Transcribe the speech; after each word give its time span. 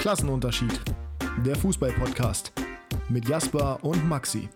Klassenunterschied. 0.00 0.80
Der 1.44 1.54
Fußball-Podcast 1.56 2.52
mit 3.10 3.28
Jasper 3.28 3.84
und 3.84 4.08
Maxi. 4.08 4.48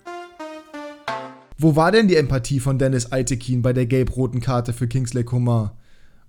Wo 1.59 1.77
war 1.77 1.93
denn 1.93 2.09
die 2.09 2.17
Empathie 2.17 2.61
von 2.61 2.79
Dennis 2.79 3.13
Altekin 3.13 3.61
bei 3.61 3.75
der 3.75 3.85
gelb-roten 3.85 4.41
Karte 4.41 4.73
für 4.73 4.89
Kingsley 4.89 5.23
Coman? 5.23 5.73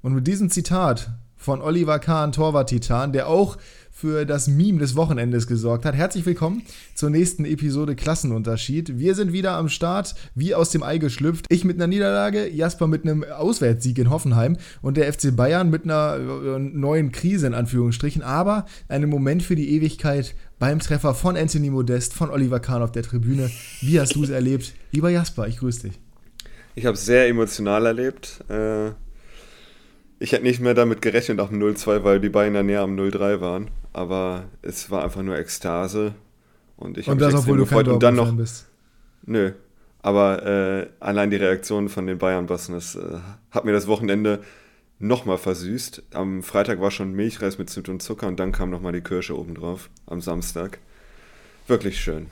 Und 0.01 0.15
mit 0.15 0.27
diesem 0.27 0.49
Zitat 0.49 1.11
von 1.45 1.61
Oliver 1.61 1.99
Kahn, 1.99 2.31
Torwart-Titan, 2.31 3.13
der 3.13 3.27
auch 3.27 3.57
für 3.91 4.25
das 4.25 4.47
Meme 4.47 4.79
des 4.79 4.95
Wochenendes 4.95 5.45
gesorgt 5.45 5.85
hat. 5.85 5.93
Herzlich 5.93 6.25
willkommen 6.25 6.63
zur 6.95 7.11
nächsten 7.11 7.45
Episode 7.45 7.95
Klassenunterschied. 7.95 8.97
Wir 8.97 9.13
sind 9.13 9.31
wieder 9.31 9.51
am 9.51 9.69
Start, 9.69 10.15
wie 10.33 10.55
aus 10.55 10.71
dem 10.71 10.81
Ei 10.81 10.97
geschlüpft. 10.97 11.45
Ich 11.49 11.63
mit 11.63 11.77
einer 11.77 11.85
Niederlage, 11.85 12.49
Jasper 12.49 12.87
mit 12.87 13.03
einem 13.03 13.23
Auswärtssieg 13.23 13.99
in 13.99 14.09
Hoffenheim 14.09 14.57
und 14.81 14.97
der 14.97 15.13
FC 15.13 15.35
Bayern 15.35 15.69
mit 15.69 15.83
einer 15.83 16.17
äh, 16.17 16.59
neuen 16.59 17.11
Krise 17.11 17.45
in 17.45 17.53
Anführungsstrichen, 17.53 18.23
aber 18.23 18.65
einem 18.87 19.11
Moment 19.11 19.43
für 19.43 19.55
die 19.55 19.69
Ewigkeit 19.69 20.33
beim 20.57 20.79
Treffer 20.79 21.13
von 21.13 21.37
Anthony 21.37 21.69
Modest, 21.69 22.15
von 22.15 22.31
Oliver 22.31 22.59
Kahn 22.59 22.81
auf 22.81 22.91
der 22.91 23.03
Tribüne. 23.03 23.51
Wie 23.81 23.99
hast 23.99 24.15
du 24.15 24.23
es 24.23 24.31
erlebt? 24.31 24.73
Lieber 24.91 25.11
Jasper, 25.11 25.47
ich 25.47 25.59
grüße 25.59 25.89
dich. 25.89 25.99
Ich 26.73 26.87
habe 26.87 26.95
es 26.95 27.05
sehr 27.05 27.27
emotional 27.27 27.85
erlebt. 27.85 28.43
Äh, 28.49 28.93
ich 30.25 30.31
hätte 30.33 30.43
nicht 30.43 30.59
mehr 30.59 30.73
damit 30.73 31.01
gerechnet 31.01 31.39
auf 31.39 31.49
dem 31.49 31.61
0-2, 31.61 32.03
weil 32.03 32.19
die 32.19 32.29
Bayern 32.29 32.55
ja 32.55 32.63
näher 32.63 32.81
am 32.81 32.95
0-3 32.95 33.39
waren 33.39 33.69
aber 33.95 34.49
es 34.61 34.91
war 34.91 35.03
einfach 35.03 35.21
nur 35.21 35.37
Ekstase 35.37 36.13
und 36.75 36.97
ich 36.97 37.07
habe 37.07 37.23
mich 37.23 37.33
extrem 37.33 37.57
gefreut 37.57 37.87
und 37.87 38.03
dann 38.03 38.15
noch 38.15 38.35
bist. 38.35 38.67
Nö, 39.25 39.53
aber 40.01 40.45
äh, 40.45 40.87
allein 40.99 41.29
die 41.29 41.37
Reaktion 41.37 41.87
von 41.87 42.05
den 42.05 42.17
Bayern-Bossen, 42.17 42.75
das 42.75 42.95
äh, 42.95 43.19
hat 43.51 43.63
mir 43.63 43.71
das 43.71 43.87
Wochenende 43.87 44.43
nochmal 44.99 45.37
versüßt. 45.37 46.03
Am 46.13 46.43
Freitag 46.43 46.81
war 46.81 46.91
schon 46.91 47.13
Milchreis 47.13 47.57
mit 47.57 47.69
Zimt 47.69 47.87
und 47.87 48.03
Zucker 48.03 48.27
und 48.27 48.37
dann 48.37 48.51
kam 48.51 48.69
nochmal 48.69 48.91
die 48.91 49.01
Kirsche 49.01 49.37
obendrauf 49.37 49.89
am 50.07 50.19
Samstag. 50.19 50.79
Wirklich 51.67 51.99
schön. 51.99 52.27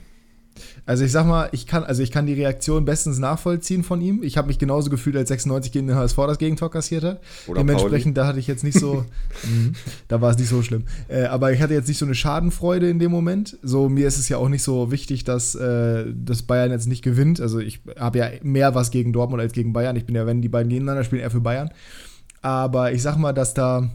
Also 0.86 1.04
ich 1.04 1.12
sag 1.12 1.26
mal, 1.26 1.48
ich 1.52 1.66
kann, 1.66 1.84
also 1.84 2.02
ich 2.02 2.10
kann 2.10 2.26
die 2.26 2.34
Reaktion 2.34 2.84
bestens 2.84 3.18
nachvollziehen 3.18 3.82
von 3.82 4.00
ihm. 4.00 4.22
Ich 4.22 4.36
habe 4.36 4.48
mich 4.48 4.58
genauso 4.58 4.90
gefühlt, 4.90 5.16
als 5.16 5.28
96 5.28 5.72
gegen 5.72 5.86
den 5.86 5.96
HSV 5.96 6.16
das 6.16 6.38
Gegentor 6.38 6.70
kassiert 6.70 7.04
hat. 7.04 7.20
Oder 7.46 7.60
Dementsprechend, 7.60 8.14
Pauli. 8.14 8.14
da 8.14 8.26
hatte 8.26 8.38
ich 8.38 8.46
jetzt 8.46 8.64
nicht 8.64 8.78
so, 8.78 9.04
mh, 9.42 9.72
da 10.08 10.20
war 10.20 10.30
es 10.30 10.38
nicht 10.38 10.48
so 10.48 10.62
schlimm. 10.62 10.84
Äh, 11.08 11.24
aber 11.24 11.52
ich 11.52 11.60
hatte 11.60 11.74
jetzt 11.74 11.88
nicht 11.88 11.98
so 11.98 12.04
eine 12.04 12.14
Schadenfreude 12.14 12.88
in 12.88 12.98
dem 12.98 13.10
Moment. 13.10 13.58
So, 13.62 13.88
mir 13.88 14.06
ist 14.06 14.18
es 14.18 14.28
ja 14.28 14.36
auch 14.36 14.48
nicht 14.48 14.62
so 14.62 14.90
wichtig, 14.90 15.24
dass, 15.24 15.54
äh, 15.54 16.04
dass 16.14 16.42
Bayern 16.42 16.70
jetzt 16.70 16.86
nicht 16.86 17.02
gewinnt. 17.02 17.40
Also 17.40 17.58
ich 17.58 17.80
habe 17.98 18.18
ja 18.18 18.30
mehr 18.42 18.74
was 18.74 18.90
gegen 18.90 19.12
Dortmund 19.12 19.40
als 19.40 19.52
gegen 19.52 19.72
Bayern. 19.72 19.96
Ich 19.96 20.06
bin 20.06 20.14
ja, 20.14 20.26
wenn 20.26 20.42
die 20.42 20.48
beiden 20.48 20.68
gegeneinander 20.68 21.04
spielen, 21.04 21.22
eher 21.22 21.30
für 21.30 21.40
Bayern. 21.40 21.70
Aber 22.42 22.92
ich 22.92 23.02
sag 23.02 23.16
mal, 23.16 23.32
dass 23.32 23.54
da 23.54 23.90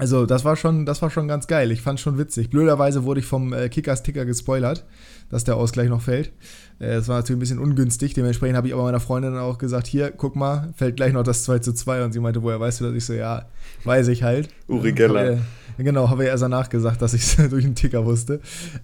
also, 0.00 0.24
das 0.24 0.46
war 0.46 0.56
schon, 0.56 0.86
das 0.86 1.02
war 1.02 1.10
schon 1.10 1.28
ganz 1.28 1.46
geil. 1.46 1.70
Ich 1.70 1.82
fand 1.82 2.00
schon 2.00 2.16
witzig. 2.16 2.48
Blöderweise 2.48 3.04
wurde 3.04 3.20
ich 3.20 3.26
vom 3.26 3.52
äh, 3.52 3.68
Kickers-Ticker 3.68 4.24
gespoilert, 4.24 4.86
dass 5.30 5.44
der 5.44 5.56
Ausgleich 5.56 5.88
noch 5.88 6.02
fällt. 6.02 6.32
Äh, 6.78 6.94
das 6.96 7.08
war 7.08 7.16
natürlich 7.16 7.38
ein 7.38 7.40
bisschen 7.40 7.58
ungünstig. 7.58 8.14
Dementsprechend 8.14 8.56
habe 8.56 8.68
ich 8.68 8.74
aber 8.74 8.82
meiner 8.82 9.00
Freundin 9.00 9.36
auch 9.36 9.58
gesagt: 9.58 9.86
Hier, 9.86 10.10
guck 10.10 10.36
mal, 10.36 10.72
fällt 10.76 10.96
gleich 10.96 11.12
noch 11.12 11.22
das 11.22 11.44
2 11.44 11.60
zu 11.60 11.72
2. 11.72 12.04
Und 12.04 12.12
sie 12.12 12.20
meinte: 12.20 12.42
Woher 12.42 12.60
weißt 12.60 12.80
du 12.80 12.86
das? 12.86 12.94
Ich 12.94 13.04
so: 13.06 13.14
Ja, 13.14 13.46
weiß 13.84 14.08
ich 14.08 14.22
halt. 14.22 14.48
Uri 14.68 14.92
Geller. 14.92 15.38
Genau, 15.78 16.10
habe 16.10 16.24
ich 16.24 16.28
erst 16.28 16.42
danach 16.42 16.68
gesagt, 16.68 17.00
dass 17.00 17.14
ich 17.14 17.22
es 17.22 17.36
durch 17.50 17.64
den 17.64 17.74
Ticker 17.74 18.04
wusste. 18.04 18.40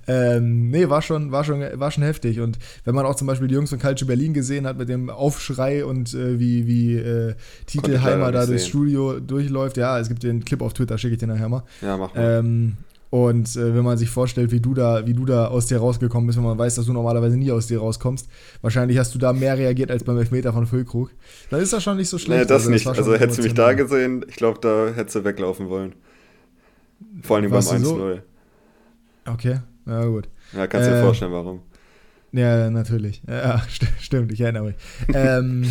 Ähm, 0.06 0.70
nee, 0.70 0.88
war 0.88 1.02
schon, 1.02 1.30
war, 1.32 1.44
schon, 1.44 1.60
war 1.74 1.90
schon 1.90 2.04
heftig. 2.04 2.40
Und 2.40 2.58
wenn 2.84 2.94
man 2.94 3.04
auch 3.04 3.14
zum 3.14 3.26
Beispiel 3.26 3.48
die 3.48 3.54
Jungs 3.54 3.70
von 3.70 3.78
Calcio 3.78 4.06
Berlin 4.06 4.32
gesehen 4.32 4.66
hat 4.66 4.78
mit 4.78 4.88
dem 4.88 5.10
Aufschrei 5.10 5.84
und 5.84 6.14
äh, 6.14 6.38
wie, 6.38 6.66
wie 6.66 6.96
äh, 6.96 7.34
Titelheimer 7.66 8.32
da 8.32 8.46
durchs 8.46 8.66
Studio 8.66 9.20
durchläuft, 9.20 9.76
ja, 9.76 9.98
es 9.98 10.08
gibt 10.08 10.22
den 10.22 10.44
Clip 10.44 10.62
auf 10.62 10.72
Twitter, 10.72 10.96
schicke 10.96 11.14
ich 11.14 11.20
dir 11.20 11.26
nachher 11.26 11.48
mal. 11.48 11.64
Ja, 11.82 11.96
mach 11.96 12.14
mal. 12.14 12.38
Ähm, 12.38 12.76
und 13.10 13.54
äh, 13.56 13.74
wenn 13.74 13.84
man 13.84 13.98
sich 13.98 14.10
vorstellt, 14.10 14.50
wie 14.50 14.60
du 14.60 14.74
da, 14.74 15.06
wie 15.06 15.14
du 15.14 15.24
da 15.24 15.46
aus 15.46 15.66
dir 15.66 15.78
rausgekommen 15.78 16.26
bist, 16.26 16.38
wenn 16.38 16.44
man 16.44 16.58
weiß, 16.58 16.74
dass 16.74 16.86
du 16.86 16.92
normalerweise 16.92 17.36
nie 17.36 17.52
aus 17.52 17.66
dir 17.66 17.78
rauskommst, 17.78 18.28
wahrscheinlich 18.62 18.98
hast 18.98 19.14
du 19.14 19.18
da 19.18 19.32
mehr 19.32 19.56
reagiert 19.56 19.90
als 19.90 20.04
beim 20.04 20.18
Elfmeter 20.18 20.52
von 20.52 20.66
Füllkrug. 20.66 21.10
Dann 21.50 21.60
ist 21.60 21.72
das 21.72 21.82
schon 21.82 21.96
nicht 21.96 22.08
so 22.08 22.18
schlecht. 22.18 22.42
Nee, 22.42 22.46
das 22.46 22.62
also, 22.66 22.70
nicht. 22.70 22.86
also 22.86 23.14
hättest 23.14 23.38
du 23.38 23.42
mich 23.42 23.54
da 23.54 23.72
gesehen, 23.74 24.24
ich 24.28 24.36
glaube, 24.36 24.58
da 24.60 24.88
hättest 24.94 25.16
du 25.16 25.24
weglaufen 25.24 25.68
wollen. 25.68 25.94
Vor 27.22 27.36
allem 27.36 27.50
beim 27.50 27.60
1-0. 27.60 27.78
So? 27.82 28.18
Okay, 29.26 29.60
na 29.84 30.04
gut. 30.04 30.28
Ja, 30.52 30.66
kannst 30.66 30.88
du 30.88 30.92
dir 30.92 30.98
äh, 30.98 31.02
vorstellen, 31.02 31.32
warum. 31.32 31.60
Ja, 32.32 32.70
natürlich. 32.70 33.22
Ja, 33.28 33.60
st 33.70 33.86
stimmt, 34.00 34.32
ich 34.32 34.40
erinnere 34.40 34.64
mich. 34.64 34.76
ähm, 35.14 35.64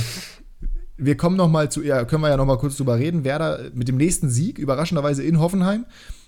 wir 0.98 1.18
kommen 1.18 1.36
noch 1.36 1.50
mal 1.50 1.70
zu, 1.70 1.84
ja, 1.84 2.06
können 2.06 2.22
wir 2.22 2.30
ja 2.30 2.38
noch 2.38 2.46
mal 2.46 2.58
kurz 2.58 2.78
drüber 2.78 2.98
reden. 2.98 3.24
Werder 3.24 3.72
mit 3.74 3.88
dem 3.88 3.98
nächsten 3.98 4.30
Sieg, 4.30 4.58
überraschenderweise 4.58 5.24
in 5.24 5.40
Hoffenheim. 5.40 5.86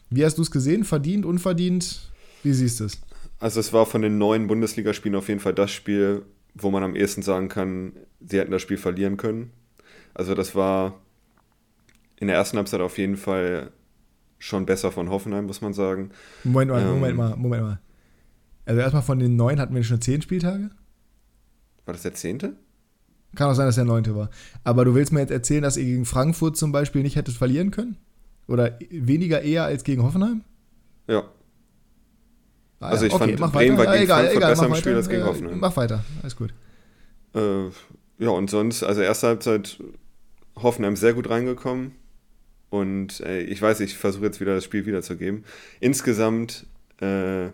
Wie 0.09 0.25
hast 0.25 0.37
du 0.37 0.41
es 0.41 0.51
gesehen? 0.51 0.83
Verdient, 0.83 1.25
unverdient? 1.25 2.11
Wie 2.43 2.53
siehst 2.53 2.79
du 2.79 2.85
es? 2.85 3.01
Also 3.39 3.59
es 3.59 3.73
war 3.73 3.85
von 3.85 4.01
den 4.01 4.17
neuen 4.17 4.47
Bundesligaspielen 4.47 5.15
auf 5.17 5.27
jeden 5.27 5.39
Fall 5.39 5.53
das 5.53 5.71
Spiel, 5.71 6.23
wo 6.55 6.71
man 6.71 6.83
am 6.83 6.95
ehesten 6.95 7.21
sagen 7.21 7.49
kann, 7.49 7.93
sie 8.25 8.39
hätten 8.39 8.51
das 8.51 8.61
Spiel 8.61 8.77
verlieren 8.77 9.17
können. 9.17 9.51
Also 10.13 10.33
das 10.33 10.55
war 10.55 10.99
in 12.19 12.27
der 12.27 12.35
ersten 12.35 12.57
Halbzeit 12.57 12.81
auf 12.81 12.97
jeden 12.97 13.17
Fall 13.17 13.71
schon 14.39 14.65
besser 14.65 14.91
von 14.91 15.09
Hoffenheim, 15.09 15.45
muss 15.45 15.61
man 15.61 15.73
sagen. 15.73 16.11
Moment 16.43 16.71
mal, 16.71 16.81
ähm, 16.81 16.89
Moment 16.89 17.17
mal, 17.17 17.35
Moment 17.35 17.63
mal. 17.63 17.79
Also 18.65 18.81
erstmal 18.81 19.03
von 19.03 19.19
den 19.19 19.35
neun 19.35 19.59
hatten 19.59 19.75
wir 19.75 19.83
schon 19.83 20.01
zehn 20.01 20.21
Spieltage? 20.21 20.71
War 21.85 21.93
das 21.93 22.03
der 22.03 22.13
zehnte? 22.13 22.55
Kann 23.35 23.49
auch 23.49 23.53
sein, 23.53 23.67
dass 23.67 23.75
der 23.75 23.85
neunte 23.85 24.15
war. 24.15 24.29
Aber 24.63 24.83
du 24.83 24.95
willst 24.95 25.11
mir 25.11 25.19
jetzt 25.19 25.31
erzählen, 25.31 25.61
dass 25.61 25.77
ihr 25.77 25.85
gegen 25.85 26.05
Frankfurt 26.05 26.57
zum 26.57 26.71
Beispiel 26.71 27.03
nicht 27.03 27.15
hättet 27.15 27.35
verlieren 27.35 27.71
können? 27.71 27.97
Oder 28.47 28.77
weniger 28.89 29.41
eher 29.41 29.65
als 29.65 29.83
gegen 29.83 30.03
Hoffenheim? 30.03 30.43
Ja. 31.07 31.23
Ah, 32.79 32.89
also 32.89 33.05
ich 33.05 33.13
okay, 33.13 33.37
fand, 33.37 33.53
Bremen 33.53 33.77
weiter. 33.77 33.89
war 33.89 33.95
gegen 33.95 34.05
egal, 34.05 34.17
Frankfurt 34.19 34.37
egal, 34.37 34.49
besser 34.51 34.65
im 34.67 34.75
Spiel 34.75 34.95
als 34.95 35.09
gegen 35.09 35.23
Hoffenheim. 35.23 35.59
Mach 35.59 35.75
weiter, 35.75 36.03
alles 36.21 36.35
gut. 36.35 36.53
Äh, 37.33 37.65
ja, 38.19 38.29
und 38.29 38.49
sonst, 38.49 38.83
also 38.83 39.01
erste 39.01 39.27
Halbzeit 39.27 39.79
Hoffenheim 40.55 40.95
sehr 40.95 41.13
gut 41.13 41.29
reingekommen. 41.29 41.91
Und 42.69 43.21
äh, 43.21 43.41
ich 43.41 43.61
weiß, 43.61 43.79
ich 43.79 43.97
versuche 43.97 44.25
jetzt 44.25 44.39
wieder 44.41 44.55
das 44.55 44.63
Spiel 44.63 44.85
wiederzugeben. 44.85 45.45
Insgesamt 45.79 46.65
äh, 47.01 47.47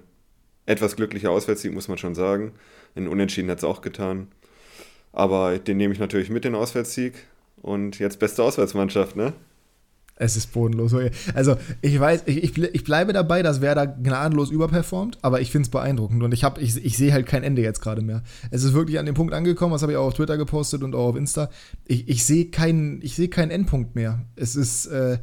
etwas 0.66 0.96
glücklicher 0.96 1.32
Auswärtssieg, 1.32 1.74
muss 1.74 1.88
man 1.88 1.98
schon 1.98 2.16
sagen. 2.16 2.54
In 2.96 3.08
Unentschieden 3.08 3.50
hat 3.50 3.60
es 3.60 3.64
auch 3.64 3.82
getan. 3.82 4.28
Aber 5.12 5.60
den 5.60 5.78
nehme 5.78 5.94
ich 5.94 6.00
natürlich 6.00 6.30
mit, 6.30 6.46
den 6.46 6.56
Auswärtssieg. 6.56 7.14
Und 7.62 8.00
jetzt 8.00 8.20
beste 8.20 8.44
Auswärtsmannschaft, 8.44 9.16
ne? 9.16 9.34
Es 10.16 10.38
ist 10.38 10.54
bodenlos. 10.54 10.94
Also, 11.34 11.56
ich 11.82 12.00
weiß, 12.00 12.24
ich, 12.28 12.58
ich 12.58 12.84
bleibe 12.84 13.14
dabei, 13.14 13.42
dass 13.42 13.62
Werder 13.62 13.88
gnadenlos 13.88 14.52
überperformt, 14.52 15.18
aber 15.22 15.42
ich 15.42 15.52
finde 15.52 15.66
es 15.66 15.72
beeindruckend 15.72 16.22
und 16.22 16.32
ich, 16.34 16.44
ich, 16.60 16.86
ich 16.86 16.98
sehe 16.98 17.14
halt 17.14 17.26
kein 17.26 17.44
Ende 17.44 17.62
jetzt 17.64 17.82
gerade 17.82 18.02
mehr. 18.02 18.22
Es 18.52 18.64
ist 18.64 18.74
wirklich 18.74 19.00
an 19.00 19.06
dem 19.06 19.16
Punkt 19.16 19.34
angekommen, 19.34 19.74
das 19.74 19.82
habe 19.82 19.94
ich 19.94 19.98
auch 19.98 20.08
auf 20.08 20.14
Twitter 20.14 20.38
gepostet 20.38 20.84
und 20.84 20.94
auch 20.94 21.10
auf 21.10 21.16
Insta. 21.16 21.50
Ich, 21.86 22.08
ich 22.08 22.26
sehe 22.26 22.46
keinen 22.46 23.02
seh 23.02 23.28
keinen 23.28 23.52
Endpunkt 23.52 23.96
mehr. 23.96 24.26
Es 24.36 24.56
ist, 24.56 24.86
äh, 24.86 25.18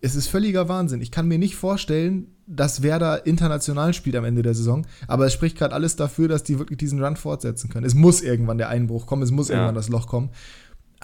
es 0.00 0.16
ist 0.16 0.26
völliger 0.26 0.68
Wahnsinn. 0.68 1.00
Ich 1.00 1.10
kann 1.10 1.28
mir 1.28 1.38
nicht 1.38 1.54
vorstellen, 1.54 2.26
dass 2.46 2.82
Werder 2.82 3.26
international 3.26 3.94
spielt 3.94 4.16
am 4.16 4.24
Ende 4.24 4.42
der 4.42 4.54
Saison, 4.54 4.86
aber 5.06 5.26
es 5.26 5.32
spricht 5.32 5.56
gerade 5.56 5.74
alles 5.74 5.96
dafür, 5.96 6.28
dass 6.28 6.42
die 6.42 6.58
wirklich 6.58 6.78
diesen 6.78 7.02
Run 7.02 7.16
fortsetzen 7.16 7.70
können. 7.70 7.86
Es 7.86 7.94
muss 7.94 8.20
irgendwann 8.20 8.58
der 8.58 8.68
Einbruch 8.68 9.06
kommen, 9.06 9.22
es 9.22 9.30
muss 9.30 9.48
ja. 9.48 9.54
irgendwann 9.54 9.74
das 9.74 9.88
Loch 9.88 10.06
kommen. 10.06 10.30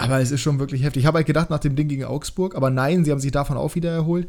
Aber 0.00 0.20
es 0.20 0.30
ist 0.30 0.40
schon 0.40 0.58
wirklich 0.58 0.82
heftig. 0.82 1.02
Ich 1.02 1.06
habe 1.06 1.18
halt 1.18 1.26
gedacht 1.26 1.50
nach 1.50 1.58
dem 1.58 1.76
Ding 1.76 1.88
gegen 1.88 2.04
Augsburg, 2.04 2.54
aber 2.56 2.70
nein, 2.70 3.04
sie 3.04 3.10
haben 3.10 3.20
sich 3.20 3.32
davon 3.32 3.56
auch 3.56 3.74
wieder 3.74 3.90
erholt. 3.90 4.28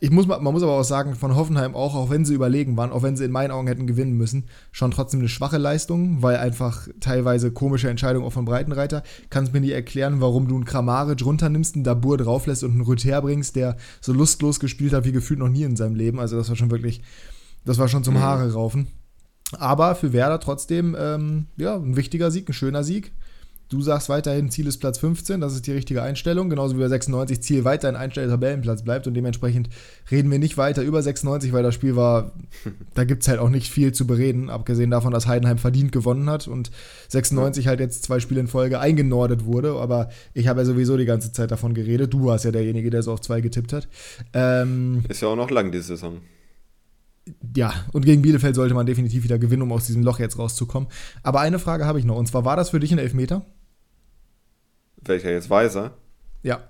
Ich 0.00 0.10
muss, 0.10 0.26
man 0.26 0.42
muss 0.42 0.62
aber 0.62 0.72
auch 0.72 0.84
sagen, 0.84 1.14
von 1.14 1.34
Hoffenheim 1.34 1.74
auch, 1.74 1.94
auch 1.94 2.08
wenn 2.08 2.24
sie 2.24 2.32
überlegen 2.32 2.74
waren, 2.78 2.90
auch 2.90 3.02
wenn 3.02 3.18
sie 3.18 3.26
in 3.26 3.30
meinen 3.30 3.50
Augen 3.50 3.66
hätten 3.66 3.86
gewinnen 3.86 4.16
müssen, 4.16 4.44
schon 4.72 4.90
trotzdem 4.90 5.20
eine 5.20 5.28
schwache 5.28 5.58
Leistung, 5.58 6.22
weil 6.22 6.38
einfach 6.38 6.88
teilweise 7.00 7.50
komische 7.50 7.90
Entscheidungen 7.90 8.26
auch 8.26 8.32
von 8.32 8.46
Breitenreiter. 8.46 9.02
Kannst 9.28 9.52
mir 9.52 9.60
nicht 9.60 9.72
erklären, 9.74 10.22
warum 10.22 10.48
du 10.48 10.54
einen 10.54 10.64
Kramaric 10.64 11.22
runternimmst, 11.22 11.74
einen 11.74 11.84
Dabur 11.84 12.16
drauflässt 12.16 12.64
und 12.64 12.70
einen 12.70 12.80
Rüther 12.80 13.20
bringst, 13.20 13.56
der 13.56 13.76
so 14.00 14.14
lustlos 14.14 14.58
gespielt 14.58 14.94
hat 14.94 15.04
wie 15.04 15.12
gefühlt 15.12 15.40
noch 15.40 15.50
nie 15.50 15.64
in 15.64 15.76
seinem 15.76 15.96
Leben. 15.96 16.18
Also 16.18 16.38
das 16.38 16.48
war 16.48 16.56
schon 16.56 16.70
wirklich, 16.70 17.02
das 17.66 17.76
war 17.76 17.88
schon 17.88 18.04
zum 18.04 18.14
mhm. 18.14 18.20
Haare 18.20 18.54
raufen. 18.54 18.86
Aber 19.58 19.94
für 19.94 20.14
Werder 20.14 20.40
trotzdem, 20.40 20.96
ähm, 20.98 21.48
ja, 21.58 21.76
ein 21.76 21.96
wichtiger 21.96 22.30
Sieg, 22.30 22.48
ein 22.48 22.54
schöner 22.54 22.84
Sieg. 22.84 23.12
Du 23.70 23.80
sagst 23.80 24.08
weiterhin, 24.08 24.50
Ziel 24.50 24.66
ist 24.66 24.78
Platz 24.78 24.98
15, 24.98 25.40
das 25.40 25.54
ist 25.54 25.66
die 25.66 25.72
richtige 25.72 26.02
Einstellung, 26.02 26.50
genauso 26.50 26.76
wie 26.76 26.80
bei 26.80 26.88
96 26.88 27.40
Ziel 27.40 27.64
weiterhin 27.64 27.96
Einstellung 27.96 28.30
Tabellenplatz 28.30 28.82
bleibt. 28.82 29.06
Und 29.06 29.14
dementsprechend 29.14 29.70
reden 30.10 30.30
wir 30.30 30.38
nicht 30.38 30.58
weiter 30.58 30.82
über 30.82 31.02
96, 31.02 31.52
weil 31.52 31.62
das 31.62 31.74
Spiel 31.74 31.96
war, 31.96 32.32
da 32.94 33.04
gibt 33.04 33.22
es 33.22 33.28
halt 33.28 33.40
auch 33.40 33.48
nicht 33.48 33.70
viel 33.70 33.92
zu 33.92 34.06
bereden, 34.06 34.50
abgesehen 34.50 34.90
davon, 34.90 35.12
dass 35.12 35.26
Heidenheim 35.26 35.58
verdient 35.58 35.92
gewonnen 35.92 36.28
hat 36.28 36.46
und 36.46 36.70
96 37.08 37.66
halt 37.66 37.80
jetzt 37.80 38.04
zwei 38.04 38.20
Spiele 38.20 38.40
in 38.40 38.48
Folge 38.48 38.80
eingenordet 38.80 39.46
wurde, 39.46 39.72
aber 39.72 40.10
ich 40.34 40.46
habe 40.48 40.60
ja 40.60 40.66
sowieso 40.66 40.96
die 40.96 41.06
ganze 41.06 41.32
Zeit 41.32 41.50
davon 41.50 41.74
geredet, 41.74 42.12
du 42.12 42.26
warst 42.26 42.44
ja 42.44 42.50
derjenige, 42.50 42.90
der 42.90 43.02
so 43.02 43.12
auf 43.12 43.20
zwei 43.22 43.40
getippt 43.40 43.72
hat. 43.72 43.88
Ähm, 44.34 45.02
ist 45.08 45.22
ja 45.22 45.28
auch 45.28 45.36
noch 45.36 45.50
lang 45.50 45.72
die 45.72 45.80
Saison 45.80 46.20
ja, 47.56 47.72
und 47.92 48.04
gegen 48.04 48.22
Bielefeld 48.22 48.54
sollte 48.54 48.74
man 48.74 48.86
definitiv 48.86 49.24
wieder 49.24 49.38
gewinnen, 49.38 49.62
um 49.62 49.72
aus 49.72 49.86
diesem 49.86 50.02
Loch 50.02 50.18
jetzt 50.18 50.38
rauszukommen. 50.38 50.88
Aber 51.22 51.40
eine 51.40 51.58
Frage 51.58 51.86
habe 51.86 51.98
ich 51.98 52.04
noch, 52.04 52.16
und 52.16 52.26
zwar 52.26 52.44
war 52.44 52.56
das 52.56 52.70
für 52.70 52.80
dich 52.80 52.92
ein 52.92 52.98
Elfmeter? 52.98 53.44
Welcher 55.02 55.30
jetzt 55.30 55.50
Weiser? 55.50 55.92
Ja. 56.42 56.60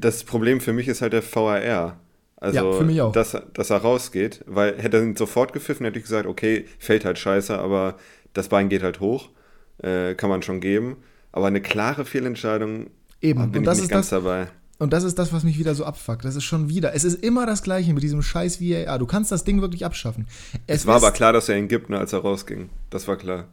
Das 0.00 0.24
Problem 0.24 0.60
für 0.60 0.72
mich 0.72 0.88
ist 0.88 1.00
halt 1.02 1.12
der 1.12 1.22
VAR. 1.22 1.98
Also, 2.36 2.56
Ja, 2.72 2.72
für 2.76 2.84
mich 2.84 3.00
auch. 3.00 3.12
Dass, 3.12 3.36
dass 3.54 3.70
er 3.70 3.78
rausgeht, 3.78 4.42
weil 4.46 4.76
hätte 4.82 4.96
er 4.98 5.02
ihn 5.04 5.16
sofort 5.16 5.52
gepfiffen, 5.52 5.84
hätte 5.86 5.98
ich 5.98 6.04
gesagt, 6.04 6.26
okay, 6.26 6.66
fällt 6.78 7.04
halt 7.04 7.18
scheiße, 7.18 7.56
aber 7.56 7.96
das 8.32 8.48
Bein 8.48 8.68
geht 8.68 8.82
halt 8.82 8.98
hoch, 9.00 9.30
äh, 9.78 10.14
kann 10.14 10.28
man 10.28 10.42
schon 10.42 10.60
geben. 10.60 10.96
Aber 11.30 11.46
eine 11.46 11.60
klare 11.60 12.04
Fehlentscheidung 12.04 12.90
Eben. 13.20 13.40
ah, 13.40 13.44
Und 13.44 13.52
bin 13.52 13.62
ich 13.62 13.66
das 13.66 13.78
nicht 13.78 13.84
ist 13.84 13.90
ganz 13.90 14.08
das- 14.10 14.22
dabei. 14.22 14.48
Und 14.82 14.92
das 14.92 15.04
ist 15.04 15.16
das, 15.16 15.32
was 15.32 15.44
mich 15.44 15.60
wieder 15.60 15.76
so 15.76 15.84
abfuckt. 15.84 16.24
Das 16.24 16.34
ist 16.34 16.42
schon 16.42 16.68
wieder. 16.68 16.92
Es 16.92 17.04
ist 17.04 17.22
immer 17.22 17.46
das 17.46 17.62
Gleiche 17.62 17.94
mit 17.94 18.02
diesem 18.02 18.20
scheiß 18.20 18.60
VAR. 18.60 18.98
Du 18.98 19.06
kannst 19.06 19.30
das 19.30 19.44
Ding 19.44 19.60
wirklich 19.60 19.84
abschaffen. 19.84 20.26
Es 20.66 20.86
war 20.86 20.96
ist- 20.96 21.04
aber 21.04 21.12
klar, 21.12 21.32
dass 21.32 21.48
er 21.48 21.56
ihn 21.56 21.68
gibt, 21.68 21.88
ne, 21.88 21.98
als 21.98 22.12
er 22.12 22.18
rausging. 22.18 22.68
Das 22.90 23.06
war 23.06 23.16
klar. 23.16 23.44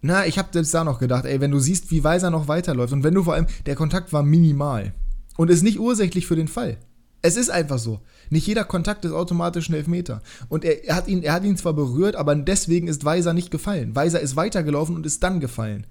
Na, 0.00 0.26
ich 0.26 0.38
habe 0.38 0.50
selbst 0.52 0.72
da 0.72 0.84
noch 0.84 1.00
gedacht, 1.00 1.24
ey, 1.24 1.40
wenn 1.40 1.50
du 1.50 1.58
siehst, 1.58 1.90
wie 1.90 2.04
Weiser 2.04 2.30
noch 2.30 2.46
weiterläuft 2.46 2.92
und 2.92 3.02
wenn 3.02 3.14
du 3.14 3.24
vor 3.24 3.34
allem, 3.34 3.46
der 3.66 3.74
Kontakt 3.74 4.12
war 4.12 4.22
minimal 4.22 4.92
und 5.36 5.50
ist 5.50 5.62
nicht 5.64 5.80
ursächlich 5.80 6.28
für 6.28 6.36
den 6.36 6.46
Fall. 6.46 6.76
Es 7.20 7.36
ist 7.36 7.50
einfach 7.50 7.78
so. 7.80 7.98
Nicht 8.30 8.46
jeder 8.46 8.62
Kontakt 8.64 9.04
ist 9.04 9.10
automatisch 9.12 9.68
ein 9.70 9.74
Elfmeter. 9.74 10.22
Und 10.48 10.64
er, 10.64 10.84
er, 10.84 10.94
hat 10.94 11.08
ihn, 11.08 11.24
er 11.24 11.32
hat 11.32 11.42
ihn 11.42 11.56
zwar 11.56 11.72
berührt, 11.72 12.14
aber 12.14 12.34
deswegen 12.36 12.86
ist 12.86 13.04
Weiser 13.04 13.34
nicht 13.34 13.50
gefallen. 13.50 13.96
Weiser 13.96 14.20
ist 14.20 14.36
weitergelaufen 14.36 14.94
und 14.94 15.04
ist 15.04 15.22
dann 15.24 15.40
gefallen. 15.40 15.84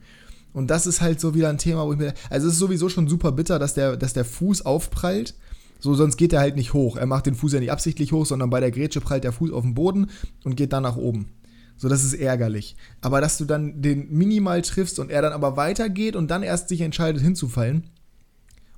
Und 0.53 0.69
das 0.69 0.87
ist 0.87 1.01
halt 1.01 1.19
so 1.19 1.35
wieder 1.35 1.49
ein 1.49 1.57
Thema, 1.57 1.85
wo 1.85 1.93
ich 1.93 1.99
mir. 1.99 2.13
Also 2.29 2.47
es 2.47 2.53
ist 2.53 2.59
sowieso 2.59 2.89
schon 2.89 3.07
super 3.07 3.31
bitter, 3.31 3.59
dass 3.59 3.73
der, 3.73 3.97
dass 3.97 4.13
der 4.13 4.25
Fuß 4.25 4.65
aufprallt. 4.65 5.35
So, 5.79 5.93
sonst 5.93 6.17
geht 6.17 6.33
er 6.33 6.41
halt 6.41 6.55
nicht 6.55 6.73
hoch. 6.73 6.97
Er 6.97 7.05
macht 7.05 7.25
den 7.25 7.35
Fuß 7.35 7.53
ja 7.53 7.59
nicht 7.59 7.71
absichtlich 7.71 8.11
hoch, 8.11 8.25
sondern 8.25 8.49
bei 8.49 8.59
der 8.59 8.71
Grätsche 8.71 8.99
prallt 8.99 9.23
der 9.23 9.31
Fuß 9.31 9.51
auf 9.51 9.63
den 9.63 9.75
Boden 9.75 10.09
und 10.43 10.55
geht 10.55 10.73
dann 10.73 10.83
nach 10.83 10.97
oben. 10.97 11.27
So, 11.77 11.87
das 11.87 12.03
ist 12.03 12.13
ärgerlich. 12.13 12.75
Aber 12.99 13.21
dass 13.21 13.37
du 13.37 13.45
dann 13.45 13.81
den 13.81 14.11
minimal 14.11 14.61
triffst 14.61 14.99
und 14.99 15.09
er 15.09 15.21
dann 15.21 15.31
aber 15.31 15.55
weitergeht 15.55 16.17
und 16.17 16.29
dann 16.29 16.43
erst 16.43 16.67
sich 16.67 16.81
entscheidet 16.81 17.21
hinzufallen 17.21 17.85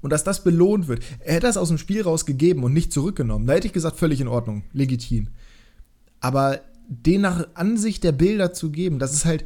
und 0.01 0.11
dass 0.11 0.23
das 0.23 0.43
belohnt 0.43 0.87
wird. 0.87 1.03
Er 1.19 1.35
hätte 1.35 1.47
das 1.47 1.57
aus 1.57 1.69
dem 1.69 1.79
Spiel 1.79 2.03
rausgegeben 2.03 2.63
und 2.63 2.73
nicht 2.73 2.93
zurückgenommen. 2.93 3.47
Da 3.47 3.53
hätte 3.53 3.67
ich 3.67 3.73
gesagt, 3.73 3.97
völlig 3.97 4.21
in 4.21 4.27
Ordnung, 4.27 4.63
legitim. 4.73 5.29
Aber 6.19 6.61
den 6.87 7.21
nach 7.21 7.47
Ansicht 7.55 8.03
der 8.03 8.11
Bilder 8.11 8.53
zu 8.53 8.69
geben, 8.69 8.99
das 8.99 9.13
ist 9.13 9.25
halt, 9.25 9.45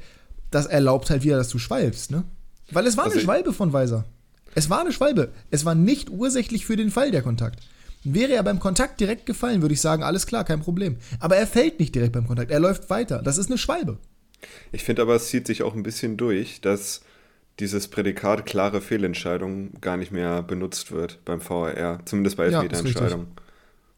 das 0.55 0.65
erlaubt 0.65 1.09
halt 1.09 1.23
wieder, 1.23 1.37
dass 1.37 1.49
du 1.49 1.59
schwalbst, 1.59 2.11
ne? 2.11 2.23
Weil 2.71 2.87
es 2.87 2.97
war 2.97 3.05
Also 3.05 3.17
eine 3.17 3.23
Schwalbe 3.23 3.53
von 3.53 3.73
Weiser. 3.73 4.05
Es 4.55 4.69
war 4.69 4.81
eine 4.81 4.91
Schwalbe. 4.91 5.29
Es 5.51 5.65
war 5.65 5.75
nicht 5.75 6.09
ursächlich 6.09 6.65
für 6.65 6.75
den 6.77 6.89
Fall 6.89 7.11
der 7.11 7.21
Kontakt. 7.21 7.59
Wäre 8.03 8.33
er 8.33 8.43
beim 8.43 8.59
Kontakt 8.59 8.99
direkt 8.99 9.25
gefallen, 9.25 9.61
würde 9.61 9.73
ich 9.73 9.81
sagen, 9.81 10.01
alles 10.03 10.25
klar, 10.27 10.43
kein 10.45 10.61
Problem. 10.61 10.97
Aber 11.19 11.35
er 11.35 11.45
fällt 11.47 11.79
nicht 11.79 11.93
direkt 11.93 12.13
beim 12.13 12.25
Kontakt, 12.27 12.51
er 12.51 12.59
läuft 12.59 12.89
weiter. 12.89 13.21
Das 13.21 13.37
ist 13.37 13.47
eine 13.49 13.57
Schwalbe. 13.57 13.97
Ich 14.71 14.83
finde 14.83 15.01
aber, 15.01 15.15
es 15.15 15.27
zieht 15.29 15.47
sich 15.47 15.63
auch 15.63 15.75
ein 15.75 15.83
bisschen 15.83 16.15
durch, 16.17 16.61
dass 16.61 17.01
dieses 17.59 17.87
Prädikat 17.87 18.45
klare 18.45 18.81
Fehlentscheidung 18.81 19.79
gar 19.81 19.97
nicht 19.97 20.11
mehr 20.11 20.43
benutzt 20.43 20.91
wird 20.91 21.23
beim 21.25 21.41
VAR, 21.47 22.05
zumindest 22.05 22.37
bei 22.37 22.49
Ja, 22.49 22.61
Elfmeterentscheidungen. 22.61 23.27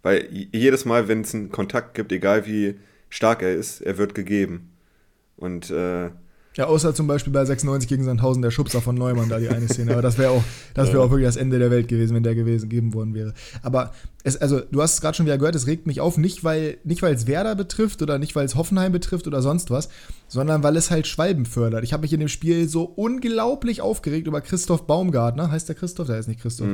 Weil 0.04 0.28
j- 0.34 0.48
jedes 0.56 0.86
Mal, 0.86 1.08
wenn 1.08 1.22
es 1.22 1.34
einen 1.36 1.52
Kontakt 1.52 1.94
gibt, 1.96 2.12
egal 2.12 2.46
wie 2.46 2.76
stark 3.10 3.42
er 3.42 3.54
ist, 3.54 3.82
er 3.82 3.98
wird 3.98 4.16
gegeben. 4.16 4.72
Und 5.36 5.70
äh, 5.70 6.10
Ja, 6.58 6.66
außer 6.66 6.96
zum 6.96 7.06
Beispiel 7.06 7.32
bei 7.32 7.46
96 7.46 7.88
gegen 7.88 8.04
Sandhausen, 8.04 8.42
der 8.42 8.50
Schubser 8.50 8.82
von 8.82 8.96
Neumann, 8.96 9.30
da 9.30 9.38
die 9.38 9.48
eine 9.48 9.68
Szene. 9.68 9.92
Aber 9.92 10.02
das 10.02 10.18
wäre 10.18 10.32
auch, 10.32 10.44
das 10.74 10.92
wäre 10.92 11.04
auch 11.04 11.12
wirklich 11.12 11.28
das 11.28 11.36
Ende 11.36 11.60
der 11.60 11.70
Welt 11.70 11.88
gewesen, 11.88 12.16
wenn 12.16 12.24
der 12.24 12.34
gewesen 12.34 12.68
gegeben 12.68 12.96
worden 12.96 13.14
wäre. 13.14 13.36
Aber 13.62 13.92
es, 14.24 14.38
also, 14.38 14.62
du 14.62 14.82
hast 14.82 14.96
es 14.96 15.02
gerade 15.02 15.16
schon 15.16 15.28
wieder 15.28 15.38
gehört, 15.38 15.54
es 15.54 15.68
regt 15.68 15.86
mich 15.86 16.02
auf, 16.02 16.18
nicht 16.18 16.44
weil, 16.44 16.80
nicht 16.84 17.04
weil 17.04 17.14
es 17.14 17.28
Werder 17.28 17.54
betrifft 17.54 18.02
oder 18.02 18.18
nicht 18.18 18.36
weil 18.36 18.46
es 18.46 18.56
Hoffenheim 18.56 18.92
betrifft 18.92 19.28
oder 19.28 19.44
sonst 19.44 19.70
was, 19.70 19.90
sondern 20.28 20.64
weil 20.64 20.76
es 20.78 20.90
halt 20.90 21.06
Schwalben 21.06 21.46
fördert. 21.46 21.84
Ich 21.84 21.94
habe 21.94 22.02
mich 22.02 22.14
in 22.14 22.20
dem 22.20 22.28
Spiel 22.28 22.68
so 22.68 22.86
unglaublich 22.86 23.82
aufgeregt 23.82 24.26
über 24.26 24.42
Christoph 24.42 24.88
Baumgartner. 24.88 25.52
Heißt 25.52 25.70
der 25.70 25.76
Christoph? 25.76 26.08
Der 26.08 26.18
ist 26.18 26.28
nicht 26.28 26.42
Christoph. 26.42 26.68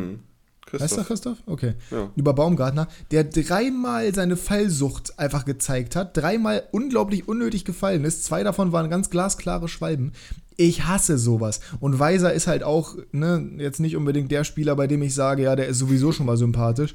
Mh, 0.73 0.79
Heißt 0.83 0.95
Christoph, 0.95 1.07
Christoph? 1.07 1.37
Okay. 1.45 1.73
Ja. 1.91 2.09
Über 2.15 2.33
Baumgartner, 2.33 2.87
der 3.11 3.23
dreimal 3.23 4.13
seine 4.13 4.37
Fallsucht 4.37 5.19
einfach 5.19 5.45
gezeigt 5.45 5.95
hat, 5.95 6.17
dreimal 6.17 6.63
unglaublich 6.71 7.27
unnötig 7.27 7.65
gefallen 7.65 8.03
ist. 8.05 8.23
Zwei 8.25 8.43
davon 8.43 8.71
waren 8.71 8.89
ganz 8.89 9.09
glasklare 9.09 9.67
Schwalben. 9.67 10.11
Ich 10.57 10.85
hasse 10.85 11.17
sowas. 11.17 11.61
Und 11.79 11.99
Weiser 11.99 12.33
ist 12.33 12.47
halt 12.47 12.63
auch, 12.63 12.95
ne, 13.11 13.49
jetzt 13.57 13.79
nicht 13.79 13.95
unbedingt 13.95 14.31
der 14.31 14.43
Spieler, 14.43 14.75
bei 14.75 14.87
dem 14.87 15.01
ich 15.01 15.15
sage, 15.15 15.43
ja, 15.43 15.55
der 15.55 15.67
ist 15.67 15.79
sowieso 15.79 16.11
schon 16.11 16.25
mal 16.25 16.37
sympathisch. 16.37 16.93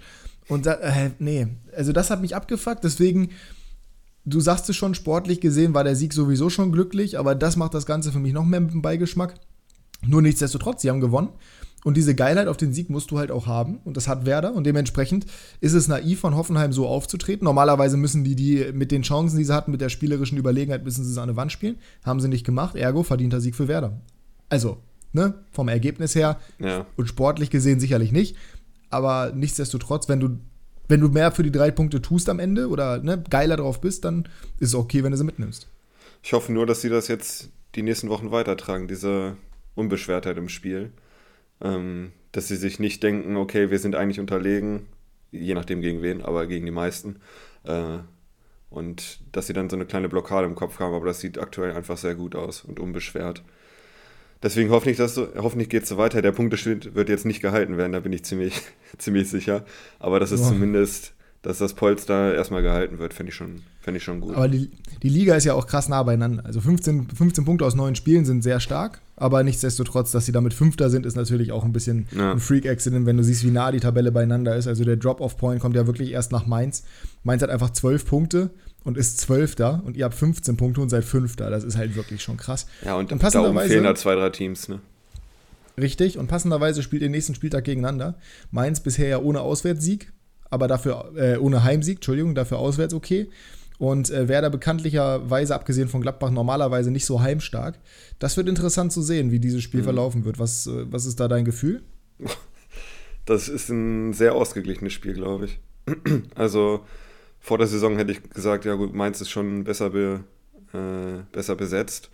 Und 0.48 0.66
da, 0.66 0.74
äh, 0.74 1.10
nee, 1.18 1.48
also 1.76 1.92
das 1.92 2.10
hat 2.10 2.20
mich 2.20 2.34
abgefuckt, 2.34 2.82
deswegen, 2.82 3.30
du 4.24 4.40
sagst 4.40 4.68
es 4.70 4.76
schon, 4.76 4.94
sportlich 4.94 5.40
gesehen 5.40 5.74
war 5.74 5.84
der 5.84 5.96
Sieg 5.96 6.12
sowieso 6.12 6.50
schon 6.50 6.72
glücklich, 6.72 7.18
aber 7.18 7.34
das 7.34 7.56
macht 7.56 7.74
das 7.74 7.84
Ganze 7.86 8.12
für 8.12 8.18
mich 8.18 8.32
noch 8.32 8.44
mehr 8.44 8.60
mit 8.60 8.72
dem 8.72 8.82
Beigeschmack. 8.82 9.34
Nur 10.06 10.22
nichtsdestotrotz, 10.22 10.82
sie 10.82 10.90
haben 10.90 11.00
gewonnen. 11.00 11.30
Und 11.84 11.96
diese 11.96 12.14
Geilheit 12.14 12.48
auf 12.48 12.56
den 12.56 12.72
Sieg 12.72 12.90
musst 12.90 13.10
du 13.10 13.18
halt 13.18 13.30
auch 13.30 13.46
haben. 13.46 13.78
Und 13.84 13.96
das 13.96 14.08
hat 14.08 14.26
Werder. 14.26 14.52
Und 14.52 14.64
dementsprechend 14.64 15.26
ist 15.60 15.74
es 15.74 15.86
naiv, 15.86 16.20
von 16.20 16.34
Hoffenheim 16.34 16.72
so 16.72 16.88
aufzutreten. 16.88 17.44
Normalerweise 17.44 17.96
müssen 17.96 18.24
die, 18.24 18.34
die 18.34 18.72
mit 18.72 18.90
den 18.90 19.02
Chancen, 19.02 19.38
die 19.38 19.44
sie 19.44 19.54
hatten, 19.54 19.70
mit 19.70 19.80
der 19.80 19.88
spielerischen 19.88 20.38
Überlegenheit, 20.38 20.84
müssen 20.84 21.04
sie 21.04 21.12
es 21.12 21.18
an 21.18 21.28
eine 21.28 21.36
Wand 21.36 21.52
spielen. 21.52 21.78
Haben 22.04 22.20
sie 22.20 22.28
nicht 22.28 22.44
gemacht. 22.44 22.74
Ergo 22.74 23.04
verdienter 23.04 23.40
Sieg 23.40 23.54
für 23.54 23.68
Werder. 23.68 24.00
Also, 24.48 24.78
ne, 25.12 25.34
vom 25.52 25.68
Ergebnis 25.68 26.14
her 26.14 26.38
ja. 26.58 26.86
und 26.96 27.06
sportlich 27.06 27.50
gesehen 27.50 27.80
sicherlich 27.80 28.12
nicht. 28.12 28.36
Aber 28.90 29.32
nichtsdestotrotz, 29.34 30.08
wenn 30.08 30.20
du, 30.20 30.38
wenn 30.88 31.00
du 31.00 31.08
mehr 31.08 31.30
für 31.32 31.42
die 31.42 31.52
drei 31.52 31.70
Punkte 31.70 32.02
tust 32.02 32.28
am 32.28 32.38
Ende 32.38 32.68
oder 32.68 32.98
ne, 33.02 33.22
geiler 33.30 33.56
drauf 33.56 33.80
bist, 33.80 34.04
dann 34.04 34.28
ist 34.58 34.70
es 34.70 34.74
okay, 34.74 35.04
wenn 35.04 35.12
du 35.12 35.18
sie 35.18 35.24
mitnimmst. 35.24 35.68
Ich 36.22 36.32
hoffe 36.32 36.52
nur, 36.52 36.66
dass 36.66 36.80
sie 36.80 36.88
das 36.88 37.08
jetzt 37.08 37.50
die 37.74 37.82
nächsten 37.82 38.08
Wochen 38.08 38.30
weitertragen, 38.30 38.88
diese 38.88 39.36
Unbeschwertheit 39.74 40.36
im 40.36 40.48
Spiel. 40.48 40.92
Ähm, 41.62 42.12
dass 42.32 42.48
sie 42.48 42.56
sich 42.56 42.78
nicht 42.78 43.02
denken, 43.02 43.36
okay, 43.36 43.70
wir 43.70 43.78
sind 43.78 43.96
eigentlich 43.96 44.20
unterlegen, 44.20 44.86
je 45.32 45.54
nachdem 45.54 45.80
gegen 45.80 46.02
wen, 46.02 46.22
aber 46.22 46.46
gegen 46.46 46.66
die 46.66 46.72
meisten. 46.72 47.16
Äh, 47.64 47.98
und 48.70 49.20
dass 49.32 49.46
sie 49.46 49.54
dann 49.54 49.70
so 49.70 49.76
eine 49.76 49.86
kleine 49.86 50.08
Blockade 50.08 50.46
im 50.46 50.54
Kopf 50.54 50.78
haben, 50.78 50.94
aber 50.94 51.06
das 51.06 51.20
sieht 51.20 51.38
aktuell 51.38 51.72
einfach 51.72 51.96
sehr 51.96 52.14
gut 52.14 52.34
aus 52.36 52.62
und 52.64 52.78
unbeschwert. 52.80 53.42
Deswegen 54.42 54.70
hoffe 54.70 54.90
ich, 54.90 54.96
dass 54.96 55.14
so, 55.14 55.26
hoffentlich 55.36 55.68
geht 55.68 55.82
es 55.82 55.88
so 55.88 55.96
weiter. 55.96 56.22
Der 56.22 56.30
Punkteschnitt 56.32 56.94
wird 56.94 57.08
jetzt 57.08 57.26
nicht 57.26 57.40
gehalten 57.40 57.76
werden, 57.76 57.92
da 57.92 58.00
bin 58.00 58.12
ich 58.12 58.24
ziemlich, 58.24 58.60
ziemlich 58.98 59.28
sicher. 59.28 59.64
Aber 59.98 60.20
das 60.20 60.30
ist 60.32 60.42
Ja. 60.42 60.48
zumindest, 60.48 61.14
dass 61.42 61.58
das 61.58 61.74
Polster 61.74 62.34
erstmal 62.34 62.62
gehalten 62.62 62.98
wird, 62.98 63.14
finde 63.14 63.30
ich, 63.30 63.36
schon- 63.36 63.62
fänd 63.80 63.96
ich 63.96 64.02
schon 64.02 64.20
gut. 64.20 64.34
Aber 64.34 64.48
die, 64.48 64.70
die 65.02 65.08
Liga 65.08 65.36
ist 65.36 65.44
ja 65.44 65.54
auch 65.54 65.66
krass 65.66 65.88
nah 65.88 66.02
beieinander. 66.02 66.44
Also 66.44 66.60
15, 66.60 67.08
15 67.10 67.44
Punkte 67.44 67.64
aus 67.64 67.74
neun 67.76 67.94
Spielen 67.94 68.24
sind 68.24 68.42
sehr 68.42 68.58
stark, 68.60 69.00
aber 69.16 69.42
nichtsdestotrotz, 69.44 70.10
dass 70.10 70.26
sie 70.26 70.32
damit 70.32 70.52
Fünfter 70.52 70.90
sind, 70.90 71.06
ist 71.06 71.14
natürlich 71.16 71.52
auch 71.52 71.64
ein 71.64 71.72
bisschen 71.72 72.08
Ja. 72.16 72.32
ein 72.32 72.40
Freak-Accident, 72.40 73.06
wenn 73.06 73.16
du 73.16 73.22
siehst, 73.24 73.44
wie 73.44 73.50
nah 73.50 73.70
die 73.70 73.80
Tabelle 73.80 74.10
beieinander 74.12 74.56
ist. 74.56 74.66
Also 74.66 74.84
der 74.84 74.96
Drop-Off-Point 74.96 75.60
kommt 75.60 75.76
ja 75.76 75.86
wirklich 75.86 76.10
erst 76.10 76.32
nach 76.32 76.46
Mainz. 76.46 76.82
Mainz 77.22 77.42
hat 77.42 77.50
einfach 77.50 77.70
12 77.70 78.04
Punkte 78.04 78.50
und 78.84 78.98
ist 78.98 79.18
Zwölfter 79.20 79.82
und 79.86 79.96
ihr 79.96 80.04
habt 80.06 80.14
15 80.14 80.56
Punkte 80.56 80.80
und 80.80 80.88
seid 80.88 81.04
Fünfter. 81.04 81.50
Das 81.50 81.62
ist 81.62 81.76
halt 81.76 81.94
wirklich 81.94 82.22
schon 82.22 82.36
krass. 82.36 82.66
Ja, 82.84 82.96
und 82.96 83.12
Und 83.12 83.22
da 83.22 83.40
oben 83.48 83.58
fehlen 83.60 83.84
da 83.84 83.94
zwei, 83.94 84.16
drei 84.16 84.30
Teams, 84.30 84.68
ne? 84.68 84.80
Richtig, 85.80 86.18
und 86.18 86.26
passenderweise 86.26 86.82
spielt 86.82 87.02
ihr 87.02 87.08
nächsten 87.08 87.34
Spieltag 87.36 87.62
gegeneinander. 87.64 88.16
Mainz 88.50 88.80
bisher 88.80 89.08
ja 89.08 89.18
ohne 89.20 89.40
Auswärtssieg, 89.42 90.12
aber 90.50 90.68
dafür, 90.68 91.12
äh, 91.16 91.36
ohne 91.36 91.64
Heimsieg, 91.64 91.96
Entschuldigung, 91.98 92.34
dafür 92.34 92.58
auswärts 92.58 92.94
okay. 92.94 93.28
Und 93.78 94.10
äh, 94.10 94.26
Werder 94.26 94.50
bekanntlicherweise, 94.50 95.54
abgesehen 95.54 95.88
von 95.88 96.00
Gladbach, 96.00 96.30
normalerweise 96.30 96.90
nicht 96.90 97.04
so 97.04 97.20
heimstark. 97.20 97.78
Das 98.18 98.36
wird 98.36 98.48
interessant 98.48 98.92
zu 98.92 99.02
sehen, 99.02 99.30
wie 99.30 99.38
dieses 99.38 99.62
Spiel 99.62 99.84
verlaufen 99.84 100.24
wird. 100.24 100.40
Was, 100.40 100.66
äh, 100.66 100.90
was 100.90 101.06
ist 101.06 101.20
da 101.20 101.28
dein 101.28 101.44
Gefühl? 101.44 101.82
Das 103.24 103.50
ist 103.50 103.68
ein 103.68 104.14
sehr 104.14 104.34
ausgeglichenes 104.34 104.94
Spiel, 104.94 105.12
glaube 105.12 105.44
ich. 105.44 105.60
Also 106.34 106.86
vor 107.40 107.58
der 107.58 107.66
Saison 107.66 107.96
hätte 107.98 108.12
ich 108.12 108.22
gesagt, 108.30 108.64
ja 108.64 108.74
gut, 108.74 108.94
Mainz 108.94 109.20
ist 109.20 109.28
schon 109.28 109.64
besser, 109.64 109.90
be, 109.90 110.24
äh, 110.72 111.22
besser 111.30 111.54
besetzt. 111.54 112.08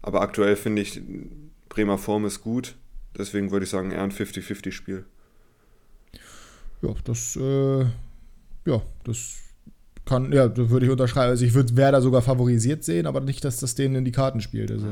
Aber 0.00 0.22
aktuell 0.22 0.56
finde 0.56 0.80
ich, 0.80 1.02
Bremer 1.68 1.98
Form 1.98 2.24
ist 2.24 2.40
gut. 2.40 2.76
Deswegen 3.16 3.50
würde 3.50 3.64
ich 3.64 3.70
sagen, 3.70 3.90
eher 3.90 4.02
ein 4.02 4.10
50-50-Spiel. 4.10 5.04
Ja, 6.82 6.94
das, 7.04 7.36
äh, 7.36 7.80
ja, 8.66 8.82
das 9.04 9.36
kann, 10.04 10.32
ja, 10.32 10.48
das 10.48 10.70
würde 10.70 10.86
ich 10.86 10.92
unterschreiben. 10.92 11.30
Also 11.30 11.44
ich 11.44 11.54
würde 11.54 11.76
Werder 11.76 12.00
sogar 12.00 12.22
favorisiert 12.22 12.84
sehen, 12.84 13.06
aber 13.06 13.20
nicht, 13.20 13.44
dass 13.44 13.58
das 13.58 13.74
denen 13.74 13.96
in 13.96 14.04
die 14.04 14.12
Karten 14.12 14.40
spielt. 14.40 14.70
Also. 14.70 14.86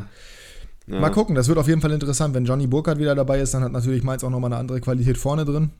Ja. 0.86 1.00
Mal 1.00 1.10
gucken, 1.10 1.34
das 1.34 1.48
wird 1.48 1.58
auf 1.58 1.68
jeden 1.68 1.80
Fall 1.80 1.92
interessant. 1.92 2.34
Wenn 2.34 2.44
Johnny 2.44 2.66
Burkhardt 2.66 2.98
wieder 2.98 3.14
dabei 3.14 3.40
ist, 3.40 3.54
dann 3.54 3.64
hat 3.64 3.72
natürlich 3.72 4.04
Mainz 4.04 4.22
auch 4.22 4.30
nochmal 4.30 4.52
eine 4.52 4.60
andere 4.60 4.80
Qualität 4.80 5.18
vorne 5.18 5.44
drin. 5.44 5.70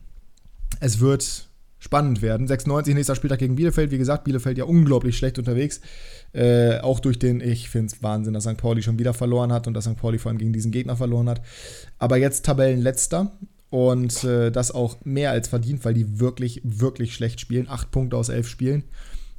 Es 0.79 0.99
wird 0.99 1.47
spannend 1.79 2.21
werden. 2.21 2.47
96 2.47 2.93
nächster 2.95 3.15
Spieltag 3.15 3.39
gegen 3.39 3.55
Bielefeld. 3.55 3.91
Wie 3.91 3.97
gesagt, 3.97 4.23
Bielefeld 4.23 4.57
ja 4.57 4.65
unglaublich 4.65 5.17
schlecht 5.17 5.37
unterwegs. 5.37 5.79
Äh, 6.33 6.79
auch 6.79 6.99
durch 6.99 7.19
den, 7.19 7.39
ich 7.39 7.69
finde 7.69 7.87
es 7.87 8.03
Wahnsinn, 8.03 8.33
dass 8.33 8.43
St. 8.43 8.57
Pauli 8.57 8.81
schon 8.81 8.99
wieder 8.99 9.13
verloren 9.13 9.53
hat 9.53 9.67
und 9.67 9.73
dass 9.73 9.85
St. 9.85 9.95
Pauli 9.95 10.17
vor 10.17 10.29
allem 10.29 10.39
gegen 10.39 10.53
diesen 10.53 10.71
Gegner 10.71 10.97
verloren 10.97 11.29
hat. 11.29 11.41
Aber 11.99 12.17
jetzt 12.17 12.45
Tabellenletzter 12.45 13.31
und 13.69 14.23
äh, 14.23 14.51
das 14.51 14.71
auch 14.71 14.97
mehr 15.03 15.31
als 15.31 15.47
verdient, 15.47 15.83
weil 15.83 15.93
die 15.93 16.19
wirklich, 16.19 16.61
wirklich 16.63 17.13
schlecht 17.13 17.39
spielen. 17.39 17.67
Acht 17.69 17.91
Punkte 17.91 18.17
aus 18.17 18.29
elf 18.29 18.47
Spielen. 18.47 18.83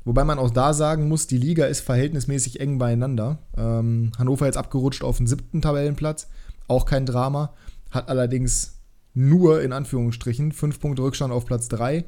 Wobei 0.05 0.25
man 0.25 0.39
auch 0.39 0.51
da 0.51 0.73
sagen 0.73 1.09
muss, 1.09 1.27
die 1.27 1.39
Liga 1.39 1.67
ist 1.67 1.81
verhältnismäßig 1.81 2.61
eng 2.61 2.79
beieinander. 2.79 3.39
Ähm, 3.57 4.13
Hannover 4.19 4.47
jetzt 4.47 4.57
abgerutscht 4.57 5.03
auf 5.03 5.19
den 5.19 5.27
siebten 5.27 5.61
Tabellenplatz, 5.61 6.29
auch 6.67 6.87
kein 6.87 7.05
Drama, 7.05 7.53
hat 7.91 8.09
allerdings 8.09 8.79
nur 9.15 9.63
in 9.63 9.73
Anführungsstrichen 9.73 10.53
fünf 10.53 10.81
Punkte 10.81 11.03
Rückstand 11.03 11.33
auf 11.33 11.45
Platz 11.45 11.69
3. 11.69 12.05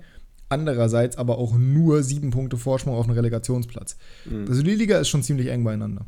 Andererseits 0.48 1.16
aber 1.16 1.38
auch 1.38 1.54
nur 1.56 2.02
sieben 2.02 2.30
Punkte 2.30 2.56
Vorsprung 2.56 2.94
auf 2.94 3.04
einen 3.04 3.14
Relegationsplatz. 3.14 3.96
Mhm. 4.24 4.46
Also 4.48 4.62
die 4.62 4.74
Liga 4.74 4.98
ist 4.98 5.08
schon 5.08 5.22
ziemlich 5.22 5.48
eng 5.48 5.64
beieinander. 5.64 6.06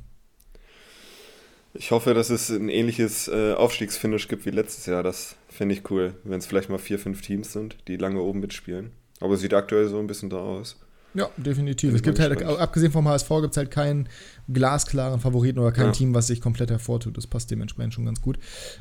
Ich 1.75 1.91
hoffe, 1.91 2.13
dass 2.15 2.31
es 2.31 2.51
ein 2.51 2.69
ähnliches 2.69 3.29
äh, 3.29 3.55
Aufstiegsfinish 3.55 4.29
gibt 4.29 4.45
wie 4.45 4.51
letztes 4.51 4.87
Jahr. 4.87 5.03
Das 5.03 5.37
fände 5.49 5.75
ich 5.75 5.91
cool, 5.91 6.15
wenn 6.25 6.39
es 6.39 6.47
vielleicht 6.47 6.69
mal 6.69 6.79
vier, 6.79 6.99
fünf 6.99 7.23
Teams 7.23 7.53
sind, 7.53 7.77
die 7.89 7.97
lange 7.97 8.21
oben 8.21 8.41
mitspielen. 8.41 8.91
Aber 9.21 9.35
es 9.35 9.41
sieht 9.41 9.55
aktuell 9.55 9.89
so 9.89 9.99
ein 9.99 10.07
bisschen 10.07 10.31
da 10.31 10.39
aus. 10.39 10.77
Ja, 11.15 11.29
definitiv. 11.37 11.95
Es 11.95 12.03
gibt 12.03 12.19
halt, 12.19 12.43
abgesehen 12.43 12.91
vom 12.91 13.07
HSV, 13.07 13.29
gibt 13.43 13.51
es 13.51 13.57
halt 13.59 13.71
keinen 13.71 14.09
glasklaren 14.51 15.21
Favoriten 15.21 15.59
oder 15.59 15.73
kein 15.73 15.87
ja. 15.87 15.93
Team, 15.93 16.15
was 16.15 16.27
sich 16.27 16.41
komplett 16.41 16.71
hervortut. 16.71 17.17
Das 17.17 17.27
passt 17.27 17.51
dementsprechend 17.51 17.95
schon 17.95 18.07
ganz 18.07 18.21
gut. 18.23 18.39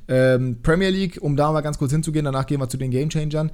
Ähm, 0.08 0.60
Premier 0.64 0.90
League, 0.90 1.18
um 1.22 1.36
da 1.36 1.52
mal 1.52 1.62
ganz 1.62 1.78
kurz 1.78 1.92
hinzugehen, 1.92 2.26
danach 2.26 2.46
gehen 2.46 2.62
wir 2.62 2.70
zu 2.70 2.78
den 2.78 2.92
Gamechangern. 2.92 3.52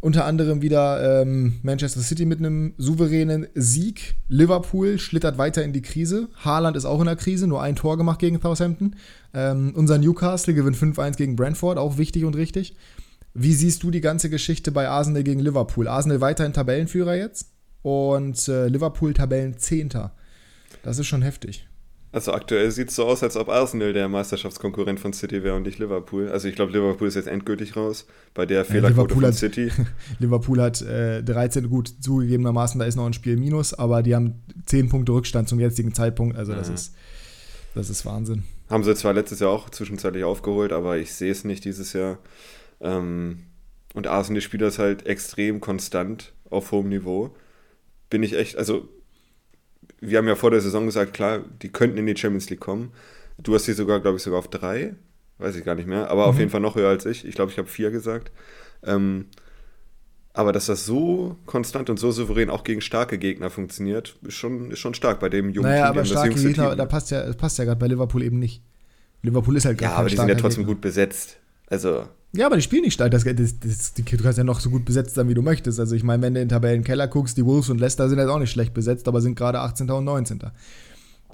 Unter 0.00 0.24
anderem 0.26 0.62
wieder 0.62 1.22
ähm, 1.22 1.58
Manchester 1.62 2.00
City 2.00 2.24
mit 2.24 2.38
einem 2.38 2.74
souveränen 2.78 3.48
Sieg. 3.54 4.14
Liverpool 4.28 4.98
schlittert 4.98 5.38
weiter 5.38 5.64
in 5.64 5.72
die 5.72 5.82
Krise. 5.82 6.28
Haaland 6.36 6.76
ist 6.76 6.84
auch 6.84 7.00
in 7.00 7.06
der 7.06 7.16
Krise, 7.16 7.48
nur 7.48 7.62
ein 7.62 7.74
Tor 7.74 7.96
gemacht 7.96 8.20
gegen 8.20 8.40
Southampton. 8.40 8.94
Ähm, 9.34 9.72
unser 9.74 9.98
Newcastle 9.98 10.54
gewinnt 10.54 10.76
5-1 10.76 11.16
gegen 11.16 11.34
Brentford, 11.34 11.78
auch 11.78 11.98
wichtig 11.98 12.24
und 12.24 12.36
richtig. 12.36 12.76
Wie 13.34 13.54
siehst 13.54 13.82
du 13.82 13.90
die 13.90 14.00
ganze 14.00 14.30
Geschichte 14.30 14.70
bei 14.70 14.88
Arsenal 14.88 15.24
gegen 15.24 15.40
Liverpool? 15.40 15.88
Arsenal 15.88 16.20
weiterhin 16.20 16.52
Tabellenführer 16.52 17.16
jetzt 17.16 17.50
und 17.82 18.48
äh, 18.48 18.68
Liverpool 18.68 19.14
Tabellenzehnter. 19.14 20.12
Das 20.82 20.98
ist 20.98 21.06
schon 21.06 21.22
heftig. 21.22 21.67
Also 22.10 22.32
aktuell 22.32 22.70
sieht 22.70 22.88
es 22.88 22.96
so 22.96 23.04
aus, 23.04 23.22
als 23.22 23.36
ob 23.36 23.50
Arsenal 23.50 23.92
der 23.92 24.08
Meisterschaftskonkurrent 24.08 24.98
von 24.98 25.12
City 25.12 25.44
wäre 25.44 25.56
und 25.56 25.64
nicht 25.64 25.78
Liverpool. 25.78 26.30
Also 26.30 26.48
ich 26.48 26.54
glaube, 26.54 26.72
Liverpool 26.72 27.06
ist 27.06 27.16
jetzt 27.16 27.28
endgültig 27.28 27.76
raus 27.76 28.06
bei 28.32 28.46
der 28.46 28.64
Fehlerquote 28.64 29.10
ja, 29.12 29.20
von 29.20 29.26
hat, 29.26 29.34
City. 29.34 29.70
Liverpool 30.18 30.62
hat 30.62 30.80
äh, 30.80 31.22
13 31.22 31.68
gut 31.68 31.92
zugegebenermaßen, 32.00 32.78
da 32.80 32.86
ist 32.86 32.96
noch 32.96 33.04
ein 33.04 33.12
Spiel 33.12 33.36
minus, 33.36 33.74
aber 33.74 34.02
die 34.02 34.14
haben 34.14 34.42
10 34.64 34.88
Punkte 34.88 35.12
Rückstand 35.12 35.50
zum 35.50 35.60
jetzigen 35.60 35.92
Zeitpunkt. 35.92 36.36
Also 36.38 36.54
das, 36.54 36.70
ist, 36.70 36.94
das 37.74 37.90
ist 37.90 38.06
Wahnsinn. 38.06 38.44
Haben 38.70 38.84
sie 38.84 38.94
zwar 38.94 39.12
letztes 39.12 39.40
Jahr 39.40 39.50
auch 39.50 39.68
zwischenzeitlich 39.68 40.24
aufgeholt, 40.24 40.72
aber 40.72 40.96
ich 40.96 41.12
sehe 41.12 41.30
es 41.30 41.44
nicht 41.44 41.66
dieses 41.66 41.92
Jahr. 41.92 42.18
Ähm, 42.80 43.40
und 43.92 44.06
Arsenal 44.06 44.40
spielt 44.40 44.62
das 44.62 44.78
halt 44.78 45.06
extrem 45.06 45.60
konstant 45.60 46.32
auf 46.48 46.72
hohem 46.72 46.88
Niveau. 46.88 47.34
Bin 48.08 48.22
ich 48.22 48.34
echt, 48.34 48.56
also 48.56 48.88
wir 50.00 50.18
haben 50.18 50.28
ja 50.28 50.34
vor 50.36 50.50
der 50.50 50.60
Saison 50.60 50.86
gesagt, 50.86 51.14
klar, 51.14 51.40
die 51.62 51.70
könnten 51.70 51.98
in 51.98 52.06
die 52.06 52.16
Champions 52.16 52.50
League 52.50 52.60
kommen. 52.60 52.92
Du 53.38 53.54
hast 53.54 53.64
sie 53.64 53.72
sogar, 53.72 54.00
glaube 54.00 54.16
ich, 54.16 54.22
sogar 54.22 54.38
auf 54.38 54.48
drei. 54.48 54.94
Weiß 55.38 55.54
ich 55.56 55.64
gar 55.64 55.74
nicht 55.74 55.86
mehr. 55.88 56.10
Aber 56.10 56.24
mhm. 56.24 56.30
auf 56.30 56.38
jeden 56.38 56.50
Fall 56.50 56.60
noch 56.60 56.76
höher 56.76 56.88
als 56.88 57.06
ich. 57.06 57.24
Ich 57.26 57.34
glaube, 57.34 57.52
ich 57.52 57.58
habe 57.58 57.68
vier 57.68 57.90
gesagt. 57.90 58.32
Ähm, 58.84 59.26
aber 60.32 60.52
dass 60.52 60.66
das 60.66 60.86
so 60.86 61.36
konstant 61.46 61.90
und 61.90 61.98
so 61.98 62.12
souverän 62.12 62.50
auch 62.50 62.62
gegen 62.62 62.80
starke 62.80 63.18
Gegner 63.18 63.50
funktioniert, 63.50 64.16
ist 64.22 64.34
schon, 64.34 64.70
ist 64.70 64.78
schon 64.78 64.94
stark 64.94 65.18
bei 65.18 65.28
dem 65.28 65.50
jungen 65.50 65.68
naja, 65.68 65.86
Team. 65.86 65.98
aber 65.98 66.04
starke 66.04 66.34
Gegner, 66.34 66.76
da 66.76 66.86
passt 66.86 67.10
ja, 67.10 67.32
passt 67.32 67.58
ja 67.58 67.64
gerade 67.64 67.80
bei 67.80 67.88
Liverpool 67.88 68.22
eben 68.22 68.38
nicht. 68.38 68.62
Liverpool 69.22 69.56
ist 69.56 69.64
halt 69.64 69.78
gar 69.78 69.90
Ja, 69.90 69.96
aber 69.96 70.08
die 70.08 70.16
sind 70.16 70.28
ja 70.28 70.36
trotzdem 70.36 70.62
Gegner. 70.62 70.74
gut 70.74 70.80
besetzt. 70.80 71.38
Also. 71.66 72.08
Ja, 72.32 72.46
aber 72.46 72.56
die 72.56 72.62
spielen 72.62 72.82
nicht 72.82 72.94
stark. 72.94 73.10
Das, 73.10 73.24
das, 73.24 73.58
das, 73.58 73.94
du 73.94 74.02
kannst 74.04 74.38
ja 74.38 74.44
noch 74.44 74.60
so 74.60 74.68
gut 74.68 74.84
besetzt 74.84 75.14
sein, 75.14 75.28
wie 75.28 75.34
du 75.34 75.42
möchtest. 75.42 75.80
Also 75.80 75.94
ich 75.94 76.04
meine, 76.04 76.22
wenn 76.22 76.34
du 76.34 76.40
in 76.40 76.48
den 76.48 76.50
Tabellenkeller 76.50 77.08
guckst, 77.08 77.38
die 77.38 77.44
Wolves 77.46 77.70
und 77.70 77.80
Leicester 77.80 78.08
sind 78.08 78.18
jetzt 78.18 78.28
auch 78.28 78.38
nicht 78.38 78.50
schlecht 78.50 78.74
besetzt, 78.74 79.08
aber 79.08 79.20
sind 79.20 79.34
gerade 79.34 79.60
18. 79.60 79.90
und 79.90 80.04
19. 80.04 80.40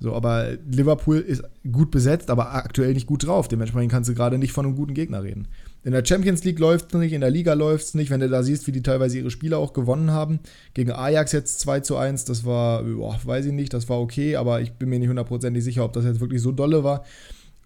So, 0.01 0.13
aber 0.13 0.57
Liverpool 0.69 1.19
ist 1.19 1.43
gut 1.71 1.91
besetzt, 1.91 2.29
aber 2.31 2.55
aktuell 2.55 2.95
nicht 2.95 3.07
gut 3.07 3.27
drauf. 3.27 3.49
Dementsprechend 3.49 3.93
kannst 3.93 4.11
du 4.11 4.15
gerade 4.15 4.39
nicht 4.39 4.53
von 4.53 4.67
einem 4.67 4.77
guten 4.77 4.95
Gegner 4.95 5.23
reden. 5.23 5.49
In 5.85 5.93
der 5.93 6.05
Champions 6.05 6.43
League 6.45 6.59
läuft 6.59 6.93
es 6.93 6.99
nicht, 6.99 7.13
in 7.13 7.21
der 7.21 7.31
Liga 7.31 7.53
läuft 7.55 7.85
es 7.87 7.95
nicht. 7.95 8.11
Wenn 8.11 8.21
du 8.21 8.29
da 8.29 8.43
siehst, 8.43 8.67
wie 8.67 8.73
die 8.73 8.83
teilweise 8.83 9.19
ihre 9.19 9.31
Spiele 9.31 9.59
auch 9.59 9.73
gewonnen 9.73 10.11
haben. 10.11 10.41
Gegen 10.75 10.91
Ajax 10.93 11.33
jetzt 11.33 11.61
2 11.61 11.81
zu 11.81 11.97
1, 11.97 12.25
das 12.25 12.45
war, 12.45 12.83
boah, 12.83 13.19
weiß 13.23 13.47
ich 13.47 13.53
nicht, 13.53 13.73
das 13.73 13.89
war 13.89 14.01
okay, 14.01 14.37
aber 14.37 14.61
ich 14.61 14.73
bin 14.73 14.89
mir 14.89 14.99
nicht 14.99 15.09
hundertprozentig 15.09 15.63
sicher, 15.63 15.85
ob 15.85 15.93
das 15.93 16.05
jetzt 16.05 16.21
wirklich 16.21 16.43
so 16.43 16.53
dolle 16.53 16.83
war. 16.83 17.05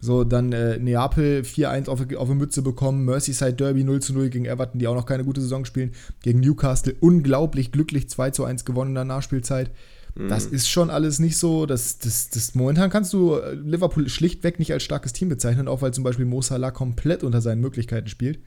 So, 0.00 0.22
dann 0.22 0.52
äh, 0.52 0.78
Neapel 0.78 1.42
4-1 1.42 1.88
auf, 1.88 2.00
auf 2.16 2.28
die 2.28 2.34
Mütze 2.34 2.62
bekommen, 2.62 3.04
Merseyside 3.04 3.54
Derby 3.54 3.82
0-0 3.82 4.28
gegen 4.28 4.44
Everton, 4.44 4.78
die 4.78 4.86
auch 4.86 4.94
noch 4.94 5.06
keine 5.06 5.24
gute 5.24 5.40
Saison 5.40 5.64
spielen, 5.64 5.92
gegen 6.22 6.40
Newcastle 6.40 6.94
unglaublich 7.00 7.72
glücklich 7.72 8.04
2-1 8.04 8.64
gewonnen 8.64 8.90
in 8.90 8.94
der 8.94 9.04
Nachspielzeit. 9.04 9.72
Mhm. 10.14 10.28
Das 10.28 10.46
ist 10.46 10.68
schon 10.68 10.90
alles 10.90 11.18
nicht 11.18 11.36
so, 11.36 11.66
das, 11.66 11.98
das, 11.98 12.30
das, 12.30 12.54
momentan 12.54 12.90
kannst 12.90 13.12
du 13.12 13.34
äh, 13.34 13.54
Liverpool 13.54 14.08
schlichtweg 14.08 14.58
nicht 14.58 14.72
als 14.72 14.84
starkes 14.84 15.12
Team 15.12 15.28
bezeichnen, 15.28 15.68
auch 15.68 15.82
weil 15.82 15.92
zum 15.92 16.04
Beispiel 16.04 16.26
Mo 16.26 16.42
Salah 16.42 16.70
komplett 16.70 17.24
unter 17.24 17.40
seinen 17.40 17.60
Möglichkeiten 17.60 18.08
spielt. 18.08 18.38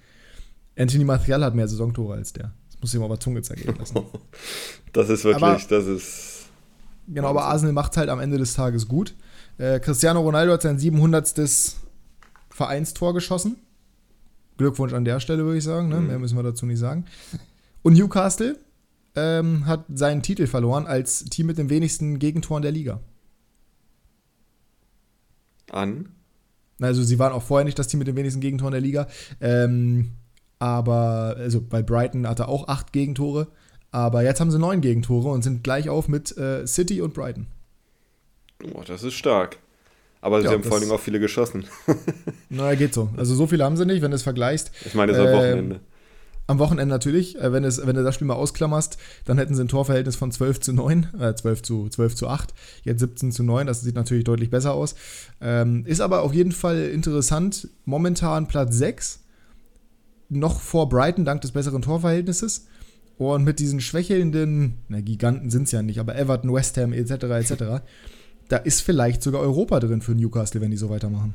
Anthony 0.78 1.04
Martial 1.04 1.44
hat 1.44 1.54
mehr 1.54 1.68
Saisontore 1.68 2.16
als 2.16 2.34
der. 2.34 2.54
Das 2.70 2.82
muss 2.82 2.94
ich 2.94 3.00
mal 3.00 3.06
auf 3.06 3.12
der 3.12 3.20
Zunge 3.20 3.42
zergehen 3.42 3.76
lassen. 3.78 4.00
das 4.94 5.10
ist 5.10 5.26
wirklich, 5.26 5.44
aber, 5.44 5.62
das 5.70 5.86
ist. 5.86 6.46
Genau, 7.08 7.28
aber 7.28 7.44
Arsenal 7.44 7.74
macht 7.74 7.92
es 7.92 7.98
halt 7.98 8.10
am 8.10 8.20
Ende 8.20 8.38
des 8.38 8.54
Tages 8.54 8.88
gut. 8.88 9.16
Äh, 9.62 9.80
Cristiano 9.80 10.22
Ronaldo 10.22 10.54
hat 10.54 10.64
sein 10.64 10.80
700. 10.80 11.76
Vereinstor 12.50 13.14
geschossen. 13.14 13.58
Glückwunsch 14.58 14.94
an 14.94 15.06
der 15.06 15.20
Stelle, 15.20 15.46
würde 15.46 15.60
ich 15.60 15.64
sagen. 15.64 15.88
Ne? 15.88 16.00
Mhm. 16.00 16.08
Mehr 16.08 16.20
müssen 16.20 16.36
wir 16.36 16.44
dazu 16.44 16.66
nicht 16.66 16.80
sagen. 16.80 17.06
Und 17.84 17.94
Newcastle 17.94 18.58
ähm, 19.16 19.68
hat 19.68 19.86
seinen 19.94 20.24
Titel 20.24 20.48
verloren 20.48 20.88
als 20.88 21.26
Team 21.26 21.48
mit 21.48 21.58
den 21.58 21.70
wenigsten 21.70 22.20
Gegentoren 22.20 22.64
der 22.64 22.72
Liga. 22.72 23.00
An? 25.70 26.10
Also, 26.80 27.04
sie 27.04 27.20
waren 27.20 27.32
auch 27.32 27.44
vorher 27.44 27.66
nicht 27.66 27.78
das 27.78 27.88
Team 27.88 28.00
mit 28.00 28.08
den 28.08 28.16
wenigsten 28.16 28.42
Gegentoren 28.42 28.72
der 28.72 28.82
Liga. 28.82 29.08
Ähm, 29.40 30.12
aber, 30.60 31.36
also 31.38 31.62
bei 31.62 31.84
Brighton 31.84 32.28
hatte 32.28 32.48
auch 32.48 32.68
acht 32.68 32.92
Gegentore. 32.94 33.48
Aber 33.92 34.24
jetzt 34.24 34.40
haben 34.40 34.52
sie 34.52 34.60
neun 34.60 34.82
Gegentore 34.82 35.30
und 35.30 35.44
sind 35.44 35.64
gleich 35.64 35.90
auf 35.90 36.08
mit 36.08 36.36
äh, 36.38 36.66
City 36.66 37.02
und 37.02 37.14
Brighton. 37.14 37.48
Oh, 38.74 38.84
das 38.86 39.04
ist 39.04 39.14
stark. 39.14 39.58
Aber 40.22 40.40
ja, 40.40 40.50
sie 40.50 40.54
haben 40.54 40.64
vor 40.64 40.78
allem 40.78 40.92
auch 40.92 41.00
viele 41.00 41.20
geschossen. 41.20 41.66
naja, 42.50 42.76
geht 42.76 42.94
so. 42.94 43.10
Also 43.18 43.34
so 43.34 43.48
viele 43.48 43.64
haben 43.64 43.76
sie 43.76 43.86
nicht, 43.86 44.02
wenn 44.02 44.12
du 44.12 44.16
es 44.16 44.24
vergleichst. 44.24 44.72
Ich 44.86 44.94
meine, 44.94 45.12
es 45.12 45.18
ist 45.18 45.26
am 45.26 45.34
Wochenende. 45.34 45.80
Am 46.46 46.60
Wochenende 46.60 46.94
natürlich. 46.94 47.40
Äh, 47.40 47.52
wenn, 47.52 47.64
es, 47.64 47.86
wenn 47.86 47.96
du 47.96 48.04
das 48.04 48.16
Spiel 48.16 48.28
mal 48.28 48.36
ausklammerst, 48.36 48.98
dann 49.26 49.40
hätten 49.40 49.56
sie 49.56 49.64
ein 49.64 49.68
Torverhältnis 49.68 50.16
von 50.16 50.32
12 50.32 50.60
zu 50.60 50.74
9, 50.74 51.08
äh, 51.20 51.34
12 51.34 51.64
zu, 51.64 51.90
12 51.90 52.16
zu 52.16 52.28
8, 52.28 52.54
jetzt 52.84 53.00
17 53.00 53.32
zu 53.32 53.44
9. 53.44 53.66
Das 53.66 53.82
sieht 53.82 53.96
natürlich 53.96 54.24
deutlich 54.24 54.52
besser 54.52 54.74
aus. 54.74 54.96
Ähm, 55.42 55.86
ist 55.88 56.02
aber 56.02 56.22
auf 56.22 56.34
jeden 56.34 56.52
Fall 56.52 56.90
interessant. 56.90 57.68
Momentan 57.86 58.48
Platz 58.48 58.76
6. 58.76 59.22
Noch 60.30 60.62
vor 60.62 60.88
Brighton 60.88 61.26
dank 61.26 61.42
des 61.42 61.52
besseren 61.52 61.82
Torverhältnisses. 61.82 62.68
Und 63.18 63.44
mit 63.44 63.60
diesen 63.60 63.82
schwächelnden, 63.82 64.76
na, 64.88 65.02
Giganten 65.02 65.50
sind 65.50 65.64
es 65.64 65.72
ja 65.72 65.82
nicht, 65.82 66.00
aber 66.00 66.16
Everton, 66.16 66.54
West 66.54 66.78
Ham 66.78 66.94
etc. 66.94 67.12
etc 67.24 67.82
da 68.52 68.58
ist 68.58 68.82
vielleicht 68.82 69.24
sogar 69.24 69.42
Europa 69.42 69.80
drin 69.80 70.02
für 70.02 70.14
Newcastle, 70.14 70.62
wenn 70.62 70.72
die 70.72 70.78
so 70.78 70.90
weitermachen. 70.90 71.34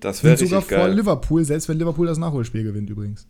Das 0.00 0.24
wäre 0.24 0.36
sogar 0.36 0.62
vor 0.62 0.78
geil. 0.78 0.94
Liverpool, 0.94 1.44
selbst 1.44 1.68
wenn 1.68 1.78
Liverpool 1.78 2.06
das 2.06 2.18
Nachholspiel 2.18 2.62
gewinnt 2.62 2.90
übrigens. 2.90 3.26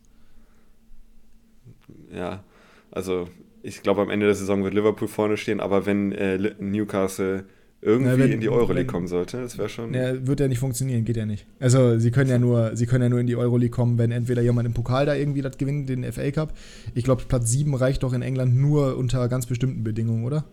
Ja, 2.13 2.43
also 2.91 3.27
ich 3.61 3.81
glaube, 3.81 4.01
am 4.01 4.09
Ende 4.09 4.25
der 4.25 4.35
Saison 4.35 4.63
wird 4.63 4.73
Liverpool 4.73 5.07
vorne 5.07 5.37
stehen, 5.37 5.59
aber 5.59 5.85
wenn 5.85 6.11
äh, 6.11 6.53
Newcastle 6.59 7.45
irgendwie 7.81 8.11
ja, 8.11 8.17
wenn, 8.17 8.31
in 8.31 8.39
die 8.39 8.49
Euroleague 8.49 8.87
kommen 8.87 9.07
sollte, 9.07 9.41
das 9.41 9.57
wäre 9.57 9.69
schon. 9.69 9.93
Ja, 9.93 10.25
wird 10.25 10.39
ja 10.39 10.47
nicht 10.47 10.59
funktionieren, 10.59 11.05
geht 11.05 11.17
ja 11.17 11.25
nicht. 11.25 11.45
Also 11.59 11.99
sie 11.99 12.11
können 12.11 12.29
ja 12.29 12.39
nur, 12.39 12.75
sie 12.75 12.85
können 12.85 13.03
ja 13.03 13.09
nur 13.09 13.19
in 13.19 13.27
die 13.27 13.35
Euroleague 13.35 13.69
kommen, 13.69 13.97
wenn 13.97 14.11
entweder 14.11 14.41
jemand 14.41 14.65
im 14.65 14.73
Pokal 14.73 15.05
da 15.05 15.13
irgendwie 15.13 15.41
das 15.41 15.57
gewinnt, 15.57 15.89
den 15.89 16.03
FA 16.11 16.31
Cup. 16.31 16.53
Ich 16.93 17.03
glaube, 17.03 17.23
Platz 17.27 17.51
7 17.51 17.73
reicht 17.75 18.03
doch 18.03 18.13
in 18.13 18.21
England 18.21 18.55
nur 18.55 18.97
unter 18.97 19.27
ganz 19.27 19.45
bestimmten 19.45 19.83
Bedingungen, 19.83 20.25
oder? 20.25 20.45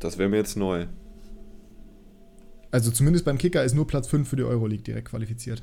Das 0.00 0.18
wäre 0.18 0.28
mir 0.28 0.38
jetzt 0.38 0.56
neu. 0.56 0.86
Also 2.70 2.90
zumindest 2.90 3.24
beim 3.24 3.38
Kicker 3.38 3.64
ist 3.64 3.74
nur 3.74 3.86
Platz 3.86 4.08
5 4.08 4.28
für 4.28 4.36
die 4.36 4.44
Euroleague 4.44 4.82
direkt 4.82 5.08
qualifiziert. 5.08 5.62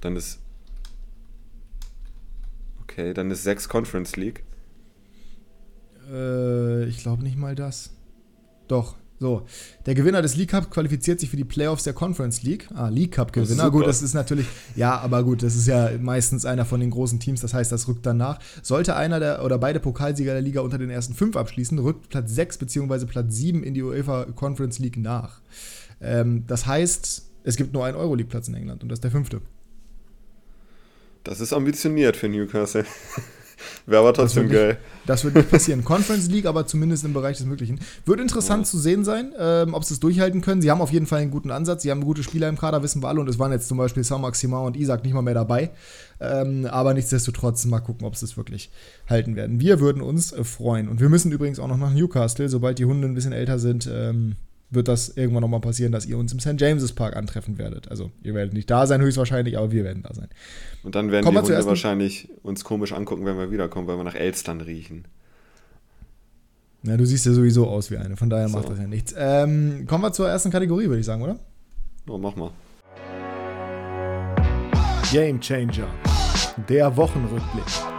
Dann 0.00 0.16
ist. 0.16 0.40
Okay, 2.82 3.14
dann 3.14 3.30
ist 3.30 3.42
6 3.42 3.68
Conference 3.68 4.16
League. 4.16 4.44
Äh, 6.10 6.84
ich 6.84 6.98
glaube 6.98 7.22
nicht 7.22 7.36
mal 7.36 7.54
das. 7.54 7.92
Doch, 8.68 8.96
so, 9.18 9.46
der 9.86 9.94
Gewinner 9.94 10.20
des 10.20 10.36
League 10.36 10.50
Cup 10.50 10.70
qualifiziert 10.70 11.20
sich 11.20 11.30
für 11.30 11.36
die 11.36 11.44
Playoffs 11.44 11.84
der 11.84 11.94
Conference 11.94 12.42
League. 12.42 12.68
Ah, 12.74 12.88
League 12.88 13.12
Cup 13.12 13.32
Gewinner. 13.32 13.70
Gut, 13.70 13.86
das 13.86 14.02
ist 14.02 14.12
natürlich, 14.12 14.46
ja, 14.74 14.98
aber 14.98 15.22
gut, 15.24 15.42
das 15.42 15.56
ist 15.56 15.66
ja 15.66 15.90
meistens 15.98 16.44
einer 16.44 16.66
von 16.66 16.80
den 16.80 16.90
großen 16.90 17.18
Teams, 17.18 17.40
das 17.40 17.54
heißt, 17.54 17.72
das 17.72 17.88
rückt 17.88 18.04
dann 18.04 18.18
nach. 18.18 18.38
Sollte 18.62 18.94
einer 18.94 19.18
der 19.18 19.44
oder 19.44 19.58
beide 19.58 19.80
Pokalsieger 19.80 20.32
der 20.32 20.42
Liga 20.42 20.60
unter 20.60 20.76
den 20.76 20.90
ersten 20.90 21.14
fünf 21.14 21.36
abschließen, 21.36 21.78
rückt 21.78 22.10
Platz 22.10 22.34
6 22.34 22.58
bzw. 22.58 23.06
Platz 23.06 23.34
7 23.34 23.62
in 23.62 23.72
die 23.72 23.82
UEFA 23.82 24.26
Conference 24.34 24.78
League 24.78 24.98
nach. 24.98 25.40
Ähm, 26.00 26.44
das 26.46 26.66
heißt, 26.66 27.26
es 27.44 27.56
gibt 27.56 27.72
nur 27.72 27.86
einen 27.86 27.96
Euroleague-Platz 27.96 28.48
in 28.48 28.54
England 28.54 28.82
und 28.82 28.90
das 28.90 28.98
ist 28.98 29.04
der 29.04 29.10
fünfte. 29.10 29.40
Das 31.24 31.40
ist 31.40 31.52
ambitioniert 31.52 32.16
für 32.16 32.28
Newcastle. 32.28 32.84
Wäre 33.86 34.00
aber 34.00 34.12
trotzdem 34.12 34.44
das 34.44 34.52
wird 34.52 34.60
geil. 34.60 34.68
Nicht, 34.68 34.80
das 35.06 35.24
wird 35.24 35.34
nicht 35.34 35.50
passieren. 35.50 35.84
Conference 35.84 36.28
League, 36.28 36.46
aber 36.46 36.66
zumindest 36.66 37.04
im 37.04 37.12
Bereich 37.12 37.38
des 37.38 37.46
Möglichen. 37.46 37.80
Wird 38.04 38.20
interessant 38.20 38.66
ja. 38.66 38.70
zu 38.70 38.78
sehen 38.78 39.04
sein, 39.04 39.32
ähm, 39.38 39.74
ob 39.74 39.84
sie 39.84 39.94
es 39.94 40.00
durchhalten 40.00 40.40
können. 40.40 40.62
Sie 40.62 40.70
haben 40.70 40.80
auf 40.80 40.92
jeden 40.92 41.06
Fall 41.06 41.20
einen 41.20 41.30
guten 41.30 41.50
Ansatz. 41.50 41.82
Sie 41.82 41.90
haben 41.90 42.02
gute 42.02 42.22
Spieler 42.22 42.48
im 42.48 42.58
Kader, 42.58 42.82
wissen 42.82 43.02
wir 43.02 43.08
alle. 43.08 43.20
Und 43.20 43.28
es 43.28 43.38
waren 43.38 43.52
jetzt 43.52 43.68
zum 43.68 43.78
Beispiel 43.78 44.04
Saint-Maximin 44.04 44.60
und 44.60 44.76
Isaac 44.76 45.04
nicht 45.04 45.14
mal 45.14 45.22
mehr 45.22 45.34
dabei. 45.34 45.70
Ähm, 46.20 46.66
aber 46.66 46.94
nichtsdestotrotz 46.94 47.64
mal 47.66 47.80
gucken, 47.80 48.06
ob 48.06 48.16
sie 48.16 48.24
es 48.24 48.36
wirklich 48.36 48.70
halten 49.08 49.36
werden. 49.36 49.60
Wir 49.60 49.80
würden 49.80 50.02
uns 50.02 50.32
äh, 50.32 50.44
freuen. 50.44 50.88
Und 50.88 51.00
wir 51.00 51.08
müssen 51.08 51.32
übrigens 51.32 51.58
auch 51.58 51.68
noch 51.68 51.76
nach 51.76 51.92
Newcastle, 51.92 52.48
sobald 52.48 52.78
die 52.78 52.84
Hunde 52.84 53.08
ein 53.08 53.14
bisschen 53.14 53.32
älter 53.32 53.58
sind. 53.58 53.88
Ähm, 53.92 54.36
wird 54.70 54.88
das 54.88 55.16
irgendwann 55.16 55.42
nochmal 55.42 55.60
passieren, 55.60 55.92
dass 55.92 56.06
ihr 56.06 56.18
uns 56.18 56.32
im 56.32 56.40
St. 56.40 56.60
James's 56.60 56.92
Park 56.92 57.16
antreffen 57.16 57.58
werdet. 57.58 57.88
Also 57.88 58.10
ihr 58.22 58.34
werdet 58.34 58.52
nicht 58.52 58.70
da 58.70 58.86
sein 58.86 59.00
höchstwahrscheinlich, 59.00 59.56
aber 59.56 59.70
wir 59.70 59.84
werden 59.84 60.02
da 60.02 60.12
sein. 60.12 60.28
Und 60.82 60.94
dann 60.94 61.10
werden 61.10 61.24
Kommen 61.24 61.44
die 61.44 61.52
Hunde 61.52 61.66
wahrscheinlich 61.66 62.28
uns 62.42 62.64
komisch 62.64 62.92
angucken, 62.92 63.24
wenn 63.24 63.38
wir 63.38 63.50
wiederkommen, 63.50 63.86
weil 63.86 63.96
wir 63.96 64.04
nach 64.04 64.14
Elstern 64.14 64.60
riechen. 64.60 65.06
Na, 66.82 66.96
du 66.96 67.04
siehst 67.04 67.26
ja 67.26 67.32
sowieso 67.32 67.66
aus 67.66 67.90
wie 67.90 67.96
eine, 67.96 68.16
von 68.16 68.30
daher 68.30 68.48
so. 68.48 68.58
macht 68.58 68.68
das 68.68 68.78
ja 68.78 68.86
nichts. 68.86 69.14
Ähm, 69.16 69.86
kommen 69.86 70.04
wir 70.04 70.12
zur 70.12 70.28
ersten 70.28 70.50
Kategorie, 70.50 70.86
würde 70.86 71.00
ich 71.00 71.06
sagen, 71.06 71.22
oder? 71.22 71.38
Oh, 72.08 72.18
mach 72.18 72.36
mal. 72.36 72.50
Game 75.10 75.40
Changer. 75.40 75.88
Der 76.68 76.96
Wochenrückblick. 76.96 77.95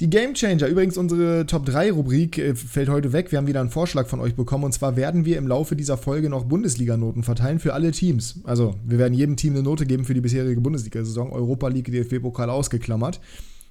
Die 0.00 0.08
Game 0.08 0.34
Changer, 0.34 0.68
übrigens 0.68 0.96
unsere 0.96 1.44
Top 1.46 1.66
3 1.66 1.90
Rubrik 1.90 2.38
äh, 2.38 2.54
fällt 2.54 2.88
heute 2.88 3.12
weg. 3.12 3.32
Wir 3.32 3.38
haben 3.38 3.48
wieder 3.48 3.60
einen 3.60 3.70
Vorschlag 3.70 4.06
von 4.06 4.20
euch 4.20 4.36
bekommen 4.36 4.62
und 4.62 4.70
zwar 4.70 4.94
werden 4.94 5.24
wir 5.24 5.36
im 5.38 5.48
Laufe 5.48 5.74
dieser 5.74 5.96
Folge 5.96 6.30
noch 6.30 6.44
Bundesliga-Noten 6.44 7.24
verteilen 7.24 7.58
für 7.58 7.74
alle 7.74 7.90
Teams. 7.90 8.38
Also, 8.44 8.76
wir 8.86 8.98
werden 8.98 9.12
jedem 9.12 9.34
Team 9.34 9.54
eine 9.54 9.64
Note 9.64 9.86
geben 9.86 10.04
für 10.04 10.14
die 10.14 10.20
bisherige 10.20 10.60
Bundesliga-Saison, 10.60 11.32
Europa 11.32 11.66
League, 11.66 11.90
DFB-Pokal 11.90 12.48
ausgeklammert. 12.48 13.18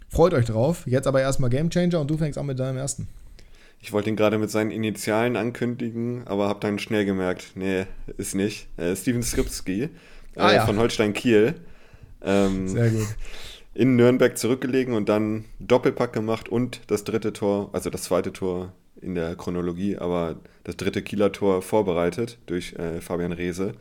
Freut 0.10 0.34
euch 0.34 0.46
drauf. 0.46 0.84
Jetzt 0.86 1.08
aber 1.08 1.22
erstmal 1.22 1.50
Game 1.50 1.70
Changer 1.70 2.02
und 2.02 2.12
du 2.12 2.18
fängst 2.18 2.38
an 2.38 2.46
mit 2.46 2.60
deinem 2.60 2.76
ersten. 2.76 3.08
Ich 3.80 3.94
wollte 3.94 4.10
ihn 4.10 4.18
gerade 4.18 4.38
mit 4.38 4.52
seinen 4.52 4.72
Initialen 4.72 5.38
ankündigen, 5.38 6.28
aber 6.28 6.50
habe 6.50 6.60
dann 6.60 6.78
schnell 6.78 7.06
gemerkt, 7.06 7.54
nee, 7.56 7.86
ist 8.18 8.36
nicht. 8.36 8.68
Äh, 8.76 8.98
Steven 8.98 9.24
Skripski 9.24 9.84
äh, 9.84 9.90
ah, 10.36 10.54
ja. 10.54 10.66
von 10.66 10.78
Holstein 10.78 11.14
Kiel. 11.14 11.56
Ähm, 12.22 12.68
Sehr 12.68 12.90
gut 12.90 13.08
in 13.78 13.96
Nürnberg 13.96 14.36
zurückgelegen 14.36 14.96
und 14.96 15.08
dann 15.08 15.46
Doppelpack 15.60 16.12
gemacht 16.12 16.50
und 16.50 16.82
das 16.88 17.04
dritte 17.04 17.32
Tor, 17.32 17.70
also 17.74 17.92
das 17.92 18.04
zweite 18.04 18.34
Tor 18.34 18.74
in 19.00 19.14
der 19.14 19.36
Chronologie, 19.36 19.98
aber 19.98 20.38
das 20.64 20.78
dritte 20.78 21.04
Kieler 21.04 21.32
Tor 21.32 21.62
vorbereitet 21.62 22.40
durch 22.48 22.74
äh, 22.74 23.02
Fabian 23.02 23.34
Reese. 23.34 23.74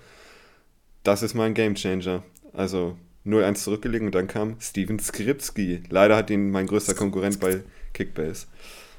Das 1.03 1.23
ist 1.23 1.33
mein 1.33 1.55
Gamechanger. 1.55 2.23
Also 2.53 2.99
0-1 3.25 3.55
zurückgelegen 3.55 4.09
und 4.09 4.15
dann 4.15 4.27
kam 4.27 4.57
Steven 4.61 4.99
Skripski. 4.99 5.83
Leider 5.89 6.17
hat 6.17 6.29
ihn 6.29 6.51
mein 6.51 6.67
größter 6.67 6.93
Konkurrent 6.93 7.41
bei 7.41 7.63
Kickbase. 7.95 8.49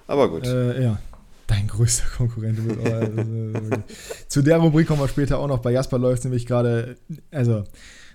Aber 0.07 0.31
gut. 0.31 0.47
Äh, 0.47 0.81
ja, 0.81 0.99
dein 1.45 1.67
größter 1.67 2.07
Konkurrent. 2.17 2.59
Also, 2.83 3.83
zu 4.27 4.41
der 4.41 4.57
Rubrik 4.57 4.87
kommen 4.87 5.01
wir 5.01 5.07
später 5.07 5.37
auch 5.37 5.47
noch. 5.47 5.59
Bei 5.59 5.71
Jasper 5.71 5.99
läuft 5.99 6.19
es 6.19 6.25
nämlich 6.25 6.47
gerade, 6.47 6.97
also 7.29 7.65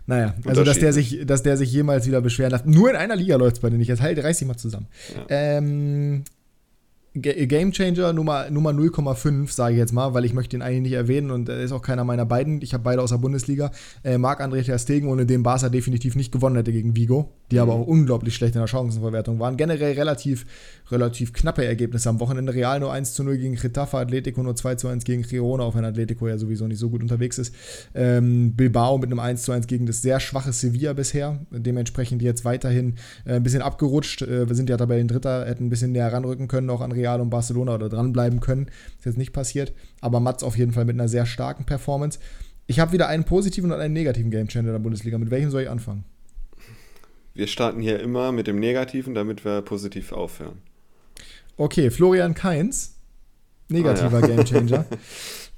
naja, 0.07 0.35
also 0.45 0.65
dass 0.65 0.79
der, 0.79 0.93
sich, 0.93 1.25
dass 1.27 1.43
der 1.43 1.57
sich 1.57 1.73
jemals 1.73 2.07
wieder 2.07 2.21
beschweren 2.21 2.51
darf. 2.51 2.65
Nur 2.65 2.91
in 2.91 2.97
einer 2.97 3.17
Liga 3.17 3.37
läuft 3.37 3.57
es 3.57 3.61
bei 3.61 3.69
denen 3.69 3.79
nicht. 3.79 3.89
Jetzt 3.89 4.03
halt, 4.03 4.23
reiß 4.23 4.39
dich 4.39 4.49
mal 4.49 4.57
zusammen. 4.57 4.87
Ja. 5.15 5.25
Ähm, 5.29 6.25
Game 7.15 7.73
Changer 7.73 8.15
Nummer, 8.15 8.49
Nummer 8.51 8.71
0,5, 8.71 9.53
sage 9.53 9.75
ich 9.75 9.79
jetzt 9.79 9.93
mal, 9.93 10.15
weil 10.15 10.25
ich 10.25 10.33
möchte 10.33 10.57
ihn 10.57 10.63
eigentlich 10.63 10.83
nicht 10.83 10.93
erwähnen 10.93 11.31
und 11.31 11.47
er 11.49 11.61
ist 11.61 11.73
auch 11.73 11.83
keiner 11.83 12.05
meiner 12.05 12.25
beiden. 12.25 12.63
Ich 12.63 12.73
habe 12.73 12.85
beide 12.85 13.03
aus 13.03 13.11
der 13.11 13.19
Bundesliga. 13.19 13.71
Äh, 14.03 14.17
Marc-André 14.17 14.65
Ter 14.65 14.79
Stegen, 14.79 15.09
ohne 15.09 15.27
den 15.27 15.43
Barca 15.43 15.69
definitiv 15.69 16.17
nicht 16.17 16.33
gewonnen 16.33 16.57
hätte 16.57 16.73
gegen 16.73 16.97
Vigo, 16.97 17.31
die 17.53 17.57
mhm. 17.57 17.63
aber 17.63 17.75
auch 17.75 17.87
unglaublich 17.87 18.35
schlecht 18.35 18.57
in 18.57 18.61
der 18.61 18.67
Chancenverwertung 18.67 19.39
waren. 19.39 19.57
Generell 19.57 19.93
relativ, 19.93 20.45
relativ 20.91 21.33
knappe 21.33 21.65
Ergebnisse 21.65 22.09
am 22.09 22.19
Wochenende. 22.19 22.53
Real 22.53 22.81
nur 22.81 22.93
1 22.93 23.15
zu 23.15 23.23
0 23.23 23.39
gegen 23.39 23.57
Retafa, 23.57 24.01
Atletico 24.01 24.43
nur 24.43 24.57
2 24.57 24.75
zu 24.75 24.89
1 24.89 25.05
gegen 25.05 25.23
Girona, 25.23 25.63
auch 25.63 25.77
wenn 25.77 25.85
Atletico 25.85 26.27
ja 26.27 26.39
sowieso 26.39 26.67
nicht 26.67 26.79
so 26.79 26.91
gut 26.91 27.03
unterwegs 27.03 27.39
ist. 27.39 27.55
Ähm, 27.95 28.57
Bilbao 28.57 28.99
mit 28.99 29.11
einem 29.11 29.21
1 29.21 29.43
zu 29.43 29.53
1 29.53 29.69
gegen 29.69 29.87
das 29.87 30.03
sehr 30.03 30.19
schwache 30.19 30.53
Sevilla 30.53 30.93
bisher. 30.93 31.39
Dementsprechend 31.53 32.21
jetzt 32.23 32.45
weiterhin 32.45 32.97
äh, 33.27 33.35
ein 33.35 33.45
bisschen 33.45 33.63
abgerutscht. 33.63 34.23
Äh, 34.23 34.49
wir 34.49 34.57
sind 34.57 34.69
ja 34.69 34.77
Tabellendritter, 34.77 35.47
hätten 35.47 35.67
ein 35.67 35.71
bisschen 35.71 35.93
näher 35.93 36.13
ranrücken 36.13 36.49
können, 36.49 36.69
auch 36.69 36.81
an 36.81 36.91
Real 36.91 37.13
Real 37.13 37.21
und 37.21 37.31
Barcelona 37.31 37.75
oder 37.75 37.89
dranbleiben 37.89 38.41
können. 38.41 38.69
Ist 38.99 39.05
jetzt 39.05 39.19
nicht 39.19 39.33
passiert. 39.33 39.73
Aber 40.01 40.21
Mats 40.21 40.43
auf 40.43 40.57
jeden 40.57 40.73
Fall 40.73 40.85
mit 40.85 40.97
einer 40.97 41.09
sehr 41.09 41.27
starken 41.27 41.65
Performance. 41.65 42.19
Ich 42.67 42.81
habe 42.81 42.93
wieder 42.93 43.09
einen 43.09 43.25
positiven 43.25 43.71
und 43.73 43.81
einen 43.81 43.93
negativen 43.93 44.31
Game 44.31 44.49
Changer 44.49 44.69
in 44.69 44.75
der 44.75 44.81
Bundesliga. 44.81 45.19
Mit 45.19 45.31
welchem 45.31 45.51
soll 45.51 45.63
ich 45.63 45.71
anfangen? 45.71 46.05
Wir 47.35 47.47
starten 47.47 47.81
hier 47.81 48.01
immer 48.01 48.33
mit 48.33 48.47
dem 48.47 48.59
Negativen, 48.59 49.15
damit 49.15 49.45
wir 49.45 49.63
positiv 49.63 50.13
aufhören. 50.13 50.59
Okay, 51.57 51.91
Florian 51.91 52.35
Kainz, 52.35 52.97
negativer 53.69 54.19
ah, 54.19 54.21
ja. 54.21 54.27
Gamechanger. 54.27 54.87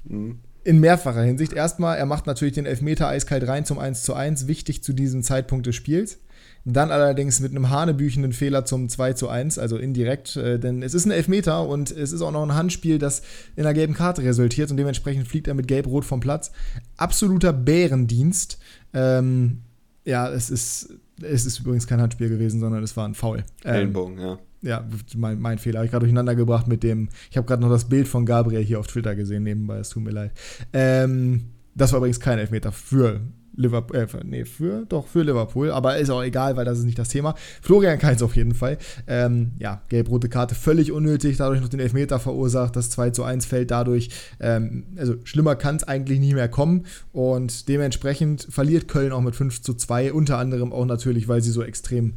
Mhm. 0.07 0.41
In 0.65 0.81
mehrfacher 0.81 1.23
Hinsicht. 1.23 1.55
Erstmal, 1.55 1.97
er 1.97 2.05
macht 2.05 2.27
natürlich 2.27 2.53
den 2.53 2.67
Elfmeter 2.67 3.09
eiskalt 3.09 3.49
rein 3.49 3.65
zum 3.65 3.79
1 3.79 4.03
zu 4.03 4.13
1, 4.13 4.47
wichtig 4.49 4.83
zu 4.83 4.93
diesem 4.93 5.23
Zeitpunkt 5.23 5.67
des 5.67 5.75
Spiels. 5.77 6.19
Dann 6.67 6.91
allerdings 6.91 7.41
mit 7.41 7.53
einem 7.53 7.71
hanebüchenden 7.71 8.35
Fehler 8.35 8.67
zum 8.67 8.91
2 8.91 9.15
zu 9.15 9.31
1, 9.31 9.59
also 9.59 9.79
indirekt, 9.79 10.37
äh, 10.37 10.59
denn 10.59 10.83
es 10.83 10.93
ist 10.93 11.05
ein 11.05 11.11
Elfmeter 11.11 11.67
und 11.67 11.91
es 11.91 12.13
ist 12.13 12.21
auch 12.21 12.33
noch 12.33 12.43
ein 12.43 12.55
Handspiel, 12.55 12.99
das 12.99 13.23
in 13.57 13.65
einer 13.65 13.73
gelben 13.73 13.95
Karte 13.95 14.23
resultiert 14.23 14.71
und 14.71 14.77
dementsprechend 14.77 15.27
fliegt 15.29 15.49
er 15.49 15.55
mit 15.55 15.69
Gelb-Rot 15.69 16.05
vom 16.05 16.21
Platz. 16.21 16.53
Absoluter 16.99 17.55
Bärendienst. 17.55 18.59
Ähm, 18.93 19.63
ja, 20.05 20.31
es 20.31 20.51
ist, 20.51 20.95
es 21.22 21.46
ist 21.46 21.61
übrigens 21.61 21.87
kein 21.87 22.00
Handspiel 22.00 22.29
gewesen, 22.29 22.61
sondern 22.61 22.83
es 22.83 22.96
war 22.96 23.07
ein 23.07 23.14
Foul. 23.14 23.44
Ähm, 23.64 23.74
Ellenbogen, 23.74 24.18
ja. 24.18 24.38
Ja, 24.62 24.85
mein, 25.16 25.38
mein 25.40 25.59
Fehler. 25.59 25.79
Habe 25.79 25.87
ich 25.87 25.90
gerade 25.90 26.05
durcheinander 26.05 26.35
gebracht 26.35 26.66
mit 26.66 26.83
dem. 26.83 27.11
Ich 27.31 27.37
habe 27.37 27.46
gerade 27.46 27.61
noch 27.62 27.68
das 27.68 27.85
Bild 27.87 28.09
von 28.09 28.24
Gabriel 28.24 28.64
hier 28.64 28.81
auf 28.81 28.87
Twitter 28.87 29.14
gesehen, 29.14 29.42
nebenbei. 29.42 29.79
Es 29.79 29.90
tut 29.90 30.03
mir 30.03 30.11
leid. 30.11 30.33
Ähm, 30.72 31.50
das 31.74 31.92
war 31.92 31.98
übrigens 31.98 32.18
kein 32.18 32.38
Elfmeter 32.38 32.72
für 32.72 33.20
Liverpool, 33.57 33.97
äh, 33.97 34.07
nee, 34.25 34.45
für, 34.45 34.85
doch, 34.88 35.07
für 35.07 35.23
Liverpool, 35.23 35.71
aber 35.71 35.99
ist 35.99 36.11
auch 36.11 36.23
egal, 36.23 36.57
weil 36.57 36.64
das 36.64 36.79
ist 36.79 36.85
nicht 36.85 36.99
das 36.99 37.09
Thema. 37.09 37.35
Florian 37.62 37.99
Kainz 37.99 38.23
auf 38.23 38.37
jeden 38.37 38.55
Fall. 38.55 38.79
Ähm, 39.07 39.53
ja, 39.59 39.83
gelb-rote 39.88 40.29
Karte 40.29 40.55
völlig 40.55 40.93
unnötig, 40.93 41.37
dadurch 41.37 41.61
noch 41.61 41.69
den 41.69 41.81
Elfmeter 41.81 42.19
verursacht, 42.19 42.77
das 42.77 42.90
2 42.90 43.11
zu 43.11 43.25
1 43.25 43.47
fällt 43.47 43.71
dadurch, 43.71 44.11
ähm, 44.40 44.85
also 44.97 45.14
schlimmer 45.25 45.57
kann 45.57 45.77
es 45.77 45.85
eigentlich 45.85 46.21
nie 46.21 46.35
mehr 46.35 46.49
kommen 46.49 46.87
und 47.12 47.69
dementsprechend 47.69 48.47
verliert 48.51 48.88
Köln 48.88 49.12
auch 49.12 49.21
mit 49.21 49.37
5 49.37 49.62
zu 49.62 49.75
2, 49.75 50.12
unter 50.12 50.38
anderem 50.38 50.73
auch 50.73 50.87
natürlich, 50.87 51.29
weil 51.29 51.43
sie 51.43 51.51
so 51.51 51.62
extrem 51.62 52.14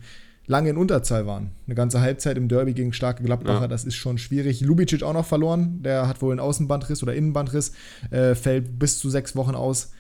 lange 0.48 0.70
in 0.70 0.78
Unterzahl 0.78 1.28
waren. 1.28 1.52
Eine 1.66 1.76
ganze 1.76 2.00
Halbzeit 2.00 2.38
im 2.38 2.48
Derby 2.48 2.74
gegen 2.74 2.94
starke 2.94 3.24
Gladbacher, 3.24 3.62
ja. 3.62 3.68
das 3.68 3.84
ist 3.84 3.96
schon 3.96 4.18
schwierig. 4.18 4.62
Lubicic 4.62 5.04
auch 5.04 5.14
noch 5.14 5.26
verloren, 5.26 5.82
der 5.84 6.08
hat 6.08 6.22
wohl 6.22 6.32
einen 6.32 6.40
Außenbandriss 6.40 7.04
oder 7.04 7.14
Innenbandriss, 7.14 7.74
äh, 8.12 8.34
fällt 8.34 8.80
bis 8.80 8.98
zu 8.98 9.10
sechs 9.10 9.36
Wochen 9.36 9.56
aus 9.56 9.92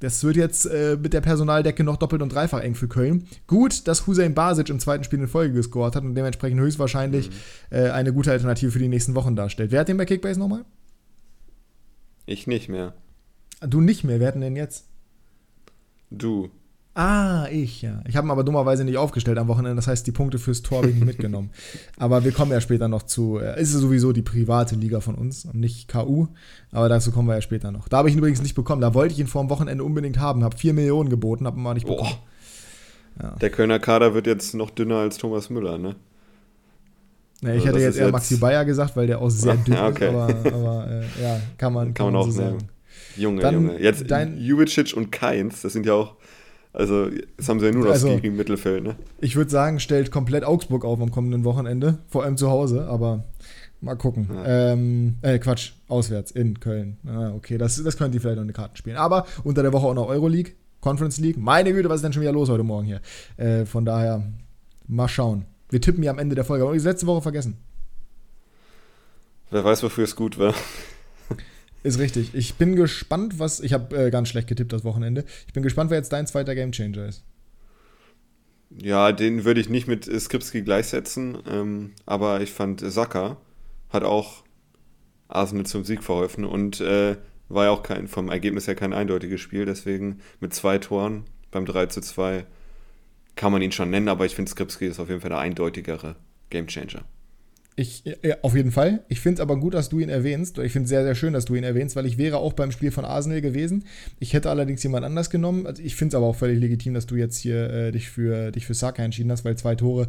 das 0.00 0.22
wird 0.22 0.36
jetzt 0.36 0.66
äh, 0.66 0.98
mit 1.00 1.12
der 1.12 1.20
Personaldecke 1.20 1.82
noch 1.82 1.96
doppelt 1.96 2.22
und 2.22 2.32
dreifach 2.32 2.60
eng 2.60 2.74
für 2.74 2.88
Köln. 2.88 3.26
Gut, 3.46 3.86
dass 3.88 4.06
Hussein 4.06 4.34
Basic 4.34 4.68
im 4.68 4.80
zweiten 4.80 5.04
Spiel 5.04 5.20
in 5.20 5.28
Folge 5.28 5.54
gescored 5.54 5.96
hat 5.96 6.04
und 6.04 6.14
dementsprechend 6.14 6.60
höchstwahrscheinlich 6.60 7.30
mhm. 7.30 7.34
äh, 7.76 7.90
eine 7.90 8.12
gute 8.12 8.30
Alternative 8.30 8.70
für 8.70 8.78
die 8.78 8.88
nächsten 8.88 9.14
Wochen 9.14 9.36
darstellt. 9.36 9.70
Wer 9.70 9.80
hat 9.80 9.88
den 9.88 9.96
bei 9.96 10.04
Kickbase 10.04 10.38
nochmal? 10.38 10.64
Ich 12.26 12.46
nicht 12.46 12.68
mehr. 12.68 12.94
Du 13.60 13.80
nicht 13.80 14.04
mehr, 14.04 14.20
wer 14.20 14.28
hat 14.28 14.34
denn 14.34 14.56
jetzt? 14.56 14.86
Du. 16.10 16.50
Ah, 16.98 17.46
ich, 17.52 17.82
ja. 17.82 18.00
Ich 18.08 18.16
habe 18.16 18.26
ihn 18.26 18.30
aber 18.30 18.42
dummerweise 18.42 18.82
nicht 18.82 18.96
aufgestellt 18.96 19.36
am 19.36 19.48
Wochenende. 19.48 19.76
Das 19.76 19.86
heißt, 19.86 20.06
die 20.06 20.12
Punkte 20.12 20.38
fürs 20.38 20.62
Tor 20.62 20.78
habe 20.78 20.88
ich 20.88 20.94
nicht 20.94 21.04
mitgenommen. 21.04 21.50
aber 21.98 22.24
wir 22.24 22.32
kommen 22.32 22.50
ja 22.52 22.60
später 22.62 22.88
noch 22.88 23.02
zu. 23.02 23.38
Äh, 23.38 23.60
ist 23.60 23.72
sowieso 23.72 24.14
die 24.14 24.22
private 24.22 24.76
Liga 24.76 25.00
von 25.00 25.14
uns 25.14 25.44
und 25.44 25.56
nicht 25.56 25.88
KU. 25.88 26.28
Aber 26.72 26.88
dazu 26.88 27.12
kommen 27.12 27.28
wir 27.28 27.34
ja 27.34 27.42
später 27.42 27.70
noch. 27.70 27.88
Da 27.88 27.98
habe 27.98 28.08
ich 28.08 28.14
ihn 28.14 28.18
übrigens 28.18 28.40
nicht 28.40 28.54
bekommen. 28.54 28.80
Da 28.80 28.94
wollte 28.94 29.12
ich 29.12 29.20
ihn 29.20 29.26
vor 29.26 29.42
dem 29.42 29.50
Wochenende 29.50 29.84
unbedingt 29.84 30.18
haben. 30.18 30.42
Habe 30.42 30.56
4 30.56 30.72
Millionen 30.72 31.10
geboten, 31.10 31.46
habe 31.46 31.58
ihn 31.58 31.62
mal 31.62 31.74
nicht 31.74 31.86
bekommen. 31.86 32.16
Ja. 33.22 33.36
Der 33.42 33.50
Kölner 33.50 33.78
Kader 33.78 34.14
wird 34.14 34.26
jetzt 34.26 34.54
noch 34.54 34.70
dünner 34.70 34.96
als 34.96 35.18
Thomas 35.18 35.50
Müller, 35.50 35.76
ne? 35.76 35.96
Ja, 37.42 37.50
ich 37.50 37.56
also 37.56 37.66
hätte 37.66 37.78
jetzt 37.80 37.98
eher 37.98 38.06
jetzt 38.06 38.12
Maxi 38.12 38.38
Bayer 38.38 38.64
gesagt, 38.64 38.96
weil 38.96 39.06
der 39.06 39.20
auch 39.20 39.28
sehr 39.28 39.54
dünn 39.66 39.76
okay. 39.76 40.08
ist. 40.08 40.14
Aber, 40.14 40.28
aber 40.46 40.90
äh, 40.90 41.22
ja, 41.22 41.40
kann 41.58 41.74
man, 41.74 41.88
kann, 41.88 41.94
kann 41.94 42.06
man 42.06 42.16
auch 42.16 42.24
so 42.24 42.30
sagen. 42.30 42.58
Junge, 43.18 43.42
Dann 43.42 43.54
Junge. 43.54 43.82
Jetzt 43.82 44.06
Jubicic 44.38 44.96
und 44.96 45.12
Keins, 45.12 45.60
das 45.60 45.74
sind 45.74 45.84
ja 45.84 45.92
auch 45.92 46.16
also, 46.76 47.08
jetzt 47.08 47.48
haben 47.48 47.58
sie 47.58 47.66
ja 47.66 47.72
nur 47.72 47.86
das 47.86 48.04
also, 48.04 48.20
im 48.22 48.36
Mittelfeld, 48.36 48.84
ne? 48.84 48.96
Ich 49.20 49.34
würde 49.34 49.50
sagen, 49.50 49.80
stellt 49.80 50.10
komplett 50.10 50.44
Augsburg 50.44 50.84
auf 50.84 51.00
am 51.00 51.10
kommenden 51.10 51.44
Wochenende, 51.44 51.98
vor 52.06 52.22
allem 52.22 52.36
zu 52.36 52.50
Hause, 52.50 52.86
aber 52.86 53.24
mal 53.80 53.96
gucken. 53.96 54.28
Ja. 54.30 54.72
Ähm, 54.72 55.16
äh, 55.22 55.38
Quatsch, 55.38 55.72
auswärts 55.88 56.32
in 56.32 56.60
Köln. 56.60 56.98
Ah, 57.06 57.32
okay, 57.34 57.56
das, 57.56 57.82
das 57.82 57.96
können 57.96 58.12
die 58.12 58.18
vielleicht 58.18 58.36
noch 58.36 58.42
eine 58.42 58.52
Karten 58.52 58.76
spielen. 58.76 58.96
Aber 58.96 59.24
unter 59.42 59.62
der 59.62 59.72
Woche 59.72 59.86
auch 59.86 59.94
noch 59.94 60.08
Euroleague, 60.08 60.52
Conference 60.82 61.18
League. 61.18 61.38
Meine 61.38 61.72
Güte, 61.72 61.88
was 61.88 61.96
ist 61.96 62.04
denn 62.04 62.12
schon 62.12 62.20
wieder 62.22 62.32
los 62.32 62.50
heute 62.50 62.62
Morgen 62.62 62.86
hier? 62.86 63.00
Äh, 63.38 63.64
von 63.64 63.86
daher, 63.86 64.22
mal 64.86 65.08
schauen. 65.08 65.46
Wir 65.70 65.80
tippen 65.80 66.02
ja 66.02 66.10
am 66.10 66.18
Ende 66.18 66.34
der 66.34 66.44
Folge. 66.44 66.64
Aber 66.64 66.74
ich 66.74 66.82
letzte 66.82 67.06
Woche 67.06 67.22
vergessen. 67.22 67.56
Wer 69.50 69.64
weiß, 69.64 69.82
wofür 69.82 70.04
es 70.04 70.14
gut 70.14 70.38
war. 70.38 70.52
Ist 71.86 72.00
richtig. 72.00 72.34
Ich 72.34 72.56
bin 72.56 72.74
gespannt, 72.74 73.38
was. 73.38 73.60
Ich 73.60 73.72
habe 73.72 73.96
äh, 73.96 74.10
ganz 74.10 74.28
schlecht 74.28 74.48
getippt 74.48 74.72
das 74.72 74.82
Wochenende. 74.82 75.24
Ich 75.46 75.52
bin 75.52 75.62
gespannt, 75.62 75.88
wer 75.88 75.98
jetzt 75.98 76.12
dein 76.12 76.26
zweiter 76.26 76.56
Gamechanger 76.56 77.06
ist. 77.06 77.22
Ja, 78.70 79.12
den 79.12 79.44
würde 79.44 79.60
ich 79.60 79.68
nicht 79.68 79.86
mit 79.86 80.04
Skripski 80.04 80.62
gleichsetzen, 80.62 81.38
ähm, 81.48 81.92
aber 82.04 82.40
ich 82.40 82.50
fand 82.50 82.80
Saka 82.80 83.36
hat 83.90 84.02
auch 84.02 84.42
Arsenal 85.28 85.64
zum 85.64 85.84
Sieg 85.84 86.02
verholfen 86.02 86.44
und 86.44 86.80
äh, 86.80 87.18
war 87.48 87.66
ja 87.66 87.70
auch 87.70 87.84
kein, 87.84 88.08
vom 88.08 88.30
Ergebnis 88.30 88.66
her 88.66 88.74
kein 88.74 88.92
eindeutiges 88.92 89.40
Spiel, 89.40 89.64
deswegen 89.64 90.18
mit 90.40 90.52
zwei 90.54 90.78
Toren 90.78 91.22
beim 91.52 91.66
3 91.66 91.86
zu 91.86 92.00
2 92.00 92.46
kann 93.36 93.52
man 93.52 93.62
ihn 93.62 93.70
schon 93.70 93.90
nennen, 93.90 94.08
aber 94.08 94.26
ich 94.26 94.34
finde 94.34 94.50
Skripski 94.50 94.86
ist 94.86 94.98
auf 94.98 95.08
jeden 95.08 95.20
Fall 95.20 95.30
der 95.30 95.38
eindeutigere 95.38 96.16
Gamechanger. 96.50 97.04
Ich, 97.78 98.04
ja, 98.22 98.36
auf 98.40 98.56
jeden 98.56 98.72
Fall. 98.72 99.04
Ich 99.08 99.20
finde 99.20 99.34
es 99.34 99.40
aber 99.40 99.60
gut, 99.60 99.74
dass 99.74 99.90
du 99.90 99.98
ihn 99.98 100.08
erwähnst. 100.08 100.56
Ich 100.56 100.72
finde 100.72 100.84
es 100.84 100.88
sehr, 100.88 101.04
sehr 101.04 101.14
schön, 101.14 101.34
dass 101.34 101.44
du 101.44 101.54
ihn 101.54 101.62
erwähnst, 101.62 101.94
weil 101.94 102.06
ich 102.06 102.16
wäre 102.16 102.38
auch 102.38 102.54
beim 102.54 102.72
Spiel 102.72 102.90
von 102.90 103.04
Arsenal 103.04 103.42
gewesen. 103.42 103.84
Ich 104.18 104.32
hätte 104.32 104.48
allerdings 104.48 104.82
jemand 104.82 105.04
anders 105.04 105.28
genommen. 105.28 105.66
Also 105.66 105.82
ich 105.82 105.94
finde 105.94 106.14
es 106.14 106.16
aber 106.16 106.24
auch 106.26 106.36
völlig 106.36 106.58
legitim, 106.58 106.94
dass 106.94 107.04
du 107.04 107.16
jetzt 107.16 107.36
hier 107.36 107.68
äh, 107.70 107.92
dich, 107.92 108.08
für, 108.08 108.50
dich 108.50 108.64
für 108.64 108.72
Saka 108.72 109.04
entschieden 109.04 109.30
hast, 109.30 109.44
weil 109.44 109.58
zwei 109.58 109.74
Tore, 109.74 110.08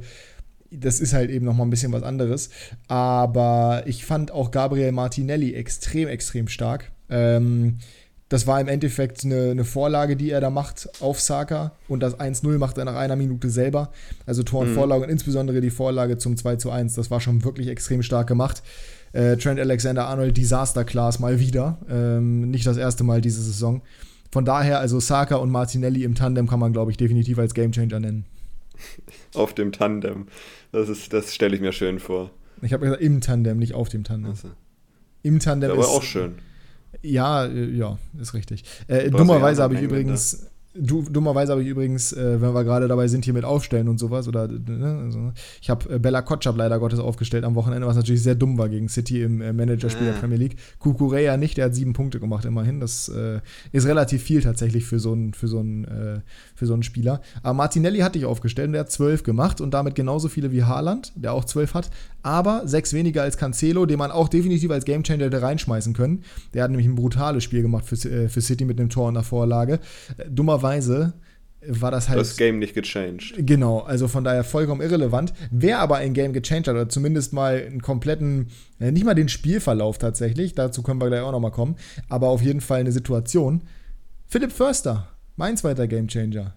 das 0.72 1.02
ist 1.02 1.14
halt 1.14 1.30
eben 1.30 1.46
nochmal 1.46 1.68
ein 1.68 1.70
bisschen 1.70 1.92
was 1.92 2.04
anderes. 2.04 2.52
Aber 2.88 3.84
ich 3.86 4.06
fand 4.06 4.32
auch 4.32 4.52
Gabriel 4.52 4.94
Martinelli 4.94 5.54
extrem, 5.54 6.08
extrem 6.08 6.48
stark. 6.48 6.94
Ähm, 7.10 7.80
das 8.30 8.46
war 8.46 8.60
im 8.60 8.68
Endeffekt 8.68 9.24
eine, 9.24 9.52
eine, 9.52 9.64
Vorlage, 9.64 10.18
die 10.18 10.32
er 10.32 10.42
da 10.42 10.50
macht 10.50 10.90
auf 11.00 11.20
Saka. 11.22 11.72
Und 11.88 12.02
das 12.02 12.20
1-0 12.20 12.58
macht 12.58 12.78
er 12.78 12.86
nach 12.86 12.96
einer 12.96 13.16
Minute 13.16 13.50
selber. 13.50 13.92
Also 14.26 14.44
Tor 14.44 14.62
und 14.62 14.72
mhm. 14.72 14.76
Vorlage 14.76 15.04
und 15.04 15.10
insbesondere 15.10 15.62
die 15.62 15.70
Vorlage 15.70 16.18
zum 16.18 16.36
2-1. 16.36 16.96
Das 16.96 17.10
war 17.10 17.22
schon 17.22 17.44
wirklich 17.46 17.68
extrem 17.68 18.04
stark 18.04 18.28
gemacht. 18.28 18.64
Äh, 19.14 19.38
Trent 19.38 19.60
Alexander-Arnold, 19.60 20.36
Disaster 20.36 20.84
Class 20.84 21.20
mal 21.20 21.40
wieder. 21.40 21.78
Ähm, 21.90 22.52
nicht 22.52 22.68
das 22.68 22.76
erste 22.76 23.06
Mal 23.06 23.22
diese 23.22 23.42
Saison. 23.42 23.82
Von 24.30 24.44
daher, 24.44 24.80
also 24.80 25.00
Saka 25.00 25.38
und 25.38 25.50
Martinelli 25.50 26.04
im 26.04 26.14
Tandem 26.14 26.48
kann 26.48 26.60
man, 26.60 26.74
glaube 26.74 26.92
ich, 26.92 26.98
definitiv 26.98 27.40
als 27.40 27.54
Gamechanger 27.54 28.02
nennen. 28.02 28.26
Auf 29.34 29.54
dem 29.54 29.72
Tandem. 29.72 30.28
Das, 30.74 30.90
das 31.10 31.34
stelle 31.34 31.56
ich 31.56 31.62
mir 31.62 31.72
schön 31.72 32.00
vor. 32.00 32.32
Ich 32.62 32.74
habe 32.74 32.86
gesagt, 32.86 33.02
im 33.02 33.22
Tandem, 33.22 33.58
nicht 33.58 33.74
auf 33.74 33.88
dem 33.88 34.04
Tandem. 34.04 34.32
Also. 34.32 34.50
Im 35.24 35.40
Tandem 35.40 35.72
ist. 35.72 35.78
Aber 35.78 35.88
auch 35.88 36.04
schön. 36.04 36.36
Ja, 37.02 37.46
äh, 37.46 37.70
ja, 37.72 37.98
ist 38.20 38.34
richtig. 38.34 38.64
Äh, 38.88 39.10
dummerweise 39.10 39.64
habe 39.64 39.76
ich 39.76 39.82
übrigens. 39.82 40.48
Du, 40.80 41.02
dummerweise 41.04 41.54
habe 41.54 41.64
ich 41.64 41.70
übrigens, 41.70 42.14
äh, 42.14 42.42
wenn 42.42 42.54
wir 42.54 42.64
gerade 42.64 42.88
dabei 42.88 43.08
sind, 43.08 43.26
hier 43.26 43.34
mit 43.34 43.46
Aufstellen 43.46 43.88
und 43.88 43.98
sowas, 43.98 44.28
oder 44.28 44.48
ne, 44.48 45.02
also, 45.06 45.32
ich 45.62 45.70
habe 45.70 45.96
äh, 45.96 46.00
Bella 46.00 46.22
Kotschap 46.22 46.56
leider 46.56 46.78
Gottes 46.80 47.00
aufgestellt 47.00 47.46
am 47.46 47.56
Wochenende, 47.56 47.88
was 47.88 47.96
natürlich 47.96 48.22
sehr 48.22 48.36
dumm 48.36 48.58
war 48.58 48.70
gegen 48.70 48.88
City 48.88 49.24
im 49.24 49.42
äh, 49.42 49.54
Managerspiel 49.54 50.06
der 50.06 50.16
ah. 50.16 50.20
Premier 50.20 50.38
League. 50.38 50.58
Kukureya 50.80 51.38
nicht, 51.38 51.58
der 51.58 51.66
hat 51.66 51.76
sieben 51.76 51.94
Punkte 51.94 52.20
gemacht 52.20 52.46
immerhin. 52.46 52.80
Das 52.80 53.10
äh, 53.10 53.40
ist 53.72 53.88
relativ 53.88 54.22
viel 54.22 54.42
tatsächlich 54.42 54.86
für 54.86 55.00
so 55.00 55.14
einen 55.14 55.34
für 55.34 55.48
so 55.48 55.62
äh, 55.62 56.22
für 56.54 56.66
so 56.68 56.74
einen 56.74 56.84
Spieler. 56.84 57.22
Aber 57.42 57.54
Martinelli 57.56 58.00
hatte 58.00 58.20
ich 58.20 58.26
aufgestellt 58.26 58.68
und 58.68 58.74
der 58.74 58.82
hat 58.82 58.92
zwölf 58.92 59.24
gemacht 59.24 59.62
und 59.62 59.74
damit 59.74 59.96
genauso 59.96 60.28
viele 60.28 60.52
wie 60.52 60.64
Haaland, 60.64 61.12
der 61.16 61.34
auch 61.34 61.46
zwölf 61.46 61.74
hat, 61.74 61.90
aber 62.22 62.68
sechs 62.68 62.94
weniger 62.94 63.24
als 63.24 63.38
Cancelo, 63.38 63.86
den 63.86 63.98
man 63.98 64.12
auch 64.12 64.28
definitiv 64.28 64.70
als 64.70 64.86
Gamechanger 64.86 65.26
hätte 65.26 65.42
reinschmeißen 65.42 65.94
können. 65.94 66.24
Der 66.54 66.64
hat 66.64 66.70
nämlich 66.70 66.88
ein 66.88 66.96
brutales 66.96 67.44
Spiel 67.44 67.64
gemacht 67.64 67.86
für, 67.86 67.96
äh, 67.96 68.30
für 68.30 68.42
City 68.42 68.66
mit 68.66 68.80
einem 68.80 68.90
Tor 68.90 69.08
und 69.08 69.16
einer 69.16 69.24
Vorlage. 69.24 69.80
Dummerweise 70.30 70.67
war 71.66 71.92
das 71.92 72.10
halt. 72.10 72.20
Das 72.20 72.38
Game 72.38 72.60
nicht 72.60 72.74
gechanged. 72.74 73.34
Genau, 73.38 73.80
also 73.80 74.08
von 74.08 74.24
daher 74.24 74.44
vollkommen 74.44 74.82
irrelevant. 74.82 75.34
Wer 75.52 75.80
aber 75.80 75.98
ein 75.98 76.14
Game 76.14 76.34
gechanged 76.34 76.68
hat, 76.68 76.76
oder 76.76 76.90
zumindest 76.90 77.34
mal 77.34 77.64
einen 77.66 77.82
kompletten, 77.82 78.48
äh, 78.80 78.92
nicht 78.92 79.06
mal 79.06 79.16
den 79.16 79.30
Spielverlauf 79.30 79.98
tatsächlich, 79.98 80.54
dazu 80.54 80.84
können 80.84 81.02
wir 81.02 81.08
gleich 81.08 81.22
auch 81.22 81.32
nochmal 81.32 81.52
kommen, 81.52 81.76
aber 82.10 82.30
auf 82.30 82.42
jeden 82.42 82.62
Fall 82.62 82.80
eine 82.80 82.92
Situation. 82.92 83.64
Philipp 84.28 84.52
Förster, 84.52 85.08
mein 85.36 85.58
zweiter 85.58 85.88
Gamechanger. 85.88 86.56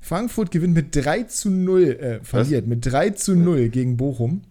Frankfurt 0.00 0.50
gewinnt 0.50 0.74
mit 0.74 0.94
3 0.94 1.24
zu 1.24 1.50
0, 1.50 1.82
äh, 1.82 2.20
verliert 2.22 2.64
Was? 2.64 2.68
mit 2.68 2.86
3 2.86 3.10
zu 3.10 3.34
0 3.34 3.68
gegen 3.68 3.96
Bochum 3.96 4.42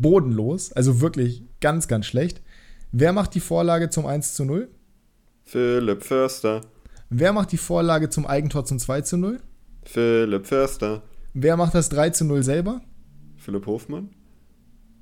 bodenlos, 0.00 0.72
also 0.72 1.00
wirklich 1.00 1.42
ganz, 1.60 1.88
ganz 1.88 2.06
schlecht. 2.06 2.40
Wer 2.92 3.12
macht 3.12 3.34
die 3.34 3.40
Vorlage 3.40 3.90
zum 3.90 4.06
1 4.06 4.34
zu 4.34 4.44
0? 4.44 4.68
Philipp 5.44 6.02
Förster. 6.02 6.62
Wer 7.12 7.32
macht 7.32 7.50
die 7.50 7.56
Vorlage 7.56 8.08
zum 8.08 8.24
Eigentor 8.24 8.64
zum 8.64 8.78
2 8.78 9.00
zu 9.00 9.16
0? 9.16 9.40
Philipp 9.82 10.46
Förster. 10.46 11.02
Wer 11.34 11.56
macht 11.56 11.74
das 11.74 11.88
3 11.88 12.10
zu 12.10 12.24
0 12.24 12.44
selber? 12.44 12.82
Philipp 13.36 13.66
Hofmann? 13.66 14.10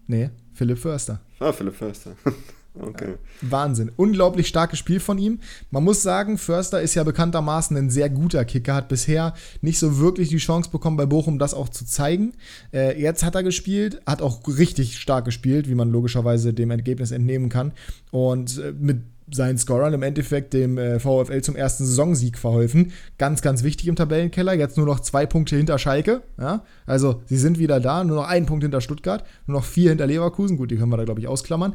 Nee, 0.06 0.30
Philipp 0.54 0.78
Förster. 0.78 1.20
Ah, 1.38 1.52
Philipp 1.52 1.74
Förster. 1.74 2.12
Okay. 2.80 3.14
Wahnsinn. 3.40 3.90
Unglaublich 3.96 4.46
starkes 4.46 4.78
Spiel 4.78 5.00
von 5.00 5.18
ihm. 5.18 5.40
Man 5.72 5.82
muss 5.82 6.02
sagen, 6.02 6.38
Förster 6.38 6.80
ist 6.80 6.94
ja 6.94 7.02
bekanntermaßen 7.02 7.76
ein 7.76 7.90
sehr 7.90 8.08
guter 8.08 8.44
Kicker, 8.44 8.74
hat 8.74 8.88
bisher 8.88 9.34
nicht 9.62 9.80
so 9.80 9.98
wirklich 9.98 10.28
die 10.28 10.36
Chance 10.36 10.70
bekommen, 10.70 10.96
bei 10.96 11.06
Bochum 11.06 11.40
das 11.40 11.54
auch 11.54 11.68
zu 11.70 11.84
zeigen. 11.84 12.34
Äh, 12.72 13.00
jetzt 13.00 13.24
hat 13.24 13.34
er 13.34 13.42
gespielt, 13.42 14.00
hat 14.06 14.22
auch 14.22 14.42
richtig 14.46 14.98
stark 14.98 15.24
gespielt, 15.24 15.68
wie 15.68 15.74
man 15.74 15.90
logischerweise 15.90 16.54
dem 16.54 16.70
Ergebnis 16.70 17.10
entnehmen 17.10 17.48
kann. 17.48 17.72
Und 18.12 18.58
äh, 18.58 18.72
mit 18.78 19.02
seinen 19.30 19.58
Scorern 19.58 19.94
im 19.94 20.02
Endeffekt 20.02 20.52
dem 20.52 20.78
äh, 20.78 20.98
VfL 20.98 21.40
zum 21.42 21.56
ersten 21.56 21.84
Saisonsieg 21.84 22.38
verholfen. 22.38 22.92
Ganz, 23.18 23.42
ganz 23.42 23.62
wichtig 23.62 23.88
im 23.88 23.96
Tabellenkeller. 23.96 24.54
Jetzt 24.54 24.76
nur 24.76 24.86
noch 24.86 25.00
zwei 25.00 25.26
Punkte 25.26 25.56
hinter 25.56 25.78
Schalke. 25.78 26.22
Ja? 26.38 26.64
Also 26.86 27.22
sie 27.26 27.36
sind 27.36 27.58
wieder 27.58 27.80
da, 27.80 28.04
nur 28.04 28.16
noch 28.16 28.28
einen 28.28 28.46
Punkt 28.46 28.64
hinter 28.64 28.80
Stuttgart, 28.80 29.24
nur 29.46 29.58
noch 29.58 29.64
vier 29.64 29.90
hinter 29.90 30.06
Leverkusen. 30.06 30.56
Gut, 30.56 30.70
die 30.70 30.76
können 30.76 30.90
wir 30.90 30.96
da, 30.96 31.04
glaube 31.04 31.20
ich, 31.20 31.28
ausklammern. 31.28 31.74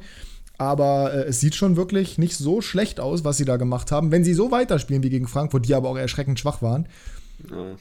Aber 0.57 1.13
äh, 1.13 1.23
es 1.23 1.39
sieht 1.39 1.55
schon 1.55 1.75
wirklich 1.75 2.17
nicht 2.17 2.37
so 2.37 2.61
schlecht 2.61 2.99
aus, 2.99 3.23
was 3.23 3.37
sie 3.37 3.45
da 3.45 3.57
gemacht 3.57 3.91
haben. 3.91 4.11
Wenn 4.11 4.23
sie 4.23 4.33
so 4.33 4.51
weiterspielen 4.51 5.03
wie 5.03 5.09
gegen 5.09 5.27
Frankfurt, 5.27 5.67
die 5.67 5.75
aber 5.75 5.89
auch 5.89 5.97
erschreckend 5.97 6.39
schwach 6.39 6.61
waren, 6.61 6.87
ja. 7.49 7.75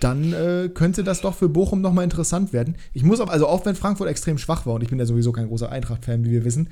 dann 0.00 0.32
äh, 0.32 0.68
könnte 0.72 1.04
das 1.04 1.20
doch 1.20 1.34
für 1.34 1.48
Bochum 1.48 1.80
nochmal 1.80 2.04
interessant 2.04 2.52
werden. 2.52 2.76
Ich 2.92 3.02
muss 3.02 3.20
auch, 3.20 3.28
also 3.28 3.46
auch 3.46 3.66
wenn 3.66 3.74
Frankfurt 3.74 4.08
extrem 4.08 4.38
schwach 4.38 4.64
war, 4.64 4.74
und 4.74 4.82
ich 4.82 4.90
bin 4.90 4.98
ja 4.98 5.06
sowieso 5.06 5.32
kein 5.32 5.48
großer 5.48 5.70
Eintracht-Fan, 5.70 6.24
wie 6.24 6.30
wir 6.30 6.44
wissen, 6.44 6.68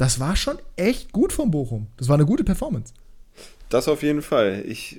das 0.00 0.18
war 0.18 0.34
schon 0.34 0.56
echt 0.76 1.12
gut 1.12 1.30
von 1.30 1.50
Bochum. 1.50 1.88
Das 1.98 2.08
war 2.08 2.14
eine 2.14 2.24
gute 2.24 2.42
Performance. 2.42 2.94
Das 3.68 3.86
auf 3.86 4.02
jeden 4.02 4.22
Fall. 4.22 4.64
Ich 4.66 4.98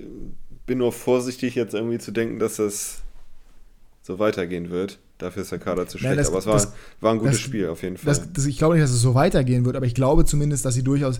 bin 0.68 0.78
nur 0.78 0.92
vorsichtig, 0.92 1.56
jetzt 1.56 1.74
irgendwie 1.74 1.98
zu 1.98 2.12
denken, 2.12 2.38
dass 2.38 2.58
das 2.58 3.00
so 4.04 4.20
weitergehen 4.20 4.70
wird. 4.70 5.00
Dafür 5.18 5.42
ist 5.42 5.52
der 5.52 5.58
Kader 5.58 5.88
zu 5.88 5.98
schlecht. 5.98 6.12
Ja, 6.12 6.16
das, 6.16 6.28
aber 6.28 6.38
es 6.38 6.46
war, 6.46 6.54
das, 6.54 6.74
war 7.00 7.14
ein 7.14 7.18
gutes 7.18 7.38
das, 7.38 7.42
Spiel 7.42 7.68
auf 7.68 7.82
jeden 7.82 7.98
Fall. 7.98 8.16
ich 8.48 8.58
glaube 8.60 8.76
nicht, 8.76 8.84
dass 8.84 8.92
es 8.92 9.02
so 9.02 9.16
weitergehen 9.16 9.66
wird, 9.66 9.76
aber 9.76 9.88
ich 9.88 9.96
glaube 9.96 10.24
zumindest, 10.24 10.66
dass 10.66 10.76
sie 10.76 10.84
durchaus 10.84 11.20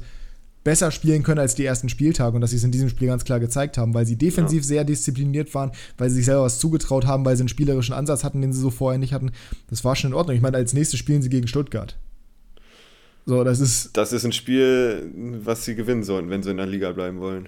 besser 0.64 0.92
spielen 0.92 1.24
können 1.24 1.40
als 1.40 1.56
die 1.56 1.66
ersten 1.66 1.90
Spieltage 1.90 2.36
und 2.36 2.42
dass 2.42 2.52
sie 2.52 2.58
es 2.58 2.64
in 2.64 2.72
diesem 2.72 2.90
Spiel 2.90 3.08
ganz 3.08 3.26
klar 3.26 3.40
gezeigt 3.40 3.80
haben, 3.80 3.96
weil 3.96 4.06
sie 4.06 4.16
defensiv 4.16 4.62
ja. 4.62 4.68
sehr 4.68 4.84
diszipliniert 4.84 5.56
waren, 5.56 5.72
weil 5.98 6.12
sie 6.12 6.18
sich 6.18 6.26
selber 6.26 6.44
was 6.44 6.60
zugetraut 6.60 7.08
haben, 7.08 7.26
weil 7.26 7.36
sie 7.36 7.42
einen 7.42 7.50
spielerischen 7.50 7.96
Ansatz 7.96 8.24
hatten, 8.24 8.42
den 8.42 8.54
sie 8.54 8.62
so 8.62 8.70
vorher 8.70 9.00
nicht 9.00 9.14
hatten. 9.14 9.32
Das 9.72 9.84
war 9.84 9.96
schon 9.96 10.12
in 10.12 10.16
Ordnung. 10.16 10.36
Ich 10.36 10.42
meine, 10.44 10.58
als 10.58 10.74
nächstes 10.74 11.00
spielen 11.00 11.24
sie 11.24 11.30
gegen 11.30 11.48
Stuttgart. 11.48 11.98
So, 13.26 13.44
das 13.44 13.60
ist. 13.60 13.96
Das 13.98 14.14
ist 14.14 14.26
ein 14.26 14.32
Spiel, 14.32 15.12
was 15.44 15.66
sie 15.66 15.76
gewinnen 15.76 16.04
sollten, 16.04 16.30
wenn 16.30 16.44
sie 16.44 16.52
in 16.52 16.58
der 16.58 16.66
Liga 16.66 16.92
bleiben 16.92 17.20
wollen. 17.20 17.48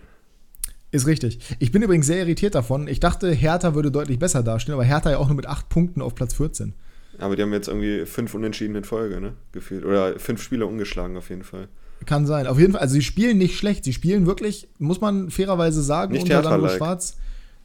Ist 0.92 1.08
richtig. 1.08 1.40
Ich 1.58 1.72
bin 1.72 1.82
übrigens 1.82 2.06
sehr 2.06 2.20
irritiert 2.20 2.54
davon. 2.54 2.88
Ich 2.88 3.00
dachte, 3.00 3.32
Hertha 3.32 3.74
würde 3.74 3.92
deutlich 3.92 4.20
besser 4.20 4.44
dastehen, 4.44 4.76
aber 4.76 4.84
Hertha 4.84 5.10
ja 5.10 5.18
auch 5.18 5.28
nur 5.28 5.36
mit 5.36 5.48
acht 5.48 5.68
Punkten 5.70 6.04
auf 6.04 6.14
Platz 6.14 6.36
14. 6.36 6.74
Aber 7.18 7.36
die 7.36 7.42
haben 7.42 7.54
jetzt 7.54 7.68
irgendwie 7.68 8.06
fünf 8.06 8.34
Unentschieden 8.36 8.76
in 8.76 8.84
Folge, 8.84 9.20
ne? 9.20 9.34
Gefühlt. 9.52 9.86
Oder 9.86 10.20
fünf 10.20 10.42
Spiele 10.42 10.68
ungeschlagen 10.68 11.18
auf 11.18 11.30
jeden 11.30 11.44
Fall. 11.44 11.68
Kann 12.06 12.26
sein. 12.28 12.48
Auf 12.48 12.60
jeden 12.60 12.74
Fall, 12.74 12.82
also 12.82 12.94
sie 12.94 13.02
spielen 13.02 13.38
nicht 13.38 13.58
schlecht. 13.58 13.86
Sie 13.86 13.94
spielen 13.94 14.26
wirklich, 14.28 14.68
muss 14.78 15.02
man 15.02 15.32
fairerweise 15.32 15.82
sagen, 15.82 16.14
nicht 16.14 16.24
unter 16.24 16.44
Hertha 16.44 16.70
Schwarz. 16.70 17.18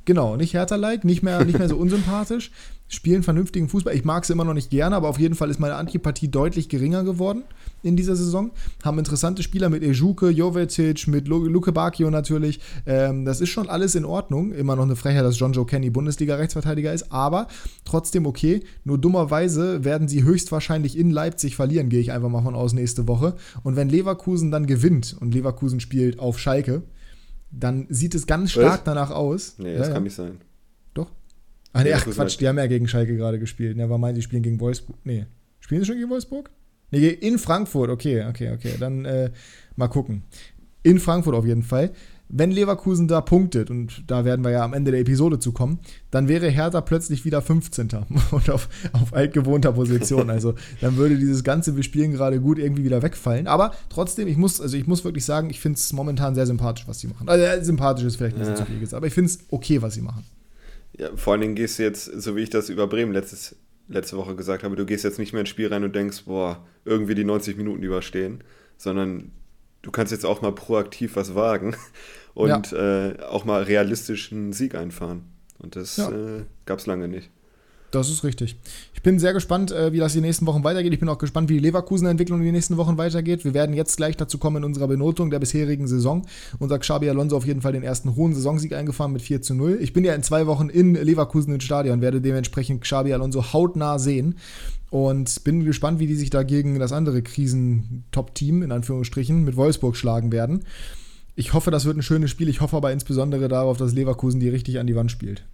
Genau, 0.04 0.36
nicht 0.36 0.54
Hertha-like, 0.54 1.04
nicht 1.04 1.22
mehr, 1.22 1.44
nicht 1.44 1.58
mehr 1.58 1.68
so 1.68 1.76
unsympathisch. 1.78 2.50
Spielen 2.88 3.22
vernünftigen 3.22 3.68
Fußball. 3.68 3.94
Ich 3.94 4.04
mag 4.04 4.24
sie 4.24 4.32
immer 4.32 4.44
noch 4.44 4.54
nicht 4.54 4.70
gerne, 4.70 4.96
aber 4.96 5.08
auf 5.08 5.18
jeden 5.18 5.34
Fall 5.34 5.50
ist 5.50 5.60
meine 5.60 5.74
Antipathie 5.74 6.28
deutlich 6.28 6.70
geringer 6.70 7.04
geworden 7.04 7.44
in 7.82 7.96
dieser 7.96 8.16
Saison. 8.16 8.50
Haben 8.82 8.98
interessante 8.98 9.42
Spieler 9.42 9.68
mit 9.68 9.82
Ejuke, 9.82 10.30
Jovetic, 10.30 11.06
mit 11.06 11.28
Luke 11.28 11.70
Bacchio 11.72 12.10
natürlich. 12.10 12.60
Ähm, 12.86 13.24
das 13.24 13.40
ist 13.40 13.50
schon 13.50 13.68
alles 13.68 13.94
in 13.94 14.04
Ordnung. 14.04 14.52
Immer 14.52 14.74
noch 14.74 14.84
eine 14.84 14.96
Frechheit, 14.96 15.24
dass 15.24 15.38
John 15.38 15.52
Joe 15.52 15.66
Kenny 15.66 15.90
Bundesliga-Rechtsverteidiger 15.90 16.92
ist, 16.92 17.12
aber 17.12 17.48
trotzdem 17.84 18.24
okay. 18.24 18.62
Nur 18.84 18.98
dummerweise 18.98 19.84
werden 19.84 20.08
sie 20.08 20.24
höchstwahrscheinlich 20.24 20.96
in 20.96 21.10
Leipzig 21.10 21.56
verlieren, 21.56 21.90
gehe 21.90 22.00
ich 22.00 22.12
einfach 22.12 22.30
mal 22.30 22.42
von 22.42 22.54
aus 22.54 22.72
nächste 22.72 23.06
Woche. 23.06 23.34
Und 23.62 23.76
wenn 23.76 23.90
Leverkusen 23.90 24.50
dann 24.50 24.66
gewinnt 24.66 25.16
und 25.20 25.34
Leverkusen 25.34 25.80
spielt 25.80 26.18
auf 26.18 26.38
Schalke, 26.38 26.82
dann 27.50 27.86
sieht 27.90 28.14
es 28.14 28.26
ganz 28.26 28.52
stark 28.52 28.78
Was? 28.78 28.84
danach 28.84 29.10
aus. 29.10 29.54
Nee, 29.58 29.76
das 29.76 29.88
ja, 29.88 29.94
kann 29.94 30.02
ja. 30.02 30.04
nicht 30.04 30.14
sein. 30.14 30.38
Ach 31.72 31.82
nee, 31.82 31.92
ach 31.92 32.04
Quatsch, 32.04 32.40
die 32.40 32.48
haben 32.48 32.58
ja 32.58 32.66
gegen 32.66 32.88
Schalke 32.88 33.16
gerade 33.16 33.38
gespielt. 33.38 33.76
Ja, 33.76 33.88
war 33.90 33.98
meint, 33.98 34.16
die 34.16 34.22
spielen 34.22 34.42
gegen 34.42 34.60
Wolfsburg. 34.60 34.96
Nee. 35.04 35.26
Spielen 35.60 35.82
sie 35.82 35.86
schon 35.86 35.96
gegen 35.96 36.10
Wolfsburg? 36.10 36.50
Nee, 36.90 37.08
in 37.08 37.38
Frankfurt, 37.38 37.90
okay, 37.90 38.24
okay, 38.28 38.52
okay. 38.52 38.72
Dann 38.78 39.04
äh, 39.04 39.30
mal 39.76 39.88
gucken. 39.88 40.22
In 40.82 40.98
Frankfurt 40.98 41.34
auf 41.34 41.44
jeden 41.44 41.62
Fall. 41.62 41.90
Wenn 42.30 42.50
Leverkusen 42.50 43.08
da 43.08 43.22
punktet, 43.22 43.70
und 43.70 44.04
da 44.06 44.24
werden 44.26 44.44
wir 44.44 44.50
ja 44.50 44.62
am 44.62 44.74
Ende 44.74 44.90
der 44.90 45.00
Episode 45.00 45.38
zu 45.38 45.52
kommen, 45.52 45.78
dann 46.10 46.28
wäre 46.28 46.48
Hertha 46.48 46.82
plötzlich 46.82 47.24
wieder 47.24 47.40
15. 47.40 47.88
und 48.30 48.50
auf, 48.50 48.68
auf 48.92 49.14
altgewohnter 49.14 49.72
Position. 49.72 50.28
Also 50.38 50.54
dann 50.80 50.96
würde 50.96 51.16
dieses 51.16 51.42
ganze 51.42 51.74
Wir 51.76 51.82
spielen 51.82 52.12
gerade 52.12 52.40
gut 52.40 52.58
irgendwie 52.58 52.84
wieder 52.84 53.02
wegfallen. 53.02 53.46
Aber 53.46 53.72
trotzdem, 53.88 54.28
ich 54.28 54.36
muss, 54.36 54.60
also 54.60 54.76
ich 54.76 54.86
muss 54.86 55.04
wirklich 55.04 55.24
sagen, 55.24 55.48
ich 55.50 55.60
finde 55.60 55.78
es 55.78 55.92
momentan 55.92 56.34
sehr 56.34 56.46
sympathisch, 56.46 56.86
was 56.86 57.00
sie 57.00 57.08
machen. 57.08 57.28
Also 57.28 57.64
sympathisch 57.64 58.04
ist 58.04 58.16
vielleicht 58.16 58.36
nicht 58.36 58.46
ja. 58.46 58.56
so 58.56 58.64
viel 58.64 58.78
gesagt, 58.78 58.98
aber 58.98 59.06
ich 59.06 59.14
finde 59.14 59.30
es 59.30 59.38
okay, 59.50 59.80
was 59.80 59.94
sie 59.94 60.02
machen. 60.02 60.24
Ja, 60.98 61.16
vor 61.16 61.32
allen 61.32 61.42
Dingen 61.42 61.54
gehst 61.54 61.78
du 61.78 61.84
jetzt, 61.84 62.04
so 62.04 62.36
wie 62.36 62.42
ich 62.42 62.50
das 62.50 62.68
über 62.68 62.86
Bremen 62.86 63.12
letztes, 63.12 63.56
letzte 63.88 64.16
Woche 64.16 64.34
gesagt 64.34 64.64
habe, 64.64 64.76
du 64.76 64.84
gehst 64.84 65.04
jetzt 65.04 65.18
nicht 65.18 65.32
mehr 65.32 65.40
ins 65.40 65.48
Spiel 65.48 65.68
rein 65.68 65.84
und 65.84 65.94
denkst, 65.94 66.24
boah, 66.26 66.66
irgendwie 66.84 67.14
die 67.14 67.24
90 67.24 67.56
Minuten 67.56 67.82
überstehen, 67.82 68.42
sondern 68.76 69.30
du 69.82 69.90
kannst 69.90 70.12
jetzt 70.12 70.26
auch 70.26 70.42
mal 70.42 70.52
proaktiv 70.52 71.16
was 71.16 71.34
wagen 71.34 71.76
und 72.34 72.72
ja. 72.72 73.08
äh, 73.08 73.22
auch 73.22 73.44
mal 73.44 73.62
realistisch 73.62 74.32
einen 74.32 74.52
Sieg 74.52 74.74
einfahren. 74.74 75.24
Und 75.58 75.76
das 75.76 75.96
ja. 75.96 76.10
äh, 76.10 76.44
gab 76.66 76.78
es 76.78 76.86
lange 76.86 77.08
nicht. 77.08 77.30
Das 77.90 78.10
ist 78.10 78.22
richtig. 78.22 78.56
Ich 78.92 79.02
bin 79.02 79.18
sehr 79.18 79.32
gespannt, 79.32 79.72
äh, 79.72 79.92
wie 79.92 79.98
das 79.98 80.12
die 80.12 80.20
nächsten 80.20 80.44
Wochen 80.46 80.62
weitergeht. 80.62 80.92
Ich 80.92 81.00
bin 81.00 81.08
auch 81.08 81.18
gespannt, 81.18 81.48
wie 81.48 81.54
die 81.54 81.60
Leverkusen-Entwicklung 81.60 82.42
die 82.42 82.52
nächsten 82.52 82.76
Wochen 82.76 82.98
weitergeht. 82.98 83.44
Wir 83.44 83.54
werden 83.54 83.74
jetzt 83.74 83.96
gleich 83.96 84.16
dazu 84.16 84.36
kommen 84.36 84.58
in 84.58 84.64
unserer 84.64 84.88
Benotung 84.88 85.30
der 85.30 85.38
bisherigen 85.38 85.86
Saison. 85.86 86.26
Unser 86.58 86.78
Xabi 86.78 87.08
Alonso 87.08 87.36
auf 87.36 87.46
jeden 87.46 87.62
Fall 87.62 87.72
den 87.72 87.82
ersten 87.82 88.14
hohen 88.14 88.34
Saisonsieg 88.34 88.74
eingefahren 88.74 89.12
mit 89.12 89.22
4 89.22 89.40
zu 89.40 89.54
0. 89.54 89.78
Ich 89.80 89.94
bin 89.94 90.04
ja 90.04 90.14
in 90.14 90.22
zwei 90.22 90.46
Wochen 90.46 90.68
in 90.68 90.94
Leverkusen 90.94 91.54
im 91.54 91.60
Stadion, 91.60 92.02
werde 92.02 92.20
dementsprechend 92.20 92.82
Xabi 92.82 93.14
Alonso 93.14 93.52
hautnah 93.52 93.98
sehen. 93.98 94.34
Und 94.90 95.44
bin 95.44 95.64
gespannt, 95.64 95.98
wie 95.98 96.06
die 96.06 96.14
sich 96.14 96.30
da 96.30 96.42
gegen 96.42 96.78
das 96.78 96.92
andere 96.92 97.22
Krisen-Top-Team, 97.22 98.62
in 98.62 98.72
Anführungsstrichen, 98.72 99.44
mit 99.44 99.56
Wolfsburg 99.56 99.96
schlagen 99.96 100.32
werden. 100.32 100.64
Ich 101.36 101.52
hoffe, 101.52 101.70
das 101.70 101.84
wird 101.84 101.96
ein 101.96 102.02
schönes 102.02 102.30
Spiel. 102.30 102.48
Ich 102.48 102.60
hoffe 102.60 102.76
aber 102.76 102.90
insbesondere 102.90 103.48
darauf, 103.48 103.76
dass 103.76 103.92
Leverkusen 103.92 104.40
die 104.40 104.48
richtig 104.48 104.78
an 104.78 104.86
die 104.86 104.96
Wand 104.96 105.10
spielt. 105.10 105.44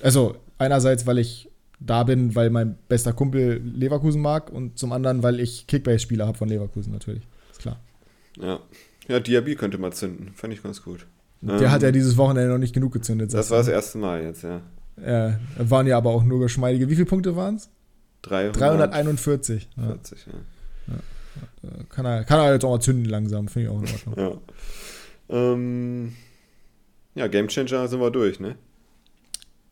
Also, 0.00 0.36
einerseits, 0.58 1.06
weil 1.06 1.18
ich 1.18 1.50
da 1.78 2.04
bin, 2.04 2.34
weil 2.34 2.50
mein 2.50 2.76
bester 2.88 3.12
Kumpel 3.12 3.60
Leverkusen 3.62 4.22
mag 4.22 4.50
und 4.50 4.78
zum 4.78 4.92
anderen, 4.92 5.22
weil 5.22 5.40
ich 5.40 5.66
Kickbase-Spieler 5.66 6.26
habe 6.26 6.38
von 6.38 6.48
Leverkusen 6.48 6.92
natürlich. 6.92 7.22
Ist 7.50 7.60
klar. 7.60 7.80
Ja. 8.38 8.60
Ja, 9.08 9.20
Diaby 9.20 9.54
könnte 9.54 9.78
mal 9.78 9.92
zünden. 9.92 10.32
Fand 10.34 10.52
ich 10.52 10.62
ganz 10.62 10.82
gut. 10.82 11.06
Der 11.40 11.60
ähm, 11.60 11.70
hat 11.70 11.82
ja 11.82 11.92
dieses 11.92 12.16
Wochenende 12.16 12.50
noch 12.50 12.58
nicht 12.58 12.74
genug 12.74 12.92
gezündet. 12.92 13.32
Das 13.32 13.50
war 13.50 13.58
das 13.58 13.68
erste 13.68 13.98
Mal 13.98 14.22
jetzt, 14.22 14.42
ja. 14.42 14.62
Ja, 15.04 15.38
waren 15.58 15.86
ja 15.86 15.98
aber 15.98 16.10
auch 16.10 16.24
nur 16.24 16.40
geschmeidige. 16.40 16.88
Wie 16.88 16.94
viele 16.94 17.06
Punkte 17.06 17.36
waren 17.36 17.56
es? 17.56 17.68
341. 18.22 19.68
40, 19.76 20.26
ja. 20.26 20.32
ja. 20.88 20.94
ja. 21.62 21.84
Kann, 21.90 22.06
er, 22.06 22.24
kann 22.24 22.40
er 22.40 22.54
jetzt 22.54 22.64
auch 22.64 22.70
mal 22.70 22.80
zünden 22.80 23.04
langsam, 23.04 23.48
finde 23.48 23.68
ich 23.68 23.74
auch 23.74 23.82
in 23.82 23.88
Ordnung. 23.88 24.40
ja. 25.28 25.52
Ähm, 25.52 26.12
ja, 27.14 27.26
Game 27.26 27.48
Changer 27.48 27.88
sind 27.88 28.00
wir 28.00 28.10
durch, 28.10 28.40
ne? 28.40 28.56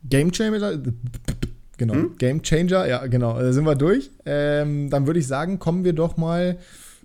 Game 0.07 0.31
Changer, 0.31 0.79
genau, 1.77 1.93
hm? 1.93 2.17
Game 2.17 2.41
Changer, 2.41 2.87
ja, 2.87 3.05
genau, 3.07 3.39
da 3.39 3.51
sind 3.51 3.65
wir 3.65 3.75
durch. 3.75 4.11
Ähm, 4.25 4.89
dann 4.89 5.07
würde 5.07 5.19
ich 5.19 5.27
sagen, 5.27 5.59
kommen 5.59 5.83
wir 5.83 5.93
doch 5.93 6.17
mal 6.17 6.59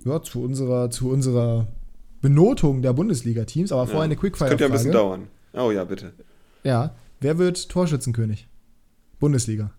ja, 0.04 0.22
zu 0.22 0.42
unserer, 0.42 0.90
zu 0.90 1.10
unserer 1.10 1.66
Benotung 2.20 2.82
der 2.82 2.92
Bundesliga-Teams, 2.92 3.72
aber 3.72 3.86
vorher 3.86 4.00
ja. 4.00 4.04
eine 4.04 4.16
Quickfire. 4.16 4.50
Das 4.50 4.58
könnte 4.58 4.64
ja 4.64 4.68
ein 4.68 4.72
bisschen 4.72 4.92
dauern. 4.92 5.28
Oh 5.54 5.70
ja, 5.70 5.84
bitte. 5.84 6.12
Ja, 6.62 6.94
wer 7.20 7.38
wird 7.38 7.68
Torschützenkönig? 7.68 8.46
Bundesliga. 9.18 9.72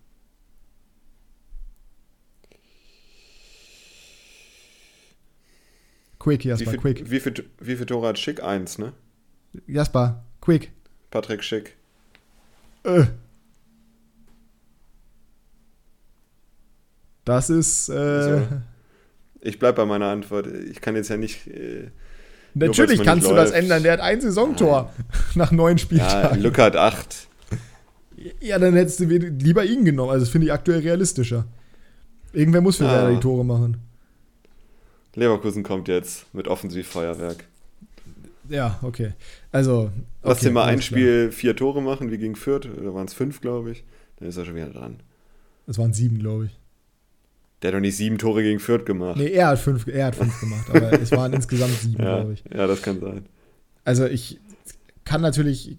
Quick, 6.19 6.45
Jasper, 6.45 6.65
wie 6.65 6.69
viel, 6.69 6.79
quick. 6.79 7.09
Wie 7.09 7.19
viel, 7.19 7.33
wie 7.59 7.75
viel 7.75 7.85
Tore 7.87 8.09
hat 8.09 8.19
Schick? 8.19 8.43
Eins, 8.43 8.77
ne? 8.77 8.93
Jasper, 9.65 10.23
quick. 10.39 10.71
Patrick 11.09 11.43
Schick. 11.43 11.75
Äh. 12.83 13.03
Das 17.25 17.49
ist. 17.49 17.89
Äh, 17.89 17.93
also, 17.93 18.47
ich 19.41 19.59
bleibe 19.59 19.77
bei 19.77 19.85
meiner 19.85 20.07
Antwort. 20.07 20.47
Ich 20.47 20.81
kann 20.81 20.95
jetzt 20.95 21.09
ja 21.09 21.17
nicht. 21.17 21.47
Äh, 21.47 21.89
Natürlich 22.53 23.03
kannst 23.03 23.25
du 23.25 23.31
läuft. 23.31 23.47
das 23.47 23.51
ändern. 23.51 23.83
Der 23.83 23.93
hat 23.93 24.01
ein 24.01 24.19
Saisontor 24.19 24.91
Nein. 24.97 25.05
nach 25.35 25.51
neun 25.51 25.77
Spieltagen. 25.77 26.37
Ja, 26.37 26.43
Lücke 26.43 26.63
hat 26.63 26.75
acht. 26.75 27.27
Ja, 28.39 28.59
dann 28.59 28.75
hättest 28.75 28.99
du 28.99 29.05
lieber 29.05 29.63
ihn 29.63 29.85
genommen. 29.85 30.11
Also, 30.11 30.25
das 30.25 30.29
finde 30.29 30.47
ich 30.47 30.53
aktuell 30.53 30.79
realistischer. 30.79 31.45
Irgendwer 32.33 32.61
muss 32.61 32.77
für 32.77 32.87
ah. 32.87 32.91
Werder 32.91 33.13
die 33.13 33.19
Tore 33.19 33.45
machen. 33.45 33.77
Leverkusen 35.15 35.63
kommt 35.63 35.87
jetzt 35.87 36.33
mit 36.33 36.47
Offensivfeuerwerk. 36.47 37.45
Ja, 38.49 38.79
okay. 38.81 39.13
Also. 39.51 39.91
Lass 40.23 40.37
okay, 40.37 40.47
dir 40.47 40.51
mal 40.53 40.65
ein 40.65 40.81
Spiel 40.81 41.27
klar. 41.27 41.31
vier 41.31 41.55
Tore 41.55 41.81
machen, 41.81 42.11
wie 42.11 42.17
gegen 42.17 42.35
Fürth. 42.35 42.65
Da 42.65 42.93
waren 42.93 43.07
es 43.07 43.13
fünf, 43.13 43.41
glaube 43.41 43.71
ich. 43.71 43.83
Dann 44.17 44.27
ist 44.27 44.37
er 44.37 44.45
schon 44.45 44.55
wieder 44.55 44.69
dran. 44.69 45.01
Es 45.67 45.77
waren 45.77 45.93
sieben, 45.93 46.19
glaube 46.19 46.45
ich. 46.45 46.59
Der 47.61 47.69
hat 47.69 47.75
doch 47.75 47.81
nicht 47.81 47.95
sieben 47.95 48.17
Tore 48.17 48.41
gegen 48.41 48.59
Fürth 48.59 48.85
gemacht. 48.85 49.17
Nee, 49.17 49.29
er 49.29 49.47
hat 49.47 49.59
fünf, 49.59 49.87
er 49.87 50.07
hat 50.07 50.15
fünf 50.15 50.39
gemacht, 50.39 50.69
aber 50.69 50.93
es 51.01 51.11
waren 51.11 51.33
insgesamt 51.33 51.73
sieben, 51.73 52.01
ja, 52.01 52.17
glaube 52.17 52.33
ich. 52.33 52.43
Ja, 52.51 52.67
das 52.67 52.81
kann 52.81 52.99
sein. 52.99 53.25
Also 53.83 54.05
ich 54.05 54.39
kann 55.05 55.21
natürlich, 55.21 55.77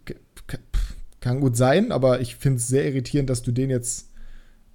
kann 1.21 1.41
gut 1.41 1.57
sein, 1.57 1.93
aber 1.93 2.21
ich 2.21 2.37
finde 2.37 2.59
es 2.59 2.69
sehr 2.69 2.87
irritierend, 2.87 3.31
dass 3.31 3.43
du 3.43 3.53
den 3.53 3.71
jetzt 3.71 4.09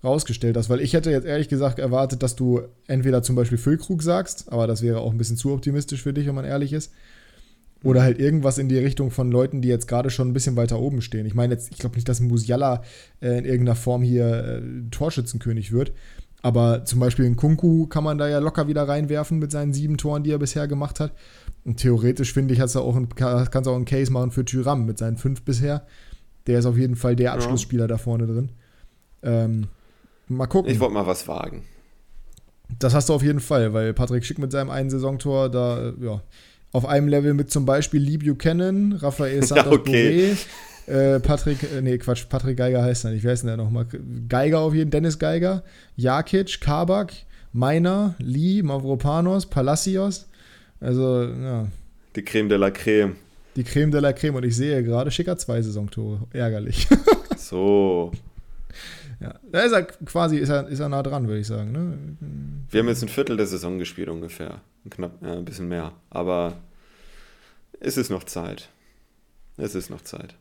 rausgestellt 0.04 0.56
hast, 0.58 0.70
weil 0.70 0.82
ich 0.82 0.94
hätte 0.94 1.12
jetzt 1.12 1.26
ehrlich 1.26 1.50
gesagt 1.50 1.80
erwartet, 1.80 2.24
dass 2.24 2.36
du 2.36 2.62
entweder 2.88 3.24
zum 3.24 3.36
Beispiel 3.36 3.58
Füllkrug 3.58 4.04
sagst, 4.04 4.52
aber 4.52 4.68
das 4.68 4.82
wäre 4.82 5.00
auch 5.00 5.12
ein 5.12 5.18
bisschen 5.18 5.38
zu 5.38 5.52
optimistisch 5.52 6.04
für 6.04 6.14
dich, 6.14 6.28
wenn 6.28 6.36
man 6.36 6.46
ehrlich 6.46 6.74
ist. 6.74 6.94
Oder 7.84 8.02
halt 8.02 8.20
irgendwas 8.20 8.58
in 8.58 8.70
die 8.70 8.78
Richtung 8.78 9.12
von 9.12 9.32
Leuten, 9.32 9.62
die 9.62 9.68
jetzt 9.68 9.88
gerade 9.88 10.10
schon 10.10 10.30
ein 10.30 10.34
bisschen 10.34 10.56
weiter 10.56 10.80
oben 10.80 11.02
stehen. 11.02 11.26
Ich 11.26 11.36
meine 11.36 11.54
jetzt, 11.54 11.72
ich 11.72 11.78
glaube 11.78 11.96
nicht, 11.96 12.10
dass 12.10 12.20
Musiala 12.20 12.82
äh, 13.22 13.38
in 13.38 13.46
irgendeiner 13.46 13.76
Form 13.76 14.02
hier 14.02 14.28
äh, 14.28 14.62
Torschützenkönig 14.90 15.72
wird. 15.72 15.94
Aber 16.42 16.86
zum 16.86 17.00
Beispiel 17.00 17.26
in 17.26 17.36
Kunku 17.36 17.88
kann 17.88 18.04
man 18.04 18.18
da 18.18 18.28
ja 18.28 18.40
locker 18.40 18.68
wieder 18.68 18.88
reinwerfen 18.88 19.40
mit 19.40 19.52
seinen 19.52 19.74
sieben 19.74 19.98
Toren, 19.98 20.24
die 20.24 20.32
er 20.32 20.40
bisher 20.40 20.68
gemacht 20.68 21.00
hat. 21.00 21.14
Und 21.66 21.78
theoretisch 21.78 22.34
finde 22.34 22.54
ich, 22.54 22.60
kannst 22.60 22.76
du 22.76 22.80
auch, 22.80 22.96
ein, 22.96 23.10
kannst 23.10 23.68
auch 23.68 23.76
einen 23.76 23.86
Case 23.86 24.12
machen 24.12 24.32
für 24.32 24.46
Tyram 24.46 24.86
mit 24.86 24.98
seinen 24.98 25.18
fünf 25.18 25.44
bisher. 25.44 25.86
Der 26.46 26.60
ist 26.60 26.66
auf 26.66 26.78
jeden 26.78 26.96
Fall 26.96 27.16
der 27.16 27.34
Abschlussspieler 27.34 27.84
ja. 27.84 27.88
da 27.88 27.98
vorne 27.98 28.28
drin. 28.28 28.52
Ähm, 29.24 29.68
mal 30.28 30.48
gucken. 30.48 30.72
Ich 30.72 30.80
wollte 30.80 30.94
mal 30.94 31.08
was 31.08 31.28
wagen. 31.28 31.64
Das 32.80 32.94
hast 32.94 33.10
du 33.10 33.14
auf 33.14 33.24
jeden 33.24 33.40
Fall, 33.40 33.74
weil 33.74 33.94
Patrick 33.94 34.26
Schick 34.26 34.40
mit 34.40 34.52
seinem 34.52 34.70
einen 34.70 34.90
Saisontor 34.90 35.50
da, 35.50 35.94
ja, 36.00 36.22
auf 36.72 36.86
einem 36.86 37.08
Level 37.08 37.34
mit 37.34 37.52
zum 37.52 37.66
Beispiel 37.66 38.02
Lee 38.02 38.18
Buchanan, 38.18 38.94
Raphael 38.94 39.44
Santos 39.46 39.74
ja, 39.74 39.80
okay. 39.80 40.38
Äh, 40.88 41.20
Patrick, 41.20 41.64
äh, 41.64 41.82
nee, 41.82 41.98
Quatsch, 41.98 42.30
Patrick 42.30 42.58
Geiger 42.58 42.82
heißt 42.82 43.06
er 43.06 43.12
nicht. 43.12 43.24
Wer 43.24 43.34
ist 43.34 43.42
denn 43.42 43.48
der 43.50 43.58
nochmal? 43.58 43.86
Geiger 44.30 44.60
auf 44.60 44.74
jeden 44.74 44.90
Dennis 44.90 45.20
Geiger, 45.20 45.64
Jakic, 45.98 46.62
Kabak, 46.62 47.14
Meiner, 47.52 48.16
Lee, 48.20 48.62
Mavropanos, 48.62 49.46
Palacios. 49.48 50.28
Also, 50.80 51.24
ja. 51.24 51.68
Die 52.16 52.24
Creme 52.24 52.48
de 52.48 52.58
la 52.58 52.72
Creme. 52.72 53.16
Die 53.56 53.64
Creme 53.64 53.92
de 53.92 54.00
la 54.00 54.14
Creme. 54.14 54.38
Und 54.38 54.46
ich 54.46 54.56
sehe 54.56 54.82
gerade, 54.84 55.12
Schicker 55.12 55.38
zwei 55.38 55.62
Saisontore. 55.62 56.22
Ärgerlich. 56.32 56.88
so. 57.38 58.12
Ja, 59.20 59.40
da 59.52 59.62
ist 59.62 59.72
er 59.72 59.84
quasi, 59.84 60.38
ist 60.38 60.50
er, 60.50 60.68
ist 60.68 60.80
er 60.80 60.90
nah 60.90 61.02
dran, 61.02 61.28
würde 61.28 61.40
ich 61.40 61.48
sagen. 61.48 61.72
Ne? 61.72 61.98
Wir 62.70 62.80
haben 62.80 62.88
jetzt 62.88 63.02
ein 63.02 63.10
Viertel 63.10 63.38
der 63.38 63.48
Saison 63.48 63.80
gespielt 63.80 64.10
ungefähr. 64.10 64.62
Knapp, 64.90 65.22
ja, 65.22 65.34
ein 65.34 65.46
bisschen 65.46 65.68
mehr. 65.68 65.94
Aber 66.10 66.54
es 67.80 67.98
ist 67.98 68.10
noch 68.10 68.24
Zeit. 68.24 68.70
Es 69.58 69.76
ist 69.76 69.90
noch 69.90 70.02
Zeit. 70.02 70.36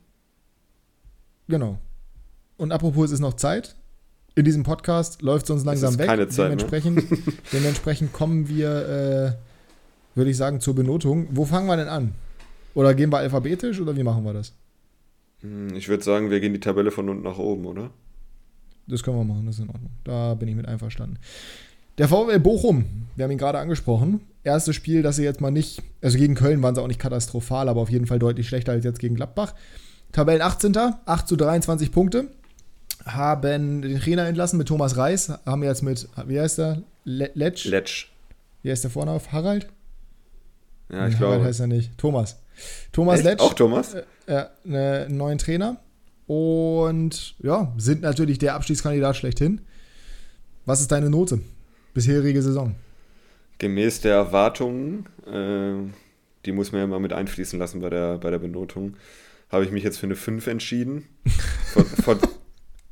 Genau. 1.47 1.79
Und 2.57 2.71
apropos, 2.71 3.05
es 3.05 3.13
ist 3.13 3.19
noch 3.19 3.33
Zeit. 3.35 3.75
In 4.35 4.45
diesem 4.45 4.63
Podcast 4.63 5.23
läuft 5.23 5.45
es 5.45 5.49
uns 5.49 5.65
langsam 5.65 5.93
es 5.93 5.97
weg. 5.97 6.05
Keine 6.05 6.27
Zeit, 6.27 6.45
dementsprechend, 6.45 7.09
ne? 7.09 7.33
dementsprechend 7.53 8.13
kommen 8.13 8.47
wir, 8.47 8.69
äh, 8.69 10.15
würde 10.15 10.29
ich 10.29 10.37
sagen, 10.37 10.61
zur 10.61 10.75
Benotung. 10.75 11.27
Wo 11.31 11.45
fangen 11.45 11.67
wir 11.67 11.77
denn 11.77 11.87
an? 11.87 12.13
Oder 12.75 12.93
gehen 12.93 13.11
wir 13.11 13.17
alphabetisch 13.17 13.81
oder 13.81 13.95
wie 13.95 14.03
machen 14.03 14.23
wir 14.23 14.33
das? 14.33 14.53
Hm, 15.41 15.75
ich 15.75 15.89
würde 15.89 16.03
sagen, 16.03 16.29
wir 16.29 16.39
gehen 16.39 16.53
die 16.53 16.59
Tabelle 16.59 16.91
von 16.91 17.09
unten 17.09 17.23
nach 17.23 17.39
oben, 17.39 17.65
oder? 17.65 17.89
Das 18.87 19.03
können 19.03 19.17
wir 19.17 19.23
machen, 19.23 19.45
das 19.45 19.55
ist 19.55 19.61
in 19.61 19.69
Ordnung. 19.69 19.91
Da 20.03 20.33
bin 20.33 20.47
ich 20.47 20.55
mit 20.55 20.67
einverstanden. 20.67 21.17
Der 21.97 22.07
VfL 22.07 22.39
Bochum, 22.39 22.85
wir 23.15 23.23
haben 23.23 23.31
ihn 23.31 23.37
gerade 23.37 23.59
angesprochen. 23.59 24.21
Erstes 24.43 24.75
Spiel, 24.75 25.01
das 25.01 25.15
sie 25.15 25.23
jetzt 25.23 25.41
mal 25.41 25.51
nicht, 25.51 25.81
also 26.01 26.17
gegen 26.17 26.35
Köln 26.35 26.61
waren 26.61 26.75
sie 26.75 26.81
auch 26.81 26.87
nicht 26.87 26.99
katastrophal, 26.99 27.67
aber 27.69 27.81
auf 27.81 27.89
jeden 27.89 28.07
Fall 28.07 28.19
deutlich 28.19 28.47
schlechter 28.47 28.71
als 28.71 28.85
jetzt 28.85 28.99
gegen 28.99 29.15
Gladbach. 29.15 29.55
Tabellen 30.11 30.41
18. 30.41 30.77
8 31.05 31.27
zu 31.27 31.35
23 31.35 31.91
Punkte. 31.91 32.27
Haben 33.05 33.81
den 33.81 33.99
Trainer 33.99 34.27
entlassen 34.27 34.57
mit 34.57 34.67
Thomas 34.67 34.97
Reis. 34.97 35.31
Haben 35.45 35.63
jetzt 35.63 35.81
mit, 35.81 36.07
wie 36.27 36.39
heißt 36.39 36.57
der? 36.59 36.81
Le 37.03 37.31
Letsch? 37.33 37.65
Letsch. 37.65 38.09
Wie 38.61 38.71
heißt 38.71 38.83
der 38.83 38.91
Vorname? 38.91 39.19
Harald? 39.31 39.67
Ja, 40.89 41.07
ich 41.07 41.13
nee, 41.13 41.19
glaube. 41.19 41.33
Harald 41.33 41.47
heißt 41.47 41.59
er 41.61 41.67
nicht. 41.67 41.97
Thomas. 41.97 42.37
Thomas 42.91 43.19
Echt? 43.19 43.25
Letsch. 43.25 43.41
Auch 43.41 43.53
Thomas? 43.53 43.93
Äh, 43.93 44.03
äh, 44.27 44.45
einen 44.65 45.17
neuen 45.17 45.37
Trainer. 45.37 45.77
Und 46.27 47.35
ja, 47.39 47.73
sind 47.77 48.01
natürlich 48.01 48.37
der 48.37 48.55
Abstiegskandidat 48.55 49.15
schlechthin. 49.15 49.61
Was 50.65 50.81
ist 50.81 50.91
deine 50.91 51.09
Note? 51.09 51.39
Bisherige 51.93 52.41
Saison. 52.41 52.75
Gemäß 53.59 54.01
der 54.01 54.13
Erwartungen, 54.13 55.07
äh, 55.25 55.89
die 56.45 56.51
muss 56.51 56.71
man 56.71 56.81
ja 56.81 56.87
mal 56.87 56.99
mit 56.99 57.13
einfließen 57.13 57.57
lassen 57.57 57.81
bei 57.81 57.89
der, 57.89 58.17
bei 58.17 58.29
der 58.29 58.39
Benotung, 58.39 58.95
habe 59.49 59.63
ich 59.63 59.71
mich 59.71 59.83
jetzt 59.83 59.97
für 59.97 60.05
eine 60.05 60.15
5 60.15 60.45
entschieden. 60.47 61.07
Vor, 61.73 61.85
vor, 61.85 62.17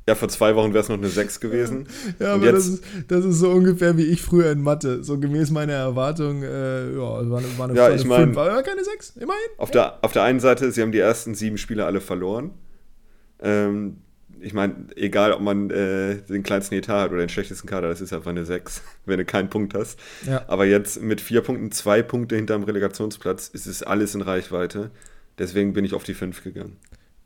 ja, 0.08 0.14
vor 0.14 0.28
zwei 0.28 0.54
Wochen 0.54 0.72
wäre 0.72 0.82
es 0.82 0.88
noch 0.88 0.98
eine 0.98 1.08
6 1.08 1.40
gewesen. 1.40 1.88
Ja, 2.20 2.34
aber 2.34 2.52
das 2.52 2.68
ist, 2.68 2.84
das 3.08 3.24
ist 3.24 3.38
so 3.38 3.50
ungefähr 3.50 3.96
wie 3.96 4.04
ich 4.04 4.22
früher 4.22 4.52
in 4.52 4.62
Mathe. 4.62 5.02
So 5.02 5.18
gemäß 5.18 5.50
meiner 5.50 5.72
Erwartung, 5.72 6.42
äh, 6.42 6.92
ja, 6.92 6.98
war 6.98 7.38
eine, 7.38 7.58
war 7.58 7.68
eine, 7.68 7.76
ja, 7.76 7.90
ich 7.90 8.04
mein, 8.04 8.34
5, 8.34 8.38
aber 8.38 8.62
keine 8.62 8.84
6, 8.84 9.16
immerhin. 9.16 9.42
Auf, 9.56 9.72
der, 9.72 9.98
auf 10.02 10.12
der 10.12 10.22
einen 10.22 10.38
Seite, 10.38 10.70
sie 10.70 10.82
haben 10.82 10.92
die 10.92 11.00
ersten 11.00 11.34
sieben 11.34 11.58
Spiele 11.58 11.84
alle 11.86 12.00
verloren. 12.00 12.52
Ähm, 13.40 13.98
ich 14.40 14.52
meine, 14.52 14.86
egal 14.96 15.32
ob 15.32 15.40
man 15.40 15.70
äh, 15.70 16.16
den 16.22 16.42
kleinsten 16.42 16.74
Etat 16.74 17.04
hat 17.04 17.10
oder 17.10 17.20
den 17.20 17.28
schlechtesten 17.28 17.68
Kader, 17.68 17.88
das 17.88 18.00
ist 18.00 18.12
einfach 18.12 18.30
eine 18.30 18.44
6, 18.44 18.82
wenn 19.06 19.18
du 19.18 19.24
keinen 19.24 19.50
Punkt 19.50 19.74
hast. 19.74 19.98
Ja. 20.26 20.44
Aber 20.48 20.66
jetzt 20.66 21.02
mit 21.02 21.20
vier 21.20 21.40
Punkten, 21.40 21.72
zwei 21.72 22.02
Punkte 22.02 22.36
hinterm 22.36 22.64
Relegationsplatz, 22.64 23.48
ist 23.48 23.66
es 23.66 23.82
alles 23.82 24.14
in 24.14 24.22
Reichweite. 24.22 24.90
Deswegen 25.38 25.72
bin 25.72 25.84
ich 25.84 25.94
auf 25.94 26.04
die 26.04 26.14
5 26.14 26.42
gegangen. 26.44 26.76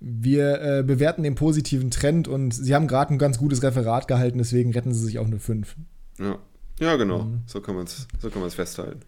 Wir 0.01 0.61
äh, 0.63 0.83
bewerten 0.83 1.23
den 1.23 1.35
positiven 1.35 1.91
Trend 1.91 2.27
und 2.27 2.53
sie 2.53 2.75
haben 2.75 2.89
gerade 2.89 3.13
ein 3.13 3.19
ganz 3.19 3.39
gutes 3.39 3.63
Referat 3.63 4.09
gehalten, 4.09 4.39
deswegen 4.39 4.73
retten 4.73 4.95
sie 4.95 5.05
sich 5.05 5.19
auf 5.19 5.27
eine 5.27 5.39
5. 5.39 5.77
Ja, 6.19 6.39
ja 6.81 6.97
genau. 6.97 7.25
Mhm. 7.25 7.43
So 7.47 7.61
kann 7.61 7.75
man 7.75 7.85
es 7.85 8.09
so 8.19 8.31
festhalten. 8.31 9.01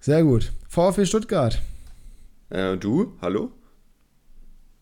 Sehr 0.00 0.22
gut. 0.22 0.52
VfB 0.68 1.06
Stuttgart. 1.06 1.60
Äh, 2.50 2.76
du? 2.76 3.16
Hallo? 3.20 3.50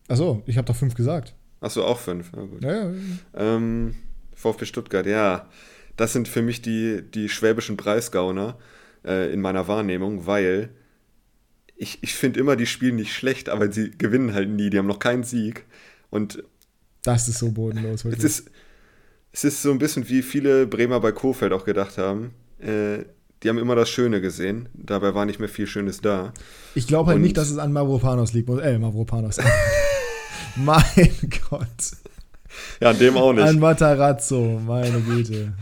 Achso, 0.07 0.43
ich 0.45 0.57
habe 0.57 0.67
doch 0.67 0.75
5 0.75 0.93
gesagt. 0.93 1.33
Achso, 1.59 1.83
auch 1.83 1.99
5. 1.99 2.31
Ja, 2.35 2.41
gut. 2.43 2.63
Ja, 2.63 2.73
ja, 2.73 2.91
ähm, 3.35 3.95
VfB 4.35 4.65
Stuttgart, 4.65 5.05
ja. 5.05 5.47
Das 5.95 6.13
sind 6.13 6.27
für 6.27 6.41
mich 6.41 6.61
die, 6.61 7.01
die 7.01 7.27
schwäbischen 7.29 7.75
Preisgauner 7.77 8.57
äh, 9.03 9.33
in 9.33 9.41
meiner 9.41 9.67
Wahrnehmung, 9.67 10.27
weil 10.27 10.69
ich, 11.75 11.99
ich 12.01 12.13
finde 12.15 12.39
immer, 12.39 12.55
die 12.55 12.65
spielen 12.65 12.95
nicht 12.95 13.13
schlecht, 13.13 13.49
aber 13.49 13.71
sie 13.71 13.91
gewinnen 13.91 14.33
halt 14.33 14.49
nie. 14.49 14.69
Die 14.69 14.77
haben 14.77 14.87
noch 14.87 14.99
keinen 14.99 15.23
Sieg. 15.23 15.65
Und 16.09 16.43
das 17.03 17.27
ist 17.27 17.39
so 17.39 17.51
bodenlos. 17.51 18.05
Es 18.05 18.23
ist, 18.23 18.51
es 19.31 19.43
ist 19.43 19.61
so 19.61 19.71
ein 19.71 19.79
bisschen 19.79 20.07
wie 20.09 20.21
viele 20.21 20.67
Bremer 20.67 20.99
bei 20.99 21.11
Kofeld 21.11 21.53
auch 21.53 21.65
gedacht 21.65 21.97
haben. 21.97 22.33
Äh, 22.59 23.05
die 23.43 23.49
haben 23.49 23.59
immer 23.59 23.75
das 23.75 23.89
Schöne 23.89 24.19
gesehen. 24.19 24.69
Dabei 24.73 25.13
war 25.13 25.25
nicht 25.25 25.39
mehr 25.39 25.49
viel 25.49 25.67
Schönes 25.67 26.01
da. 26.01 26.33
Ich 26.73 26.87
glaube 26.87 27.09
halt 27.09 27.17
Und 27.17 27.21
nicht, 27.21 27.37
dass 27.37 27.51
es 27.51 27.59
an 27.59 27.71
Mavropanos 27.71 28.33
liegt. 28.33 28.49
Äh, 28.49 28.79
Mavropanos. 28.79 29.37
Mein 30.57 31.11
Gott. 31.49 31.67
Ja, 32.81 32.89
an 32.89 32.99
dem 32.99 33.17
auch 33.17 33.33
nicht. 33.33 33.43
An 33.43 33.59
Matarazzo, 33.59 34.61
meine 34.65 34.99
Güte. 35.01 35.53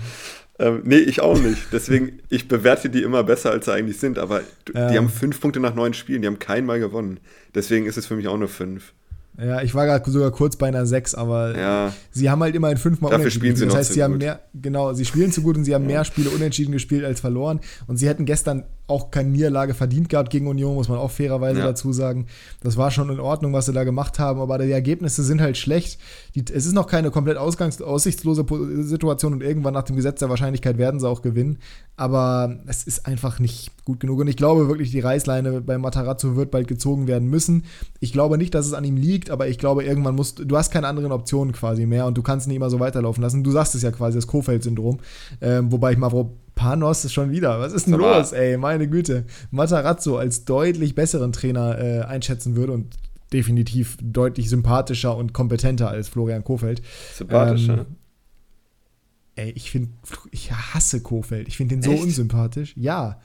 Ähm, 0.57 0.81
nee, 0.85 0.97
ich 0.97 1.21
auch 1.21 1.37
nicht. 1.37 1.61
Deswegen, 1.71 2.19
ich 2.29 2.47
bewerte 2.47 2.89
die 2.89 3.03
immer 3.03 3.23
besser, 3.23 3.51
als 3.51 3.65
sie 3.65 3.73
eigentlich 3.73 3.99
sind. 3.99 4.17
Aber 4.17 4.41
ja. 4.73 4.89
die 4.89 4.97
haben 4.97 5.09
fünf 5.09 5.41
Punkte 5.41 5.59
nach 5.59 5.75
neun 5.75 5.93
Spielen, 5.93 6.21
die 6.21 6.27
haben 6.27 6.39
kein 6.39 6.65
Mal 6.65 6.79
gewonnen. 6.79 7.19
Deswegen 7.53 7.85
ist 7.85 7.97
es 7.97 8.05
für 8.05 8.15
mich 8.15 8.27
auch 8.27 8.37
nur 8.37 8.47
fünf. 8.47 8.93
Ja, 9.37 9.61
ich 9.61 9.75
war 9.75 9.85
gerade 9.85 10.09
sogar 10.09 10.31
kurz 10.31 10.55
bei 10.55 10.67
einer 10.67 10.85
6, 10.85 11.13
aber 11.15 11.57
ja. 11.57 11.93
sie 12.11 12.29
haben 12.29 12.41
halt 12.41 12.55
immerhin 12.55 12.77
fünfmal 12.77 13.11
Dafür 13.11 13.25
unentschieden 13.25 13.55
sie 13.57 13.65
Das 13.65 13.75
heißt, 13.75 13.89
sie 13.89 13.95
gut. 13.95 14.03
haben 14.03 14.17
mehr, 14.17 14.39
genau, 14.53 14.93
sie 14.93 15.03
spielen 15.03 15.31
zu 15.31 15.41
gut 15.41 15.57
und 15.57 15.65
sie 15.65 15.75
haben 15.75 15.83
ja. 15.83 15.95
mehr 15.95 16.05
Spiele 16.05 16.29
unentschieden 16.29 16.71
gespielt 16.71 17.03
als 17.03 17.19
verloren. 17.19 17.59
Und 17.87 17.97
sie 17.97 18.07
hätten 18.07 18.23
gestern 18.23 18.63
auch 18.87 19.09
keine 19.09 19.29
Niederlage 19.29 19.73
verdient 19.73 20.09
gehabt 20.09 20.29
gegen 20.29 20.47
Union, 20.47 20.75
muss 20.75 20.89
man 20.89 20.99
auch 20.99 21.09
fairerweise 21.09 21.59
ja. 21.59 21.65
dazu 21.65 21.91
sagen. 21.91 22.27
Das 22.61 22.77
war 22.77 22.91
schon 22.91 23.09
in 23.09 23.19
Ordnung, 23.19 23.51
was 23.53 23.65
sie 23.65 23.73
da 23.73 23.83
gemacht 23.83 24.19
haben, 24.19 24.39
aber 24.39 24.59
die 24.59 24.71
Ergebnisse 24.71 25.23
sind 25.23 25.41
halt 25.41 25.57
schlecht. 25.57 25.99
Die, 26.35 26.43
es 26.53 26.65
ist 26.65 26.73
noch 26.73 26.87
keine 26.87 27.09
komplett 27.09 27.37
ausgangs 27.37 27.81
aussichtslose 27.81 28.45
Situation 28.83 29.33
und 29.33 29.41
irgendwann 29.41 29.73
nach 29.73 29.83
dem 29.83 29.95
Gesetz 29.95 30.19
der 30.19 30.29
Wahrscheinlichkeit 30.29 30.77
werden 30.77 30.99
sie 30.99 31.07
auch 31.07 31.23
gewinnen. 31.23 31.57
Aber 31.97 32.59
es 32.67 32.83
ist 32.83 33.07
einfach 33.07 33.39
nicht 33.39 33.71
gut 33.85 33.99
genug. 33.99 34.19
Und 34.19 34.27
ich 34.27 34.37
glaube 34.37 34.67
wirklich, 34.67 34.91
die 34.91 34.99
Reißleine 34.99 35.61
bei 35.61 35.77
Matarazzo 35.77 36.35
wird 36.35 36.51
bald 36.51 36.67
gezogen 36.67 37.07
werden 37.07 37.27
müssen. 37.29 37.63
Ich 37.99 38.13
glaube 38.13 38.37
nicht, 38.37 38.53
dass 38.53 38.67
es 38.67 38.73
an 38.73 38.83
ihm 38.83 38.97
liegt, 38.97 39.31
aber 39.31 39.47
ich 39.47 39.57
glaube, 39.57 39.83
irgendwann 39.83 40.15
musst 40.15 40.43
du 40.45 40.57
hast 40.57 40.71
keine 40.71 40.87
anderen 40.87 41.11
Optionen 41.11 41.53
quasi 41.53 41.85
mehr 41.85 42.05
und 42.05 42.17
du 42.17 42.21
kannst 42.21 42.47
nicht 42.47 42.57
immer 42.57 42.69
so 42.69 42.79
weiterlaufen 42.79 43.23
lassen. 43.23 43.43
Du 43.43 43.51
sagst 43.51 43.73
es 43.73 43.81
ja 43.81 43.91
quasi, 43.91 44.17
das 44.17 44.27
Kofeld-Syndrom. 44.27 44.99
Ähm, 45.41 45.71
wobei 45.71 45.93
ich 45.93 45.97
Mavro 45.97 46.37
Panos 46.55 47.05
ist 47.05 47.13
schon 47.13 47.31
wieder. 47.31 47.59
Was 47.59 47.73
ist 47.73 47.87
denn 47.87 47.95
Aber 47.95 48.17
los, 48.17 48.31
ey? 48.31 48.57
Meine 48.57 48.87
Güte. 48.87 49.25
Matarazzo 49.51 50.17
als 50.17 50.45
deutlich 50.45 50.95
besseren 50.95 51.31
Trainer 51.31 51.77
äh, 51.77 52.01
einschätzen 52.01 52.55
würde 52.55 52.73
und 52.73 52.95
definitiv 53.33 53.97
deutlich 54.01 54.49
sympathischer 54.49 55.15
und 55.15 55.33
kompetenter 55.33 55.89
als 55.89 56.07
Florian 56.07 56.43
Kofeld. 56.43 56.81
Sympathischer? 57.13 57.79
Ähm, 57.79 57.85
ey, 59.35 59.51
ich 59.51 59.69
finde, 59.71 59.91
ich 60.31 60.51
hasse 60.51 61.01
Kofeld. 61.01 61.47
Ich 61.47 61.57
finde 61.57 61.75
den 61.75 61.83
so 61.83 61.91
Echt? 61.91 62.03
unsympathisch. 62.03 62.73
Ja. 62.77 63.19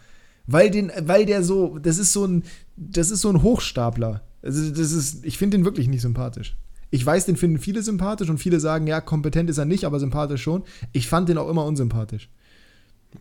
Weil, 0.46 0.70
den, 0.70 0.90
weil 1.02 1.26
der 1.26 1.44
so, 1.44 1.78
das 1.78 1.98
ist 1.98 2.12
so 2.12 2.26
ein, 2.26 2.42
das 2.76 3.10
ist 3.10 3.20
so 3.20 3.30
ein 3.30 3.42
Hochstapler. 3.42 4.22
Also 4.42 4.70
das 4.70 4.92
ist, 4.92 5.24
ich 5.24 5.38
finde 5.38 5.58
den 5.58 5.64
wirklich 5.64 5.86
nicht 5.86 6.00
sympathisch. 6.00 6.56
Ich 6.90 7.06
weiß, 7.06 7.26
den 7.26 7.36
finden 7.36 7.58
viele 7.58 7.82
sympathisch 7.82 8.28
und 8.28 8.38
viele 8.38 8.58
sagen, 8.58 8.86
ja, 8.88 9.00
kompetent 9.00 9.48
ist 9.48 9.58
er 9.58 9.64
nicht, 9.64 9.84
aber 9.84 10.00
sympathisch 10.00 10.42
schon. 10.42 10.64
Ich 10.92 11.08
fand 11.08 11.28
den 11.28 11.38
auch 11.38 11.48
immer 11.48 11.64
unsympathisch. 11.64 12.28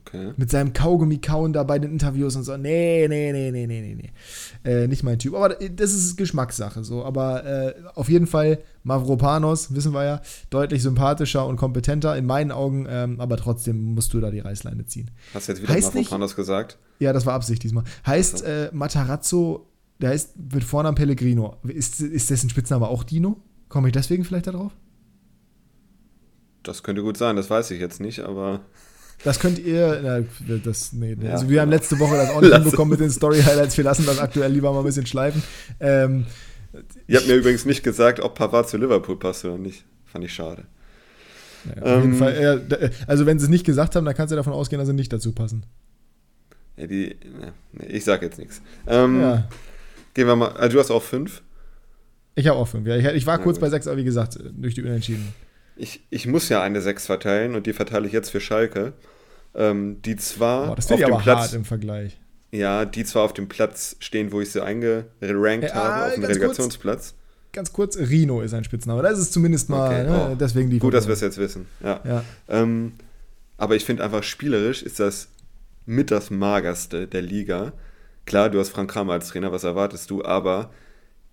Okay. 0.06 0.34
Mit 0.38 0.52
seinem 0.52 0.74
Kaugummi 0.74 1.18
kauen 1.18 1.52
da 1.52 1.64
bei 1.64 1.80
den 1.80 1.92
Interviews 1.92 2.36
und 2.36 2.44
so. 2.44 2.58
Nee, 2.58 3.08
nee, 3.08 3.32
nee, 3.32 3.52
nee, 3.52 3.66
nee, 3.66 3.82
nee, 3.82 3.96
nee. 3.96 4.12
Äh, 4.64 4.88
nicht 4.88 5.04
mein 5.04 5.18
Typ. 5.18 5.34
Aber 5.34 5.50
das 5.50 5.94
ist 5.94 6.16
Geschmackssache 6.16 6.84
so. 6.84 7.04
Aber 7.04 7.44
äh, 7.46 7.74
auf 7.96 8.08
jeden 8.08 8.28
Fall 8.28 8.60
Mavropanos, 8.84 9.74
wissen 9.74 9.94
wir 9.94 10.04
ja, 10.04 10.22
deutlich 10.52 10.84
sympathischer 10.84 11.46
und 11.48 11.56
kompetenter 11.58 12.16
in 12.18 12.26
meinen 12.26 12.52
Augen. 12.52 12.86
Ähm, 12.88 13.20
aber 13.20 13.38
trotzdem 13.38 13.96
musst 13.96 14.14
du 14.14 14.20
da 14.20 14.30
die 14.30 14.40
Reißleine 14.40 14.86
ziehen. 14.86 15.10
Hast 15.34 15.48
du 15.48 15.54
jetzt 15.54 15.62
wieder 15.64 15.74
heißt 15.74 15.96
Mavropanos 15.96 16.32
nicht, 16.32 16.36
gesagt? 16.36 16.78
Ja, 17.00 17.12
das 17.12 17.26
war 17.26 17.34
Absicht 17.34 17.64
diesmal. 17.64 17.84
Heißt 18.06 18.44
äh, 18.44 18.70
Matarazzo, 18.72 19.68
der 20.00 20.12
heißt 20.12 20.36
mit 20.54 20.64
Vornamen 20.64 20.96
Pellegrino. 20.96 21.58
Ist, 21.64 22.00
ist 22.02 22.30
dessen 22.30 22.50
Spitzname 22.50 22.88
auch 22.88 23.04
Dino? 23.04 23.38
Komme 23.70 23.88
ich 23.88 23.94
deswegen 23.94 24.24
vielleicht 24.24 24.48
darauf? 24.48 24.72
Das 26.64 26.84
könnte 26.84 27.02
gut 27.02 27.18
sein, 27.18 27.36
das 27.36 27.50
weiß 27.50 27.72
ich 27.72 27.80
jetzt 27.80 28.00
nicht, 28.02 28.20
aber. 28.20 28.62
Das 29.24 29.40
könnt 29.40 29.60
ihr, 29.60 30.00
na, 30.02 30.58
das, 30.58 30.94
nee, 30.94 31.18
ja. 31.22 31.32
also 31.32 31.50
wir 31.50 31.62
haben 31.62 31.70
letzte 31.70 32.00
Woche 32.00 32.16
das 32.16 32.30
auch 32.30 32.42
nicht 32.42 32.54
hinbekommen 32.54 32.92
mit 32.92 33.02
den 33.02 33.10
Story-Highlights, 33.10 33.76
wir 33.78 33.84
lassen 33.84 34.06
das 34.06 34.20
aktuell 34.20 34.52
lieber 34.52 34.72
mal 34.72 34.80
ein 34.80 34.86
bisschen 34.86 35.06
schleifen. 35.06 35.44
Ähm, 35.82 36.26
ihr 37.08 37.18
habt 37.18 37.28
mir 37.28 37.36
übrigens 37.36 37.66
nicht 37.66 37.84
gesagt, 37.84 38.22
ob 38.22 38.36
Pavard 38.36 38.70
zu 38.70 38.78
Liverpool 38.78 39.18
passt 39.18 39.44
oder 39.44 39.58
nicht. 39.58 39.84
Fand 40.06 40.24
ich 40.24 40.34
schade. 40.34 40.64
Ja, 41.66 41.82
auf 41.82 41.88
ähm, 41.88 42.02
jeden 42.04 42.16
Fall, 42.16 42.92
also 43.08 43.26
wenn 43.26 43.40
sie 43.40 43.46
es 43.46 43.50
nicht 43.50 43.66
gesagt 43.66 43.96
haben, 43.96 44.06
dann 44.06 44.16
kannst 44.16 44.32
du 44.32 44.38
davon 44.38 44.54
ausgehen, 44.54 44.80
dass 44.80 44.88
sie 44.88 44.94
nicht 44.94 45.12
dazu 45.12 45.34
passen. 45.34 45.64
Ja, 46.78 46.88
die, 46.88 47.18
nee, 47.74 47.86
ich 47.88 48.06
sag 48.06 48.22
jetzt 48.22 48.40
nichts. 48.40 48.62
Ähm, 48.88 49.22
ja. 49.22 49.50
Gehen 50.14 50.28
wir 50.28 50.36
mal, 50.38 50.54
also 50.54 50.74
du 50.74 50.80
hast 50.80 50.92
auch 50.92 51.04
fünf? 51.04 51.42
Ich 52.36 52.48
habe 52.48 52.58
auch 52.58 52.68
fünf, 52.68 52.88
ja. 52.88 52.96
Ich, 52.96 53.06
ich 53.06 53.26
war 53.26 53.38
Na 53.38 53.44
kurz 53.44 53.58
gut. 53.58 53.62
bei 53.62 53.70
sechs, 53.70 53.86
aber 53.86 53.98
wie 53.98 54.06
gesagt, 54.06 54.40
durch 54.54 54.76
die 54.76 54.82
Unentschieden. 54.82 55.34
Ich, 55.80 56.06
ich 56.10 56.28
muss 56.28 56.50
ja 56.50 56.62
eine 56.62 56.82
6 56.82 57.06
verteilen 57.06 57.56
und 57.56 57.66
die 57.66 57.74
verteile 57.74 58.06
ich 58.06 58.14
jetzt 58.14 58.30
für 58.30 58.42
Schalke. 58.42 58.94
Ähm, 59.56 60.02
die 60.04 60.16
zwar 60.16 60.68
Boah, 60.68 60.76
das 60.76 60.92
auf 60.92 61.00
dem 61.00 61.18
Platz 61.18 61.40
hart 61.40 61.54
im 61.54 61.66
Vergleich. 61.66 62.20
Ja, 62.52 62.86
die 62.86 63.04
zwar 63.06 63.24
auf 63.24 63.34
dem 63.34 63.48
Platz 63.48 63.96
stehen, 64.00 64.32
wo 64.32 64.42
ich 64.42 64.52
sie 64.52 64.64
eingerankt 64.64 65.66
äh, 65.66 65.72
habe, 65.72 66.06
auf 66.08 66.14
dem 66.16 66.24
Relegationsplatz. 66.24 67.10
Kurz, 67.10 67.16
ganz 67.54 67.74
kurz, 67.74 67.98
Rino 67.98 68.42
ist 68.42 68.54
ein 68.54 68.64
Spitzname. 68.64 69.02
Das 69.02 69.20
ist 69.20 69.34
zumindest 69.34 69.70
mal, 69.70 69.88
okay, 69.88 70.04
ne, 70.04 70.30
oh. 70.32 70.36
deswegen 70.36 70.70
die 70.70 70.80
Gut, 70.80 70.94
dass 70.94 71.08
wir 71.08 71.14
es 71.14 71.22
jetzt 71.22 71.38
wissen. 71.38 71.68
Ja. 71.84 72.00
ja. 72.04 72.24
Ähm, 72.48 72.94
aber 73.58 73.76
ich 73.76 73.86
finde 73.86 74.04
einfach 74.04 74.24
spielerisch 74.24 74.84
ist 74.84 75.00
das 75.00 75.30
mit 75.86 76.12
das 76.12 76.30
magerste 76.30 77.08
der 77.08 77.22
Liga. 77.22 77.74
Klar, 78.26 78.50
du 78.50 78.60
hast 78.60 78.70
Frank 78.70 78.92
Kramer 78.92 79.14
als 79.14 79.30
Trainer, 79.30 79.52
was 79.52 79.64
erwartest 79.64 80.10
du? 80.10 80.24
Aber 80.24 80.72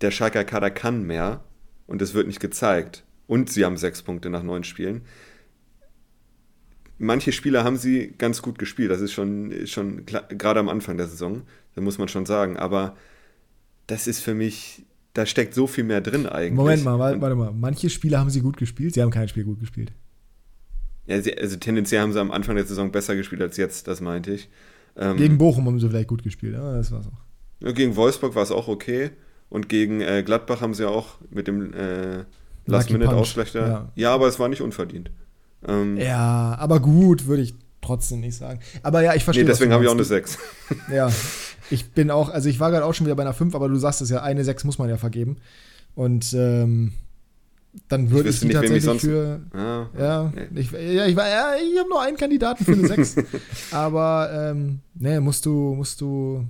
der 0.01 0.11
Schalker 0.11 0.43
Kader 0.43 0.71
kann 0.71 1.03
mehr 1.03 1.41
und 1.85 2.01
es 2.01 2.13
wird 2.13 2.27
nicht 2.27 2.39
gezeigt 2.39 3.03
und 3.27 3.49
sie 3.49 3.65
haben 3.65 3.77
sechs 3.77 4.01
Punkte 4.01 4.29
nach 4.29 4.43
neun 4.43 4.63
Spielen. 4.63 5.01
Manche 6.97 7.31
Spieler 7.31 7.63
haben 7.63 7.77
sie 7.77 8.13
ganz 8.17 8.41
gut 8.41 8.57
gespielt, 8.57 8.89
das 8.89 9.01
ist 9.01 9.13
schon, 9.13 9.53
schon 9.65 10.05
gerade 10.05 10.59
am 10.59 10.67
Anfang 10.67 10.97
der 10.97 11.07
Saison, 11.07 11.43
da 11.75 11.81
muss 11.81 11.99
man 11.99 12.07
schon 12.07 12.25
sagen, 12.25 12.57
aber 12.57 12.95
das 13.85 14.07
ist 14.07 14.21
für 14.21 14.33
mich, 14.33 14.83
da 15.13 15.27
steckt 15.27 15.53
so 15.53 15.67
viel 15.67 15.83
mehr 15.83 16.01
drin 16.01 16.25
eigentlich. 16.25 16.53
Moment 16.53 16.83
mal, 16.83 16.97
warte, 16.97 17.21
warte 17.21 17.35
mal, 17.35 17.51
manche 17.51 17.91
Spieler 17.91 18.19
haben 18.19 18.31
sie 18.31 18.41
gut 18.41 18.57
gespielt, 18.57 18.95
sie 18.95 19.01
haben 19.03 19.11
kein 19.11 19.27
Spiel 19.27 19.43
gut 19.43 19.59
gespielt. 19.59 19.91
Ja, 21.05 21.21
sie, 21.21 21.37
also 21.37 21.55
tendenziell 21.57 22.01
haben 22.01 22.13
sie 22.13 22.19
am 22.19 22.31
Anfang 22.31 22.55
der 22.55 22.65
Saison 22.65 22.91
besser 22.91 23.15
gespielt 23.15 23.41
als 23.41 23.57
jetzt, 23.57 23.87
das 23.87 24.01
meinte 24.01 24.33
ich. 24.33 24.49
Ähm, 24.95 25.17
gegen 25.17 25.37
Bochum 25.37 25.67
haben 25.67 25.79
sie 25.79 25.87
vielleicht 25.87 26.07
gut 26.07 26.23
gespielt, 26.23 26.53
ja, 26.53 26.73
das 26.73 26.91
war's 26.91 27.05
auch. 27.07 27.73
Gegen 27.73 27.95
Wolfsburg 27.95 28.33
war 28.33 28.43
es 28.43 28.51
auch 28.51 28.67
okay 28.67 29.11
und 29.49 29.69
gegen 29.69 30.01
äh, 30.01 30.23
Gladbach 30.25 30.61
haben 30.61 30.73
sie 30.73 30.87
auch 30.89 31.19
mit 31.29 31.47
dem 31.47 31.73
äh, 31.73 32.25
Last-Minute-Ausschlechter. 32.67 33.67
Ja. 33.67 33.91
ja. 33.95 34.13
aber 34.13 34.27
es 34.27 34.39
war 34.39 34.49
nicht 34.49 34.61
unverdient. 34.61 35.11
Ähm, 35.67 35.97
ja, 35.97 36.55
aber 36.59 36.79
gut, 36.79 37.25
würde 37.25 37.41
ich 37.43 37.55
trotzdem 37.81 38.19
nicht 38.19 38.35
sagen. 38.35 38.59
Aber 38.83 39.01
ja, 39.01 39.15
ich 39.15 39.23
verstehe. 39.23 39.43
Nee, 39.43 39.49
deswegen 39.49 39.71
habe 39.71 39.83
ich 39.83 39.89
auch 39.89 39.93
eine 39.93 40.03
6. 40.03 40.37
Ja, 40.93 41.09
ich 41.69 41.91
bin 41.91 42.11
auch, 42.11 42.29
also 42.29 42.49
ich 42.49 42.59
war 42.59 42.71
gerade 42.71 42.85
auch 42.85 42.93
schon 42.93 43.05
wieder 43.05 43.15
bei 43.15 43.23
einer 43.23 43.33
5, 43.33 43.55
aber 43.55 43.69
du 43.69 43.75
sagst 43.77 44.01
es 44.01 44.09
ja, 44.09 44.21
eine 44.21 44.43
6 44.43 44.63
muss 44.63 44.77
man 44.77 44.89
ja 44.89 44.97
vergeben. 44.97 45.37
Und 45.95 46.33
ähm, 46.33 46.93
dann 47.87 48.11
würde 48.11 48.29
ich, 48.29 48.35
ich 48.35 48.41
die 48.41 48.47
nicht, 48.47 48.55
tatsächlich 48.55 49.01
für. 49.01 49.41
Ah, 49.53 49.87
ja, 49.97 50.33
nee. 50.33 50.61
ich, 50.61 50.71
ja, 50.71 51.05
ich, 51.05 51.15
ja, 51.15 51.53
ich 51.55 51.79
habe 51.79 51.89
nur 51.89 52.01
einen 52.01 52.17
Kandidaten 52.17 52.63
für 52.65 52.73
eine 52.73 52.87
6. 53.05 53.15
aber 53.71 54.29
ähm, 54.33 54.79
nee, 54.95 55.19
musst 55.19 55.45
du, 55.45 55.73
musst 55.75 56.01
du 56.01 56.45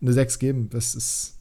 eine 0.00 0.12
6 0.12 0.38
geben. 0.38 0.70
Das 0.70 0.94
ist 0.94 1.38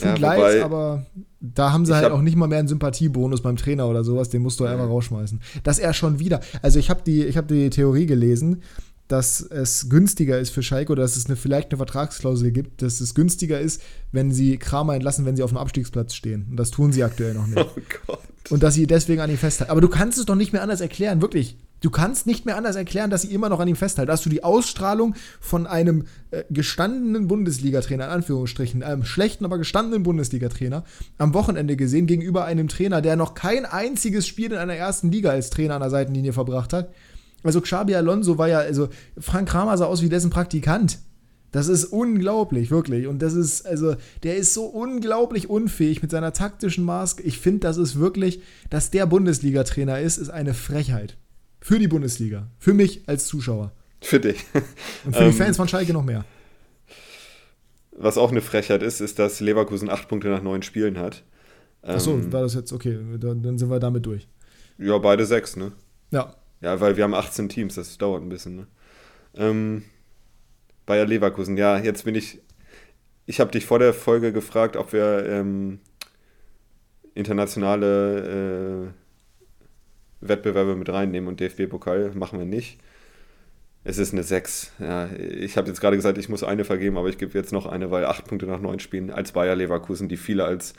Tut 0.00 0.18
ja, 0.18 0.34
leid, 0.34 0.62
aber 0.62 1.04
da 1.40 1.72
haben 1.72 1.86
sie 1.86 1.94
halt 1.94 2.12
auch 2.12 2.20
nicht 2.20 2.36
mal 2.36 2.46
mehr 2.46 2.58
einen 2.58 2.68
Sympathiebonus 2.68 3.42
beim 3.42 3.56
Trainer 3.56 3.88
oder 3.88 4.04
sowas, 4.04 4.28
den 4.28 4.42
musst 4.42 4.60
du 4.60 4.64
ja. 4.64 4.72
einfach 4.72 4.88
rausschmeißen. 4.88 5.40
Dass 5.62 5.78
er 5.78 5.94
schon 5.94 6.18
wieder, 6.18 6.40
also 6.62 6.78
ich 6.78 6.90
habe 6.90 7.00
die, 7.04 7.32
hab 7.32 7.48
die 7.48 7.70
Theorie 7.70 8.06
gelesen, 8.06 8.62
dass 9.08 9.40
es 9.40 9.88
günstiger 9.88 10.38
ist 10.38 10.50
für 10.50 10.62
Schalke 10.62 10.92
oder 10.92 11.02
dass 11.02 11.16
es 11.16 11.26
eine, 11.26 11.34
vielleicht 11.34 11.70
eine 11.70 11.78
Vertragsklausel 11.78 12.52
gibt, 12.52 12.82
dass 12.82 13.00
es 13.00 13.14
günstiger 13.14 13.58
ist, 13.58 13.82
wenn 14.12 14.30
sie 14.30 14.56
Kramer 14.56 14.94
entlassen, 14.94 15.24
wenn 15.24 15.34
sie 15.34 15.42
auf 15.42 15.50
dem 15.50 15.56
Abstiegsplatz 15.56 16.14
stehen. 16.14 16.46
Und 16.50 16.56
das 16.56 16.70
tun 16.70 16.92
sie 16.92 17.02
aktuell 17.02 17.34
noch 17.34 17.46
nicht. 17.46 17.58
Oh 17.76 17.80
Gott. 18.06 18.20
Und 18.50 18.62
dass 18.62 18.74
sie 18.74 18.86
deswegen 18.86 19.20
an 19.20 19.30
ihm 19.30 19.36
festhalten. 19.36 19.70
Aber 19.70 19.80
du 19.80 19.88
kannst 19.88 20.18
es 20.18 20.26
doch 20.26 20.34
nicht 20.34 20.52
mehr 20.52 20.62
anders 20.62 20.80
erklären, 20.80 21.20
wirklich. 21.20 21.56
Du 21.80 21.90
kannst 21.90 22.26
nicht 22.26 22.44
mehr 22.44 22.56
anders 22.56 22.76
erklären, 22.76 23.10
dass 23.10 23.22
sie 23.22 23.32
immer 23.32 23.48
noch 23.48 23.60
an 23.60 23.68
ihm 23.68 23.76
festhalten. 23.76 24.12
Hast 24.12 24.26
du 24.26 24.30
die 24.30 24.44
Ausstrahlung 24.44 25.14
von 25.40 25.66
einem 25.66 26.04
äh, 26.30 26.44
gestandenen 26.50 27.26
Bundesliga-Trainer, 27.26 28.04
in 28.04 28.10
Anführungsstrichen, 28.10 28.82
einem 28.82 29.04
schlechten, 29.04 29.44
aber 29.44 29.56
gestandenen 29.56 30.02
Bundesliga-Trainer, 30.02 30.84
am 31.18 31.34
Wochenende 31.34 31.76
gesehen 31.76 32.06
gegenüber 32.06 32.44
einem 32.44 32.68
Trainer, 32.68 33.00
der 33.00 33.16
noch 33.16 33.34
kein 33.34 33.64
einziges 33.64 34.26
Spiel 34.26 34.52
in 34.52 34.58
einer 34.58 34.74
ersten 34.74 35.10
Liga 35.10 35.30
als 35.30 35.50
Trainer 35.50 35.74
an 35.74 35.80
der 35.80 35.90
Seitenlinie 35.90 36.32
verbracht 36.32 36.72
hat? 36.72 36.90
Also 37.42 37.60
Xabi 37.62 37.94
Alonso 37.94 38.36
war 38.36 38.48
ja, 38.48 38.58
also 38.58 38.88
Frank 39.18 39.48
Kramer 39.48 39.78
sah 39.78 39.86
aus 39.86 40.02
wie 40.02 40.10
dessen 40.10 40.30
Praktikant. 40.30 40.98
Das 41.52 41.68
ist 41.68 41.86
unglaublich, 41.86 42.70
wirklich. 42.70 43.06
Und 43.06 43.20
das 43.22 43.34
ist, 43.34 43.66
also, 43.66 43.96
der 44.22 44.36
ist 44.36 44.54
so 44.54 44.66
unglaublich 44.66 45.50
unfähig 45.50 46.00
mit 46.00 46.10
seiner 46.10 46.32
taktischen 46.32 46.84
Maske. 46.84 47.22
Ich 47.22 47.38
finde, 47.38 47.60
das 47.60 47.76
ist 47.76 47.98
wirklich, 47.98 48.40
dass 48.68 48.90
der 48.90 49.06
Bundesliga-Trainer 49.06 49.98
ist, 49.98 50.18
ist 50.18 50.30
eine 50.30 50.54
Frechheit. 50.54 51.16
Für 51.60 51.78
die 51.78 51.88
Bundesliga. 51.88 52.48
Für 52.58 52.74
mich 52.74 53.02
als 53.06 53.26
Zuschauer. 53.26 53.72
Für 54.00 54.20
dich. 54.20 54.44
Und 55.04 55.14
für 55.14 55.24
die 55.24 55.30
ähm, 55.30 55.32
Fans 55.34 55.56
von 55.56 55.68
Schalke 55.68 55.92
noch 55.92 56.04
mehr. 56.04 56.24
Was 57.92 58.16
auch 58.16 58.30
eine 58.30 58.40
Frechheit 58.40 58.82
ist, 58.82 59.00
ist, 59.00 59.18
dass 59.18 59.40
Leverkusen 59.40 59.90
acht 59.90 60.08
Punkte 60.08 60.28
nach 60.28 60.42
neun 60.42 60.62
Spielen 60.62 60.98
hat. 60.98 61.22
Achso, 61.82 62.12
ähm, 62.12 62.32
war 62.32 62.42
das 62.42 62.54
jetzt, 62.54 62.72
okay, 62.72 62.98
dann 63.18 63.58
sind 63.58 63.70
wir 63.70 63.78
damit 63.78 64.06
durch. 64.06 64.26
Ja, 64.78 64.96
beide 64.98 65.26
sechs, 65.26 65.56
ne? 65.56 65.72
Ja, 66.10 66.34
ja, 66.60 66.80
weil 66.80 66.96
wir 66.96 67.04
haben 67.04 67.14
18 67.14 67.48
Teams, 67.48 67.74
das 67.74 67.96
dauert 67.98 68.22
ein 68.22 68.28
bisschen. 68.28 68.56
Ne? 68.56 68.66
Ähm, 69.34 69.84
Bayer 70.86 71.06
Leverkusen, 71.06 71.56
ja, 71.56 71.78
jetzt 71.78 72.04
bin 72.04 72.14
ich. 72.14 72.40
Ich 73.26 73.38
habe 73.38 73.52
dich 73.52 73.64
vor 73.64 73.78
der 73.78 73.94
Folge 73.94 74.32
gefragt, 74.32 74.76
ob 74.76 74.92
wir 74.92 75.24
ähm, 75.26 75.78
internationale 77.14 78.88
äh, 78.88 78.99
Wettbewerbe 80.20 80.76
mit 80.76 80.88
reinnehmen 80.88 81.28
und 81.28 81.40
DFB-Pokal 81.40 82.12
machen 82.14 82.38
wir 82.38 82.46
nicht. 82.46 82.78
Es 83.82 83.98
ist 83.98 84.12
eine 84.12 84.22
6. 84.22 84.72
Ja, 84.78 85.10
ich 85.12 85.56
habe 85.56 85.68
jetzt 85.68 85.80
gerade 85.80 85.96
gesagt, 85.96 86.18
ich 86.18 86.28
muss 86.28 86.44
eine 86.44 86.64
vergeben, 86.64 86.98
aber 86.98 87.08
ich 87.08 87.18
gebe 87.18 87.36
jetzt 87.36 87.52
noch 87.52 87.66
eine, 87.66 87.90
weil 87.90 88.04
8 88.04 88.26
Punkte 88.26 88.46
nach 88.46 88.60
9 88.60 88.78
Spielen 88.78 89.10
als 89.10 89.32
Bayer 89.32 89.56
Leverkusen, 89.56 90.08
die 90.08 90.18
viele 90.18 90.44
als 90.44 90.74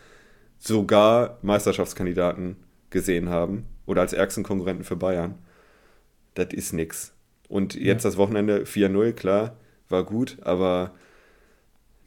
sogar 0.60 1.40
Meisterschaftskandidaten 1.42 2.58
gesehen 2.92 3.30
haben 3.30 3.66
oder 3.88 4.02
als 4.02 4.14
ärgsten 4.14 4.44
Konkurrenten 4.44 4.84
für 4.84 4.96
Bayern 4.96 5.36
das 6.34 6.54
ist 6.54 6.74
nix. 6.74 7.14
Und 7.48 7.76
jetzt 7.76 8.04
ja. 8.04 8.10
das 8.10 8.18
Wochenende 8.18 8.64
4-0, 8.64 9.14
klar, 9.14 9.58
war 9.90 10.06
gut, 10.06 10.38
aber 10.42 10.94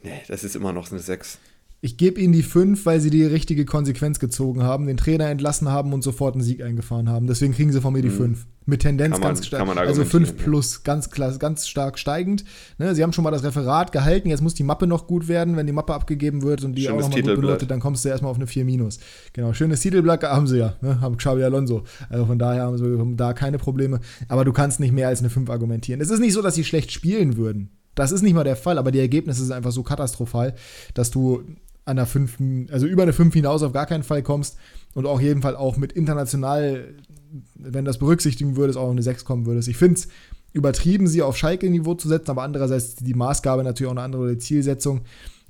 nee, 0.02 0.22
das 0.28 0.44
ist 0.44 0.56
immer 0.56 0.72
noch 0.72 0.90
eine 0.90 1.00
6. 1.00 1.38
Ich 1.84 1.98
gebe 1.98 2.18
ihnen 2.18 2.32
die 2.32 2.42
5, 2.42 2.86
weil 2.86 2.98
sie 2.98 3.10
die 3.10 3.24
richtige 3.24 3.66
Konsequenz 3.66 4.18
gezogen 4.18 4.62
haben, 4.62 4.86
den 4.86 4.96
Trainer 4.96 5.28
entlassen 5.28 5.68
haben 5.68 5.92
und 5.92 6.02
sofort 6.02 6.34
einen 6.34 6.42
Sieg 6.42 6.62
eingefahren 6.62 7.10
haben. 7.10 7.26
Deswegen 7.26 7.52
kriegen 7.52 7.72
sie 7.72 7.82
von 7.82 7.92
mir 7.92 8.00
die 8.00 8.08
5. 8.08 8.38
Mhm. 8.38 8.44
Mit 8.64 8.80
Tendenz 8.80 9.18
man, 9.18 9.20
ganz 9.20 9.46
stark. 9.46 9.76
Also 9.76 10.02
5 10.02 10.34
plus, 10.34 10.76
ja. 10.76 10.80
ganz, 10.82 11.10
klar, 11.10 11.36
ganz 11.36 11.68
stark 11.68 11.98
steigend. 11.98 12.46
Ne, 12.78 12.94
sie 12.94 13.02
haben 13.02 13.12
schon 13.12 13.22
mal 13.22 13.32
das 13.32 13.44
Referat 13.44 13.92
gehalten, 13.92 14.30
jetzt 14.30 14.40
muss 14.40 14.54
die 14.54 14.62
Mappe 14.62 14.86
noch 14.86 15.06
gut 15.06 15.28
werden. 15.28 15.58
Wenn 15.58 15.66
die 15.66 15.74
Mappe 15.74 15.92
abgegeben 15.92 16.40
wird 16.40 16.64
und 16.64 16.74
die 16.74 16.84
schönes 16.84 17.04
auch 17.04 17.10
nochmal 17.10 17.22
gut 17.34 17.42
benotet, 17.42 17.70
dann 17.70 17.80
kommst 17.80 18.02
du 18.02 18.08
erstmal 18.08 18.30
auf 18.30 18.38
eine 18.38 18.46
4 18.46 18.64
minus. 18.64 18.98
Genau, 19.34 19.52
schönes 19.52 19.80
Titelblatt 19.80 20.22
haben 20.22 20.46
sie 20.46 20.60
ja, 20.60 20.76
ne, 20.80 21.02
haben 21.02 21.18
Xabi 21.18 21.44
Alonso. 21.44 21.84
Also 22.08 22.24
von 22.24 22.38
daher 22.38 22.62
haben 22.62 22.78
sie 22.78 23.16
da 23.16 23.34
keine 23.34 23.58
Probleme. 23.58 24.00
Aber 24.28 24.46
du 24.46 24.54
kannst 24.54 24.80
nicht 24.80 24.94
mehr 24.94 25.08
als 25.08 25.20
eine 25.20 25.28
5 25.28 25.50
argumentieren. 25.50 26.00
Es 26.00 26.08
ist 26.08 26.20
nicht 26.20 26.32
so, 26.32 26.40
dass 26.40 26.54
sie 26.54 26.64
schlecht 26.64 26.92
spielen 26.92 27.36
würden. 27.36 27.72
Das 27.94 28.10
ist 28.10 28.22
nicht 28.22 28.34
mal 28.34 28.42
der 28.44 28.56
Fall, 28.56 28.78
aber 28.78 28.90
die 28.90 28.98
Ergebnisse 28.98 29.44
sind 29.44 29.52
einfach 29.52 29.70
so 29.70 29.82
katastrophal, 29.82 30.54
dass 30.94 31.10
du 31.10 31.44
an 31.84 31.96
der 31.96 32.06
5, 32.06 32.38
also 32.70 32.86
über 32.86 33.02
eine 33.02 33.12
5 33.12 33.34
hinaus 33.34 33.62
auf 33.62 33.72
gar 33.72 33.86
keinen 33.86 34.02
Fall 34.02 34.22
kommst 34.22 34.56
und 34.94 35.06
auch 35.06 35.20
jeden 35.20 35.42
Fall 35.42 35.56
auch 35.56 35.76
mit 35.76 35.92
international, 35.92 36.94
wenn 37.54 37.84
das 37.84 37.98
berücksichtigen 37.98 38.56
würdest, 38.56 38.78
auch 38.78 38.90
eine 38.90 39.02
6 39.02 39.24
kommen 39.24 39.46
würdest. 39.46 39.68
Ich 39.68 39.76
finde 39.76 39.94
es 39.94 40.08
übertrieben, 40.52 41.06
sie 41.06 41.22
auf 41.22 41.36
Schalke-Niveau 41.36 41.94
zu 41.94 42.08
setzen, 42.08 42.30
aber 42.30 42.42
andererseits 42.42 42.96
die 42.96 43.14
Maßgabe 43.14 43.64
natürlich 43.64 43.88
auch 43.88 43.96
eine 43.96 44.02
andere 44.02 44.38
Zielsetzung. 44.38 45.02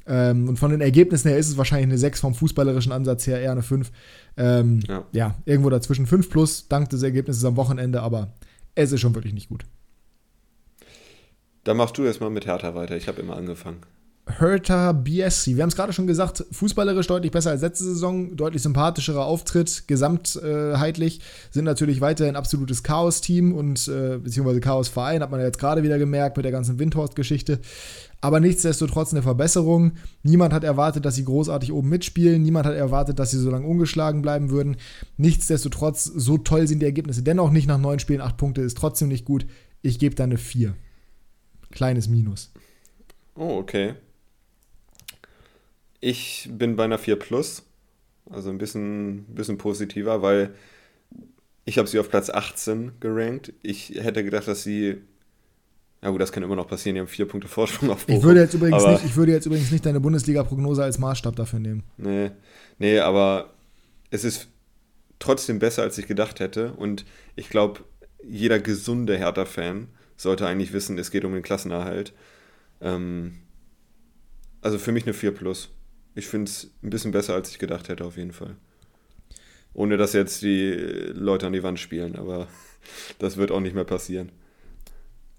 Ähm, 0.07 0.49
und 0.49 0.59
von 0.59 0.71
den 0.71 0.81
Ergebnissen 0.81 1.29
her 1.29 1.39
ist 1.39 1.49
es 1.49 1.57
wahrscheinlich 1.57 1.89
eine 1.89 1.99
6 1.99 2.21
vom 2.21 2.35
fußballerischen 2.35 2.93
Ansatz 2.93 3.27
her, 3.27 3.41
eher 3.41 3.53
eine 3.53 3.63
5. 3.63 3.91
Ähm, 4.37 4.81
ja. 4.89 5.05
ja, 5.13 5.35
irgendwo 5.45 5.71
dazwischen 5.71 6.07
5 6.07 6.29
plus, 6.31 6.69
dank 6.69 6.91
des 6.91 7.03
Ergebnisses 7.03 7.45
am 7.45 7.57
Wochenende, 7.57 8.03
aber 8.03 8.33
es 8.75 8.93
ist 8.93 9.01
schon 9.01 9.15
wirklich 9.15 9.33
nicht 9.33 9.49
gut. 9.49 9.65
Dann 11.65 11.79
machst 11.79 11.97
du 11.97 12.05
erstmal 12.05 12.31
mit 12.31 12.47
Hertha 12.47 12.75
weiter. 12.75 12.97
Ich 12.97 13.09
habe 13.09 13.21
immer 13.21 13.37
angefangen. 13.37 13.79
Hertha 14.27 14.93
BSC. 14.93 15.55
Wir 15.55 15.63
haben 15.63 15.69
es 15.69 15.77
gerade 15.77 15.93
schon 15.93 16.07
gesagt, 16.07 16.45
fußballerisch 16.51 17.07
deutlich 17.07 17.31
besser 17.31 17.51
als 17.51 17.61
letzte 17.61 17.85
Saison, 17.85 18.35
deutlich 18.37 18.63
sympathischerer 18.63 19.25
Auftritt, 19.25 19.85
gesamtheitlich, 19.87 21.21
sind 21.51 21.65
natürlich 21.65 22.01
weiterhin 22.01 22.35
absolutes 22.35 22.83
Chaos-Team 22.83 23.53
und 23.53 23.87
äh, 23.87 24.19
beziehungsweise 24.19 24.61
Chaos-Verein, 24.61 25.23
hat 25.23 25.31
man 25.31 25.41
ja 25.41 25.47
jetzt 25.47 25.59
gerade 25.59 25.83
wieder 25.83 25.99
gemerkt 25.99 26.37
mit 26.37 26.45
der 26.45 26.53
ganzen 26.53 26.79
Windhorst-Geschichte. 26.79 27.61
Aber 28.23 28.41
nichtsdestotrotz 28.41 29.13
eine 29.13 29.21
Verbesserung. 29.23 29.93
Niemand 30.23 30.55
hat 30.55 30.65
erwartet, 30.65 31.05
dass 31.05 31.17
sie 31.17 31.27
großartig 31.27 31.71
oben 31.71 31.91
mitspielen. 31.91 32.43
Niemand 32.43 32.65
hat 32.65 32.75
erwartet, 32.75 33.19
dass 33.19 33.31
sie 33.31 33.39
so 33.39 33.51
lange 33.51 33.67
ungeschlagen 33.67 34.23
bleiben 34.23 34.49
würden. 34.49 34.79
Nichtsdestotrotz, 35.19 36.05
so 36.05 36.39
toll 36.39 36.67
sind 36.67 36.81
die 36.81 36.87
Ergebnisse. 36.87 37.23
Dennoch 37.23 37.51
nicht 37.51 37.69
nach 37.69 37.77
neun 37.77 37.99
Spielen, 37.99 38.23
acht 38.23 38.39
Punkte, 38.39 38.63
ist 38.63 38.79
trotzdem 38.79 39.09
nicht 39.09 39.27
gut. 39.27 39.45
Ich 39.83 39.99
gebe 39.99 40.15
da 40.15 40.25
eine 40.25 40.39
4. 40.39 40.75
Kleines 41.71 42.09
Minus. 42.09 42.51
Oh, 43.37 43.59
okay. 43.59 43.95
Ich 46.07 46.51
bin 46.53 46.77
bei 46.77 46.85
einer 46.85 46.99
4 46.99 47.17
Plus, 47.17 47.63
also 48.29 48.51
ein 48.51 48.59
bisschen, 48.59 49.25
bisschen 49.25 49.57
positiver, 49.57 50.21
weil 50.21 50.55
ich 51.65 51.79
habe 51.79 51.89
sie 51.89 51.99
auf 51.99 52.11
Platz 52.11 52.29
18 52.29 52.93
gerankt. 53.01 53.55
Ich 53.63 53.89
hätte 53.89 54.23
gedacht, 54.23 54.47
dass 54.47 54.63
sie 54.63 54.99
ja 56.03 56.11
gut, 56.11 56.21
das 56.21 56.31
kann 56.31 56.43
immer 56.43 56.57
noch 56.57 56.69
passieren, 56.69 56.97
die 56.97 57.01
haben 57.01 57.09
vier 57.09 57.27
Punkte 57.27 57.49
Vorsprung 57.49 57.89
auf 57.89 58.05
Bochum. 58.05 58.19
Ich 58.19 58.23
würde 58.23 58.41
jetzt 58.41 58.53
übrigens, 58.53 58.85
nicht, 58.85 59.05
ich 59.07 59.17
würde 59.17 59.33
jetzt 59.33 59.47
übrigens 59.47 59.71
nicht 59.71 59.87
deine 59.87 60.01
Bundesliga-Prognose 60.01 60.85
als 60.85 60.99
Maßstab 60.99 61.37
dafür 61.37 61.61
nehmen. 61.61 61.83
Nee, 61.97 62.33
nee, 62.79 62.99
aber 62.99 63.55
es 64.11 64.25
ist 64.25 64.49
trotzdem 65.19 65.59
besser, 65.59 65.81
als 65.81 65.97
ich 65.97 66.07
gedacht 66.07 66.39
hätte. 66.39 66.75
Und 66.75 67.07
ich 67.35 67.49
glaube, 67.49 67.81
jeder 68.23 68.59
gesunde 68.59 69.17
Hertha-Fan 69.17 69.89
sollte 70.19 70.47
eigentlich 70.47 70.75
wissen, 70.75 70.99
es 70.99 71.11
geht 71.11 71.25
um 71.25 71.33
den 71.33 71.43
Klassenerhalt. 71.43 72.13
Ähm, 72.83 73.37
also 74.61 74.77
für 74.77 74.93
mich 74.93 75.05
eine 75.05 75.15
4 75.15 75.31
Plus 75.31 75.71
ich 76.15 76.27
finde 76.27 76.51
es 76.51 76.71
ein 76.83 76.91
bisschen 76.91 77.13
besser, 77.13 77.35
als 77.35 77.51
ich 77.51 77.59
gedacht 77.59 77.89
hätte, 77.89 78.05
auf 78.05 78.17
jeden 78.17 78.33
Fall. 78.33 78.57
Ohne 79.73 79.97
dass 79.97 80.13
jetzt 80.13 80.43
die 80.43 80.71
Leute 81.13 81.47
an 81.47 81.53
die 81.53 81.63
Wand 81.63 81.81
spielen, 81.81 82.17
aber 82.17 82.47
das 83.19 83.37
wird 83.37 83.51
auch 83.51 83.61
nicht 83.61 83.75
mehr 83.75 83.85
passieren. 83.85 84.31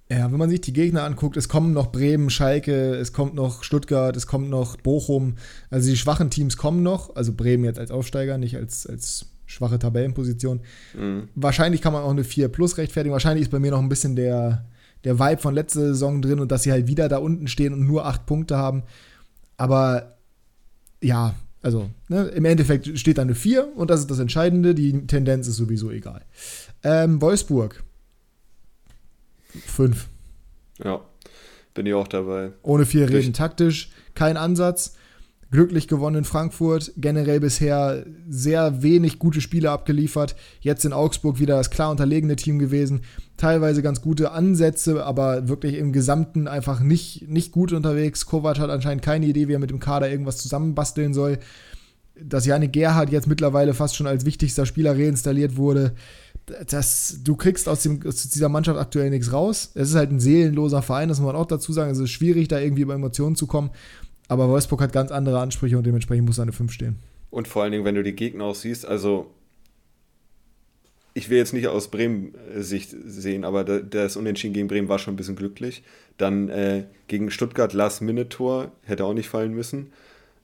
Ja, 0.09 0.32
wenn 0.32 0.38
man 0.38 0.51
sich 0.51 0.61
die 0.61 0.73
Gegner 0.73 1.03
anguckt, 1.03 1.36
es 1.36 1.49
kommen 1.49 1.73
noch 1.73 1.91
Bremen, 1.91 2.30
Schalke, 2.30 2.93
es 2.93 3.11
kommt 3.11 3.34
noch 3.34 3.63
Stuttgart, 3.63 4.15
es 4.15 4.28
kommt 4.28 4.49
noch 4.49 4.78
Bochum. 4.78 5.36
Also 5.71 5.89
die 5.89 5.97
schwachen 5.97 6.30
Teams 6.30 6.57
kommen 6.57 6.84
noch. 6.84 7.15
Also 7.15 7.34
Bremen 7.34 7.65
jetzt 7.65 7.80
als 7.80 7.89
Aufsteiger, 7.89 8.38
nicht 8.38 8.55
als, 8.55 8.86
als 8.86 9.26
schwache 9.47 9.80
Tabellenposition. 9.80 10.61
Mhm. 10.93 11.30
Wahrscheinlich 11.34 11.82
kann 11.82 11.93
man 11.93 12.03
auch 12.03 12.11
eine 12.11 12.23
4 12.23 12.49
Plus 12.49 12.78
rechtfertigen. 12.78 13.13
Wahrscheinlich 13.13 13.43
ist 13.43 13.51
bei 13.51 13.57
mir 13.57 13.71
noch 13.71 13.82
ein 13.82 13.89
bisschen 13.89 14.15
der, 14.15 14.65
der 15.05 15.17
Vibe 15.17 15.41
von 15.41 15.55
letzter 15.55 15.82
Saison 15.82 16.21
drin 16.21 16.39
und 16.39 16.51
dass 16.51 16.61
sie 16.61 16.71
halt 16.71 16.86
wieder 16.86 17.09
da 17.09 17.17
unten 17.17 17.47
stehen 17.47 17.73
und 17.73 17.88
nur 17.88 18.05
8 18.05 18.28
Punkte 18.28 18.57
haben. 18.57 18.84
Aber 19.57 20.14
ja, 21.06 21.36
also 21.62 21.89
ne, 22.10 22.26
im 22.28 22.45
Endeffekt 22.45 22.97
steht 22.99 23.18
da 23.18 23.22
eine 23.22 23.36
4 23.36 23.76
und 23.76 23.89
das 23.89 24.01
ist 24.01 24.12
das 24.12 24.20
Entscheidende. 24.20 24.76
Die 24.76 25.08
Tendenz 25.08 25.47
ist 25.47 25.58
sowieso 25.58 25.91
egal. 25.91 26.22
Ähm, 26.84 27.22
Wolfsburg. 27.22 27.84
5. 29.66 30.10
Ja, 30.84 31.01
bin 31.74 31.86
ich 31.86 31.93
auch 31.93 32.08
dabei. 32.08 32.51
Ohne 32.62 32.86
viel 32.86 33.06
reden. 33.06 33.34
Taktisch, 33.34 33.89
kein 34.14 34.38
Ansatz 34.38 34.95
glücklich 35.56 35.88
gewonnen 35.88 36.18
in 36.18 36.26
Frankfurt, 36.26 36.91
generell 36.97 37.39
bisher 37.39 38.06
sehr 38.28 38.84
wenig 38.84 39.20
gute 39.20 39.39
Spiele 39.39 39.72
abgeliefert. 39.72 40.36
Jetzt 40.60 40.84
in 40.84 40.91
Augsburg 40.91 41.39
wieder 41.39 41.56
das 41.56 41.70
klar 41.70 41.91
unterlegene 41.91 42.36
Team 42.36 42.60
gewesen. 42.60 43.03
Teilweise 43.38 43.82
ganz 43.82 44.01
gute 44.01 44.32
Ansätze, 44.32 45.06
aber 45.06 45.47
wirklich 45.47 45.76
im 45.76 45.93
Gesamten 45.93 46.49
einfach 46.49 46.82
nicht, 46.82 47.30
nicht 47.30 47.53
gut 47.53 47.72
unterwegs. 47.72 48.26
Kovac 48.26 48.60
hat 48.60 48.70
anscheinend 48.70 49.01
keine 49.01 49.28
Idee, 49.28 49.47
wie 49.47 49.53
er 49.53 49.60
mit 49.60 49.70
dem 49.70 49.80
Kader 49.80 50.10
irgendwas 50.12 50.39
zusammenbasteln 50.39 51.14
soll. 51.14 51.39
Dass 52.22 52.45
Janik 52.45 52.74
Gerhardt 52.74 53.10
jetzt 53.10 53.28
mittlerweile 53.28 53.74
fast 53.74 53.95
schon 53.95 54.08
als 54.08 54.26
wichtigster 54.26 54.66
Spieler 54.66 54.97
reinstalliert 54.97 55.56
wurde, 55.56 55.93
das, 56.68 57.20
du 57.24 57.36
kriegst 57.36 57.68
aus, 57.68 57.82
dem, 57.82 58.01
aus 58.06 58.28
dieser 58.30 58.49
Mannschaft 58.49 58.80
aktuell 58.80 59.10
nichts 59.10 59.32
raus. 59.32 59.72
Es 59.74 59.89
ist 59.89 59.95
halt 59.95 60.12
ein 60.12 60.20
seelenloser 60.20 60.82
Verein, 60.82 61.10
das 61.10 61.20
muss 61.20 61.28
man 61.32 61.36
auch 61.36 61.47
dazu 61.47 61.74
sagen. 61.74 61.91
Es 61.91 61.97
ist 61.97 62.12
schwierig, 62.12 62.49
da 62.49 62.60
irgendwie 62.60 62.84
über 62.84 62.93
Emotionen 62.93 63.36
zu 63.36 63.47
kommen. 63.47 63.72
Aber 64.28 64.49
Wolfsburg 64.49 64.82
hat 64.82 64.93
ganz 64.93 65.11
andere 65.11 65.39
Ansprüche 65.39 65.78
und 65.78 65.86
dementsprechend 65.86 66.26
muss 66.26 66.39
eine 66.39 66.51
5 66.51 66.71
stehen. 66.71 66.97
Und 67.30 67.47
vor 67.47 67.63
allen 67.63 67.71
Dingen, 67.71 67.86
wenn 67.86 67.95
du 67.95 68.03
die 68.03 68.15
Gegner 68.15 68.45
auch 68.45 68.55
siehst, 68.55 68.86
also 68.86 69.32
ich 71.13 71.30
will 71.30 71.38
jetzt 71.38 71.53
nicht 71.53 71.67
aus 71.67 71.88
Bremen-Sicht 71.89 72.93
sehen, 73.05 73.45
aber 73.45 73.63
das 73.63 74.17
Unentschieden 74.17 74.53
gegen 74.53 74.67
Bremen 74.67 74.89
war 74.89 74.99
schon 74.99 75.13
ein 75.13 75.17
bisschen 75.17 75.38
glücklich. 75.38 75.82
Dann 76.17 76.49
äh, 76.49 76.84
gegen 77.07 77.32
Stuttgart 77.32 77.71
Last-Minute-Tor, 77.71 78.71
hätte 78.84 79.05
auch 79.05 79.13
nicht 79.13 79.30
fallen 79.30 79.53
müssen. 79.53 79.93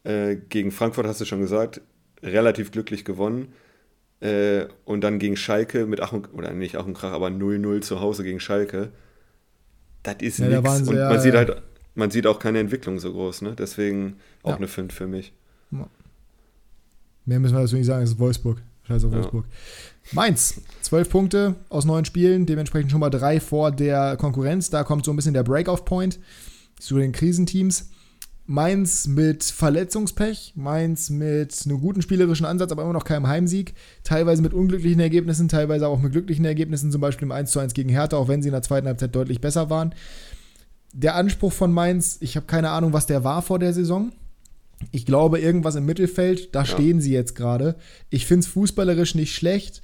Äh, 0.05 0.37
gegen 0.47 0.71
Frankfurt 0.71 1.05
hast 1.05 1.19
du 1.19 1.25
schon 1.25 1.41
gesagt, 1.41 1.81
relativ 2.23 2.71
glücklich 2.71 3.03
gewonnen. 3.03 3.53
Äh, 4.21 4.67
und 4.85 5.01
dann 5.01 5.19
gegen 5.19 5.35
Schalke 5.35 5.85
mit 5.87 5.99
Ach 5.99 6.13
und, 6.13 6.33
oder 6.33 6.53
nicht 6.53 6.77
Ach 6.77 6.85
und 6.85 6.93
Krach, 6.93 7.11
aber 7.11 7.27
0-0 7.27 7.81
zu 7.81 7.99
Hause 7.99 8.23
gegen 8.23 8.39
Schalke. 8.39 8.91
Das 10.03 10.15
ist 10.21 10.39
ja, 10.39 10.47
nichts. 10.47 10.87
Und 10.87 10.95
man 10.95 11.19
sieht 11.19 11.33
halt, 11.33 11.61
man 11.95 12.11
sieht 12.11 12.27
auch 12.27 12.39
keine 12.39 12.59
Entwicklung 12.59 12.99
so 12.99 13.11
groß, 13.11 13.41
ne? 13.41 13.55
Deswegen 13.57 14.17
auch 14.43 14.51
ja. 14.51 14.57
eine 14.57 14.67
5 14.67 14.93
für 14.93 15.07
mich. 15.07 15.33
Mehr 17.25 17.39
müssen 17.39 17.55
wir 17.55 17.61
dazu 17.61 17.75
nicht 17.75 17.85
sagen, 17.85 18.03
es 18.03 18.11
ist 18.11 18.19
Wolfsburg. 18.19 18.61
Scheiße 18.83 19.11
Wolfsburg. 19.11 19.45
Ja. 19.45 20.09
Mainz, 20.13 20.61
zwölf 20.81 21.09
Punkte 21.09 21.55
aus 21.69 21.85
neun 21.85 22.03
Spielen, 22.03 22.45
dementsprechend 22.45 22.91
schon 22.91 22.99
mal 22.99 23.09
drei 23.09 23.39
vor 23.39 23.71
der 23.71 24.17
Konkurrenz. 24.17 24.69
Da 24.69 24.83
kommt 24.83 25.05
so 25.05 25.13
ein 25.13 25.15
bisschen 25.15 25.33
der 25.33 25.43
Break-off-Point 25.43 26.19
zu 26.79 26.97
den 26.97 27.11
Krisenteams. 27.11 27.89
Mainz 28.47 29.07
mit 29.07 29.43
Verletzungspech, 29.43 30.53
Mainz 30.55 31.09
mit 31.09 31.55
einem 31.63 31.79
guten 31.79 32.01
spielerischen 32.01 32.45
Ansatz, 32.45 32.71
aber 32.71 32.81
immer 32.81 32.91
noch 32.91 33.05
keinem 33.05 33.27
Heimsieg. 33.27 33.75
Teilweise 34.03 34.41
mit 34.41 34.53
unglücklichen 34.53 34.99
Ergebnissen, 34.99 35.47
teilweise 35.47 35.87
auch 35.87 36.01
mit 36.01 36.11
glücklichen 36.11 36.43
Ergebnissen, 36.43 36.91
zum 36.91 36.99
Beispiel 36.99 37.27
im 37.27 37.31
1:1 37.31 37.73
gegen 37.73 37.89
Hertha, 37.89 38.17
auch 38.17 38.27
wenn 38.27 38.41
sie 38.41 38.49
in 38.49 38.53
der 38.53 38.63
zweiten 38.63 38.87
Halbzeit 38.87 39.15
deutlich 39.15 39.39
besser 39.39 39.69
waren. 39.69 39.93
Der 40.93 41.15
Anspruch 41.15 41.53
von 41.53 41.71
Mainz, 41.71 42.17
ich 42.19 42.35
habe 42.35 42.45
keine 42.45 42.69
Ahnung, 42.71 42.93
was 42.93 43.05
der 43.05 43.23
war 43.23 43.41
vor 43.41 43.59
der 43.59 43.73
Saison. 43.73 44.11
Ich 44.91 45.05
glaube, 45.05 45.39
irgendwas 45.39 45.75
im 45.75 45.85
Mittelfeld, 45.85 46.55
da 46.55 46.61
ja. 46.61 46.65
stehen 46.65 47.01
sie 47.01 47.13
jetzt 47.13 47.35
gerade. 47.35 47.75
Ich 48.09 48.25
finde 48.25 48.41
es 48.41 48.47
fußballerisch 48.47 49.15
nicht 49.15 49.35
schlecht. 49.35 49.81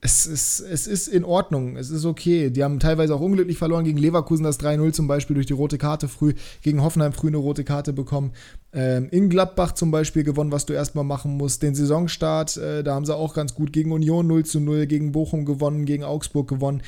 Es 0.00 0.26
ist, 0.26 0.60
es 0.60 0.86
ist 0.86 1.08
in 1.08 1.24
Ordnung, 1.24 1.76
es 1.76 1.90
ist 1.90 2.04
okay. 2.04 2.50
Die 2.50 2.62
haben 2.62 2.78
teilweise 2.78 3.16
auch 3.16 3.20
unglücklich 3.20 3.58
verloren 3.58 3.84
gegen 3.84 3.98
Leverkusen, 3.98 4.44
das 4.44 4.60
3-0 4.60 4.92
zum 4.92 5.08
Beispiel 5.08 5.34
durch 5.34 5.46
die 5.46 5.54
rote 5.54 5.76
Karte 5.76 6.06
früh, 6.06 6.34
gegen 6.62 6.82
Hoffenheim 6.84 7.12
früh 7.12 7.26
eine 7.26 7.38
rote 7.38 7.64
Karte 7.64 7.92
bekommen. 7.92 8.32
Ähm, 8.72 9.08
in 9.10 9.28
Gladbach 9.28 9.72
zum 9.72 9.90
Beispiel 9.90 10.22
gewonnen, 10.22 10.52
was 10.52 10.66
du 10.66 10.72
erstmal 10.72 11.02
machen 11.02 11.36
musst. 11.36 11.64
Den 11.64 11.74
Saisonstart, 11.74 12.58
äh, 12.58 12.84
da 12.84 12.94
haben 12.94 13.06
sie 13.06 13.16
auch 13.16 13.34
ganz 13.34 13.56
gut 13.56 13.72
gegen 13.72 13.90
Union 13.90 14.28
0 14.28 14.44
0, 14.54 14.86
gegen 14.86 15.10
Bochum 15.10 15.44
gewonnen, 15.44 15.84
gegen 15.84 16.04
Augsburg 16.04 16.46
gewonnen. 16.46 16.82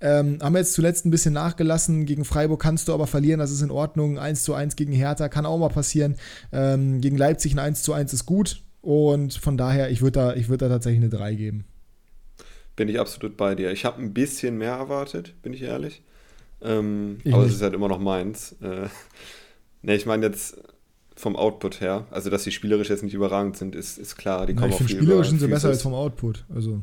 Ähm, 0.00 0.38
haben 0.42 0.52
wir 0.52 0.58
jetzt 0.58 0.74
zuletzt 0.74 1.06
ein 1.06 1.10
bisschen 1.10 1.32
nachgelassen. 1.32 2.04
Gegen 2.04 2.24
Freiburg 2.24 2.60
kannst 2.60 2.88
du 2.88 2.94
aber 2.94 3.06
verlieren, 3.06 3.40
das 3.40 3.50
ist 3.50 3.62
in 3.62 3.70
Ordnung. 3.70 4.18
1 4.18 4.44
zu 4.44 4.54
1 4.54 4.76
gegen 4.76 4.92
Hertha 4.92 5.28
kann 5.28 5.46
auch 5.46 5.58
mal 5.58 5.68
passieren. 5.68 6.16
Ähm, 6.52 7.00
gegen 7.00 7.16
Leipzig 7.16 7.54
ein 7.54 7.58
1 7.58 7.82
zu 7.82 7.92
1 7.92 8.12
ist 8.12 8.26
gut. 8.26 8.62
Und 8.82 9.34
von 9.34 9.56
daher, 9.56 9.90
ich 9.90 10.02
würde 10.02 10.12
da, 10.36 10.48
würd 10.48 10.62
da 10.62 10.68
tatsächlich 10.68 11.00
eine 11.00 11.10
3 11.10 11.34
geben. 11.34 11.64
Bin 12.76 12.88
ich 12.88 13.00
absolut 13.00 13.36
bei 13.36 13.54
dir. 13.54 13.72
Ich 13.72 13.84
habe 13.84 14.00
ein 14.02 14.12
bisschen 14.12 14.58
mehr 14.58 14.74
erwartet, 14.74 15.34
bin 15.42 15.54
ich 15.54 15.62
ehrlich. 15.62 16.02
Ähm, 16.60 17.18
ich 17.24 17.32
aber 17.32 17.42
nicht. 17.42 17.50
es 17.50 17.56
ist 17.56 17.62
halt 17.62 17.74
immer 17.74 17.88
noch 17.88 17.98
meins. 17.98 18.54
Äh, 18.60 18.88
ne, 19.82 19.94
ich 19.94 20.04
meine 20.04 20.26
jetzt 20.26 20.58
vom 21.16 21.34
Output 21.34 21.80
her, 21.80 22.06
also 22.10 22.28
dass 22.28 22.44
die 22.44 22.52
spielerisch 22.52 22.90
jetzt 22.90 23.02
nicht 23.02 23.14
überragend 23.14 23.56
sind, 23.56 23.74
ist, 23.74 23.98
ist 23.98 24.16
klar. 24.16 24.44
Die 24.44 24.54
kommen 24.54 24.68
Na, 24.68 24.72
ich 24.72 24.76
finde 24.76 24.92
spielerisch 24.92 25.28
sind 25.28 25.40
sie 25.40 25.48
besser 25.48 25.68
als 25.68 25.82
vom 25.82 25.94
Output. 25.94 26.44
Also. 26.54 26.82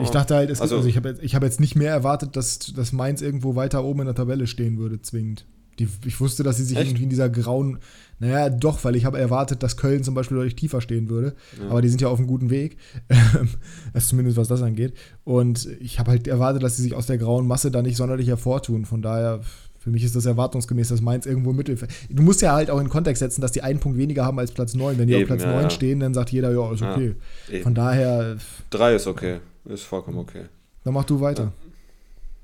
Ich 0.00 0.10
dachte 0.10 0.36
halt, 0.36 0.50
also, 0.50 0.62
also, 0.62 0.84
ich 0.86 0.96
habe 0.96 1.08
jetzt, 1.10 1.34
hab 1.34 1.42
jetzt 1.42 1.60
nicht 1.60 1.74
mehr 1.74 1.90
erwartet, 1.90 2.36
dass, 2.36 2.58
dass 2.58 2.92
Mainz 2.92 3.20
irgendwo 3.20 3.56
weiter 3.56 3.84
oben 3.84 4.00
in 4.00 4.06
der 4.06 4.14
Tabelle 4.14 4.46
stehen 4.46 4.78
würde, 4.78 5.02
zwingend. 5.02 5.44
Die, 5.78 5.88
ich 6.04 6.20
wusste, 6.20 6.42
dass 6.42 6.58
sie 6.58 6.64
sich 6.64 6.76
Echt? 6.76 6.88
irgendwie 6.88 7.04
in 7.04 7.10
dieser 7.10 7.28
grauen. 7.28 7.78
Naja, 8.18 8.50
doch, 8.50 8.84
weil 8.84 8.94
ich 8.94 9.04
habe 9.04 9.18
erwartet, 9.18 9.62
dass 9.62 9.76
Köln 9.76 10.04
zum 10.04 10.14
Beispiel 10.14 10.36
deutlich 10.36 10.54
tiefer 10.54 10.80
stehen 10.80 11.08
würde. 11.08 11.34
Ja. 11.58 11.70
Aber 11.70 11.82
die 11.82 11.88
sind 11.88 12.00
ja 12.00 12.08
auf 12.08 12.18
einem 12.18 12.28
guten 12.28 12.50
Weg. 12.50 12.76
also 13.92 14.06
zumindest 14.06 14.36
was 14.36 14.48
das 14.48 14.62
angeht. 14.62 14.94
Und 15.24 15.66
ich 15.80 15.98
habe 15.98 16.10
halt 16.10 16.28
erwartet, 16.28 16.62
dass 16.62 16.76
sie 16.76 16.82
sich 16.82 16.94
aus 16.94 17.06
der 17.06 17.18
grauen 17.18 17.46
Masse 17.46 17.70
da 17.70 17.82
nicht 17.82 17.96
sonderlich 17.96 18.28
hervortun. 18.28 18.84
Von 18.84 19.02
daher, 19.02 19.40
für 19.78 19.90
mich 19.90 20.04
ist 20.04 20.14
das 20.14 20.26
erwartungsgemäß, 20.26 20.90
dass 20.90 21.00
Mainz 21.00 21.26
irgendwo 21.26 21.50
im 21.50 21.56
Mittelfeld. 21.56 21.90
Du 22.10 22.22
musst 22.22 22.42
ja 22.42 22.52
halt 22.52 22.70
auch 22.70 22.80
in 22.80 22.88
Kontext 22.88 23.20
setzen, 23.20 23.40
dass 23.40 23.50
die 23.50 23.62
einen 23.62 23.80
Punkt 23.80 23.98
weniger 23.98 24.24
haben 24.24 24.38
als 24.38 24.52
Platz 24.52 24.74
9. 24.74 24.98
Wenn 24.98 25.08
die 25.08 25.14
Eben, 25.14 25.22
auf 25.22 25.28
Platz 25.28 25.42
ja, 25.42 25.60
9 25.60 25.70
stehen, 25.70 25.98
dann 25.98 26.14
sagt 26.14 26.30
jeder, 26.30 26.52
ja, 26.52 26.72
ist 26.72 26.82
okay. 26.82 27.16
Von 27.62 27.74
daher. 27.74 28.36
Drei 28.70 28.94
ist 28.94 29.08
okay. 29.08 29.40
Ist 29.64 29.84
vollkommen 29.84 30.18
okay. 30.18 30.46
Dann 30.84 30.94
mach 30.94 31.04
du 31.04 31.20
weiter. 31.20 31.52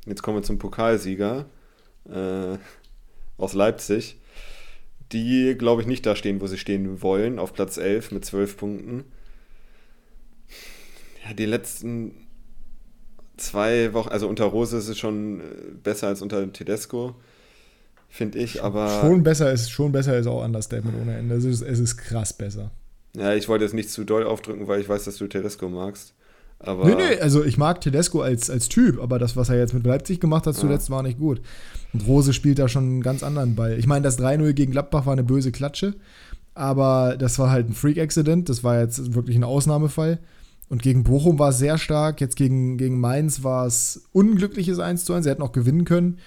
Jetzt 0.06 0.22
kommen 0.22 0.38
wir 0.38 0.42
zum 0.42 0.58
Pokalsieger 0.58 1.46
äh, 2.08 2.56
aus 3.36 3.54
Leipzig. 3.54 4.18
Die, 5.12 5.54
glaube 5.58 5.82
ich, 5.82 5.88
nicht 5.88 6.04
da 6.06 6.14
stehen, 6.16 6.40
wo 6.40 6.46
sie 6.46 6.58
stehen 6.58 7.02
wollen, 7.02 7.38
auf 7.38 7.52
Platz 7.52 7.78
11 7.78 8.12
mit 8.12 8.24
12 8.24 8.56
Punkten. 8.56 9.04
Ja, 11.24 11.34
die 11.34 11.46
letzten 11.46 12.26
zwei 13.36 13.92
Wochen, 13.94 14.08
also 14.08 14.28
unter 14.28 14.44
Rose 14.44 14.76
ist 14.76 14.88
es 14.88 14.98
schon 14.98 15.40
äh, 15.40 15.44
besser 15.82 16.08
als 16.08 16.22
unter 16.22 16.52
Tedesco, 16.52 17.14
finde 18.08 18.38
ich, 18.38 18.62
aber. 18.62 19.00
Schon 19.00 19.22
besser 19.22 19.52
ist, 19.52 19.70
schon 19.70 19.92
besser 19.92 20.18
ist 20.18 20.26
auch 20.26 20.44
Understatement 20.44 20.96
ohne 21.00 21.16
Ende. 21.16 21.36
Es 21.36 21.44
ist, 21.44 21.62
es 21.62 21.78
ist 21.78 21.96
krass 21.96 22.32
besser. 22.32 22.70
Ja, 23.16 23.34
ich 23.34 23.48
wollte 23.48 23.64
jetzt 23.64 23.74
nicht 23.74 23.90
zu 23.90 24.04
doll 24.04 24.24
aufdrücken, 24.24 24.68
weil 24.68 24.80
ich 24.80 24.88
weiß, 24.88 25.04
dass 25.04 25.16
du 25.16 25.26
Tedesco 25.26 25.68
magst. 25.68 26.14
Aber 26.60 26.84
nee, 26.86 26.94
nee, 26.94 27.20
also 27.20 27.44
ich 27.44 27.56
mag 27.56 27.80
Tedesco 27.80 28.20
als, 28.20 28.50
als 28.50 28.68
Typ, 28.68 29.00
aber 29.00 29.18
das, 29.18 29.36
was 29.36 29.48
er 29.48 29.58
jetzt 29.58 29.74
mit 29.74 29.86
Leipzig 29.86 30.20
gemacht 30.20 30.46
hat 30.46 30.56
zuletzt, 30.56 30.88
ja. 30.88 30.96
war 30.96 31.02
nicht 31.02 31.18
gut. 31.18 31.40
Und 31.92 32.06
Rose 32.06 32.32
spielt 32.32 32.58
da 32.58 32.68
schon 32.68 32.84
einen 32.84 33.02
ganz 33.02 33.22
anderen 33.22 33.54
Ball. 33.54 33.78
Ich 33.78 33.86
meine, 33.86 34.02
das 34.02 34.18
3-0 34.18 34.52
gegen 34.54 34.72
Gladbach 34.72 35.06
war 35.06 35.12
eine 35.12 35.22
böse 35.22 35.52
Klatsche, 35.52 35.94
aber 36.54 37.16
das 37.16 37.38
war 37.38 37.50
halt 37.50 37.68
ein 37.68 37.74
Freak-Accident, 37.74 38.48
das 38.48 38.64
war 38.64 38.80
jetzt 38.80 39.14
wirklich 39.14 39.36
ein 39.36 39.44
Ausnahmefall. 39.44 40.18
Und 40.68 40.82
gegen 40.82 41.04
Bochum 41.04 41.38
war 41.38 41.50
es 41.50 41.58
sehr 41.58 41.78
stark, 41.78 42.20
jetzt 42.20 42.36
gegen, 42.36 42.76
gegen 42.76 43.00
Mainz 43.00 43.42
war 43.42 43.66
es 43.66 44.08
unglückliches 44.12 44.80
1 44.80 45.04
zu 45.04 45.14
1, 45.14 45.24
sie 45.24 45.30
hätten 45.30 45.42
auch 45.42 45.52
gewinnen 45.52 45.84
können. 45.84 46.18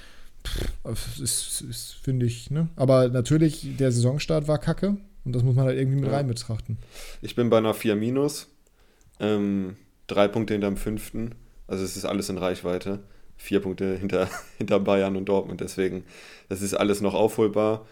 Das 0.84 1.20
ist, 1.20 1.62
ist 1.62 1.98
finde 2.02 2.26
ich, 2.26 2.50
ne? 2.50 2.70
Aber 2.76 3.10
natürlich, 3.10 3.78
der 3.78 3.92
Saisonstart 3.92 4.48
war 4.48 4.58
kacke 4.58 4.98
und 5.26 5.36
das 5.36 5.44
muss 5.44 5.56
man 5.56 5.66
halt 5.66 5.78
irgendwie 5.78 6.00
mit 6.00 6.10
ja. 6.10 6.16
rein 6.16 6.28
betrachten. 6.28 6.78
Ich 7.22 7.36
bin 7.36 7.50
bei 7.50 7.58
einer 7.58 7.76
4 7.76 7.96
minus. 7.96 8.48
Ähm, 9.20 9.76
drei 10.12 10.28
Punkte 10.28 10.54
hinter 10.54 10.70
dem 10.70 10.78
fünften. 10.78 11.36
Also 11.68 11.84
es 11.84 11.96
ist 11.96 12.06
alles 12.06 12.30
in 12.30 12.38
Reichweite. 12.38 13.00
Vier 13.38 13.62
Punkte 13.62 13.96
hinter, 13.96 14.30
hinter 14.58 14.80
Bayern 14.80 15.16
und 15.16 15.26
Dortmund. 15.26 15.62
Deswegen, 15.62 16.04
das 16.50 16.62
ist 16.62 16.74
alles 16.74 17.02
noch 17.02 17.14
aufholbar. 17.14 17.88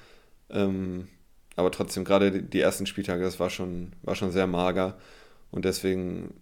Ähm, 0.49 1.07
aber 1.55 1.71
trotzdem, 1.71 2.05
gerade 2.05 2.41
die, 2.41 2.59
ersten 2.61 2.85
Spieltage, 2.85 3.23
das 3.23 3.39
war 3.39 3.49
schon, 3.49 3.93
war 4.03 4.15
schon 4.15 4.31
sehr 4.31 4.47
mager. 4.47 4.97
Und 5.51 5.65
deswegen, 5.65 6.33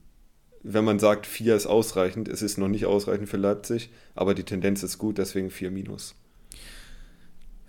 wenn 0.63 0.85
man 0.85 0.99
sagt, 0.99 1.25
vier 1.25 1.55
ist 1.55 1.65
ausreichend, 1.65 2.27
es 2.27 2.41
ist 2.41 2.57
noch 2.57 2.67
nicht 2.67 2.85
ausreichend 2.85 3.29
für 3.29 3.37
Leipzig, 3.37 3.89
aber 4.15 4.33
die 4.35 4.43
Tendenz 4.43 4.83
ist 4.83 4.97
gut, 4.97 5.17
deswegen 5.17 5.49
vier 5.49 5.71
minus. 5.71 6.15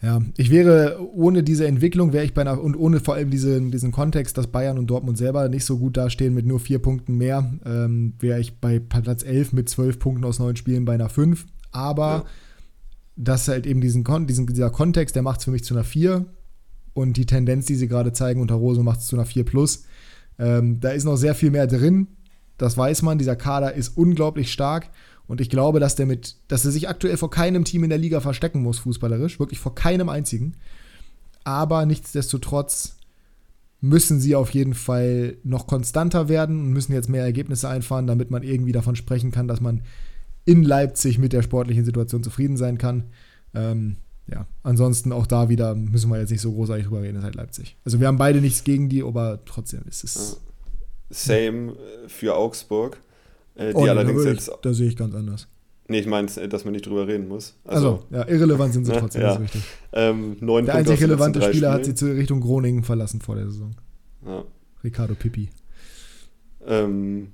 Ja, 0.01 0.21
ich 0.37 0.51
wäre 0.51 0.99
ohne 1.13 1.43
diese 1.43 1.67
Entwicklung, 1.67 2.13
wäre 2.13 2.25
ich 2.25 2.33
bei 2.33 2.43
einer, 2.43 2.63
und 2.63 2.77
ohne 2.77 3.01
vor 3.01 3.15
allem 3.15 3.31
diese, 3.31 3.61
diesen 3.61 3.91
Kontext, 3.91 4.39
dass 4.39 4.47
Bayern 4.47 4.79
und 4.79 4.87
Dortmund 4.87 5.19
selber 5.19 5.49
nicht 5.49 5.65
so 5.65 5.79
gut 5.79 5.97
dastehen 5.97 6.35
mit 6.35 6.47
nur 6.47 6.61
vier 6.61 6.79
Punkten 6.79 7.17
mehr, 7.17 7.53
ähm, 7.65 8.15
wäre 8.21 8.39
ich 8.39 8.61
bei 8.61 8.79
Platz 8.79 9.25
11 9.25 9.53
mit 9.53 9.69
zwölf 9.69 9.99
Punkten 9.99 10.25
aus 10.25 10.39
neun 10.39 10.55
Spielen 10.55 10.85
bei 10.85 10.95
einer 10.95 11.09
5. 11.09 11.47
Aber 11.73 12.09
ja. 12.09 12.25
das 13.17 13.49
halt 13.49 13.67
eben 13.67 13.81
diesen, 13.81 14.05
diesen, 14.27 14.47
dieser 14.47 14.71
Kontext, 14.71 15.17
der 15.17 15.23
macht 15.23 15.41
es 15.41 15.45
für 15.45 15.51
mich 15.51 15.65
zu 15.65 15.75
einer 15.75 15.85
4. 15.85 16.27
Und 16.95 17.17
die 17.17 17.27
Tendenz, 17.27 17.67
die 17.67 17.75
sie 17.75 17.89
gerade 17.89 18.13
zeigen 18.13 18.41
unter 18.41 18.55
Rose, 18.55 18.83
macht 18.85 19.01
es 19.01 19.09
zu 19.09 19.17
einer 19.17 19.27
4 19.27 19.45
plus. 19.45 19.85
Ähm, 20.39 20.79
da 20.79 20.91
ist 20.91 21.05
noch 21.05 21.17
sehr 21.17 21.35
viel 21.35 21.51
mehr 21.51 21.67
drin. 21.67 22.07
Das 22.57 22.77
weiß 22.77 23.03
man. 23.03 23.19
Dieser 23.19 23.37
Kader 23.37 23.75
ist 23.75 23.97
unglaublich 23.97 24.53
stark. 24.53 24.91
Und 25.29 25.41
ich 25.41 25.51
glaube, 25.51 25.79
dass 25.79 25.95
der 25.95 26.07
mit, 26.07 26.37
dass 26.49 26.65
er 26.65 26.71
sich 26.73 26.89
aktuell 26.89 27.19
vor 27.19 27.31
keinem 27.31 27.65
Team 27.65 27.85
in 27.85 27.91
der 27.91 27.99
Liga 27.99 28.21
verstecken 28.21 28.63
muss, 28.63 28.81
fußballerisch, 28.81 29.39
wirklich 29.39 29.61
vor 29.61 29.75
keinem 29.75 30.09
einzigen. 30.09 30.57
Aber 31.45 31.87
nichtsdestotrotz 31.87 32.97
müssen 33.81 34.19
sie 34.19 34.35
auf 34.35 34.51
jeden 34.51 34.75
Fall 34.75 35.37
noch 35.45 35.67
konstanter 35.67 36.29
werden 36.29 36.59
und 36.61 36.73
müssen 36.73 36.95
jetzt 36.95 37.09
mehr 37.09 37.23
Ergebnisse 37.23 37.69
einfahren, 37.69 38.07
damit 38.07 38.31
man 38.31 38.43
irgendwie 38.43 38.73
davon 38.73 38.97
sprechen 38.97 39.31
kann, 39.31 39.47
dass 39.47 39.61
man 39.61 39.83
in 40.47 40.63
Leipzig 40.63 41.19
mit 41.19 41.33
der 41.33 41.43
sportlichen 41.43 41.85
Situation 41.85 42.23
zufrieden 42.25 42.57
sein 42.57 42.79
kann. 42.79 43.05
Ähm, 43.55 43.97
ja, 44.27 44.47
ansonsten 44.63 45.13
auch 45.13 45.27
da 45.27 45.49
wieder 45.49 45.75
müssen 45.75 46.11
wir 46.11 46.19
jetzt 46.19 46.31
nicht 46.31 46.41
so 46.41 46.53
großartig 46.53 46.87
drüber 46.87 47.03
reden, 47.03 47.19
ist 47.19 47.25
halt 47.25 47.35
Leipzig. 47.35 47.77
Also 47.85 48.01
wir 48.01 48.09
haben 48.09 48.19
beide 48.19 48.41
nichts 48.41 48.65
gegen 48.65 48.89
die, 48.89 49.03
aber 49.03 49.45
trotzdem 49.45 49.83
ist 49.89 50.05
es. 50.05 50.41
Same 51.11 51.77
für 52.07 52.35
Augsburg. 52.35 52.99
Äh, 53.59 53.71
die 53.71 53.75
oh, 53.75 53.85
allerdings 53.85 54.23
da 54.23 54.31
jetzt. 54.31 54.51
Da 54.63 54.73
sehe 54.73 54.89
ich 54.89 54.97
ganz 54.97 55.15
anders. 55.15 55.49
Nee, 55.89 56.01
ich 56.01 56.07
meine, 56.07 56.27
dass 56.27 56.65
man 56.65 56.73
nicht 56.73 56.87
drüber 56.87 57.07
reden 57.09 57.29
muss. 57.29 57.57
Also, 57.65 57.89
also 57.89 58.05
ja, 58.11 58.29
irrelevant 58.29 58.75
sind 58.75 58.85
sie 58.85 58.93
trotzdem, 58.99 59.23
ja. 59.23 59.29
das 59.29 59.37
ist 59.37 59.43
richtig. 59.45 59.63
Ähm, 59.93 60.37
neun 60.41 60.67
der 60.67 60.77
einzig 60.77 61.03
relevante 61.03 61.43
Spieler 61.43 61.73
hat 61.73 61.85
sie 61.85 61.95
zur 61.95 62.15
Richtung 62.15 62.41
Groningen 62.41 62.85
verlassen 62.85 63.21
vor 63.21 63.37
der 63.37 63.47
Saison. 63.47 63.75
Ja. 64.25 64.45
Ricardo 64.85 65.15
Pippi. 65.15 65.49
Ähm, 66.67 67.33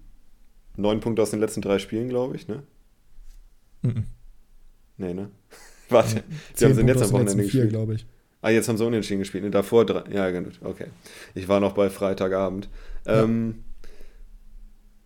neun 0.77 1.01
Punkte 1.01 1.23
aus 1.23 1.31
den 1.31 1.41
letzten 1.41 1.63
drei 1.63 1.79
Spielen, 1.79 2.09
glaube 2.09 2.37
ich, 2.37 2.47
ne? 2.47 2.63
Mhm. 3.83 4.05
Nee, 4.97 5.15
ne? 5.15 5.31
Warte, 5.91 6.23
die 6.59 6.65
haben 6.65 6.75
sie 6.75 6.83
jetzt 6.83 7.03
am 7.03 7.13
Wochenende 7.13 7.43
gespielt. 7.43 7.71
glaube 7.71 7.95
ich. 7.95 8.07
Ah, 8.41 8.51
jetzt 8.51 8.69
haben 8.69 8.77
sie 8.77 8.87
unentschieden 8.87 9.21
gespielt. 9.21 9.43
Ne? 9.43 9.51
Davor 9.51 9.85
drei. 9.85 10.05
Ja, 10.13 10.31
gut, 10.31 10.61
okay. 10.63 10.87
Ich 11.35 11.49
war 11.49 11.61
noch 11.61 11.73
bei 11.73 11.91
Freitagabend. 11.91 12.69
Ähm, 13.07 13.65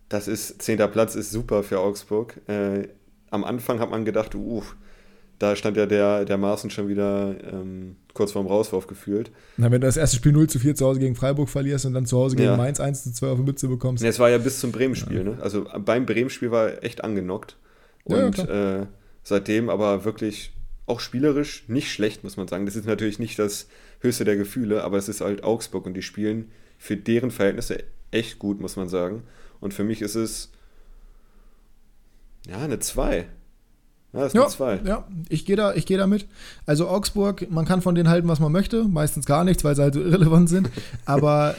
das 0.09 0.27
ist, 0.27 0.61
zehnter 0.61 0.87
Platz 0.87 1.15
ist 1.15 1.31
super 1.31 1.63
für 1.63 1.79
Augsburg. 1.79 2.35
Äh, 2.47 2.89
am 3.29 3.43
Anfang 3.43 3.79
hat 3.79 3.91
man 3.91 4.05
gedacht, 4.05 4.35
uh, 4.35 4.63
da 5.37 5.55
stand 5.55 5.77
ja 5.77 5.85
der, 5.85 6.25
der 6.25 6.37
Maaßen 6.37 6.69
schon 6.69 6.89
wieder 6.89 7.35
ähm, 7.51 7.95
kurz 8.13 8.33
vorm 8.33 8.47
Rauswurf 8.47 8.87
gefühlt. 8.87 9.31
Na, 9.55 9.71
wenn 9.71 9.79
du 9.79 9.87
das 9.87 9.95
erste 9.95 10.17
Spiel 10.17 10.33
0 10.33 10.49
zu 10.49 10.59
4 10.59 10.75
zu 10.75 10.85
Hause 10.85 10.99
gegen 10.99 11.15
Freiburg 11.15 11.47
verlierst 11.47 11.85
und 11.85 11.93
dann 11.93 12.05
zu 12.05 12.17
Hause 12.17 12.35
gegen 12.35 12.49
ja. 12.49 12.57
Mainz 12.57 12.79
1 12.79 13.03
zu 13.03 13.13
2 13.13 13.27
auf 13.27 13.37
die 13.37 13.45
Mütze 13.45 13.67
bekommst. 13.69 14.03
Ja, 14.03 14.09
es 14.09 14.19
war 14.19 14.29
ja 14.29 14.37
bis 14.37 14.59
zum 14.59 14.73
Bremen-Spiel, 14.73 15.17
ja. 15.17 15.23
ne? 15.23 15.37
Also 15.41 15.65
beim 15.85 16.05
Bremen-Spiel 16.05 16.51
war 16.51 16.83
echt 16.83 17.03
angenockt. 17.03 17.55
Und 18.03 18.37
ja, 18.37 18.81
äh, 18.81 18.85
seitdem 19.23 19.69
aber 19.69 20.03
wirklich 20.03 20.51
auch 20.87 20.99
spielerisch 20.99 21.63
nicht 21.67 21.91
schlecht, 21.91 22.23
muss 22.23 22.35
man 22.35 22.47
sagen. 22.47 22.65
Das 22.65 22.75
ist 22.75 22.85
natürlich 22.85 23.19
nicht 23.19 23.39
das 23.39 23.67
höchste 24.01 24.25
der 24.25 24.35
Gefühle, 24.35 24.83
aber 24.83 24.97
es 24.97 25.07
ist 25.07 25.21
halt 25.21 25.43
Augsburg 25.43 25.85
und 25.85 25.93
die 25.93 26.01
spielen 26.01 26.51
für 26.77 26.97
deren 26.97 27.31
Verhältnisse 27.31 27.83
echt 28.11 28.39
gut, 28.39 28.59
muss 28.59 28.75
man 28.75 28.89
sagen. 28.89 29.23
Und 29.59 29.73
für 29.73 29.83
mich 29.83 30.01
ist 30.01 30.15
es 30.15 30.49
ja 32.47 32.57
eine 32.57 32.79
2. 32.79 33.27
Ja, 34.11 34.21
das 34.21 34.33
ja, 34.33 34.47
zwei. 34.47 34.79
ja, 34.85 35.07
ich 35.29 35.45
gehe 35.45 35.55
da, 35.55 35.73
geh 35.73 35.95
da 35.95 36.07
mit. 36.07 36.27
Also 36.65 36.87
Augsburg, 36.87 37.49
man 37.51 37.65
kann 37.65 37.83
von 37.83 37.93
denen 37.93 38.09
halten, 38.09 38.27
was 38.27 38.39
man 38.39 38.51
möchte, 38.51 38.85
meistens 38.85 39.27
gar 39.27 39.43
nichts, 39.43 39.63
weil 39.63 39.75
sie 39.75 39.83
halt 39.83 39.93
so 39.93 40.01
irrelevant 40.01 40.49
sind. 40.49 40.69
Aber 41.05 41.55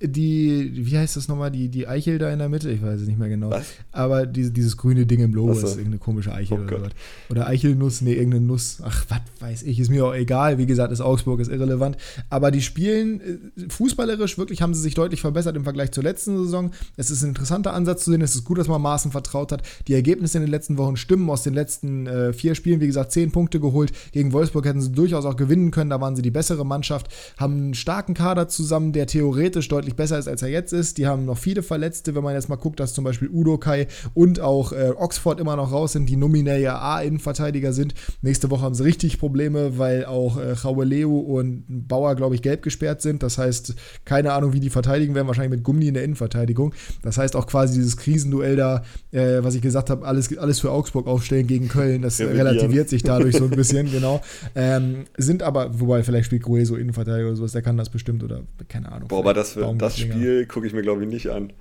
die, 0.00 0.70
wie 0.74 0.96
heißt 0.96 1.16
das 1.16 1.28
nochmal, 1.28 1.50
die, 1.50 1.68
die 1.68 1.88
Eichel 1.88 2.18
da 2.18 2.30
in 2.30 2.38
der 2.38 2.48
Mitte, 2.48 2.70
ich 2.70 2.82
weiß 2.82 3.00
es 3.00 3.08
nicht 3.08 3.18
mehr 3.18 3.28
genau. 3.28 3.50
Was? 3.50 3.66
Aber 3.90 4.26
diese, 4.26 4.52
dieses 4.52 4.76
grüne 4.76 5.06
Ding 5.06 5.20
im 5.20 5.34
Logo 5.34 5.54
so. 5.54 5.66
ist 5.66 5.72
irgendeine 5.72 5.98
komische 5.98 6.32
Eichel 6.32 6.58
oh 6.60 6.62
oder 6.62 6.82
was. 6.82 6.92
Oder 7.30 7.46
Eichelnuss, 7.48 8.00
nee, 8.00 8.14
irgendeine 8.14 8.44
Nuss. 8.44 8.78
Ach, 8.82 9.04
was 9.08 9.20
weiß 9.40 9.62
ich, 9.64 9.80
ist 9.80 9.90
mir 9.90 10.06
auch 10.06 10.14
egal. 10.14 10.58
Wie 10.58 10.66
gesagt, 10.66 10.92
ist 10.92 11.00
Augsburg, 11.00 11.40
ist 11.40 11.50
irrelevant. 11.50 11.96
Aber 12.30 12.50
die 12.50 12.62
spielen 12.62 13.20
äh, 13.20 13.68
fußballerisch, 13.68 14.38
wirklich 14.38 14.62
haben 14.62 14.74
sie 14.74 14.80
sich 14.80 14.94
deutlich 14.94 15.20
verbessert 15.20 15.56
im 15.56 15.64
Vergleich 15.64 15.90
zur 15.90 16.04
letzten 16.04 16.38
Saison. 16.38 16.70
Es 16.96 17.10
ist 17.10 17.22
ein 17.22 17.30
interessanter 17.30 17.74
Ansatz 17.74 18.04
zu 18.04 18.12
sehen. 18.12 18.20
Es 18.20 18.34
ist 18.34 18.44
gut, 18.44 18.58
dass 18.58 18.68
man 18.68 18.80
Maßen 18.80 19.10
vertraut 19.10 19.50
hat. 19.50 19.62
Die 19.88 19.94
Ergebnisse 19.94 20.38
in 20.38 20.44
den 20.44 20.50
letzten 20.50 20.78
Wochen 20.78 20.96
stimmen. 20.96 21.28
Aus 21.28 21.42
den 21.42 21.54
letzten 21.54 22.06
äh, 22.06 22.32
vier 22.32 22.54
Spielen, 22.54 22.80
wie 22.80 22.86
gesagt, 22.86 23.12
zehn 23.12 23.32
Punkte 23.32 23.58
geholt. 23.58 23.92
Gegen 24.12 24.32
Wolfsburg 24.32 24.64
hätten 24.64 24.80
sie 24.80 24.92
durchaus 24.92 25.24
auch 25.24 25.36
gewinnen 25.36 25.70
können. 25.72 25.90
Da 25.90 26.00
waren 26.00 26.14
sie 26.14 26.22
die 26.22 26.30
bessere 26.30 26.64
Mannschaft. 26.64 27.08
Haben 27.36 27.54
einen 27.54 27.74
starken 27.74 28.14
Kader 28.14 28.48
zusammen, 28.48 28.92
der 28.92 29.06
theoretisch 29.06 29.68
deutlich 29.68 29.87
deutlich 29.88 29.96
besser 29.96 30.18
ist, 30.18 30.28
als 30.28 30.42
er 30.42 30.48
jetzt 30.48 30.72
ist. 30.72 30.98
Die 30.98 31.06
haben 31.06 31.24
noch 31.24 31.38
viele 31.38 31.62
Verletzte, 31.62 32.14
wenn 32.14 32.22
man 32.22 32.34
jetzt 32.34 32.48
mal 32.48 32.56
guckt, 32.56 32.80
dass 32.80 32.94
zum 32.94 33.04
Beispiel 33.04 33.28
Udo 33.28 33.58
Kai 33.58 33.88
und 34.14 34.40
auch 34.40 34.72
äh, 34.72 34.92
Oxford 34.96 35.40
immer 35.40 35.56
noch 35.56 35.72
raus 35.72 35.92
sind, 35.92 36.08
die 36.08 36.16
nominell 36.16 36.60
ja 36.60 36.78
A-Innenverteidiger 36.78 37.72
sind. 37.72 37.94
Nächste 38.22 38.50
Woche 38.50 38.62
haben 38.62 38.74
sie 38.74 38.84
richtig 38.84 39.18
Probleme, 39.18 39.78
weil 39.78 40.04
auch 40.04 40.38
äh, 40.38 40.84
Leo 40.84 41.18
und 41.18 41.64
Bauer, 41.68 42.14
glaube 42.14 42.34
ich, 42.34 42.42
gelb 42.42 42.62
gesperrt 42.62 43.02
sind. 43.02 43.22
Das 43.22 43.38
heißt, 43.38 43.74
keine 44.04 44.32
Ahnung, 44.32 44.52
wie 44.52 44.60
die 44.60 44.70
verteidigen 44.70 45.14
werden, 45.14 45.26
wahrscheinlich 45.26 45.50
mit 45.50 45.64
Gummi 45.64 45.88
in 45.88 45.94
der 45.94 46.04
Innenverteidigung. 46.04 46.74
Das 47.02 47.18
heißt 47.18 47.34
auch 47.36 47.46
quasi 47.46 47.74
dieses 47.74 47.96
Krisenduell 47.96 48.56
da, 48.56 48.82
äh, 49.10 49.42
was 49.42 49.54
ich 49.54 49.62
gesagt 49.62 49.90
habe, 49.90 50.06
alles, 50.06 50.36
alles 50.36 50.60
für 50.60 50.70
Augsburg 50.70 51.06
aufstellen 51.06 51.46
gegen 51.46 51.68
Köln, 51.68 52.02
das 52.02 52.20
relativiert 52.20 52.88
sich 52.88 53.02
dadurch 53.02 53.36
so 53.36 53.44
ein 53.44 53.50
bisschen, 53.56 53.90
genau. 53.90 54.20
Ähm, 54.54 55.04
sind 55.16 55.42
aber, 55.42 55.80
wobei 55.80 56.02
vielleicht 56.02 56.26
spielt 56.26 56.42
Grueso 56.42 56.76
Innenverteidiger 56.76 57.28
oder 57.28 57.36
sowas, 57.36 57.52
der 57.52 57.62
kann 57.62 57.76
das 57.76 57.88
bestimmt 57.88 58.22
oder 58.22 58.42
keine 58.68 58.92
Ahnung. 58.92 59.08
Boah, 59.08 59.20
aber 59.20 59.34
das, 59.34 59.56
wird, 59.56 59.77
das 59.78 59.98
Spiel 59.98 60.46
gucke 60.46 60.66
ich 60.66 60.72
mir, 60.72 60.82
glaube 60.82 61.02
ich, 61.02 61.08
nicht 61.08 61.28
an. 61.28 61.52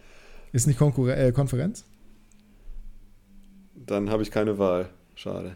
Ist 0.51 0.68
nicht 0.68 0.80
Konkur 0.80 1.15
äh, 1.15 1.32
Konferenz? 1.32 1.86
Dann 3.76 4.09
habe 4.09 4.24
ich 4.24 4.32
keine 4.32 4.57
Wahl. 4.57 4.89
Schade. 5.15 5.55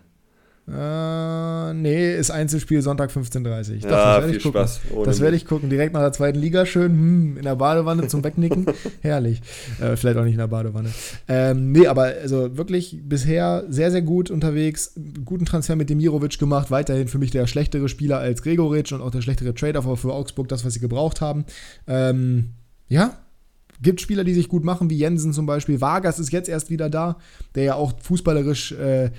Äh, 0.74 1.74
nee, 1.74 2.16
ist 2.16 2.32
Einzelspiel 2.32 2.82
Sonntag 2.82 3.12
15.30 3.12 3.84
Uhr. 3.84 3.90
Ja, 3.90 4.20
das 4.20 4.26
viel 4.26 4.38
ich 4.38 4.44
Spaß. 4.44 4.80
das 5.06 5.20
werde 5.20 5.36
ich 5.36 5.46
gucken. 5.46 5.70
Direkt 5.70 5.94
nach 5.94 6.02
der 6.02 6.14
zweiten 6.14 6.40
Liga 6.40 6.66
schön 6.66 6.92
hm, 6.92 7.38
in 7.38 7.44
der 7.44 7.56
Badewanne 7.56 8.08
zum 8.08 8.24
Wegnicken. 8.24 8.66
Herrlich. 9.02 9.42
Äh, 9.82 9.96
vielleicht 9.98 10.18
auch 10.18 10.24
nicht 10.24 10.34
in 10.34 10.40
der 10.40 10.48
Badewanne. 10.48 10.90
Ähm, 11.28 11.72
nee, 11.72 11.88
aber 11.88 12.04
also 12.22 12.56
wirklich 12.56 13.00
bisher 13.04 13.66
sehr, 13.68 13.92
sehr 13.92 14.02
gut 14.02 14.32
unterwegs. 14.32 14.94
Guten 15.26 15.46
Transfer 15.46 15.76
mit 15.76 15.90
Demirovic 15.90 16.40
gemacht. 16.40 16.72
Weiterhin 16.72 17.08
für 17.10 17.18
mich 17.18 17.32
der 17.32 17.48
schlechtere 17.48 17.90
Spieler 17.90 18.20
als 18.20 18.42
Gregoritsch 18.42 18.94
und 18.94 19.02
auch 19.02 19.12
der 19.12 19.22
schlechtere 19.22 19.54
Trader 19.54 19.82
für 19.82 20.14
Augsburg, 20.14 20.48
das, 20.48 20.64
was 20.64 20.74
sie 20.74 20.80
gebraucht 20.80 21.20
haben. 21.20 21.46
Ähm, 21.88 22.52
ja, 22.88 23.18
gibt 23.82 24.00
Spieler, 24.00 24.24
die 24.24 24.34
sich 24.34 24.48
gut 24.48 24.64
machen, 24.64 24.90
wie 24.90 24.98
Jensen 24.98 25.34
zum 25.34 25.46
Beispiel. 25.46 25.82
Vargas 25.82 26.20
ist 26.20 26.32
jetzt 26.32 26.50
erst 26.50 26.70
wieder 26.70 26.90
da, 26.90 27.18
der 27.56 27.64
ja 27.64 27.76
auch 27.76 27.94
fußballerisch 28.02 28.74
äh, 28.74 29.12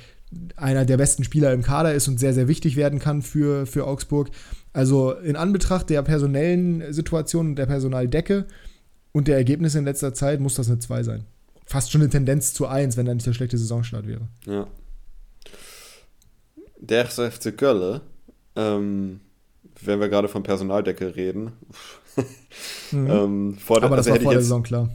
einer 0.57 0.85
der 0.85 0.97
besten 0.97 1.25
Spieler 1.25 1.53
im 1.53 1.63
Kader 1.63 1.95
ist 1.95 2.09
und 2.09 2.19
sehr, 2.19 2.35
sehr 2.35 2.49
wichtig 2.49 2.77
werden 2.77 2.99
kann 2.99 3.23
für, 3.23 3.67
für 3.67 3.87
Augsburg. 3.87 4.31
Also 4.73 5.13
in 5.13 5.37
Anbetracht 5.37 5.91
der 5.91 6.03
personellen 6.03 6.93
Situation 6.93 7.49
und 7.49 7.57
der 7.57 7.67
Personaldecke 7.67 8.47
und 9.13 9.29
der 9.29 9.37
Ergebnisse 9.37 9.79
in 9.79 9.85
letzter 9.85 10.15
Zeit 10.15 10.41
muss 10.41 10.55
das 10.55 10.69
eine 10.69 10.79
2 10.79 11.03
sein. 11.03 11.25
Fast 11.67 11.93
schon 11.93 12.01
eine 12.01 12.11
Tendenz 12.11 12.55
zu 12.55 12.67
1, 12.67 12.97
wenn 12.97 13.07
da 13.07 13.15
nicht 13.15 13.27
der 13.27 13.35
schlechte 13.35 13.59
Saisonstart 13.59 14.07
wäre. 14.07 14.29
Ja. 14.47 14.67
Der 16.79 17.07
FC 17.07 17.57
Köln, 17.57 18.01
ähm, 18.57 19.21
wenn 19.83 20.01
wir 20.01 20.09
gerade 20.09 20.29
von 20.29 20.43
Personaldecke 20.43 21.15
reden. 21.15 21.53
mhm. 22.91 23.11
ähm, 23.11 23.59
vor, 23.59 23.83
Aber 23.83 23.97
das 23.97 24.07
also 24.07 24.17
war 24.17 24.23
vor 24.23 24.33
der 24.33 24.43
Saison 24.43 24.63
klar. 24.63 24.89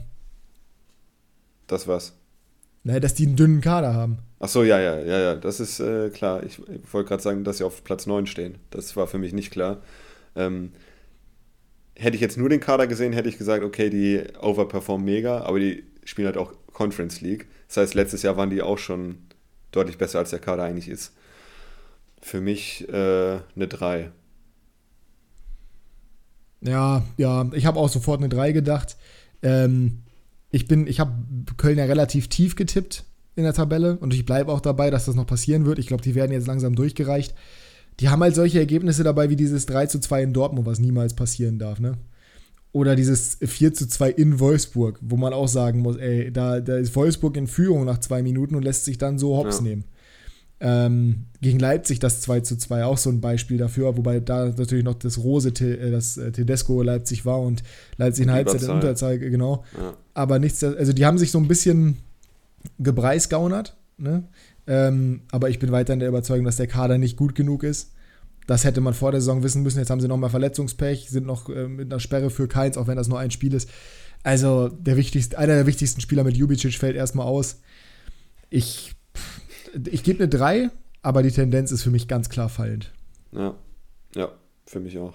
Das 1.66 1.86
was? 1.86 2.14
Naja, 2.84 3.00
dass 3.00 3.14
die 3.14 3.26
einen 3.26 3.36
dünnen 3.36 3.60
Kader 3.60 3.94
haben. 3.94 4.18
Ach 4.40 4.48
so, 4.48 4.62
ja, 4.62 4.78
ja, 4.78 5.00
ja, 5.00 5.18
ja, 5.18 5.34
das 5.34 5.58
ist 5.58 5.80
äh, 5.80 6.10
klar. 6.10 6.44
Ich, 6.44 6.58
ich 6.58 6.92
wollte 6.92 7.08
gerade 7.08 7.22
sagen, 7.22 7.42
dass 7.42 7.58
sie 7.58 7.64
auf 7.64 7.82
Platz 7.82 8.06
9 8.06 8.26
stehen. 8.26 8.58
Das 8.70 8.94
war 8.96 9.08
für 9.08 9.18
mich 9.18 9.32
nicht 9.32 9.50
klar. 9.50 9.82
Ähm, 10.36 10.72
hätte 11.96 12.14
ich 12.14 12.20
jetzt 12.20 12.38
nur 12.38 12.48
den 12.48 12.60
Kader 12.60 12.86
gesehen, 12.86 13.12
hätte 13.12 13.28
ich 13.28 13.38
gesagt, 13.38 13.64
okay, 13.64 13.90
die 13.90 14.22
overperformen 14.40 15.04
mega, 15.04 15.40
aber 15.42 15.58
die 15.58 15.82
spielen 16.04 16.26
halt 16.26 16.36
auch 16.36 16.52
Conference 16.72 17.20
League. 17.20 17.48
Das 17.66 17.78
heißt, 17.78 17.94
letztes 17.94 18.22
Jahr 18.22 18.36
waren 18.36 18.50
die 18.50 18.62
auch 18.62 18.78
schon 18.78 19.18
deutlich 19.72 19.98
besser, 19.98 20.20
als 20.20 20.30
der 20.30 20.38
Kader 20.38 20.62
eigentlich 20.62 20.88
ist. 20.88 21.12
Für 22.22 22.40
mich 22.40 22.88
äh, 22.88 23.38
eine 23.56 23.68
3. 23.68 24.12
Ja, 26.60 27.04
ja, 27.16 27.50
ich 27.52 27.66
habe 27.66 27.78
auch 27.78 27.88
sofort 27.88 28.20
eine 28.20 28.28
3 28.28 28.52
gedacht. 28.52 28.96
Ähm, 29.42 30.02
ich 30.50 30.68
bin, 30.68 30.86
ich 30.86 31.00
habe 31.00 31.12
Köln 31.56 31.78
ja 31.78 31.84
relativ 31.84 32.28
tief 32.28 32.54
getippt 32.54 33.04
in 33.38 33.44
der 33.44 33.54
Tabelle 33.54 33.96
und 33.98 34.12
ich 34.12 34.26
bleibe 34.26 34.52
auch 34.52 34.60
dabei, 34.60 34.90
dass 34.90 35.06
das 35.06 35.14
noch 35.14 35.26
passieren 35.26 35.64
wird. 35.64 35.78
Ich 35.78 35.86
glaube, 35.86 36.02
die 36.02 36.14
werden 36.14 36.32
jetzt 36.32 36.48
langsam 36.48 36.74
durchgereicht. 36.74 37.34
Die 38.00 38.08
haben 38.08 38.22
halt 38.22 38.34
solche 38.34 38.58
Ergebnisse 38.58 39.04
dabei 39.04 39.30
wie 39.30 39.36
dieses 39.36 39.64
3 39.66 39.86
zu 39.86 40.00
2 40.00 40.24
in 40.24 40.32
Dortmund, 40.32 40.66
was 40.66 40.80
niemals 40.80 41.14
passieren 41.14 41.58
darf, 41.58 41.80
ne? 41.80 41.98
Oder 42.72 42.96
dieses 42.96 43.38
4 43.40 43.72
zu 43.72 43.88
2 43.88 44.10
in 44.10 44.40
Wolfsburg, 44.40 44.98
wo 45.00 45.16
man 45.16 45.32
auch 45.32 45.48
sagen 45.48 45.80
muss, 45.80 45.96
ey, 45.96 46.30
da, 46.30 46.60
da 46.60 46.76
ist 46.76 46.94
Wolfsburg 46.94 47.36
in 47.36 47.46
Führung 47.46 47.84
nach 47.86 47.98
zwei 47.98 48.22
Minuten 48.22 48.54
und 48.56 48.62
lässt 48.62 48.84
sich 48.84 48.98
dann 48.98 49.18
so 49.18 49.36
hops 49.36 49.58
ja. 49.58 49.62
nehmen. 49.62 49.84
Ähm, 50.60 51.26
gegen 51.40 51.60
Leipzig 51.60 52.00
das 52.00 52.20
2 52.20 52.40
zu 52.40 52.58
2 52.58 52.84
auch 52.84 52.98
so 52.98 53.10
ein 53.10 53.20
Beispiel 53.20 53.56
dafür, 53.56 53.96
wobei 53.96 54.18
da 54.18 54.46
natürlich 54.46 54.84
noch 54.84 54.94
das 54.94 55.18
Rose, 55.18 55.50
äh, 55.50 55.90
das 55.92 56.16
äh, 56.16 56.32
Tedesco 56.32 56.82
Leipzig 56.82 57.24
war 57.24 57.40
und 57.40 57.62
Leipzig 57.96 58.24
in 58.24 58.32
Halbzeit 58.32 58.62
in 58.62 58.70
Unterzahl, 58.70 59.18
genau. 59.18 59.64
Ja. 59.80 59.96
Aber 60.14 60.40
nichts, 60.40 60.62
also 60.64 60.92
die 60.92 61.06
haben 61.06 61.18
sich 61.18 61.30
so 61.30 61.38
ein 61.38 61.46
bisschen 61.46 61.98
gebreisgaunert, 62.78 63.76
ne? 63.96 64.28
Ähm, 64.66 65.22
aber 65.30 65.48
ich 65.48 65.58
bin 65.58 65.72
weiterhin 65.72 66.00
der 66.00 66.08
Überzeugung, 66.10 66.44
dass 66.44 66.56
der 66.56 66.66
Kader 66.66 66.98
nicht 66.98 67.16
gut 67.16 67.34
genug 67.34 67.62
ist. 67.62 67.92
Das 68.46 68.64
hätte 68.64 68.80
man 68.80 68.94
vor 68.94 69.12
der 69.12 69.20
Saison 69.20 69.42
wissen 69.42 69.62
müssen. 69.62 69.78
Jetzt 69.78 69.90
haben 69.90 70.00
sie 70.00 70.08
nochmal 70.08 70.30
Verletzungspech, 70.30 71.08
sind 71.08 71.26
noch 71.26 71.48
äh, 71.48 71.68
mit 71.68 71.90
einer 71.90 72.00
Sperre 72.00 72.30
für 72.30 72.48
Keins, 72.48 72.76
auch 72.76 72.86
wenn 72.86 72.96
das 72.96 73.08
nur 73.08 73.18
ein 73.18 73.30
Spiel 73.30 73.54
ist. 73.54 73.70
Also 74.22 74.68
der 74.68 74.96
wichtigste, 74.96 75.38
einer 75.38 75.54
der 75.54 75.66
wichtigsten 75.66 76.00
Spieler 76.00 76.24
mit 76.24 76.36
Jubicic 76.36 76.74
fällt 76.74 76.96
erstmal 76.96 77.26
aus. 77.26 77.60
Ich 78.50 78.94
ich 79.90 80.02
gebe 80.02 80.22
eine 80.22 80.28
3, 80.28 80.70
aber 81.02 81.22
die 81.22 81.30
Tendenz 81.30 81.72
ist 81.72 81.82
für 81.82 81.90
mich 81.90 82.08
ganz 82.08 82.28
klar 82.28 82.48
fallend. 82.48 82.92
Ja, 83.32 83.54
ja, 84.14 84.32
für 84.66 84.80
mich 84.80 84.98
auch. 84.98 85.14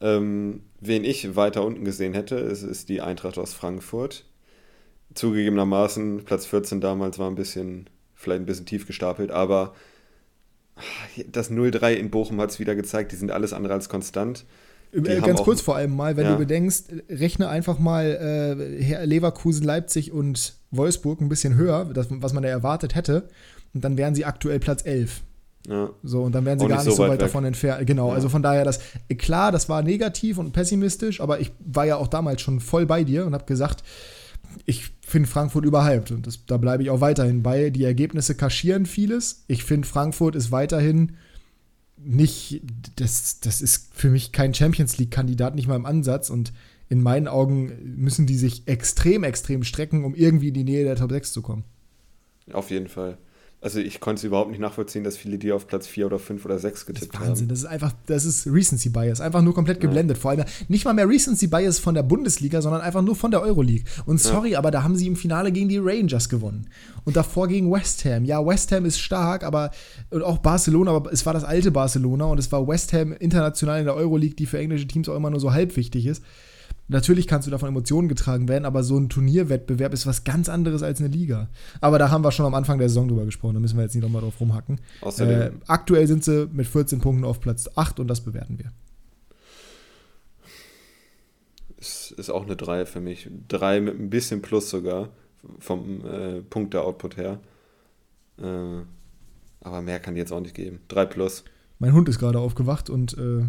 Ähm, 0.00 0.62
wen 0.80 1.04
ich 1.04 1.36
weiter 1.36 1.64
unten 1.64 1.84
gesehen 1.84 2.12
hätte, 2.12 2.36
ist, 2.36 2.62
ist 2.62 2.88
die 2.88 3.00
Eintracht 3.00 3.38
aus 3.38 3.54
Frankfurt. 3.54 4.24
Zugegebenermaßen, 5.16 6.24
Platz 6.24 6.46
14 6.46 6.80
damals 6.80 7.18
war 7.18 7.28
ein 7.28 7.34
bisschen, 7.34 7.88
vielleicht 8.14 8.42
ein 8.42 8.46
bisschen 8.46 8.66
tief 8.66 8.86
gestapelt, 8.86 9.30
aber 9.30 9.74
das 11.32 11.50
0-3 11.50 11.94
in 11.94 12.10
Bochum 12.10 12.40
hat 12.40 12.50
es 12.50 12.58
wieder 12.58 12.74
gezeigt, 12.74 13.12
die 13.12 13.16
sind 13.16 13.30
alles 13.30 13.52
andere 13.52 13.74
als 13.74 13.88
konstant. 13.88 14.44
Die 14.92 14.98
äh, 15.08 15.20
Ganz 15.20 15.42
kurz 15.42 15.60
vor 15.60 15.76
allem 15.76 15.96
mal, 15.96 16.16
wenn 16.16 16.24
ja. 16.24 16.32
du 16.32 16.38
bedenkst, 16.38 16.92
rechne 17.10 17.48
einfach 17.48 17.78
mal 17.78 18.04
äh, 18.04 19.04
Leverkusen, 19.04 19.64
Leipzig 19.64 20.12
und 20.12 20.54
Wolfsburg 20.70 21.20
ein 21.20 21.28
bisschen 21.28 21.56
höher, 21.56 21.86
das, 21.92 22.06
was 22.10 22.32
man 22.32 22.42
da 22.42 22.48
erwartet 22.48 22.94
hätte 22.94 23.28
und 23.74 23.84
dann 23.84 23.96
wären 23.96 24.14
sie 24.14 24.24
aktuell 24.24 24.58
Platz 24.58 24.84
11. 24.84 25.22
Ja. 25.68 25.90
So, 26.02 26.22
und 26.22 26.32
dann 26.32 26.44
wären 26.44 26.58
sie 26.58 26.66
gar 26.66 26.84
nicht 26.84 26.94
so 26.94 27.02
weit, 27.02 27.12
weit 27.12 27.22
davon 27.22 27.44
entfernt. 27.44 27.86
Genau, 27.86 28.08
ja. 28.08 28.14
also 28.14 28.28
von 28.28 28.42
daher, 28.42 28.64
das, 28.64 28.80
klar, 29.18 29.50
das 29.50 29.68
war 29.68 29.82
negativ 29.82 30.38
und 30.38 30.52
pessimistisch, 30.52 31.20
aber 31.20 31.40
ich 31.40 31.52
war 31.58 31.86
ja 31.86 31.96
auch 31.96 32.08
damals 32.08 32.40
schon 32.40 32.60
voll 32.60 32.86
bei 32.86 33.02
dir 33.02 33.26
und 33.26 33.34
habe 33.34 33.44
gesagt, 33.44 33.82
ich 34.64 34.90
finde 35.00 35.28
Frankfurt 35.28 35.64
überhyped 35.64 36.10
und 36.10 36.26
das, 36.26 36.44
da 36.46 36.56
bleibe 36.56 36.82
ich 36.82 36.90
auch 36.90 37.00
weiterhin 37.00 37.42
bei. 37.42 37.70
Die 37.70 37.84
Ergebnisse 37.84 38.34
kaschieren 38.34 38.86
vieles. 38.86 39.44
Ich 39.48 39.64
finde, 39.64 39.86
Frankfurt 39.86 40.34
ist 40.34 40.50
weiterhin 40.50 41.16
nicht, 41.96 42.62
das, 42.96 43.40
das 43.40 43.60
ist 43.60 43.94
für 43.94 44.10
mich 44.10 44.32
kein 44.32 44.54
Champions 44.54 44.98
League-Kandidat, 44.98 45.54
nicht 45.54 45.66
mal 45.68 45.76
im 45.76 45.86
Ansatz 45.86 46.30
und 46.30 46.52
in 46.88 47.02
meinen 47.02 47.26
Augen 47.26 47.72
müssen 47.96 48.26
die 48.26 48.36
sich 48.36 48.68
extrem, 48.68 49.24
extrem 49.24 49.64
strecken, 49.64 50.04
um 50.04 50.14
irgendwie 50.14 50.48
in 50.48 50.54
die 50.54 50.64
Nähe 50.64 50.84
der 50.84 50.96
Top 50.96 51.10
6 51.10 51.32
zu 51.32 51.42
kommen. 51.42 51.64
Auf 52.52 52.70
jeden 52.70 52.88
Fall. 52.88 53.18
Also 53.62 53.80
ich 53.80 54.00
konnte 54.00 54.20
es 54.20 54.24
überhaupt 54.24 54.50
nicht 54.50 54.60
nachvollziehen, 54.60 55.02
dass 55.02 55.16
viele 55.16 55.38
die 55.38 55.50
auf 55.50 55.66
Platz 55.66 55.86
4 55.86 56.06
oder 56.06 56.18
5 56.18 56.44
oder 56.44 56.58
6 56.58 56.86
getippt 56.86 57.14
das 57.14 57.20
ist 57.20 57.26
Wahnsinn. 57.26 57.44
haben. 57.44 57.48
Das 57.48 57.58
ist 57.60 57.64
einfach, 57.64 57.92
das 58.06 58.24
ist 58.26 58.46
Recency 58.46 58.90
Bias. 58.90 59.20
Einfach 59.20 59.40
nur 59.40 59.54
komplett 59.54 59.80
geblendet. 59.80 60.18
Ja. 60.18 60.20
Vor 60.20 60.30
allem 60.32 60.44
nicht 60.68 60.84
mal 60.84 60.92
mehr 60.92 61.08
Recency 61.08 61.46
Bias 61.46 61.78
von 61.78 61.94
der 61.94 62.02
Bundesliga, 62.02 62.60
sondern 62.60 62.82
einfach 62.82 63.02
nur 63.02 63.16
von 63.16 63.30
der 63.30 63.40
Euroleague. 63.40 63.84
Und 64.04 64.20
sorry, 64.20 64.50
ja. 64.50 64.58
aber 64.58 64.70
da 64.70 64.82
haben 64.82 64.94
sie 64.94 65.06
im 65.06 65.16
Finale 65.16 65.52
gegen 65.52 65.68
die 65.70 65.78
Rangers 65.78 66.28
gewonnen. 66.28 66.68
Und 67.04 67.16
davor 67.16 67.48
gegen 67.48 67.72
West 67.72 68.04
Ham. 68.04 68.26
Ja, 68.26 68.44
West 68.44 68.72
Ham 68.72 68.84
ist 68.84 69.00
stark, 69.00 69.42
aber 69.42 69.70
und 70.10 70.22
auch 70.22 70.38
Barcelona, 70.38 70.90
aber 70.90 71.12
es 71.12 71.24
war 71.24 71.32
das 71.32 71.44
alte 71.44 71.70
Barcelona 71.70 72.26
und 72.26 72.38
es 72.38 72.52
war 72.52 72.68
West 72.68 72.92
Ham 72.92 73.12
international 73.14 73.80
in 73.80 73.86
der 73.86 73.94
Euroleague, 73.94 74.36
die 74.36 74.46
für 74.46 74.58
englische 74.58 74.86
Teams 74.86 75.08
auch 75.08 75.16
immer 75.16 75.30
nur 75.30 75.40
so 75.40 75.52
halb 75.52 75.76
wichtig 75.76 76.06
ist. 76.06 76.22
Natürlich 76.88 77.26
kannst 77.26 77.46
du 77.46 77.50
davon 77.50 77.68
Emotionen 77.68 78.08
getragen 78.08 78.48
werden, 78.48 78.64
aber 78.64 78.84
so 78.84 78.96
ein 78.96 79.08
Turnierwettbewerb 79.08 79.92
ist 79.92 80.06
was 80.06 80.24
ganz 80.24 80.48
anderes 80.48 80.82
als 80.82 81.00
eine 81.00 81.08
Liga. 81.08 81.48
Aber 81.80 81.98
da 81.98 82.10
haben 82.10 82.22
wir 82.22 82.30
schon 82.30 82.46
am 82.46 82.54
Anfang 82.54 82.78
der 82.78 82.88
Saison 82.88 83.08
drüber 83.08 83.24
gesprochen, 83.24 83.54
da 83.54 83.60
müssen 83.60 83.76
wir 83.76 83.82
jetzt 83.82 83.94
nicht 83.94 84.04
nochmal 84.04 84.22
drauf 84.22 84.40
rumhacken. 84.40 84.80
Äh, 85.18 85.50
aktuell 85.66 86.06
sind 86.06 86.22
sie 86.22 86.48
mit 86.52 86.66
14 86.66 87.00
Punkten 87.00 87.24
auf 87.24 87.40
Platz 87.40 87.68
8 87.74 87.98
und 88.00 88.08
das 88.08 88.20
bewerten 88.20 88.58
wir. 88.58 88.72
Ist, 91.76 92.12
ist 92.12 92.30
auch 92.30 92.44
eine 92.44 92.56
3 92.56 92.86
für 92.86 93.00
mich. 93.00 93.28
3 93.48 93.80
mit 93.80 93.98
ein 93.98 94.10
bisschen 94.10 94.40
Plus 94.40 94.70
sogar, 94.70 95.10
vom 95.58 96.04
äh, 96.06 96.40
Punkt 96.42 96.72
der 96.74 96.84
Output 96.84 97.16
her. 97.16 97.40
Äh, 98.38 98.82
aber 99.60 99.82
mehr 99.82 99.98
kann 99.98 100.14
die 100.14 100.20
jetzt 100.20 100.32
auch 100.32 100.40
nicht 100.40 100.54
geben. 100.54 100.80
3 100.88 101.06
plus. 101.06 101.44
Mein 101.78 101.92
Hund 101.92 102.08
ist 102.08 102.18
gerade 102.18 102.38
aufgewacht 102.38 102.88
und 102.88 103.18
äh, 103.18 103.44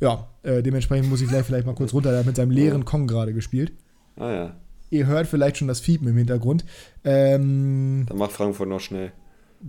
ja, 0.00 0.28
äh, 0.42 0.62
dementsprechend 0.62 1.08
muss 1.08 1.20
ich 1.22 1.28
gleich 1.28 1.44
vielleicht 1.44 1.66
mal 1.66 1.74
kurz 1.74 1.92
runter. 1.92 2.10
Der 2.10 2.20
hat 2.20 2.26
mit 2.26 2.36
seinem 2.36 2.50
leeren 2.50 2.84
Kong 2.84 3.06
gerade 3.06 3.32
gespielt. 3.32 3.72
Ah 4.16 4.30
ja. 4.30 4.56
Ihr 4.90 5.06
hört 5.06 5.26
vielleicht 5.26 5.56
schon 5.56 5.68
das 5.68 5.80
Fiepen 5.80 6.06
im 6.08 6.16
Hintergrund. 6.16 6.64
Ähm, 7.04 8.04
Dann 8.08 8.18
macht 8.18 8.32
Frankfurt 8.32 8.68
noch 8.68 8.80
schnell. 8.80 9.12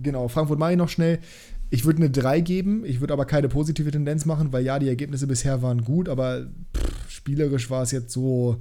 Genau, 0.00 0.28
Frankfurt 0.28 0.58
mache 0.58 0.72
ich 0.72 0.78
noch 0.78 0.88
schnell. 0.88 1.18
Ich 1.70 1.84
würde 1.84 1.98
eine 1.98 2.10
3 2.10 2.40
geben. 2.40 2.84
Ich 2.84 3.00
würde 3.00 3.12
aber 3.12 3.24
keine 3.24 3.48
positive 3.48 3.90
Tendenz 3.90 4.26
machen, 4.26 4.52
weil 4.52 4.64
ja, 4.64 4.78
die 4.78 4.88
Ergebnisse 4.88 5.26
bisher 5.26 5.60
waren 5.60 5.84
gut, 5.84 6.08
aber 6.08 6.46
pff, 6.76 7.10
spielerisch 7.10 7.68
war 7.68 7.82
es 7.82 7.90
jetzt 7.90 8.12
so, 8.12 8.56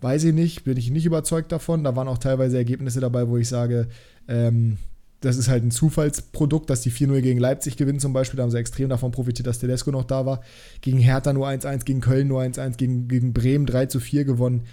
weiß 0.00 0.24
ich 0.24 0.34
nicht, 0.34 0.64
bin 0.64 0.76
ich 0.76 0.90
nicht 0.90 1.06
überzeugt 1.06 1.52
davon. 1.52 1.84
Da 1.84 1.94
waren 1.96 2.08
auch 2.08 2.18
teilweise 2.18 2.56
Ergebnisse 2.56 3.00
dabei, 3.00 3.28
wo 3.28 3.36
ich 3.36 3.48
sage, 3.48 3.88
ähm, 4.26 4.78
das 5.24 5.36
ist 5.36 5.48
halt 5.48 5.64
ein 5.64 5.70
Zufallsprodukt, 5.70 6.68
dass 6.68 6.82
die 6.82 6.92
4-0 6.92 7.20
gegen 7.22 7.40
Leipzig 7.40 7.76
gewinnen 7.76 8.00
zum 8.00 8.12
Beispiel. 8.12 8.36
Da 8.36 8.42
haben 8.42 8.50
sie 8.50 8.58
extrem 8.58 8.88
davon 8.88 9.10
profitiert, 9.10 9.46
dass 9.46 9.58
Tedesco 9.58 9.90
noch 9.90 10.04
da 10.04 10.26
war. 10.26 10.42
Gegen 10.80 10.98
Hertha 10.98 11.32
nur 11.32 11.48
1-1, 11.48 11.84
gegen 11.84 12.00
Köln 12.00 12.28
nur 12.28 12.42
1-1, 12.42 12.76
gegen, 12.76 13.08
gegen 13.08 13.32
Bremen 13.32 13.66
3-4 13.66 14.24
gewonnen. 14.24 14.64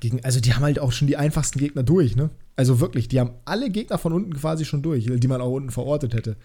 Gegen, 0.00 0.24
also 0.24 0.40
die 0.40 0.54
haben 0.54 0.62
halt 0.62 0.78
auch 0.78 0.92
schon 0.92 1.06
die 1.06 1.16
einfachsten 1.16 1.58
Gegner 1.58 1.82
durch, 1.82 2.16
ne? 2.16 2.30
Also 2.56 2.80
wirklich, 2.80 3.06
die 3.06 3.20
haben 3.20 3.32
alle 3.44 3.68
Gegner 3.68 3.98
von 3.98 4.14
unten 4.14 4.32
quasi 4.34 4.64
schon 4.64 4.82
durch, 4.82 5.04
die 5.04 5.28
man 5.28 5.42
auch 5.42 5.52
unten 5.52 5.70
verortet 5.70 6.14
hätte. 6.14 6.36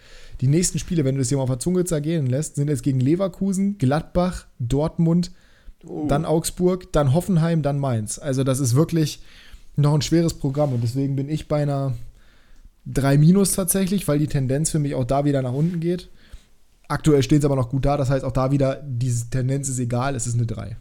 Die 0.42 0.48
nächsten 0.48 0.78
Spiele, 0.78 1.06
wenn 1.06 1.16
du 1.16 1.20
das 1.20 1.30
hier 1.30 1.38
mal 1.38 1.44
auf 1.44 1.50
der 1.50 1.60
Zunge 1.60 1.86
zergehen 1.86 2.28
lässt, 2.28 2.56
sind 2.56 2.68
jetzt 2.68 2.84
gegen 2.84 3.00
Leverkusen, 3.00 3.78
Gladbach, 3.78 4.46
Dortmund, 4.60 5.32
oh. 5.86 6.08
dann 6.10 6.26
Augsburg, 6.26 6.92
dann 6.92 7.14
Hoffenheim, 7.14 7.62
dann 7.62 7.80
Mainz. 7.80 8.20
Also 8.20 8.44
das 8.44 8.60
ist 8.60 8.76
wirklich 8.76 9.22
noch 9.78 9.94
ein 9.94 10.02
schweres 10.02 10.34
Programm 10.34 10.74
und 10.74 10.84
deswegen 10.84 11.16
bin 11.16 11.30
ich 11.30 11.48
bei 11.48 11.62
einer 11.62 11.94
3 12.94 13.18
Minus 13.18 13.54
tatsächlich, 13.54 14.08
weil 14.08 14.20
die 14.20 14.28
Tendenz 14.28 14.72
für 14.72 14.80
mich 14.80 14.96
auch 14.96 15.06
da 15.06 15.26
wieder 15.26 15.42
nach 15.42 15.54
unten 15.54 15.80
geht. 15.80 16.10
Aktuell 16.88 17.24
stehen 17.24 17.42
sie 17.42 17.46
aber 17.46 17.56
noch 17.56 17.70
gut 17.70 17.86
da, 17.86 17.98
das 17.98 18.10
heißt 18.10 18.26
auch 18.26 18.34
da 18.34 18.52
wieder, 18.52 18.82
diese 18.86 19.30
Tendenz 19.30 19.70
ist 19.70 19.80
egal, 19.80 20.16
es 20.16 20.28
ist 20.28 20.36
eine 20.36 20.46
3. 20.46 20.76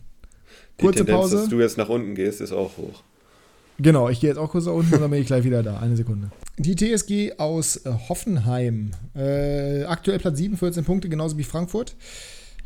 Die 0.79 0.83
Kurze 0.83 0.99
Tendenz, 0.99 1.19
Pause. 1.19 1.37
dass 1.37 1.49
du 1.49 1.61
jetzt 1.61 1.79
nach 1.79 1.89
unten 1.89 2.15
gehst, 2.15 2.41
ist 2.41 2.53
auch 2.53 2.77
hoch. 2.77 3.03
Genau, 3.79 4.09
ich 4.11 4.21
gehe 4.21 4.29
jetzt 4.29 4.37
auch 4.37 4.51
kurz 4.51 4.67
nach 4.67 4.75
unten 4.75 4.95
und 4.95 5.01
dann 5.01 5.11
bin 5.11 5.21
ich 5.21 5.27
gleich 5.27 5.45
wieder 5.45 5.63
da. 5.63 5.79
Eine 5.79 5.97
Sekunde. 5.97 6.31
Die 6.59 6.77
TSG 6.77 7.39
aus 7.39 7.77
äh, 7.87 7.93
Hoffenheim. 8.09 8.91
Äh, 9.15 9.85
aktuell 9.85 10.19
Platz 10.19 10.37
7, 10.37 10.57
14 10.57 10.85
Punkte, 10.85 11.09
genauso 11.09 11.39
wie 11.39 11.45
Frankfurt. 11.45 11.97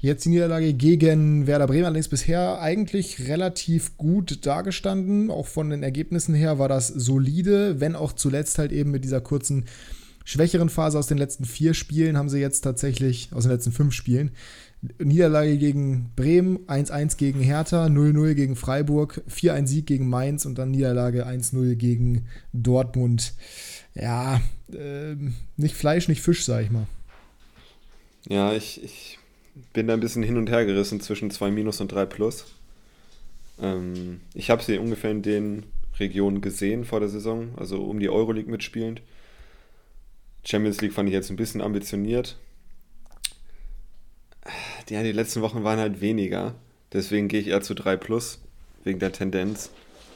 Jetzt 0.04 0.26
die 0.26 0.28
Niederlage 0.28 0.74
gegen 0.74 1.46
Werder 1.46 1.66
Bremen, 1.66 1.86
allerdings 1.86 2.08
bisher 2.08 2.60
eigentlich 2.60 3.26
relativ 3.26 3.96
gut 3.96 4.44
dargestanden. 4.44 5.30
Auch 5.30 5.46
von 5.46 5.70
den 5.70 5.82
Ergebnissen 5.82 6.34
her 6.34 6.58
war 6.58 6.68
das 6.68 6.88
solide, 6.88 7.80
wenn 7.80 7.96
auch 7.96 8.12
zuletzt 8.12 8.58
halt 8.58 8.70
eben 8.70 8.90
mit 8.90 9.02
dieser 9.02 9.22
kurzen 9.22 9.64
schwächeren 10.22 10.68
Phase 10.68 10.98
aus 10.98 11.06
den 11.06 11.16
letzten 11.16 11.46
vier 11.46 11.72
Spielen 11.72 12.18
haben 12.18 12.28
sie 12.28 12.38
jetzt 12.38 12.60
tatsächlich, 12.60 13.30
aus 13.32 13.44
den 13.44 13.52
letzten 13.52 13.72
fünf 13.72 13.94
Spielen, 13.94 14.32
Niederlage 14.98 15.56
gegen 15.56 16.10
Bremen, 16.16 16.58
1-1 16.66 17.16
gegen 17.16 17.40
Hertha, 17.40 17.86
0-0 17.86 18.34
gegen 18.34 18.56
Freiburg, 18.56 19.22
4-1 19.30 19.66
Sieg 19.68 19.86
gegen 19.86 20.06
Mainz 20.10 20.44
und 20.44 20.58
dann 20.58 20.70
Niederlage 20.70 21.26
1-0 21.26 21.76
gegen 21.76 22.26
Dortmund. 22.52 23.32
Ja, 23.94 24.42
äh, 24.70 25.16
nicht 25.56 25.74
Fleisch, 25.74 26.08
nicht 26.08 26.20
Fisch, 26.20 26.44
sag 26.44 26.62
ich 26.62 26.70
mal. 26.70 26.86
Ja, 28.28 28.52
ich, 28.52 28.84
ich 28.84 29.18
bin 29.72 29.86
da 29.86 29.94
ein 29.94 30.00
bisschen 30.00 30.22
hin 30.22 30.36
und 30.36 30.50
her 30.50 30.64
gerissen 30.64 31.00
zwischen 31.00 31.30
2 31.30 31.50
Minus 31.50 31.80
und 31.80 31.92
3 31.92 32.06
Plus. 32.06 32.46
Ähm, 33.60 34.20
ich 34.34 34.50
habe 34.50 34.62
sie 34.62 34.78
ungefähr 34.78 35.10
in 35.10 35.22
den 35.22 35.64
Regionen 35.98 36.40
gesehen 36.40 36.84
vor 36.84 37.00
der 37.00 37.08
Saison, 37.08 37.50
also 37.56 37.84
um 37.84 38.00
die 38.00 38.08
Euroleague 38.08 38.50
mitspielend. 38.50 39.00
Champions 40.44 40.80
League 40.80 40.92
fand 40.92 41.08
ich 41.08 41.14
jetzt 41.14 41.30
ein 41.30 41.36
bisschen 41.36 41.60
ambitioniert. 41.60 42.36
Ja, 44.90 45.02
die 45.02 45.12
letzten 45.12 45.40
Wochen 45.40 45.64
waren 45.64 45.78
halt 45.78 46.00
weniger. 46.00 46.54
Deswegen 46.92 47.28
gehe 47.28 47.40
ich 47.40 47.48
eher 47.48 47.62
zu 47.62 47.74
3 47.74 47.96
Plus, 47.96 48.40
wegen 48.82 48.98
der 48.98 49.12
Tendenz. 49.12 49.70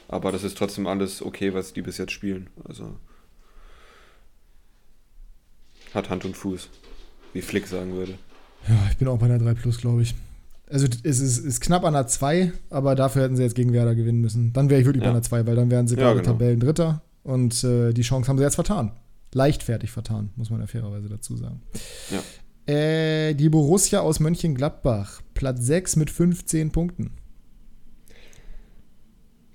Aber 0.07 0.31
das 0.31 0.43
ist 0.43 0.57
trotzdem 0.57 0.87
alles 0.87 1.21
okay, 1.21 1.53
was 1.53 1.73
die 1.73 1.81
bis 1.81 1.97
jetzt 1.97 2.11
spielen. 2.11 2.49
Also 2.65 2.95
hat 5.93 6.09
Hand 6.09 6.25
und 6.25 6.37
Fuß, 6.37 6.69
wie 7.33 7.41
Flick 7.41 7.67
sagen 7.67 7.93
würde. 7.93 8.17
Ja, 8.67 8.75
ich 8.89 8.97
bin 8.97 9.07
auch 9.07 9.17
bei 9.17 9.25
einer 9.25 9.39
3 9.39 9.53
Plus, 9.53 9.77
glaube 9.79 10.01
ich. 10.01 10.15
Also 10.69 10.87
es 11.03 11.19
ist, 11.19 11.39
ist, 11.39 11.61
knapp 11.61 11.83
an 11.83 11.93
der 11.93 12.07
2, 12.07 12.51
aber 12.69 12.93
dafür 12.95 13.23
hätten 13.23 13.35
sie 13.35 13.43
jetzt 13.43 13.55
gegen 13.55 13.73
Werder 13.73 13.95
gewinnen 13.95 14.21
müssen. 14.21 14.53
Dann 14.53 14.69
wäre 14.69 14.81
ich 14.81 14.85
wirklich 14.85 15.03
ja. 15.03 15.09
bei 15.09 15.15
einer 15.15 15.23
2, 15.23 15.47
weil 15.47 15.55
dann 15.55 15.71
wären 15.71 15.87
sie 15.87 15.95
ja, 15.95 16.01
gerade 16.01 16.19
genau. 16.21 16.33
Tabellendritter 16.33 17.01
und 17.23 17.63
äh, 17.63 17.91
die 17.91 18.03
Chance 18.03 18.29
haben 18.29 18.37
sie 18.37 18.43
jetzt 18.43 18.55
vertan. 18.55 18.91
Leichtfertig 19.33 19.91
vertan, 19.91 20.29
muss 20.35 20.49
man 20.49 20.59
ja 20.59 20.67
fairerweise 20.67 21.09
dazu 21.09 21.35
sagen. 21.35 21.61
Ja. 22.11 22.21
Äh, 22.71 23.33
die 23.33 23.49
Borussia 23.49 24.01
aus 24.01 24.19
Mönchengladbach, 24.19 25.21
Platz 25.33 25.65
6 25.65 25.95
mit 25.95 26.11
15 26.11 26.71
Punkten. 26.71 27.11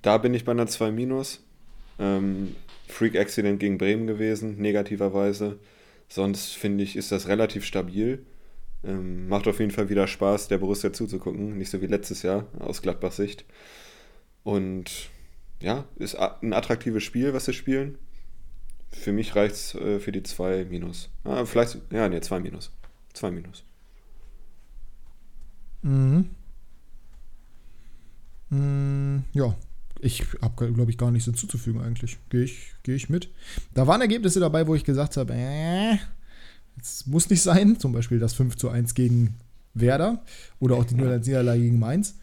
Da 0.03 0.19
bin 0.19 0.35
ich 0.35 0.45
bei 0.45 0.53
einer 0.53 0.67
2 0.67 0.91
minus. 0.91 1.41
Ähm, 2.01 2.57
Freak 2.89 3.17
Accident 3.17 3.61
gegen 3.61 3.79
Bremen 3.79 4.07
gewesen, 4.07 4.57
negativerweise. 4.59 5.59
Sonst 6.09 6.55
finde 6.55 6.85
ich, 6.85 6.97
ist 6.97 7.13
das 7.13 7.29
relativ 7.29 7.65
stabil. 7.65 8.25
Ähm, 8.85 9.29
macht 9.29 9.49
auf 9.49 9.61
jeden 9.61 9.71
Fall 9.71 9.89
wieder 9.89 10.07
Spaß, 10.07 10.49
der 10.49 10.59
Borussia 10.59 10.93
zuzugucken. 10.93 11.57
Nicht 11.59 11.71
so 11.71 11.81
wie 11.81 11.87
letztes 11.87 12.23
Jahr 12.23 12.47
aus 12.59 12.83
Gladbachs 12.83 13.17
Sicht. 13.17 13.45
Und 14.43 15.11
ja, 15.61 15.85
ist 15.97 16.17
ein 16.17 16.53
attraktives 16.53 17.03
Spiel, 17.03 17.33
was 17.33 17.47
sie 17.47 17.55
spielen. 17.55 17.99
Für 18.91 19.13
mich 19.13 19.35
reicht 19.35 19.55
es 19.55 19.75
äh, 19.75 19.99
für 19.99 20.13
die 20.13 20.23
2 20.23 20.67
Minus. 20.67 21.11
Ah, 21.25 21.45
vielleicht, 21.45 21.79
ja, 21.91 22.09
ne, 22.09 22.21
2 22.21 22.41
Minus. 22.41 22.71
2 23.15 23.31
Minus. 23.31 23.65
Mhm. 25.83 26.31
Mhm, 28.51 29.25
ja, 29.33 29.55
ich 30.01 30.23
habe, 30.43 30.73
glaube 30.73 30.91
ich, 30.91 30.99
gar 30.99 31.11
nichts 31.11 31.25
hinzuzufügen 31.25 31.81
eigentlich. 31.81 32.19
Gehe 32.29 32.45
ich, 32.45 32.75
geh 32.83 32.95
ich 32.95 33.09
mit. 33.09 33.31
Da 33.73 33.87
waren 33.87 34.01
Ergebnisse 34.01 34.39
dabei, 34.39 34.67
wo 34.67 34.75
ich 34.75 34.85
gesagt 34.85 35.17
habe, 35.17 35.33
äh, 35.35 35.97
es 36.81 37.07
muss 37.07 37.31
nicht 37.31 37.43
sein, 37.43 37.79
zum 37.79 37.93
Beispiel 37.93 38.19
das 38.19 38.35
5 38.35 38.57
zu 38.57 38.69
1 38.69 38.95
gegen 38.95 39.35
Werder 39.75 40.23
oder 40.61 40.77
auch 40.77 40.85
die 40.85 40.95
Niederlage 40.95 41.61
gegen 41.61 41.79
Mainz. 41.79 42.17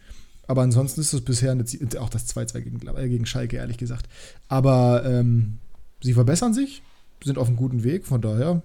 Aber 0.46 0.62
ansonsten 0.62 1.00
ist 1.00 1.12
es 1.12 1.24
bisher 1.24 1.52
eine, 1.52 1.64
auch 2.00 2.10
das 2.10 2.34
2-2 2.34 2.60
gegen, 2.60 2.96
äh, 2.96 3.08
gegen 3.08 3.26
Schalke, 3.26 3.56
ehrlich 3.56 3.78
gesagt. 3.78 4.08
Aber 4.48 5.04
ähm, 5.06 5.58
sie 6.02 6.14
verbessern 6.14 6.52
sich, 6.52 6.82
sind 7.22 7.38
auf 7.38 7.46
einem 7.46 7.56
guten 7.56 7.84
Weg, 7.84 8.06
von 8.06 8.20
daher, 8.20 8.62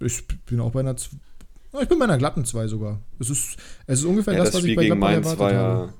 ich 0.00 0.26
bin 0.46 0.60
auch 0.60 0.70
bei 0.70 0.80
einer, 0.80 0.94
ich 0.94 1.88
bin 1.88 1.98
bei 1.98 2.04
einer 2.04 2.18
glatten 2.18 2.44
2 2.44 2.68
sogar. 2.68 3.00
Es 3.18 3.30
ist, 3.30 3.56
es 3.86 4.00
ist 4.00 4.04
ungefähr 4.04 4.34
ja, 4.34 4.40
das, 4.40 4.48
das, 4.48 4.54
was 4.54 4.60
Spiel 4.60 4.70
ich 4.70 4.76
bei 4.76 4.84
gegen 4.84 4.98
Mainz 4.98 5.38
war 5.38 5.52
ja, 5.52 5.58
habe. 5.58 5.92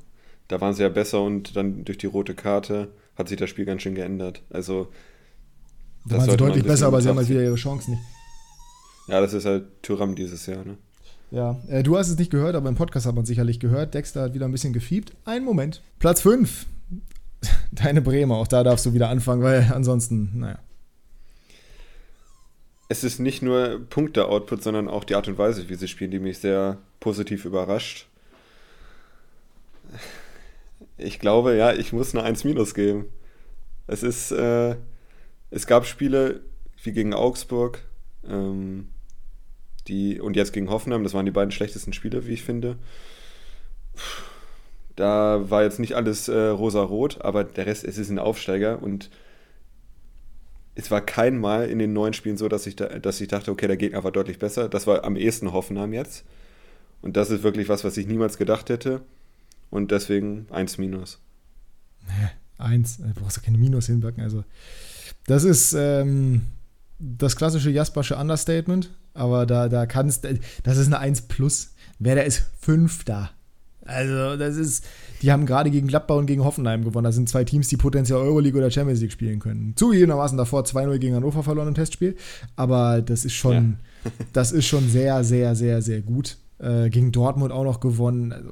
Da 0.48 0.60
waren 0.60 0.74
sie 0.74 0.82
ja 0.82 0.88
besser 0.88 1.22
und 1.22 1.56
dann 1.56 1.84
durch 1.84 1.98
die 1.98 2.06
rote 2.06 2.34
Karte 2.34 2.88
hat 3.16 3.28
sich 3.28 3.36
das 3.36 3.50
Spiel 3.50 3.64
ganz 3.64 3.82
schön 3.82 3.94
geändert. 3.94 4.42
Also, 4.50 4.88
da 6.06 6.18
waren 6.18 6.30
sie 6.30 6.36
deutlich 6.36 6.64
besser, 6.64 6.86
aber 6.86 7.00
sie 7.00 7.08
haben 7.08 7.16
halt 7.16 7.28
wieder 7.28 7.42
ihre 7.42 7.56
Chancen 7.56 7.92
nicht. 7.92 8.02
Ja, 9.06 9.20
das 9.20 9.32
ist 9.32 9.44
halt 9.44 9.82
Tyram 9.82 10.14
dieses 10.14 10.46
Jahr, 10.46 10.64
ne? 10.64 10.76
Ja, 11.30 11.60
äh, 11.68 11.82
du 11.82 11.96
hast 11.96 12.08
es 12.08 12.18
nicht 12.18 12.30
gehört, 12.30 12.54
aber 12.54 12.68
im 12.68 12.76
Podcast 12.76 13.06
hat 13.06 13.14
man 13.14 13.26
sicherlich 13.26 13.58
gehört. 13.58 13.94
Dexter 13.94 14.22
hat 14.22 14.34
wieder 14.34 14.46
ein 14.46 14.52
bisschen 14.52 14.72
gefiebt. 14.72 15.12
Einen 15.24 15.44
Moment. 15.44 15.82
Platz 15.98 16.20
5. 16.20 16.66
Deine 17.72 18.00
Bremer, 18.00 18.36
auch 18.36 18.48
da 18.48 18.62
darfst 18.62 18.86
du 18.86 18.94
wieder 18.94 19.08
anfangen, 19.08 19.42
weil 19.42 19.70
ansonsten, 19.72 20.30
naja. 20.38 20.58
Es 22.88 23.02
ist 23.02 23.18
nicht 23.18 23.42
nur 23.42 23.80
Punkte-Output, 23.90 24.62
sondern 24.62 24.88
auch 24.88 25.02
die 25.02 25.16
Art 25.16 25.26
und 25.26 25.38
Weise, 25.38 25.68
wie 25.68 25.74
sie 25.74 25.88
spielen, 25.88 26.12
die 26.12 26.20
mich 26.20 26.38
sehr 26.38 26.78
positiv 27.00 27.44
überrascht. 27.44 28.06
Ich 30.96 31.18
glaube, 31.18 31.56
ja, 31.56 31.72
ich 31.72 31.92
muss 31.92 32.14
eine 32.14 32.22
1 32.22 32.44
minus 32.44 32.74
geben. 32.74 33.06
Es 33.88 34.04
ist, 34.04 34.30
äh, 34.30 34.76
es 35.50 35.66
gab 35.66 35.84
Spiele 35.84 36.40
wie 36.82 36.92
gegen 36.92 37.12
Augsburg, 37.12 37.80
ähm, 38.28 38.88
die, 39.88 40.20
und 40.20 40.36
jetzt 40.36 40.52
gegen 40.52 40.70
Hoffenheim, 40.70 41.04
das 41.04 41.14
waren 41.14 41.26
die 41.26 41.32
beiden 41.32 41.50
schlechtesten 41.50 41.92
Spiele, 41.92 42.26
wie 42.26 42.32
ich 42.32 42.42
finde. 42.42 42.76
Da 44.94 45.50
war 45.50 45.62
jetzt 45.62 45.78
nicht 45.78 45.94
alles 45.94 46.28
äh, 46.28 46.48
rosa-rot, 46.48 47.20
aber 47.20 47.44
der 47.44 47.66
Rest, 47.66 47.84
es 47.84 47.98
ist 47.98 48.10
ein 48.10 48.18
Aufsteiger 48.18 48.82
und 48.82 49.10
es 50.74 50.90
war 50.90 51.00
kein 51.00 51.38
Mal 51.38 51.68
in 51.68 51.78
den 51.78 51.92
neuen 51.92 52.12
Spielen 52.12 52.36
so, 52.36 52.48
dass 52.48 52.66
ich, 52.66 52.76
da, 52.76 52.98
dass 52.98 53.20
ich 53.20 53.28
dachte, 53.28 53.50
okay, 53.50 53.66
der 53.66 53.78
Gegner 53.78 54.04
war 54.04 54.12
deutlich 54.12 54.38
besser. 54.38 54.68
Das 54.68 54.86
war 54.86 55.04
am 55.04 55.16
ehesten 55.16 55.52
Hoffenheim 55.52 55.92
jetzt. 55.94 56.24
Und 57.00 57.16
das 57.16 57.30
ist 57.30 57.42
wirklich 57.42 57.68
was, 57.68 57.82
was 57.82 57.96
ich 57.96 58.06
niemals 58.06 58.36
gedacht 58.36 58.68
hätte. 58.68 59.00
Und 59.70 59.90
deswegen 59.90 60.46
1 60.50 60.76
minus. 60.78 61.18
Nee, 62.06 62.28
1, 62.58 62.98
du 62.98 63.14
brauchst 63.14 63.38
ja 63.38 63.42
keine 63.42 63.58
Minus 63.58 63.86
hinwirken. 63.86 64.22
Also, 64.22 64.44
das 65.26 65.44
ist 65.44 65.72
ähm, 65.72 66.42
das 66.98 67.36
klassische 67.36 67.70
Jaspersche 67.70 68.16
Understatement, 68.16 68.90
aber 69.14 69.46
da, 69.46 69.68
da 69.68 69.86
kannst 69.86 70.26
das 70.62 70.76
ist 70.76 70.86
eine 70.86 70.98
1 70.98 71.22
plus. 71.22 71.74
Wer 71.98 72.16
da 72.16 72.22
ist 72.22 72.44
Fünfter. 72.60 73.30
Also, 73.86 74.36
das 74.36 74.56
ist, 74.56 74.84
die 75.22 75.30
haben 75.30 75.46
gerade 75.46 75.70
gegen 75.70 75.86
Gladbach 75.86 76.16
und 76.16 76.26
gegen 76.26 76.44
Hoffenheim 76.44 76.84
gewonnen. 76.84 77.04
Das 77.04 77.14
sind 77.14 77.28
zwei 77.28 77.44
Teams, 77.44 77.68
die 77.68 77.76
potenziell 77.76 78.18
Euroleague 78.18 78.58
oder 78.58 78.70
Champions 78.70 79.00
League 79.00 79.12
spielen 79.12 79.38
können. 79.38 79.74
Zugegebenermaßen 79.76 80.36
davor 80.36 80.62
2-0 80.62 80.98
gegen 80.98 81.14
Hannover 81.14 81.42
verloren 81.42 81.68
im 81.68 81.74
Testspiel. 81.74 82.16
Aber 82.56 83.00
das 83.00 83.24
ist 83.24 83.34
schon, 83.34 83.78
ja. 84.04 84.10
das 84.32 84.52
ist 84.52 84.66
schon 84.66 84.88
sehr, 84.88 85.22
sehr, 85.24 85.54
sehr, 85.54 85.82
sehr 85.82 86.02
gut. 86.02 86.36
Äh, 86.58 86.90
gegen 86.90 87.12
Dortmund 87.12 87.52
auch 87.52 87.64
noch 87.64 87.80
gewonnen. 87.80 88.32
Also, 88.32 88.50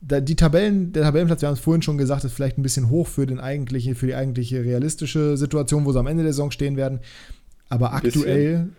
da, 0.00 0.20
die 0.20 0.36
Tabellen, 0.36 0.92
der 0.92 1.04
Tabellenplatz, 1.04 1.40
wir 1.40 1.48
haben 1.48 1.54
es 1.54 1.60
vorhin 1.60 1.82
schon 1.82 1.98
gesagt, 1.98 2.24
ist 2.24 2.32
vielleicht 2.32 2.58
ein 2.58 2.62
bisschen 2.62 2.90
hoch 2.90 3.08
für, 3.08 3.26
den 3.26 3.40
eigentliche, 3.40 3.94
für 3.94 4.06
die 4.06 4.14
eigentliche 4.14 4.62
realistische 4.62 5.36
Situation, 5.36 5.84
wo 5.84 5.92
sie 5.92 5.98
am 5.98 6.06
Ende 6.06 6.22
der 6.22 6.32
Saison 6.32 6.50
stehen 6.50 6.76
werden. 6.76 7.00
Aber 7.68 7.92
aktuell. 7.92 8.58
Bisschen 8.58 8.76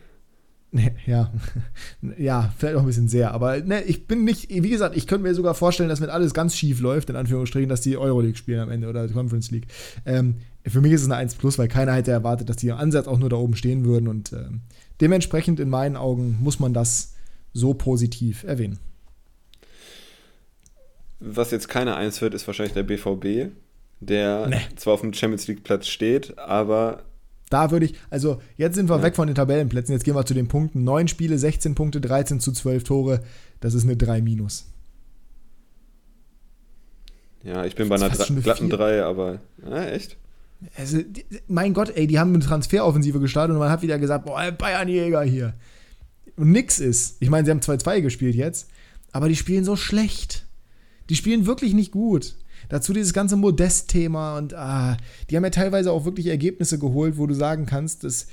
ja, 1.06 1.32
ja, 2.18 2.54
vielleicht 2.58 2.76
auch 2.76 2.82
ein 2.82 2.88
bisschen 2.88 3.08
sehr. 3.08 3.34
Aber 3.34 3.60
ne, 3.62 3.84
ich 3.84 4.08
bin 4.08 4.24
nicht, 4.24 4.50
wie 4.50 4.70
gesagt, 4.70 4.96
ich 4.96 5.08
könnte 5.08 5.24
mir 5.24 5.34
sogar 5.34 5.56
vorstellen, 5.56 5.90
dass 5.90 6.02
wenn 6.02 6.10
alles 6.10 6.34
ganz 6.34 6.56
schief 6.56 6.80
läuft, 6.80 7.10
in 7.10 7.16
Anführungsstrichen, 7.16 7.70
dass 7.70 7.82
die 7.82 7.98
Euroleague 7.98 8.38
spielen 8.38 8.60
am 8.60 8.70
Ende 8.70 8.88
oder 8.88 9.08
die 9.08 9.14
Conference 9.14 9.52
League. 9.52 9.68
Ähm, 10.06 10.36
für 10.66 10.82
mich 10.82 10.92
ist 10.92 11.02
es 11.02 11.08
eine 11.08 11.16
1 11.16 11.36
Plus, 11.36 11.58
weil 11.58 11.68
keiner 11.68 11.94
hätte 11.94 12.12
erwartet, 12.12 12.50
dass 12.50 12.58
die 12.58 12.68
im 12.68 12.78
Ansatz 12.78 13.08
auch 13.08 13.18
nur 13.18 13.30
da 13.30 13.38
oben 13.38 13.56
stehen 13.56 13.86
würden. 13.86 14.08
Und 14.08 14.34
ähm, 14.34 14.62
dementsprechend 15.00 15.60
in 15.60 15.70
meinen 15.70 15.96
Augen 15.96 16.38
muss 16.42 16.60
man 16.60 16.74
das 16.74 17.14
so 17.54 17.74
positiv 17.74 18.44
erwähnen. 18.44 18.80
Was 21.20 21.52
jetzt 21.52 21.70
keine 21.70 21.96
1 21.96 22.22
wird, 22.22 22.34
ist 22.34 22.46
wahrscheinlich 22.46 22.74
der 22.74 22.84
BVB, 22.84 23.52
der 24.02 24.48
nee. 24.48 24.58
zwar 24.76 24.96
auf 24.96 25.02
dem 25.02 25.14
Champions 25.14 25.48
League 25.48 25.64
Platz 25.64 25.88
steht, 25.88 26.38
aber 26.38 27.04
da 27.50 27.72
würde 27.72 27.86
ich, 27.86 27.96
also 28.10 28.42
jetzt 28.58 28.76
sind 28.76 28.90
wir 28.90 28.98
ja. 28.98 29.04
weg 29.04 29.16
von 29.16 29.28
den 29.28 29.36
Tabellenplätzen, 29.36 29.94
jetzt 29.94 30.04
gehen 30.04 30.16
wir 30.16 30.26
zu 30.26 30.34
den 30.34 30.48
Punkten. 30.48 30.84
Neun 30.84 31.08
Spiele, 31.08 31.38
16 31.38 31.76
Punkte, 31.76 32.02
13 32.02 32.40
zu 32.40 32.52
12 32.52 32.84
Tore. 32.84 33.24
Das 33.60 33.74
ist 33.74 33.84
eine 33.84 33.96
3 33.96 34.22
minus. 34.22 34.66
Ja, 37.44 37.66
ich 37.66 37.76
bin 37.76 37.88
bei 37.88 37.96
einer 37.96 38.10
glatten 38.10 38.70
3, 38.70 39.04
aber 39.04 39.40
ja, 39.64 39.86
echt? 39.86 40.18
Also, 40.76 41.00
mein 41.48 41.74
Gott, 41.74 41.96
ey, 41.96 42.08
die 42.08 42.20
haben 42.20 42.34
eine 42.34 42.44
Transferoffensive 42.44 43.20
gestartet 43.20 43.54
und 43.54 43.60
man 43.60 43.70
hat 43.70 43.84
wieder 43.84 44.00
gesagt, 44.00 44.26
boah, 44.26 44.52
Bayernjäger 44.52 45.22
hier. 45.22 45.54
Und 46.36 46.52
nix 46.52 46.80
ist. 46.80 47.18
Ich 47.20 47.30
meine, 47.30 47.46
sie 47.46 47.52
haben 47.52 47.60
2-2 47.60 48.02
gespielt 48.02 48.36
jetzt, 48.36 48.70
aber 49.12 49.30
die 49.30 49.36
spielen 49.36 49.64
so 49.64 49.76
schlecht. 49.76 50.46
Die 51.10 51.16
spielen 51.16 51.46
wirklich 51.46 51.74
nicht 51.74 51.92
gut. 51.92 52.36
Dazu 52.70 52.94
dieses 52.94 53.14
ganze 53.14 53.36
Modest-Thema 53.36 54.38
und 54.38 54.54
ah, 54.54 54.98
die 55.30 55.38
haben 55.38 55.44
ja 55.44 55.50
teilweise 55.50 55.92
auch 55.92 56.06
wirklich 56.06 56.28
Ergebnisse 56.28 56.80
geholt, 56.80 57.18
wo 57.18 57.28
du 57.28 57.34
sagen 57.34 57.66
kannst, 57.66 58.04
dass 58.04 58.28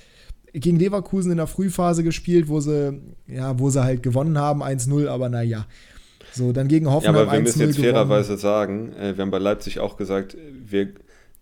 gegen 0.53 0.79
Leverkusen 0.79 1.33
in 1.33 1.39
der 1.39 1.47
Frühphase 1.47 2.05
gespielt, 2.05 2.49
wo 2.49 2.61
sie, 2.61 3.01
ja, 3.27 3.59
wo 3.59 3.71
sie 3.71 3.83
halt 3.83 4.03
gewonnen 4.03 4.39
haben, 4.39 4.63
1-0, 4.63 5.09
aber 5.09 5.29
naja. 5.29 5.67
So, 6.33 6.53
dann 6.53 6.69
gegen 6.69 6.91
Hoffenheim. 6.91 7.17
Ja, 7.17 7.23
aber 7.23 7.33
wir 7.33 7.41
müssen 7.41 7.61
jetzt 7.61 7.77
gewonnen. 7.77 7.95
fairerweise 7.95 8.37
sagen, 8.37 8.93
äh, 8.95 9.17
wir 9.17 9.23
haben 9.23 9.31
bei 9.31 9.39
Leipzig 9.39 9.81
auch 9.81 9.97
gesagt, 9.97 10.37
wir, 10.65 10.89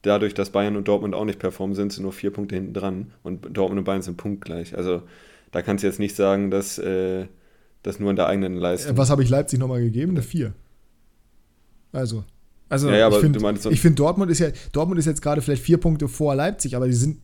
dadurch, 0.03 0.35
dass 0.35 0.51
Bayern 0.51 0.77
und 0.77 0.89
Dortmund 0.89 1.15
auch 1.15 1.25
nicht 1.25 1.39
performen, 1.39 1.75
sind 1.75 1.93
sie 1.93 2.03
nur 2.03 2.13
vier 2.13 2.31
Punkte 2.31 2.55
hinten 2.55 2.75
dran 2.75 3.13
und 3.23 3.57
Dortmund 3.57 3.79
und 3.79 3.85
Bayern 3.85 4.03
sind 4.03 4.17
punktgleich. 4.17 4.77
Also 4.77 5.03
da 5.51 5.63
kannst 5.63 5.83
du 5.83 5.89
jetzt 5.89 5.99
nicht 5.99 6.17
sagen, 6.17 6.51
dass 6.51 6.79
äh, 6.79 7.27
das 7.83 8.01
nur 8.01 8.11
in 8.11 8.17
der 8.17 8.27
eigenen 8.27 8.57
Leistung. 8.57 8.97
Was 8.97 9.11
habe 9.11 9.23
ich 9.23 9.29
Leipzig 9.29 9.59
nochmal 9.59 9.81
gegeben? 9.81 10.13
Eine 10.13 10.23
4. 10.23 10.53
Also. 11.93 12.25
Also 12.73 12.89
ja, 12.89 12.97
ja, 12.97 13.09
ich 13.11 13.17
finde 13.17 13.39
find 13.77 13.99
Dortmund 13.99 14.31
ist 14.31 14.39
ja, 14.39 14.49
Dortmund 14.73 14.99
ist 14.99 15.05
jetzt 15.05 15.21
gerade 15.21 15.43
vielleicht 15.43 15.63
vier 15.63 15.77
Punkte 15.77 16.09
vor 16.09 16.35
Leipzig, 16.35 16.75
aber 16.75 16.87
die 16.87 16.95
sind, 16.95 17.19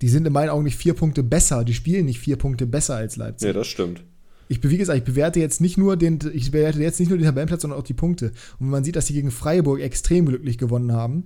die 0.00 0.08
sind 0.08 0.24
in 0.24 0.32
meinen 0.32 0.50
Augen 0.50 0.62
nicht 0.62 0.76
vier 0.76 0.94
Punkte 0.94 1.24
besser. 1.24 1.64
Die 1.64 1.74
spielen 1.74 2.06
nicht 2.06 2.20
vier 2.20 2.36
Punkte 2.36 2.64
besser 2.64 2.94
als 2.94 3.16
Leipzig. 3.16 3.48
Ja, 3.48 3.52
das 3.52 3.66
stimmt. 3.66 4.04
Ich, 4.46 4.62
wie 4.62 4.78
gesagt, 4.78 4.96
ich 4.96 5.04
bewerte 5.04 5.40
jetzt 5.40 5.60
nicht 5.60 5.78
nur 5.78 5.96
den, 5.96 6.20
ich 6.32 6.52
bewerte 6.52 6.78
jetzt 6.78 7.00
nicht 7.00 7.08
nur 7.08 7.18
den 7.18 7.24
Tabellenplatz, 7.24 7.62
sondern 7.62 7.80
auch 7.80 7.84
die 7.84 7.92
Punkte. 7.92 8.26
Und 8.26 8.66
wenn 8.66 8.70
man 8.70 8.84
sieht, 8.84 8.94
dass 8.94 9.06
die 9.06 9.14
gegen 9.14 9.32
Freiburg 9.32 9.80
extrem 9.80 10.26
glücklich 10.26 10.58
gewonnen 10.58 10.92
haben, 10.92 11.24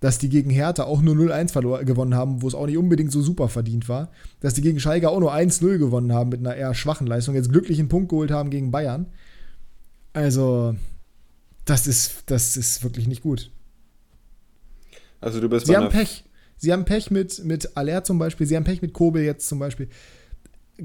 dass 0.00 0.16
die 0.16 0.30
gegen 0.30 0.48
Hertha 0.48 0.84
auch 0.84 1.02
nur 1.02 1.16
0-1 1.16 1.84
gewonnen 1.84 2.14
haben, 2.14 2.40
wo 2.40 2.48
es 2.48 2.54
auch 2.54 2.64
nicht 2.64 2.78
unbedingt 2.78 3.12
so 3.12 3.20
super 3.20 3.50
verdient 3.50 3.90
war, 3.90 4.10
dass 4.40 4.54
die 4.54 4.62
gegen 4.62 4.80
Schalke 4.80 5.10
auch 5.10 5.20
nur 5.20 5.34
1-0 5.34 5.76
gewonnen 5.76 6.14
haben 6.14 6.30
mit 6.30 6.40
einer 6.40 6.56
eher 6.56 6.72
schwachen 6.72 7.06
Leistung, 7.06 7.34
jetzt 7.34 7.52
glücklich 7.52 7.78
einen 7.78 7.90
Punkt 7.90 8.08
geholt 8.08 8.30
haben 8.30 8.48
gegen 8.48 8.70
Bayern. 8.70 9.04
Also, 10.14 10.74
das 11.66 11.86
ist, 11.86 12.22
das 12.26 12.56
ist 12.56 12.82
wirklich 12.82 13.06
nicht 13.06 13.22
gut. 13.22 13.50
Also 15.20 15.40
du 15.40 15.48
bist 15.48 15.66
Sie 15.66 15.76
haben 15.76 15.90
Pech. 15.90 16.24
Sie 16.56 16.72
haben 16.72 16.86
Pech 16.86 17.10
mit, 17.10 17.44
mit 17.44 17.76
Aller 17.76 18.02
zum 18.02 18.18
Beispiel, 18.18 18.46
sie 18.46 18.56
haben 18.56 18.64
Pech 18.64 18.80
mit 18.80 18.94
Kobel 18.94 19.22
jetzt 19.22 19.46
zum 19.46 19.58
Beispiel. 19.58 19.88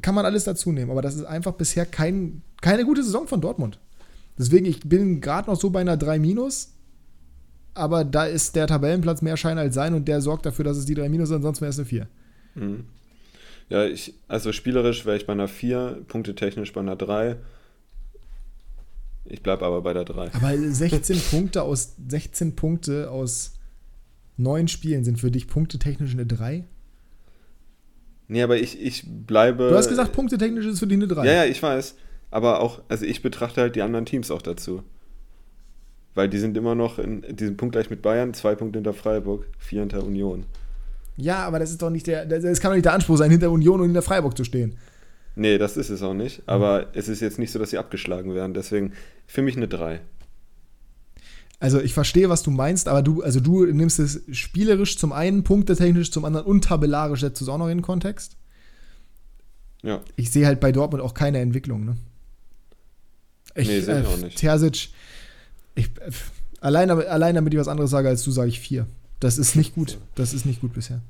Kann 0.01 0.15
man 0.15 0.25
alles 0.25 0.43
dazu 0.43 0.71
nehmen, 0.71 0.91
aber 0.91 1.01
das 1.01 1.15
ist 1.15 1.23
einfach 1.23 1.53
bisher 1.53 1.85
kein, 1.85 2.41
keine 2.61 2.83
gute 2.83 3.03
Saison 3.03 3.27
von 3.27 3.39
Dortmund. 3.39 3.79
Deswegen, 4.37 4.65
ich 4.65 4.81
bin 4.81 5.21
gerade 5.21 5.49
noch 5.49 5.59
so 5.59 5.69
bei 5.69 5.79
einer 5.81 5.95
3 5.95 6.19
Minus, 6.19 6.73
aber 7.73 8.03
da 8.03 8.25
ist 8.25 8.55
der 8.55 8.67
Tabellenplatz 8.67 9.21
mehr 9.21 9.37
Schein 9.37 9.57
als 9.57 9.75
sein 9.75 9.93
und 9.93 10.07
der 10.07 10.19
sorgt 10.21 10.45
dafür, 10.45 10.65
dass 10.65 10.77
es 10.77 10.85
die 10.85 10.95
3 10.95 11.07
Minus 11.07 11.29
ist, 11.29 11.35
ansonsten 11.35 11.61
wäre 11.61 11.69
es 11.69 11.79
eine 11.79 11.85
4. 11.85 12.07
Mhm. 12.55 12.83
Ja, 13.69 13.85
ich, 13.85 14.13
also 14.27 14.51
spielerisch 14.51 15.05
wäre 15.05 15.15
ich 15.15 15.25
bei 15.25 15.33
einer 15.33 15.47
4, 15.47 16.01
punktetechnisch 16.07 16.73
bei 16.73 16.81
einer 16.81 16.97
3 16.97 17.37
ich 19.31 19.41
bleibe 19.41 19.65
aber 19.65 19.81
bei 19.81 19.93
der 19.93 20.03
3. 20.03 20.33
Aber 20.33 20.57
16 20.57 21.19
Punkte 21.31 21.63
aus 21.63 21.95
16 22.09 22.55
Punkte 22.55 23.09
aus 23.09 23.53
9 24.35 24.67
Spielen 24.67 25.05
sind 25.05 25.19
für 25.19 25.31
dich 25.31 25.47
punktetechnisch 25.47 26.11
eine 26.11 26.25
3? 26.25 26.65
Nee, 28.27 28.43
aber 28.43 28.57
ich, 28.57 28.81
ich 28.81 29.05
bleibe. 29.07 29.69
Du 29.69 29.75
hast 29.75 29.87
gesagt, 29.87 30.11
punktetechnisch 30.11 30.65
ist 30.65 30.79
für 30.79 30.87
dich 30.87 30.97
eine 30.97 31.07
3. 31.07 31.25
Ja, 31.25 31.33
ja, 31.33 31.45
ich 31.45 31.63
weiß. 31.63 31.95
Aber 32.29 32.59
auch, 32.59 32.81
also 32.89 33.05
ich 33.05 33.21
betrachte 33.21 33.61
halt 33.61 33.75
die 33.75 33.81
anderen 33.81 34.05
Teams 34.05 34.31
auch 34.31 34.41
dazu. 34.41 34.83
Weil 36.13 36.27
die 36.27 36.39
sind 36.39 36.57
immer 36.57 36.75
noch 36.75 36.99
in 36.99 37.21
diesem 37.35 37.55
Punkt 37.55 37.73
gleich 37.73 37.89
mit 37.89 38.01
Bayern, 38.01 38.33
zwei 38.33 38.55
Punkte 38.55 38.79
hinter 38.79 38.93
Freiburg, 38.93 39.47
vier 39.57 39.79
hinter 39.79 40.03
Union. 40.03 40.45
Ja, 41.15 41.45
aber 41.45 41.59
das 41.59 41.71
ist 41.71 41.81
doch 41.81 41.89
nicht 41.89 42.07
der, 42.07 42.25
das 42.25 42.59
kann 42.59 42.71
doch 42.71 42.75
nicht 42.75 42.85
der 42.85 42.93
Anspruch 42.93 43.17
sein, 43.17 43.31
hinter 43.31 43.51
Union 43.51 43.79
und 43.79 43.87
hinter 43.87 44.01
Freiburg 44.01 44.35
zu 44.35 44.43
stehen. 44.43 44.77
Nee, 45.35 45.57
das 45.57 45.77
ist 45.77 45.89
es 45.89 46.01
auch 46.01 46.13
nicht. 46.13 46.43
Aber 46.45 46.81
mhm. 46.81 46.87
es 46.93 47.07
ist 47.07 47.21
jetzt 47.21 47.39
nicht 47.39 47.51
so, 47.51 47.59
dass 47.59 47.69
sie 47.69 47.77
abgeschlagen 47.77 48.33
werden. 48.35 48.53
Deswegen 48.53 48.93
für 49.27 49.41
mich 49.41 49.57
eine 49.57 49.67
3. 49.67 50.01
Also 51.59 51.79
ich 51.79 51.93
verstehe, 51.93 52.27
was 52.27 52.41
du 52.41 52.49
meinst, 52.49 52.87
aber 52.87 53.03
du, 53.03 53.21
also 53.21 53.39
du 53.39 53.65
nimmst 53.65 53.99
es 53.99 54.23
spielerisch 54.31 54.97
zum 54.97 55.13
einen, 55.13 55.43
punktetechnisch 55.43 56.11
zum 56.11 56.25
anderen 56.25 56.47
und 56.47 56.63
tabellarisch 56.63 57.21
setzt 57.21 57.39
du 57.39 57.45
es 57.45 57.49
auch 57.49 57.59
noch 57.59 57.67
in 57.67 57.77
den 57.77 57.83
Kontext. 57.83 58.35
Ja. 59.83 60.01
Ich 60.15 60.31
sehe 60.31 60.47
halt 60.47 60.59
bei 60.59 60.71
Dortmund 60.71 61.03
auch 61.03 61.13
keine 61.13 61.39
Entwicklung, 61.39 61.85
ne? 61.85 61.97
Ich, 63.53 63.67
nee, 63.67 63.79
sehe 63.81 64.01
ich 64.01 64.07
äh, 64.07 64.09
auch 64.09 64.17
nicht. 64.17 64.37
Terzic, 64.37 64.89
ich, 65.75 65.85
äh, 65.99 66.11
allein, 66.61 66.89
allein 66.89 67.35
damit 67.35 67.53
ich 67.53 67.59
was 67.59 67.67
anderes 67.67 67.91
sage 67.91 68.09
als 68.09 68.23
du, 68.23 68.31
sage 68.31 68.49
ich 68.49 68.59
4. 68.59 68.87
Das 69.19 69.37
ist 69.37 69.55
nicht 69.55 69.75
gut. 69.75 69.99
Das 70.15 70.33
ist 70.33 70.47
nicht 70.47 70.61
gut 70.61 70.73
bisher. 70.73 71.01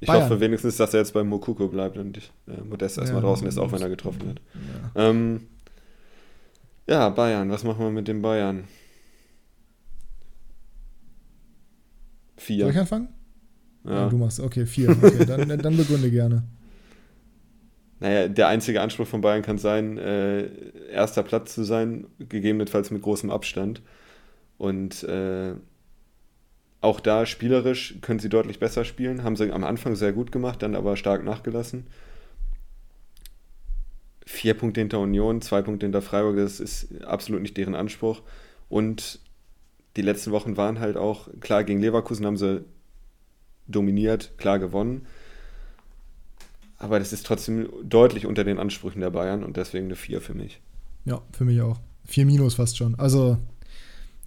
Ich 0.00 0.08
Bayern. 0.08 0.24
hoffe 0.24 0.40
wenigstens, 0.40 0.76
dass 0.76 0.92
er 0.92 1.00
jetzt 1.00 1.14
beim 1.14 1.28
Mokuko 1.28 1.68
bleibt 1.68 1.96
und 1.96 2.18
äh, 2.48 2.60
Modest 2.62 2.98
erstmal 2.98 3.22
ja, 3.22 3.28
draußen 3.28 3.46
ist, 3.46 3.58
auch 3.58 3.72
wenn 3.72 3.80
er 3.80 3.88
getroffen 3.88 4.26
wird. 4.26 4.40
Ja. 4.94 5.08
Ähm, 5.08 5.46
ja, 6.86 7.08
Bayern, 7.08 7.50
was 7.50 7.64
machen 7.64 7.80
wir 7.80 7.90
mit 7.90 8.06
dem 8.06 8.22
Bayern? 8.22 8.64
Vier. 12.36 12.64
Soll 12.64 12.72
ich 12.72 12.78
anfangen? 12.78 13.08
Ja. 13.84 13.92
ja 13.92 14.08
du 14.08 14.18
machst, 14.18 14.40
okay, 14.40 14.66
vier. 14.66 14.90
Okay, 14.90 15.24
dann, 15.24 15.48
dann 15.62 15.76
begründe 15.76 16.10
gerne. 16.10 16.44
Naja, 17.98 18.28
der 18.28 18.48
einzige 18.48 18.82
Anspruch 18.82 19.06
von 19.06 19.22
Bayern 19.22 19.42
kann 19.42 19.56
sein, 19.56 19.96
äh, 19.96 20.48
erster 20.90 21.22
Platz 21.22 21.54
zu 21.54 21.64
sein, 21.64 22.06
gegebenenfalls 22.18 22.90
mit 22.90 23.02
großem 23.02 23.30
Abstand. 23.30 23.80
Und 24.58 25.02
äh, 25.04 25.54
auch 26.80 27.00
da 27.00 27.26
spielerisch 27.26 27.96
können 28.00 28.18
sie 28.18 28.28
deutlich 28.28 28.58
besser 28.58 28.84
spielen, 28.84 29.24
haben 29.24 29.36
sie 29.36 29.50
am 29.52 29.64
Anfang 29.64 29.96
sehr 29.96 30.12
gut 30.12 30.30
gemacht, 30.32 30.62
dann 30.62 30.74
aber 30.74 30.96
stark 30.96 31.24
nachgelassen. 31.24 31.86
Vier 34.24 34.54
Punkte 34.54 34.80
hinter 34.80 35.00
Union, 35.00 35.40
zwei 35.40 35.62
Punkte 35.62 35.86
hinter 35.86 36.02
Freiburg, 36.02 36.36
das 36.36 36.60
ist 36.60 37.02
absolut 37.04 37.42
nicht 37.42 37.56
deren 37.56 37.74
Anspruch. 37.74 38.22
Und 38.68 39.20
die 39.96 40.02
letzten 40.02 40.32
Wochen 40.32 40.56
waren 40.56 40.80
halt 40.80 40.96
auch, 40.96 41.28
klar, 41.40 41.64
gegen 41.64 41.80
Leverkusen 41.80 42.26
haben 42.26 42.36
sie 42.36 42.64
dominiert, 43.66 44.36
klar 44.36 44.58
gewonnen. 44.58 45.06
Aber 46.78 46.98
das 46.98 47.12
ist 47.12 47.24
trotzdem 47.24 47.68
deutlich 47.82 48.26
unter 48.26 48.44
den 48.44 48.58
Ansprüchen 48.58 49.00
der 49.00 49.10
Bayern 49.10 49.42
und 49.42 49.56
deswegen 49.56 49.86
eine 49.86 49.96
4 49.96 50.20
für 50.20 50.34
mich. 50.34 50.60
Ja, 51.04 51.22
für 51.32 51.44
mich 51.44 51.60
auch. 51.62 51.80
4 52.04 52.26
minus 52.26 52.54
fast 52.54 52.76
schon. 52.76 52.94
Also, 52.96 53.38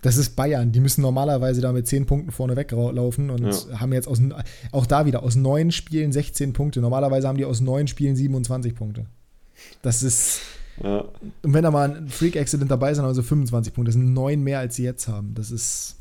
das 0.02 0.18
ist 0.18 0.36
Bayern. 0.36 0.72
Die 0.72 0.80
müssen 0.80 1.02
normalerweise 1.02 1.62
da 1.62 1.72
mit 1.72 1.88
10 1.88 2.06
Punkten 2.06 2.32
vorne 2.32 2.56
weglaufen 2.56 3.30
und 3.30 3.44
ja. 3.44 3.80
haben 3.80 3.92
jetzt 3.92 4.08
aus, 4.08 4.22
auch 4.72 4.86
da 4.86 5.06
wieder 5.06 5.24
aus 5.24 5.36
9 5.36 5.72
Spielen 5.72 6.12
16 6.12 6.54
Punkte. 6.54 6.80
Normalerweise 6.80 7.28
haben 7.28 7.38
die 7.38 7.46
aus 7.46 7.60
9 7.60 7.88
Spielen 7.88 8.16
27 8.16 8.76
Punkte. 8.76 9.06
Das 9.82 10.04
ist. 10.04 10.40
Ja. 10.82 11.04
Und 11.44 11.54
wenn 11.54 11.64
da 11.64 11.72
mal 11.72 11.94
ein 11.94 12.08
Freak-Accident 12.08 12.72
dabei 12.72 12.92
ist, 12.92 12.98
dann 12.98 13.06
haben 13.06 13.14
sie 13.14 13.24
25 13.24 13.74
Punkte. 13.74 13.90
Das 13.90 13.96
sind 13.96 14.14
9 14.14 14.42
mehr, 14.42 14.60
als 14.60 14.76
sie 14.78 14.84
jetzt 14.84 15.08
haben. 15.10 15.34
Das 15.36 15.52
ist. 15.52 15.98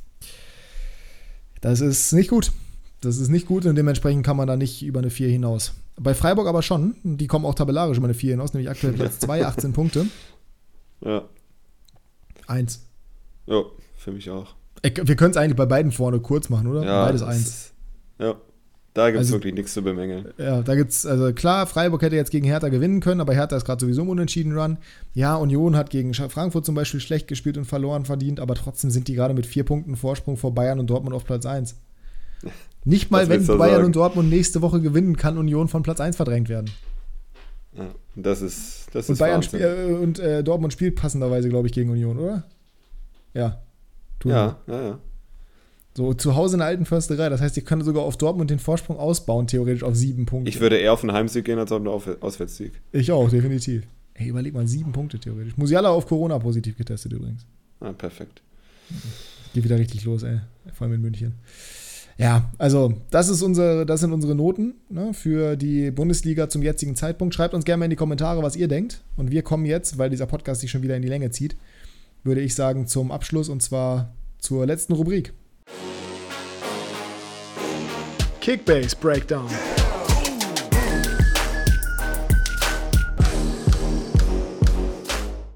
Das 1.60 1.80
ist 1.80 2.12
nicht 2.12 2.30
gut. 2.30 2.52
Das 3.00 3.18
ist 3.18 3.28
nicht 3.28 3.46
gut 3.46 3.64
und 3.66 3.74
dementsprechend 3.76 4.24
kann 4.24 4.36
man 4.36 4.48
da 4.48 4.56
nicht 4.56 4.82
über 4.82 5.00
eine 5.00 5.10
4 5.10 5.28
hinaus. 5.28 5.74
Bei 5.96 6.14
Freiburg 6.14 6.46
aber 6.46 6.62
schon. 6.62 6.94
Die 7.02 7.26
kommen 7.26 7.44
auch 7.44 7.54
tabellarisch 7.54 7.98
über 7.98 8.06
eine 8.06 8.14
4 8.14 8.32
hinaus, 8.32 8.54
nämlich 8.54 8.70
aktuell 8.70 8.92
Platz 8.92 9.18
2, 9.20 9.44
18 9.44 9.72
Punkte. 9.72 10.06
Ja. 11.00 11.24
Eins. 12.46 12.84
Ja, 13.46 13.64
für 13.98 14.12
mich 14.12 14.30
auch. 14.30 14.54
Wir 14.82 15.16
können 15.16 15.32
es 15.32 15.36
eigentlich 15.36 15.56
bei 15.56 15.66
beiden 15.66 15.92
vorne 15.92 16.20
kurz 16.20 16.48
machen, 16.48 16.68
oder? 16.68 16.84
Ja, 16.84 17.04
Beides 17.04 17.22
eins. 17.22 17.72
ja. 18.18 18.36
Da 18.94 19.10
gibt 19.10 19.20
es 19.20 19.28
also, 19.28 19.36
wirklich 19.36 19.54
nichts 19.54 19.74
zu 19.74 19.82
bemängeln. 19.82 20.32
Ja, 20.38 20.60
da 20.62 20.74
gibt 20.74 20.90
es, 20.90 21.06
also 21.06 21.32
klar, 21.32 21.68
Freiburg 21.68 22.02
hätte 22.02 22.16
jetzt 22.16 22.32
gegen 22.32 22.46
Hertha 22.46 22.68
gewinnen 22.68 22.98
können, 22.98 23.20
aber 23.20 23.32
Hertha 23.32 23.56
ist 23.56 23.64
gerade 23.64 23.80
sowieso 23.80 24.02
im 24.02 24.08
Unentschieden 24.08 24.58
Run. 24.58 24.78
Ja, 25.14 25.36
Union 25.36 25.76
hat 25.76 25.90
gegen 25.90 26.14
Frankfurt 26.14 26.66
zum 26.66 26.74
Beispiel 26.74 26.98
schlecht 26.98 27.28
gespielt 27.28 27.56
und 27.58 27.64
verloren 27.64 28.06
verdient, 28.06 28.40
aber 28.40 28.56
trotzdem 28.56 28.90
sind 28.90 29.06
die 29.06 29.14
gerade 29.14 29.34
mit 29.34 29.46
vier 29.46 29.62
Punkten 29.62 29.94
Vorsprung 29.94 30.36
vor 30.36 30.52
Bayern 30.52 30.80
und 30.80 30.88
Dortmund 30.90 31.14
auf 31.14 31.24
Platz 31.24 31.46
1. 31.46 31.76
Nicht 32.84 33.12
mal, 33.12 33.28
wenn 33.28 33.46
Bayern 33.46 33.58
sagen? 33.58 33.84
und 33.84 33.94
Dortmund 33.94 34.30
nächste 34.30 34.62
Woche 34.62 34.80
gewinnen, 34.80 35.16
kann 35.16 35.38
Union 35.38 35.68
von 35.68 35.84
Platz 35.84 36.00
1 36.00 36.16
verdrängt 36.16 36.48
werden. 36.48 36.70
Ja, 37.76 37.94
das 38.16 38.42
ist, 38.42 38.86
das 38.92 39.08
und 39.08 39.12
ist 39.12 39.18
Bayern 39.18 39.42
spiel, 39.44 39.60
äh, 39.60 39.92
und 39.92 40.18
äh, 40.18 40.42
Dortmund 40.42 40.72
spielt 40.72 40.96
passenderweise, 40.96 41.48
glaube 41.48 41.68
ich, 41.68 41.72
gegen 41.72 41.90
Union, 41.90 42.18
oder? 42.18 42.44
Ja. 43.32 43.60
Ja, 44.24 44.58
ja, 44.66 44.82
ja. 44.82 44.98
So 45.96 46.14
zu 46.14 46.36
Hause 46.36 46.54
in 46.54 46.58
der 46.58 46.68
alten 46.68 46.84
Försterei. 46.84 47.28
Das 47.28 47.40
heißt, 47.40 47.56
ihr 47.56 47.64
könnt 47.64 47.84
sogar 47.84 48.04
auf 48.04 48.16
Dortmund 48.16 48.50
den 48.50 48.60
Vorsprung 48.60 48.98
ausbauen, 48.98 49.48
theoretisch 49.48 49.82
auf 49.82 49.96
sieben 49.96 50.26
Punkte. 50.26 50.48
Ich 50.48 50.60
würde 50.60 50.76
eher 50.76 50.92
auf 50.92 51.02
einen 51.02 51.12
Heimsieg 51.12 51.44
gehen 51.44 51.58
als 51.58 51.72
auf 51.72 51.80
einen 51.80 52.22
Auswärtssieg. 52.22 52.72
Ich 52.92 53.10
auch, 53.10 53.28
definitiv. 53.28 53.82
Ey, 54.14 54.28
überleg 54.28 54.54
mal, 54.54 54.66
sieben 54.66 54.92
Punkte 54.92 55.18
theoretisch. 55.18 55.56
Musiala 55.56 55.90
auf 55.90 56.06
Corona 56.06 56.38
positiv 56.38 56.76
getestet 56.76 57.12
übrigens. 57.12 57.46
Ah, 57.80 57.92
perfekt. 57.92 58.42
Geht 59.54 59.64
wieder 59.64 59.78
richtig 59.78 60.04
los, 60.04 60.22
ey. 60.22 60.40
Vor 60.72 60.86
allem 60.86 60.94
in 60.94 61.02
München. 61.02 61.34
Ja, 62.18 62.50
also 62.58 62.94
das, 63.10 63.28
ist 63.28 63.42
unsere, 63.42 63.86
das 63.86 64.00
sind 64.00 64.12
unsere 64.12 64.34
Noten 64.34 64.74
ne, 64.88 65.14
für 65.14 65.54
die 65.56 65.92
Bundesliga 65.92 66.48
zum 66.48 66.62
jetzigen 66.62 66.96
Zeitpunkt. 66.96 67.32
Schreibt 67.32 67.54
uns 67.54 67.64
gerne 67.64 67.78
mal 67.78 67.84
in 67.84 67.90
die 67.90 67.96
Kommentare, 67.96 68.42
was 68.42 68.56
ihr 68.56 68.66
denkt. 68.66 69.02
Und 69.16 69.30
wir 69.30 69.42
kommen 69.42 69.64
jetzt, 69.64 69.98
weil 69.98 70.10
dieser 70.10 70.26
Podcast 70.26 70.60
sich 70.60 70.70
schon 70.70 70.82
wieder 70.82 70.96
in 70.96 71.02
die 71.02 71.08
Länge 71.08 71.30
zieht, 71.30 71.56
würde 72.28 72.42
ich 72.42 72.54
sagen, 72.54 72.86
zum 72.86 73.10
Abschluss 73.10 73.48
und 73.48 73.62
zwar 73.62 74.14
zur 74.38 74.66
letzten 74.66 74.92
Rubrik. 74.92 75.32
Kickbase 78.40 78.94
Breakdown. 79.00 79.48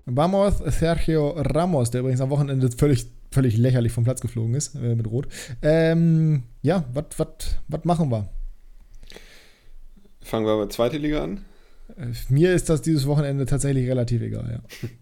Vamos 0.06 0.58
Sergio 0.58 1.30
Ramos, 1.36 1.90
der 1.90 2.00
übrigens 2.00 2.20
am 2.20 2.30
Wochenende 2.30 2.70
völlig 2.70 3.06
völlig 3.32 3.56
lächerlich 3.56 3.92
vom 3.92 4.04
Platz 4.04 4.20
geflogen 4.20 4.54
ist 4.54 4.74
äh, 4.74 4.94
mit 4.94 5.10
Rot. 5.10 5.26
Ähm, 5.62 6.42
ja, 6.62 6.84
was 6.92 7.84
machen 7.84 8.10
wir? 8.10 8.28
Fangen 10.20 10.46
wir 10.46 10.60
mit 10.60 10.72
zweite 10.72 10.98
Liga 10.98 11.24
an. 11.24 11.44
Äh, 11.96 12.12
mir 12.28 12.52
ist 12.54 12.68
das 12.68 12.82
dieses 12.82 13.06
Wochenende 13.06 13.46
tatsächlich 13.46 13.88
relativ 13.88 14.22
egal, 14.22 14.62
ja. 14.62 14.88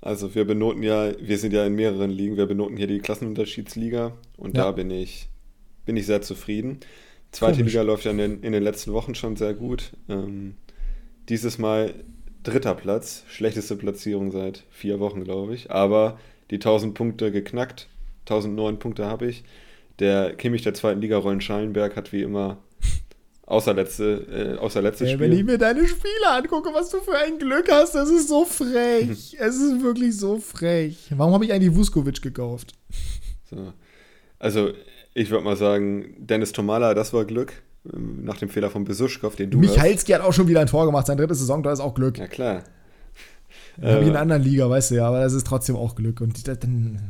Also 0.00 0.34
wir 0.34 0.46
benoten 0.46 0.82
ja, 0.82 1.12
wir 1.20 1.38
sind 1.38 1.52
ja 1.52 1.66
in 1.66 1.74
mehreren 1.74 2.10
Ligen, 2.10 2.36
wir 2.36 2.46
benoten 2.46 2.76
hier 2.76 2.86
die 2.86 3.00
Klassenunterschiedsliga 3.00 4.16
und 4.38 4.56
ja. 4.56 4.64
da 4.64 4.72
bin 4.72 4.90
ich, 4.90 5.28
bin 5.84 5.96
ich 5.96 6.06
sehr 6.06 6.22
zufrieden. 6.22 6.80
Zweite 7.32 7.58
Komisch. 7.58 7.72
Liga 7.72 7.82
läuft 7.82 8.04
ja 8.04 8.10
in 8.10 8.18
den, 8.18 8.42
in 8.42 8.52
den 8.52 8.62
letzten 8.62 8.92
Wochen 8.92 9.14
schon 9.14 9.36
sehr 9.36 9.54
gut. 9.54 9.92
Ähm, 10.08 10.54
dieses 11.28 11.58
Mal 11.58 11.94
dritter 12.42 12.74
Platz, 12.74 13.24
schlechteste 13.28 13.76
Platzierung 13.76 14.32
seit 14.32 14.64
vier 14.70 15.00
Wochen, 15.00 15.22
glaube 15.24 15.54
ich. 15.54 15.70
Aber 15.70 16.18
die 16.50 16.56
1000 16.56 16.94
Punkte 16.94 17.30
geknackt. 17.30 17.88
1009 18.22 18.78
Punkte 18.78 19.06
habe 19.06 19.26
ich. 19.26 19.44
Der 19.98 20.34
Kimmich 20.34 20.62
der 20.62 20.74
zweiten 20.74 21.00
Liga, 21.00 21.18
Rollen 21.18 21.40
Schallenberg, 21.40 21.94
hat 21.96 22.12
wie 22.12 22.22
immer 22.22 22.58
außer 23.50 23.74
letzte, 23.74 24.56
äh, 24.56 24.58
außer 24.58 24.80
letztes 24.80 25.10
Spiel. 25.10 25.20
Wenn 25.20 25.32
ich 25.32 25.44
mir 25.44 25.58
deine 25.58 25.86
Spiele 25.86 26.28
angucke, 26.30 26.70
was 26.72 26.90
du 26.90 27.00
für 27.00 27.16
ein 27.16 27.38
Glück 27.38 27.70
hast, 27.70 27.94
das 27.94 28.08
ist 28.08 28.28
so 28.28 28.44
frech. 28.44 29.36
es 29.38 29.56
ist 29.56 29.82
wirklich 29.82 30.16
so 30.16 30.38
frech. 30.38 31.10
Warum 31.10 31.34
habe 31.34 31.44
ich 31.44 31.52
eigentlich 31.52 31.74
Vuskovic 31.74 32.22
gekauft? 32.22 32.72
So. 33.50 33.72
Also, 34.38 34.70
ich 35.12 35.30
würde 35.30 35.44
mal 35.44 35.56
sagen, 35.56 36.14
Dennis 36.18 36.52
Tomala, 36.52 36.94
das 36.94 37.12
war 37.12 37.24
Glück. 37.24 37.52
Ähm, 37.92 38.24
nach 38.24 38.36
dem 38.36 38.48
Fehler 38.48 38.70
von 38.70 38.84
Besuschkow, 38.84 39.34
den 39.34 39.50
du 39.50 39.58
Michalski 39.58 40.12
hast. 40.12 40.20
hat 40.20 40.26
auch 40.26 40.32
schon 40.32 40.46
wieder 40.46 40.60
ein 40.60 40.66
Tor 40.66 40.86
gemacht, 40.86 41.06
sein 41.06 41.16
drittes 41.16 41.38
Saison, 41.38 41.62
da 41.62 41.72
ist 41.72 41.80
auch 41.80 41.94
Glück. 41.94 42.18
Ja, 42.18 42.28
klar. 42.28 42.64
Äh, 43.80 44.00
wie 44.00 44.04
in 44.04 44.10
einer 44.10 44.20
anderen 44.20 44.42
Liga, 44.42 44.68
weißt 44.68 44.92
du 44.92 44.96
ja, 44.96 45.08
aber 45.08 45.20
das 45.20 45.32
ist 45.32 45.46
trotzdem 45.46 45.76
auch 45.76 45.94
Glück. 45.96 46.20
Und 46.20 46.46
dann, 46.46 47.00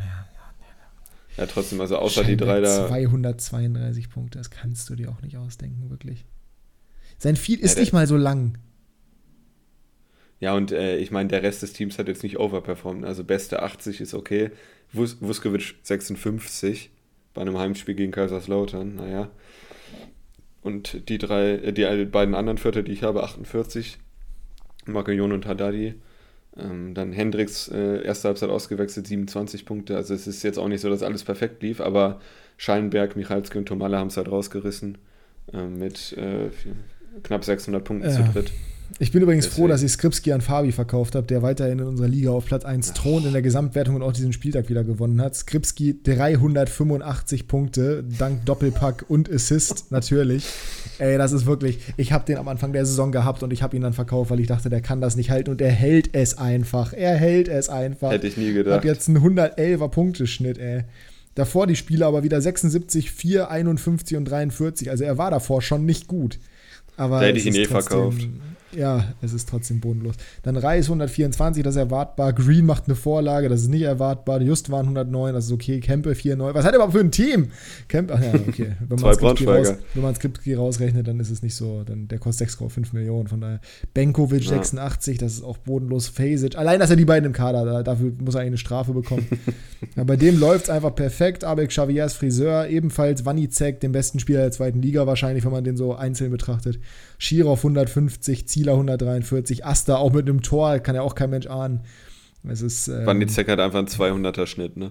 ja, 1.40 1.46
trotzdem, 1.46 1.80
also 1.80 1.96
außer 1.96 2.22
die 2.22 2.36
drei 2.36 2.60
da. 2.60 2.86
232 2.86 4.10
Punkte, 4.10 4.36
das 4.36 4.50
kannst 4.50 4.90
du 4.90 4.94
dir 4.94 5.10
auch 5.10 5.22
nicht 5.22 5.38
ausdenken, 5.38 5.88
wirklich. 5.88 6.26
Sein 7.16 7.34
Feed 7.34 7.60
ist 7.60 7.76
ja, 7.76 7.80
nicht 7.80 7.94
mal 7.94 8.06
so 8.06 8.18
lang. 8.18 8.58
Ja, 10.38 10.54
und 10.54 10.70
äh, 10.70 10.98
ich 10.98 11.10
meine, 11.10 11.30
der 11.30 11.42
Rest 11.42 11.62
des 11.62 11.72
Teams 11.72 11.98
hat 11.98 12.08
jetzt 12.08 12.22
nicht 12.22 12.38
overperformt. 12.38 13.06
Also 13.06 13.24
beste 13.24 13.62
80 13.62 14.02
ist 14.02 14.12
okay. 14.12 14.50
Vus 14.92 15.16
Vuskovic 15.20 15.76
56 15.82 16.90
bei 17.32 17.40
einem 17.40 17.56
Heimspiel 17.56 17.94
gegen 17.94 18.12
Kaiserslautern, 18.12 18.96
naja. 18.96 19.30
Und 20.60 21.08
die 21.08 21.16
drei, 21.16 21.52
äh, 21.52 21.72
die 21.72 22.04
beiden 22.04 22.34
anderen 22.34 22.58
Viertel, 22.58 22.84
die 22.84 22.92
ich 22.92 23.02
habe, 23.02 23.22
48. 23.22 23.96
Marquillon 24.84 25.32
und 25.32 25.46
Haddadi 25.46 25.94
ähm, 26.56 26.94
dann 26.94 27.12
Hendricks 27.12 27.68
äh, 27.68 28.02
erste 28.02 28.28
Halbzeit 28.28 28.50
ausgewechselt, 28.50 29.06
27 29.06 29.64
Punkte. 29.64 29.96
Also 29.96 30.14
es 30.14 30.26
ist 30.26 30.42
jetzt 30.42 30.58
auch 30.58 30.68
nicht 30.68 30.80
so, 30.80 30.90
dass 30.90 31.02
alles 31.02 31.24
perfekt 31.24 31.62
lief, 31.62 31.80
aber 31.80 32.20
Schallenberg, 32.56 33.16
Michalski 33.16 33.58
und 33.58 33.66
Tomalla 33.66 33.98
haben 33.98 34.08
es 34.08 34.16
halt 34.16 34.30
rausgerissen 34.30 34.98
äh, 35.52 35.66
mit 35.66 36.12
äh, 36.18 36.50
knapp 37.22 37.44
600 37.44 37.84
Punkten 37.84 38.10
zu 38.10 38.22
dritt. 38.32 38.52
Ich 38.98 39.12
bin 39.12 39.22
übrigens 39.22 39.46
Deswegen. 39.46 39.62
froh, 39.62 39.68
dass 39.68 39.82
ich 39.82 39.92
Skripski 39.92 40.32
an 40.32 40.40
Fabi 40.40 40.72
verkauft 40.72 41.14
habe, 41.14 41.26
der 41.26 41.42
weiterhin 41.42 41.78
in 41.78 41.86
unserer 41.86 42.08
Liga 42.08 42.30
auf 42.30 42.44
Platz 42.44 42.64
1 42.64 42.92
thront 42.92 43.24
in 43.24 43.32
der 43.32 43.42
Gesamtwertung 43.42 43.94
und 43.94 44.02
auch 44.02 44.12
diesen 44.12 44.32
Spieltag 44.32 44.68
wieder 44.68 44.84
gewonnen 44.84 45.20
hat. 45.22 45.36
Skripski 45.36 46.02
385 46.02 47.46
Punkte, 47.46 48.04
dank 48.18 48.44
Doppelpack 48.44 49.04
und 49.08 49.32
Assist 49.32 49.86
natürlich. 49.90 50.44
Ey, 50.98 51.16
das 51.18 51.32
ist 51.32 51.46
wirklich, 51.46 51.78
ich 51.96 52.12
habe 52.12 52.24
den 52.26 52.36
am 52.36 52.48
Anfang 52.48 52.72
der 52.72 52.84
Saison 52.84 53.12
gehabt 53.12 53.42
und 53.42 53.52
ich 53.52 53.62
habe 53.62 53.76
ihn 53.76 53.82
dann 53.82 53.92
verkauft, 53.92 54.30
weil 54.30 54.40
ich 54.40 54.48
dachte, 54.48 54.68
der 54.68 54.80
kann 54.80 55.00
das 55.00 55.16
nicht 55.16 55.30
halten 55.30 55.50
und 55.50 55.60
er 55.60 55.70
hält 55.70 56.14
es 56.14 56.36
einfach. 56.36 56.92
Er 56.92 57.16
hält 57.16 57.48
es 57.48 57.68
einfach. 57.68 58.10
Hätte 58.10 58.26
ich 58.26 58.36
nie 58.36 58.52
gedacht. 58.52 58.76
Hat 58.76 58.84
jetzt 58.84 59.08
einen 59.08 59.18
111er 59.18 59.88
Punkteschnitt, 59.88 60.58
ey. 60.58 60.84
Davor 61.36 61.66
die 61.66 61.76
Spiele 61.76 62.06
aber 62.06 62.22
wieder 62.22 62.40
76, 62.40 63.12
4, 63.12 63.50
51 63.50 64.16
und 64.16 64.24
43. 64.24 64.90
Also 64.90 65.04
er 65.04 65.16
war 65.16 65.30
davor 65.30 65.62
schon 65.62 65.86
nicht 65.86 66.08
gut. 66.08 66.38
Aber 66.96 67.20
da 67.20 67.26
hätte 67.26 67.38
ich 67.38 67.46
ihn 67.46 67.54
eh 67.54 67.66
verkauft 67.66 68.28
ja, 68.76 69.14
es 69.22 69.32
ist 69.32 69.48
trotzdem 69.48 69.80
bodenlos. 69.80 70.14
Dann 70.42 70.56
Reis 70.56 70.86
124, 70.86 71.62
das 71.62 71.74
ist 71.74 71.80
erwartbar. 71.80 72.32
Green 72.32 72.66
macht 72.66 72.84
eine 72.86 72.94
Vorlage, 72.94 73.48
das 73.48 73.62
ist 73.62 73.68
nicht 73.68 73.82
erwartbar. 73.82 74.40
Just 74.40 74.70
waren 74.70 74.86
109, 74.86 75.34
das 75.34 75.46
ist 75.46 75.52
okay. 75.52 75.80
Kempe 75.80 76.12
4,9. 76.12 76.54
Was 76.54 76.64
hat 76.64 76.72
er 76.72 76.76
überhaupt 76.76 76.94
für 76.94 77.00
ein 77.00 77.10
Team? 77.10 77.50
Kempe, 77.88 78.14
ach 78.14 78.22
ja, 78.22 78.34
okay. 78.34 78.76
Wenn 78.88 79.00
man 79.00 79.16
Braunschweiger. 79.16 79.70
Raus, 79.70 79.78
wenn 79.94 80.02
man 80.02 80.14
Skripski 80.14 80.54
rausrechnet, 80.54 81.06
dann 81.06 81.18
ist 81.20 81.30
es 81.30 81.42
nicht 81.42 81.54
so. 81.54 81.82
Dann, 81.84 82.08
der 82.08 82.18
kostet 82.18 82.48
6,5 82.48 82.94
Millionen. 82.94 83.28
Von 83.28 83.40
daher. 83.40 83.60
Benkovic 83.94 84.44
ja. 84.44 84.50
86, 84.50 85.18
das 85.18 85.34
ist 85.34 85.42
auch 85.42 85.58
bodenlos. 85.58 86.08
Fasic. 86.08 86.56
Allein, 86.56 86.80
dass 86.80 86.90
er 86.90 86.96
die 86.96 87.04
beiden 87.04 87.26
im 87.26 87.32
Kader, 87.32 87.82
dafür 87.82 88.12
muss 88.18 88.34
er 88.34 88.40
eigentlich 88.40 88.50
eine 88.50 88.58
Strafe 88.58 88.92
bekommen. 88.92 89.26
ja, 89.96 90.04
bei 90.04 90.16
dem 90.16 90.38
läuft 90.38 90.64
es 90.64 90.70
einfach 90.70 90.94
perfekt. 90.94 91.44
Abek 91.44 91.70
Xaviers 91.70 92.14
Friseur, 92.14 92.68
ebenfalls 92.68 93.24
Wanizek, 93.24 93.80
den 93.80 93.92
besten 93.92 94.18
Spieler 94.18 94.40
der 94.40 94.52
zweiten 94.52 94.80
Liga 94.82 95.06
wahrscheinlich, 95.06 95.44
wenn 95.44 95.52
man 95.52 95.64
den 95.64 95.76
so 95.76 95.94
einzeln 95.94 96.30
betrachtet. 96.30 96.78
Schirov 97.22 97.58
150, 97.60 98.48
Zieler 98.48 98.72
143, 98.72 99.64
Asta 99.66 99.96
auch 99.96 100.10
mit 100.12 100.26
einem 100.26 100.40
Tor, 100.42 100.78
kann 100.78 100.94
ja 100.94 101.02
auch 101.02 101.14
kein 101.14 101.28
Mensch 101.30 101.46
ahnen. 101.46 101.80
Es 102.48 102.62
ist. 102.62 102.88
Ähm, 102.88 103.04
Wanizek 103.04 103.46
hat 103.48 103.60
einfach 103.60 103.78
einen 103.78 103.88
200er 103.88 104.46
Schnitt, 104.46 104.78
ne? 104.78 104.90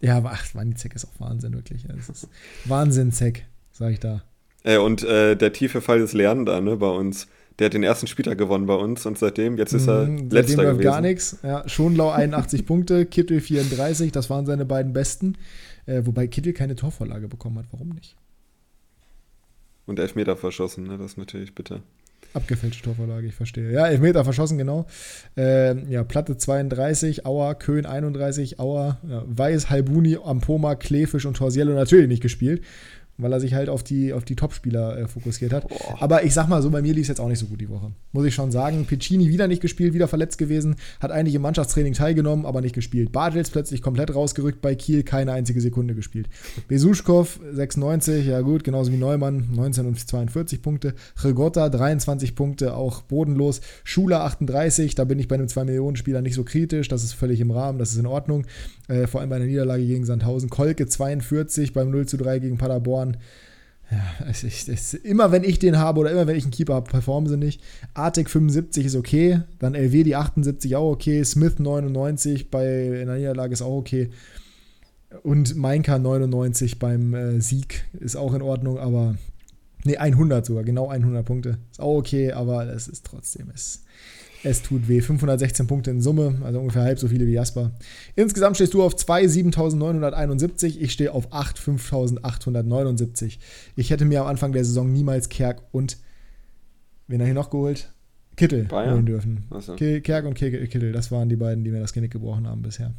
Ja, 0.00 0.22
ach, 0.24 0.46
Wanizek 0.54 0.94
ist 0.94 1.06
auch 1.06 1.18
Wahnsinn, 1.20 1.52
wirklich. 1.54 1.84
Es 1.98 2.08
ist 2.08 2.28
Wahnsinn, 2.66 3.10
Zek, 3.10 3.46
sag 3.72 3.90
ich 3.92 3.98
da. 3.98 4.22
Äh, 4.62 4.78
und 4.78 5.02
äh, 5.02 5.34
der 5.36 5.52
tiefe 5.52 5.80
Fall 5.80 6.00
ist 6.00 6.12
Lernen 6.12 6.46
da, 6.46 6.60
ne, 6.60 6.76
bei 6.76 6.88
uns. 6.88 7.26
Der 7.58 7.66
hat 7.66 7.74
den 7.74 7.82
ersten 7.82 8.06
Spieltag 8.06 8.38
gewonnen 8.38 8.66
bei 8.66 8.74
uns 8.76 9.04
und 9.04 9.18
seitdem, 9.18 9.58
jetzt 9.58 9.72
ist 9.74 9.88
er 9.88 10.06
Mhm, 10.06 10.30
letzter 10.30 10.30
seitdem 10.30 10.56
läuft 10.58 10.70
gewesen. 10.78 10.82
gar 10.82 11.00
nichts. 11.00 11.38
Ja, 11.42 11.68
Schonlau 11.68 12.10
81 12.10 12.64
Punkte, 12.66 13.04
Kittel 13.06 13.40
34, 13.40 14.12
das 14.12 14.30
waren 14.30 14.46
seine 14.46 14.64
beiden 14.64 14.92
besten. 14.92 15.36
Äh, 15.86 16.02
wobei 16.06 16.28
Kittel 16.28 16.52
keine 16.52 16.76
Torvorlage 16.76 17.26
bekommen 17.26 17.58
hat. 17.58 17.66
Warum 17.72 17.88
nicht? 17.88 18.16
Und 19.90 19.98
Elfmeter 19.98 20.36
verschossen, 20.36 20.84
ne? 20.84 20.98
das 20.98 21.16
natürlich 21.16 21.52
bitter. 21.52 21.80
Abgefälschte 22.32 22.84
Torvorlage, 22.84 23.26
ich 23.26 23.34
verstehe. 23.34 23.72
Ja, 23.72 23.88
Elfmeter 23.88 24.22
verschossen, 24.22 24.56
genau. 24.56 24.86
Ähm, 25.36 25.90
ja, 25.90 26.04
Platte 26.04 26.36
32, 26.36 27.26
Auer, 27.26 27.56
Köhn 27.56 27.86
31, 27.86 28.60
Auer, 28.60 28.98
ja, 29.08 29.24
Weiß, 29.26 29.68
Halbuni, 29.68 30.16
Ampoma, 30.24 30.76
Klefisch 30.76 31.26
und 31.26 31.36
Torsiello 31.36 31.74
natürlich 31.74 32.06
nicht 32.06 32.22
gespielt, 32.22 32.62
weil 33.22 33.32
er 33.32 33.40
sich 33.40 33.54
halt 33.54 33.68
auf 33.68 33.82
die, 33.82 34.12
auf 34.12 34.24
die 34.24 34.36
Topspieler 34.36 34.98
äh, 34.98 35.08
fokussiert 35.08 35.52
hat. 35.52 35.68
Boah. 35.68 35.96
Aber 36.00 36.24
ich 36.24 36.34
sag 36.34 36.48
mal 36.48 36.62
so, 36.62 36.70
bei 36.70 36.82
mir 36.82 36.94
lief 36.94 37.02
es 37.02 37.08
jetzt 37.08 37.20
auch 37.20 37.28
nicht 37.28 37.38
so 37.38 37.46
gut 37.46 37.60
die 37.60 37.68
Woche. 37.68 37.92
Muss 38.12 38.24
ich 38.24 38.34
schon 38.34 38.50
sagen. 38.50 38.84
Piccini 38.86 39.28
wieder 39.28 39.48
nicht 39.48 39.62
gespielt, 39.62 39.94
wieder 39.94 40.08
verletzt 40.08 40.38
gewesen, 40.38 40.76
hat 41.00 41.10
eigentlich 41.10 41.34
im 41.34 41.42
Mannschaftstraining 41.42 41.94
teilgenommen, 41.94 42.46
aber 42.46 42.60
nicht 42.60 42.74
gespielt. 42.74 43.12
Bartels 43.12 43.50
plötzlich 43.50 43.82
komplett 43.82 44.14
rausgerückt 44.14 44.60
bei 44.60 44.74
Kiel, 44.74 45.02
keine 45.02 45.32
einzige 45.32 45.60
Sekunde 45.60 45.94
gespielt. 45.94 46.28
Besuschkow 46.68 47.40
96, 47.52 48.26
ja 48.26 48.40
gut, 48.40 48.64
genauso 48.64 48.92
wie 48.92 48.96
Neumann, 48.96 49.48
19 49.52 49.86
und 49.86 49.98
42 49.98 50.62
Punkte. 50.62 50.94
Regotta 51.22 51.68
23 51.68 52.34
Punkte, 52.34 52.74
auch 52.74 53.02
bodenlos. 53.02 53.60
Schuler 53.84 54.24
38, 54.24 54.94
da 54.94 55.04
bin 55.04 55.18
ich 55.18 55.28
bei 55.28 55.36
einem 55.36 55.46
2-Millionen-Spieler 55.46 56.22
nicht 56.22 56.34
so 56.34 56.44
kritisch, 56.44 56.88
das 56.88 57.04
ist 57.04 57.12
völlig 57.12 57.40
im 57.40 57.50
Rahmen, 57.50 57.78
das 57.78 57.92
ist 57.92 57.98
in 57.98 58.06
Ordnung. 58.06 58.46
Äh, 58.88 59.06
vor 59.06 59.20
allem 59.20 59.30
bei 59.30 59.36
einer 59.36 59.46
Niederlage 59.46 59.86
gegen 59.86 60.04
Sandhausen. 60.04 60.50
Kolke 60.50 60.86
42 60.86 61.72
beim 61.72 61.90
0 61.90 62.06
zu 62.06 62.16
3 62.16 62.40
gegen 62.40 62.58
Paderborn. 62.58 63.09
Ja, 63.90 64.26
es 64.28 64.44
ist, 64.44 64.68
es 64.68 64.94
ist, 64.94 65.04
immer 65.04 65.32
wenn 65.32 65.42
ich 65.42 65.58
den 65.58 65.78
habe 65.78 66.00
oder 66.00 66.12
immer 66.12 66.28
wenn 66.28 66.36
ich 66.36 66.44
einen 66.44 66.52
Keeper 66.52 66.74
habe, 66.74 66.90
performen 66.90 67.28
sie 67.28 67.36
nicht. 67.36 67.60
Artig 67.92 68.30
75 68.30 68.86
ist 68.86 68.94
okay, 68.94 69.42
dann 69.58 69.74
LW 69.74 70.04
die 70.04 70.14
78 70.14 70.76
auch 70.76 70.92
okay, 70.92 71.24
Smith 71.24 71.58
99 71.58 72.50
bei 72.50 73.00
einer 73.02 73.16
Niederlage 73.16 73.52
ist 73.52 73.62
auch 73.62 73.78
okay 73.78 74.10
und 75.22 75.56
Mainka 75.56 75.98
99 75.98 76.78
beim 76.78 77.14
äh, 77.14 77.40
Sieg 77.40 77.84
ist 77.98 78.16
auch 78.16 78.34
in 78.34 78.42
Ordnung, 78.42 78.78
aber 78.78 79.16
nee, 79.84 79.96
100 79.96 80.46
sogar, 80.46 80.64
genau 80.64 80.88
100 80.88 81.24
Punkte. 81.24 81.58
Ist 81.70 81.80
auch 81.80 81.98
okay, 81.98 82.32
aber 82.32 82.66
es 82.66 82.88
ist 82.88 83.04
trotzdem, 83.04 83.50
es, 83.52 83.82
es 84.42 84.62
tut 84.62 84.88
weh. 84.88 85.00
516 85.00 85.66
Punkte 85.66 85.90
in 85.90 86.00
Summe, 86.00 86.40
also 86.44 86.60
ungefähr 86.60 86.82
halb 86.82 86.98
so 86.98 87.08
viele 87.08 87.26
wie 87.26 87.32
Jasper. 87.32 87.72
Insgesamt 88.16 88.56
stehst 88.56 88.74
du 88.74 88.82
auf 88.82 88.96
2, 88.96 89.26
7971. 89.28 90.80
Ich 90.80 90.92
stehe 90.92 91.12
auf 91.12 91.32
8, 91.32 91.58
5879. 91.58 93.38
Ich 93.76 93.90
hätte 93.90 94.04
mir 94.04 94.22
am 94.22 94.26
Anfang 94.26 94.52
der 94.52 94.64
Saison 94.64 94.92
niemals 94.92 95.28
Kerk 95.28 95.62
und, 95.72 95.98
wen 97.08 97.20
hat 97.20 97.26
hier 97.26 97.34
noch 97.34 97.50
geholt? 97.50 97.92
Kittel 98.36 98.64
Bayern? 98.64 98.94
holen 98.94 99.06
dürfen. 99.06 99.44
So. 99.60 99.74
Kerk 99.74 100.24
und 100.24 100.34
Ki- 100.34 100.66
Kittel, 100.68 100.92
das 100.92 101.10
waren 101.10 101.28
die 101.28 101.36
beiden, 101.36 101.62
die 101.64 101.70
mir 101.70 101.80
das 101.80 101.92
Genick 101.92 102.10
gebrochen 102.12 102.46
haben 102.46 102.62
bisher. 102.62 102.94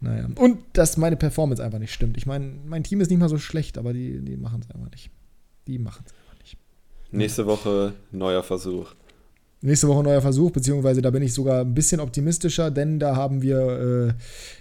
Naja. 0.00 0.28
Und 0.36 0.58
dass 0.72 0.96
meine 0.96 1.16
Performance 1.16 1.62
einfach 1.62 1.78
nicht 1.78 1.92
stimmt. 1.92 2.16
Ich 2.16 2.26
meine, 2.26 2.52
mein 2.66 2.82
Team 2.84 3.00
ist 3.00 3.10
nicht 3.10 3.18
mal 3.18 3.28
so 3.28 3.38
schlecht, 3.38 3.78
aber 3.78 3.92
die, 3.92 4.20
die 4.20 4.36
machen 4.36 4.60
es 4.64 4.74
einfach 4.74 4.90
nicht. 4.90 5.10
Die 5.66 5.78
machen 5.78 6.04
es 6.06 6.12
einfach 6.12 6.38
nicht. 6.40 6.56
Nächste 7.10 7.46
Woche 7.46 7.92
neuer 8.12 8.42
Versuch. 8.42 8.94
Nächste 9.60 9.88
Woche 9.88 10.04
neuer 10.04 10.20
Versuch, 10.20 10.52
beziehungsweise 10.52 11.02
da 11.02 11.10
bin 11.10 11.20
ich 11.20 11.34
sogar 11.34 11.62
ein 11.62 11.74
bisschen 11.74 11.98
optimistischer, 11.98 12.70
denn 12.70 13.00
da 13.00 13.16
haben 13.16 13.42
wir, 13.42 14.14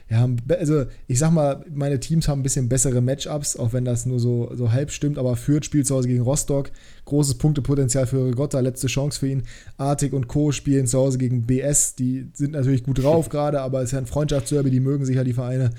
äh, 0.10 0.12
ja, 0.12 0.28
also 0.58 0.86
ich 1.06 1.20
sag 1.20 1.32
mal, 1.32 1.64
meine 1.72 2.00
Teams 2.00 2.28
haben 2.28 2.40
ein 2.40 2.44
bisschen 2.44 2.68
bessere 2.68 3.00
Matchups, 3.00 3.58
auch 3.58 3.74
wenn 3.74 3.86
das 3.86 4.08
nur 4.08 4.20
so, 4.20 4.50
so 4.56 4.72
halb 4.72 4.90
stimmt, 4.90 5.20
aber 5.20 5.36
Fürth 5.36 5.66
spielt 5.66 5.86
zu 5.86 5.94
Hause 5.94 6.08
gegen 6.08 6.24
Rostock, 6.24 6.72
großes 7.06 7.36
Punktepotenzial 7.36 8.08
für 8.08 8.26
Rigotta, 8.26 8.60
letzte 8.60 8.88
Chance 8.88 9.20
für 9.20 9.28
ihn. 9.28 9.44
Artig 9.78 10.14
und 10.14 10.28
Co. 10.28 10.52
spielen 10.52 10.88
zu 10.88 10.98
Hause 10.98 11.20
gegen 11.20 11.46
BS, 11.46 11.94
die 11.94 12.32
sind 12.34 12.54
natürlich 12.54 12.84
gut 12.84 13.04
drauf 13.04 13.30
gerade, 13.30 13.62
aber 13.62 13.82
es 13.82 13.90
ist 13.90 13.92
ja 13.92 14.00
ein 14.00 14.08
Freundschaftsderby, 14.08 14.72
die 14.72 14.80
mögen 14.80 15.06
sicher 15.06 15.24
die 15.24 15.34
Vereine. 15.34 15.70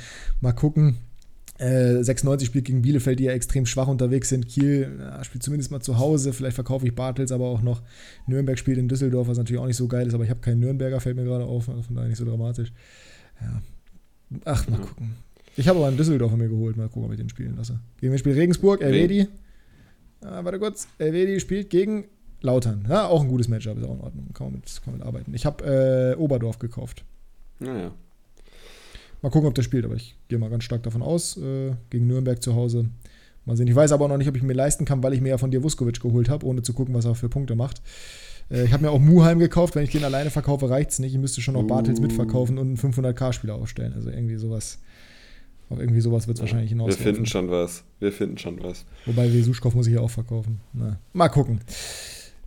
Mal 0.40 0.52
gucken. 0.52 1.07
Äh, 1.58 2.02
96 2.04 2.46
spielt 2.46 2.64
gegen 2.66 2.82
Bielefeld, 2.82 3.18
die 3.18 3.24
ja 3.24 3.32
extrem 3.32 3.66
schwach 3.66 3.88
unterwegs 3.88 4.28
sind. 4.28 4.46
Kiel 4.48 4.96
ja, 5.00 5.22
spielt 5.24 5.42
zumindest 5.42 5.70
mal 5.72 5.80
zu 5.80 5.98
Hause. 5.98 6.32
Vielleicht 6.32 6.54
verkaufe 6.54 6.86
ich 6.86 6.94
Bartels 6.94 7.32
aber 7.32 7.46
auch 7.46 7.62
noch. 7.62 7.82
Nürnberg 8.26 8.58
spielt 8.58 8.78
in 8.78 8.88
Düsseldorf, 8.88 9.26
was 9.28 9.38
natürlich 9.38 9.60
auch 9.60 9.66
nicht 9.66 9.76
so 9.76 9.88
geil 9.88 10.06
ist, 10.06 10.14
aber 10.14 10.22
ich 10.24 10.30
habe 10.30 10.40
keinen 10.40 10.60
Nürnberger, 10.60 11.00
fällt 11.00 11.16
mir 11.16 11.24
gerade 11.24 11.44
auf. 11.44 11.68
Also 11.68 11.82
von 11.82 11.96
daher 11.96 12.08
nicht 12.08 12.18
so 12.18 12.24
dramatisch. 12.24 12.72
Ja. 13.40 13.60
Ach, 14.44 14.68
mal 14.68 14.78
Mhm. 14.78 14.82
gucken. 14.82 15.10
Ich 15.56 15.66
habe 15.66 15.78
aber 15.80 15.88
einen 15.88 15.96
Düsseldorfer 15.96 16.36
mir 16.36 16.48
geholt. 16.48 16.76
Mal 16.76 16.88
gucken, 16.88 17.04
ob 17.06 17.10
ich 17.10 17.18
den 17.18 17.28
spielen 17.28 17.56
lasse. 17.56 17.80
Gegen 18.00 18.12
wen 18.12 18.18
spielt 18.18 18.36
Regensburg? 18.36 18.80
Elvedi. 18.80 19.26
Ah, 20.20 20.44
warte 20.44 20.60
kurz. 20.60 20.86
Elvedi 20.98 21.40
spielt 21.40 21.70
gegen 21.70 22.04
Lautern. 22.40 22.86
Ja, 22.88 23.06
auch 23.08 23.22
ein 23.22 23.28
gutes 23.28 23.48
Matchup, 23.48 23.76
ist 23.78 23.84
auch 23.84 23.94
in 23.94 24.00
Ordnung. 24.00 24.28
Kann 24.34 24.46
man 24.46 24.54
mit, 24.54 24.66
kann 24.84 24.92
man 24.92 24.98
mit 25.00 25.06
arbeiten. 25.08 25.34
Ich 25.34 25.44
habe 25.44 26.14
äh, 26.16 26.20
Oberdorf 26.20 26.60
gekauft. 26.60 27.04
Naja. 27.58 27.92
Mal 29.22 29.30
gucken, 29.30 29.48
ob 29.48 29.54
der 29.54 29.62
spielt, 29.62 29.84
aber 29.84 29.94
ich 29.96 30.16
gehe 30.28 30.38
mal 30.38 30.50
ganz 30.50 30.64
stark 30.64 30.82
davon 30.84 31.02
aus. 31.02 31.36
Äh, 31.36 31.72
gegen 31.90 32.06
Nürnberg 32.06 32.42
zu 32.42 32.54
Hause. 32.54 32.86
Mal 33.44 33.56
sehen. 33.56 33.66
Ich 33.68 33.74
weiß 33.74 33.92
aber 33.92 34.04
auch 34.04 34.08
noch 34.08 34.18
nicht, 34.18 34.28
ob 34.28 34.36
ich 34.36 34.42
mir 34.42 34.52
leisten 34.52 34.84
kann, 34.84 35.02
weil 35.02 35.14
ich 35.14 35.20
mir 35.20 35.30
ja 35.30 35.38
von 35.38 35.50
dir 35.50 35.62
Vuskovic 35.62 36.00
geholt 36.00 36.28
habe, 36.28 36.46
ohne 36.46 36.62
zu 36.62 36.72
gucken, 36.72 36.94
was 36.94 37.04
er 37.04 37.14
für 37.14 37.28
Punkte 37.28 37.56
macht. 37.56 37.80
Äh, 38.50 38.64
ich 38.64 38.72
habe 38.72 38.84
mir 38.84 38.90
auch 38.90 39.00
Muheim 39.00 39.38
gekauft. 39.38 39.74
Wenn 39.74 39.84
ich 39.84 39.90
den 39.90 40.04
alleine 40.04 40.30
verkaufe, 40.30 40.68
reicht 40.70 40.90
es 40.90 40.98
nicht. 40.98 41.14
Ich 41.14 41.18
müsste 41.20 41.40
schon 41.40 41.54
noch 41.54 41.64
Bartels 41.64 42.00
mitverkaufen 42.00 42.58
und 42.58 42.68
einen 42.68 42.76
500k-Spieler 42.76 43.54
aufstellen. 43.54 43.92
Also 43.94 44.10
irgendwie 44.10 44.36
sowas. 44.36 44.78
Auf 45.70 45.78
irgendwie 45.80 46.00
sowas 46.00 46.26
wird 46.26 46.38
es 46.38 46.40
wahrscheinlich 46.40 46.70
Wir 46.70 46.76
hinauslaufen. 46.76 47.04
finden 47.04 47.26
schon 47.26 47.50
was. 47.50 47.84
Wir 48.00 48.12
finden 48.12 48.38
schon 48.38 48.62
was. 48.62 48.86
Wobei 49.04 49.32
Vesuschkow 49.32 49.74
muss 49.74 49.86
ich 49.86 49.94
ja 49.94 50.00
auch 50.00 50.10
verkaufen. 50.10 50.60
Na, 50.72 50.98
mal 51.12 51.28
gucken. 51.28 51.60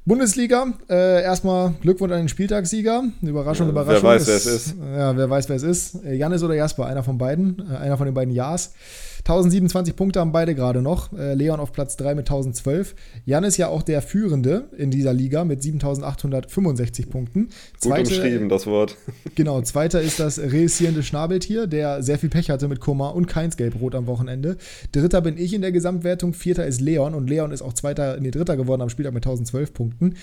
Bundesliga, 0.04 0.74
äh, 0.90 1.22
erstmal 1.22 1.74
Glückwunsch 1.82 2.12
an 2.12 2.20
den 2.20 2.30
Spieltagssieger. 2.30 3.04
Überraschung, 3.22 3.68
Ja, 3.68 3.76
wer 3.76 3.82
Überraschung. 3.84 4.10
weiß, 4.10 4.28
wer 4.28 4.36
es 4.36 4.46
ist. 4.48 4.76
Ja, 4.98 5.16
wer 5.16 5.30
weiß, 5.30 5.48
wer 5.50 5.56
es 5.58 5.64
ist. 5.64 6.04
Äh, 6.04 6.16
Jannis 6.16 6.42
oder 6.42 6.56
Jasper, 6.56 6.88
einer 6.88 7.04
von 7.04 7.18
beiden. 7.20 7.62
Äh, 7.72 7.78
einer 7.78 7.98
von 7.98 8.06
den 8.08 8.16
beiden 8.16 8.34
Ja's. 8.34 8.74
1027 9.22 9.96
Punkte 9.96 10.20
haben 10.20 10.32
beide 10.32 10.56
gerade 10.56 10.82
noch. 10.82 11.14
Äh, 11.14 11.36
Leon 11.36 11.60
auf 11.60 11.72
Platz 11.72 11.96
3 11.98 12.16
mit 12.16 12.30
1012. 12.30 12.96
Jannis 13.26 13.58
ja 13.58 13.68
auch 13.68 13.84
der 13.84 14.02
Führende 14.02 14.70
in 14.78 14.92
dieser 14.92 15.14
Liga 15.14 15.46
mit 15.46 15.62
7865 15.62 17.10
Punkten. 17.10 17.50
Gut 17.82 18.00
umschrieben, 18.00 18.50
das 18.50 18.68
Wort. 18.68 18.98
Genau, 19.36 19.62
zweiter 19.62 20.02
ist 20.02 20.20
das 20.20 20.40
reüssierende 20.40 21.04
Schnabeltier, 21.04 21.68
der 21.68 22.04
sehr 22.04 22.20
viel 22.20 22.30
Pech 22.30 22.50
hatte 22.50 22.68
mit 22.68 22.80
Koma 22.80 23.10
und 23.10 23.28
keins 23.28 23.56
Gelb-Rot 23.56 23.96
am 23.96 24.08
Wochenende. 24.08 24.58
Dritter 24.92 25.22
bin 25.22 25.38
ich 25.38 25.54
in 25.54 25.62
der 25.62 25.72
Gesamtwertung, 25.72 26.34
vierter 26.34 26.66
ist 26.66 26.82
Leon 26.82 27.14
und 27.14 27.30
Leon 27.30 27.52
ist 27.52 27.62
auch 27.62 27.74
zweiter, 27.74 28.20
nee, 28.20 28.32
dritter 28.32 28.58
geworden 28.58 28.82
am 28.82 28.90
Spieltag 28.90 29.14
mit 29.14 29.24
1012 29.24 29.74
Punkten. 29.74 30.16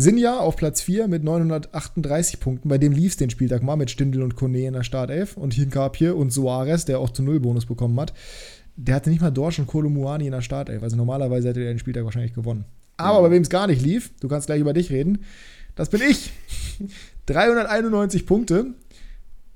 Sinja 0.00 0.38
auf 0.38 0.54
Platz 0.54 0.80
4 0.80 1.08
mit 1.08 1.24
938 1.24 2.38
Punkten, 2.38 2.68
bei 2.68 2.78
dem 2.78 2.92
lief 2.92 3.10
es 3.10 3.16
den 3.16 3.30
Spieltag 3.30 3.64
mal 3.64 3.74
mit 3.74 3.90
Stindl 3.90 4.22
und 4.22 4.36
Kone 4.36 4.64
in 4.64 4.74
der 4.74 4.84
Startelf 4.84 5.36
und 5.36 5.54
Hinkapje 5.54 6.14
und 6.14 6.32
Soares, 6.32 6.84
der 6.84 7.00
auch 7.00 7.10
zu 7.10 7.24
Null 7.24 7.40
Bonus 7.40 7.66
bekommen 7.66 7.98
hat. 7.98 8.14
Der 8.76 8.94
hatte 8.94 9.10
nicht 9.10 9.20
mal 9.20 9.32
Dorsch 9.32 9.58
und 9.58 9.66
Kolomuani 9.66 10.26
in 10.26 10.30
der 10.30 10.40
Startelf, 10.40 10.84
also 10.84 10.96
normalerweise 10.96 11.48
hätte 11.48 11.62
er 11.62 11.72
den 11.72 11.80
Spieltag 11.80 12.04
wahrscheinlich 12.04 12.32
gewonnen. 12.32 12.64
Aber 12.96 13.22
bei 13.22 13.32
wem 13.32 13.42
es 13.42 13.50
gar 13.50 13.66
nicht 13.66 13.82
lief, 13.82 14.12
du 14.20 14.28
kannst 14.28 14.46
gleich 14.46 14.60
über 14.60 14.72
dich 14.72 14.92
reden, 14.92 15.24
das 15.74 15.88
bin 15.90 16.00
ich. 16.08 16.30
391 17.26 18.24
Punkte 18.24 18.66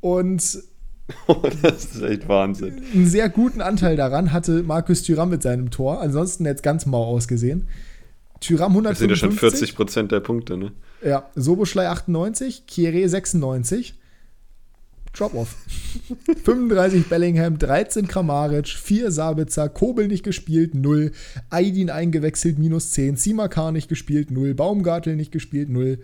und 0.00 0.42
das 1.62 1.84
ist 1.84 2.02
echt 2.02 2.28
Wahnsinn. 2.28 2.82
einen 2.92 3.06
sehr 3.06 3.28
guten 3.28 3.60
Anteil 3.60 3.94
daran 3.94 4.32
hatte 4.32 4.64
Markus 4.64 5.04
Thüram 5.04 5.30
mit 5.30 5.44
seinem 5.44 5.70
Tor. 5.70 6.00
Ansonsten 6.00 6.46
hätte 6.46 6.56
es 6.56 6.62
ganz 6.62 6.84
mau 6.84 7.04
ausgesehen. 7.04 7.68
Thüram 8.42 8.74
Das 8.84 8.98
sind 8.98 9.08
ja 9.10 9.16
schon 9.16 9.30
155. 9.30 9.40
40 9.70 9.76
Prozent 9.76 10.12
der 10.12 10.20
Punkte, 10.20 10.56
ne? 10.56 10.72
Ja, 11.04 11.30
Soboschlei 11.34 11.88
98, 11.88 12.64
Kieré 12.68 13.08
96. 13.08 13.94
Drop-off. 15.14 15.54
35 16.44 17.06
Bellingham, 17.08 17.58
13 17.58 18.08
Kramaric, 18.08 18.68
4 18.68 19.10
Sabitzer, 19.12 19.68
Kobel 19.68 20.08
nicht 20.08 20.24
gespielt, 20.24 20.74
0. 20.74 21.12
Aydin 21.50 21.90
eingewechselt, 21.90 22.58
minus 22.58 22.92
10. 22.92 23.16
Simakar 23.16 23.72
nicht 23.72 23.88
gespielt, 23.88 24.30
0. 24.30 24.54
Baumgartel 24.54 25.14
nicht 25.16 25.30
gespielt, 25.30 25.68
0. 25.68 25.98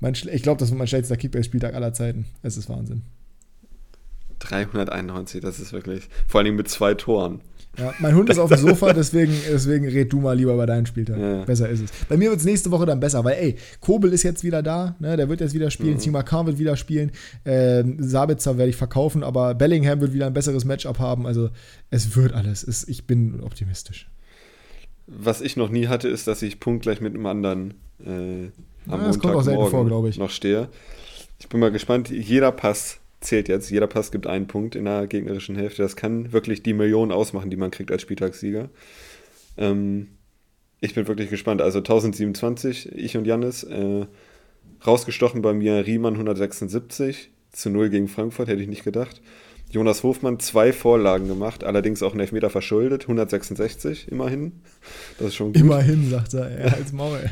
Mein, 0.00 0.14
schle- 0.14 0.32
ich 0.32 0.42
glaube, 0.42 0.58
das 0.60 0.68
wird 0.70 0.78
mein 0.78 0.86
schlechtester 0.86 1.16
Kickbase-Spieltag 1.16 1.74
aller 1.74 1.94
Zeiten. 1.94 2.26
Es 2.42 2.56
ist 2.58 2.68
Wahnsinn. 2.68 3.02
391, 4.40 5.40
das 5.40 5.58
ist 5.60 5.72
wirklich. 5.72 6.08
Vor 6.28 6.40
allem 6.40 6.56
mit 6.56 6.68
zwei 6.68 6.94
Toren. 6.94 7.40
Ja, 7.78 7.92
mein 7.98 8.14
Hund 8.14 8.30
ist 8.30 8.38
auf 8.38 8.50
dem 8.50 8.58
Sofa, 8.68 8.92
deswegen, 8.92 9.32
deswegen 9.50 9.88
red 9.88 10.12
du 10.12 10.20
mal 10.20 10.36
lieber 10.36 10.56
bei 10.56 10.66
deinem 10.66 10.86
Spieltag. 10.86 11.18
Ja. 11.18 11.44
Besser 11.44 11.68
ist 11.68 11.80
es. 11.80 11.90
Bei 12.08 12.16
mir 12.16 12.30
wird 12.30 12.40
es 12.40 12.46
nächste 12.46 12.70
Woche 12.70 12.86
dann 12.86 13.00
besser, 13.00 13.24
weil, 13.24 13.36
ey, 13.36 13.56
Kobel 13.80 14.12
ist 14.12 14.22
jetzt 14.22 14.44
wieder 14.44 14.62
da, 14.62 14.96
ne, 15.00 15.16
der 15.16 15.28
wird 15.28 15.40
jetzt 15.40 15.54
wieder 15.54 15.70
spielen, 15.70 15.94
Mhm. 15.94 16.00
Simakar 16.00 16.46
wird 16.46 16.58
wieder 16.58 16.76
spielen, 16.76 17.10
ähm, 17.44 17.96
Sabitzer 17.98 18.56
werde 18.58 18.70
ich 18.70 18.76
verkaufen, 18.76 19.22
aber 19.22 19.54
Bellingham 19.54 20.00
wird 20.00 20.12
wieder 20.12 20.26
ein 20.26 20.32
besseres 20.34 20.64
Matchup 20.64 20.98
haben, 20.98 21.26
also 21.26 21.50
es 21.90 22.16
wird 22.16 22.32
alles. 22.32 22.62
Es, 22.62 22.86
ich 22.86 23.06
bin 23.06 23.40
optimistisch. 23.40 24.08
Was 25.06 25.40
ich 25.40 25.56
noch 25.56 25.68
nie 25.68 25.88
hatte, 25.88 26.08
ist, 26.08 26.26
dass 26.26 26.42
ich 26.42 26.60
punktgleich 26.60 27.00
mit 27.00 27.14
einem 27.14 27.26
anderen 27.26 27.74
äh, 28.04 28.50
am 28.88 29.00
Ja, 29.00 29.06
das 29.06 29.18
kommt 29.18 29.34
auch 29.34 29.42
selten 29.42 29.60
Montagmorgen 29.60 30.12
vor, 30.12 30.22
noch 30.24 30.30
stehe. 30.30 30.68
Ich 31.38 31.48
bin 31.48 31.60
mal 31.60 31.70
gespannt. 31.70 32.08
Jeder 32.10 32.52
Pass 32.52 33.00
zählt 33.24 33.48
jetzt. 33.48 33.70
Jeder 33.70 33.86
Pass 33.86 34.10
gibt 34.12 34.26
einen 34.26 34.46
Punkt 34.46 34.76
in 34.76 34.84
der 34.84 35.06
gegnerischen 35.06 35.56
Hälfte. 35.56 35.82
Das 35.82 35.96
kann 35.96 36.32
wirklich 36.32 36.62
die 36.62 36.74
Million 36.74 37.10
ausmachen, 37.12 37.50
die 37.50 37.56
man 37.56 37.70
kriegt 37.70 37.90
als 37.90 38.02
Spieltagssieger. 38.02 38.68
Ähm, 39.56 40.08
Ich 40.80 40.94
bin 40.94 41.08
wirklich 41.08 41.30
gespannt. 41.30 41.62
Also 41.62 41.78
1027, 41.78 42.92
ich 42.94 43.16
und 43.16 43.26
Jannis. 43.26 43.62
Äh, 43.64 44.06
rausgestochen 44.86 45.40
bei 45.40 45.54
mir 45.54 45.86
Riemann 45.86 46.14
176 46.14 47.30
zu 47.52 47.70
0 47.70 47.88
gegen 47.88 48.08
Frankfurt, 48.08 48.48
hätte 48.48 48.60
ich 48.62 48.68
nicht 48.68 48.84
gedacht. 48.84 49.22
Jonas 49.70 50.02
Hofmann 50.02 50.38
zwei 50.40 50.72
Vorlagen 50.72 51.26
gemacht, 51.26 51.64
allerdings 51.64 52.02
auch 52.02 52.12
einen 52.12 52.20
Elfmeter 52.20 52.50
verschuldet, 52.50 53.02
166 53.02 54.08
immerhin. 54.10 54.60
Das 55.18 55.28
ist 55.28 55.36
schon 55.36 55.48
gut. 55.52 55.56
Immerhin, 55.56 56.10
sagt 56.10 56.34
er, 56.34 56.50
er 56.50 56.74
als 56.74 56.92
Maul. 56.92 57.30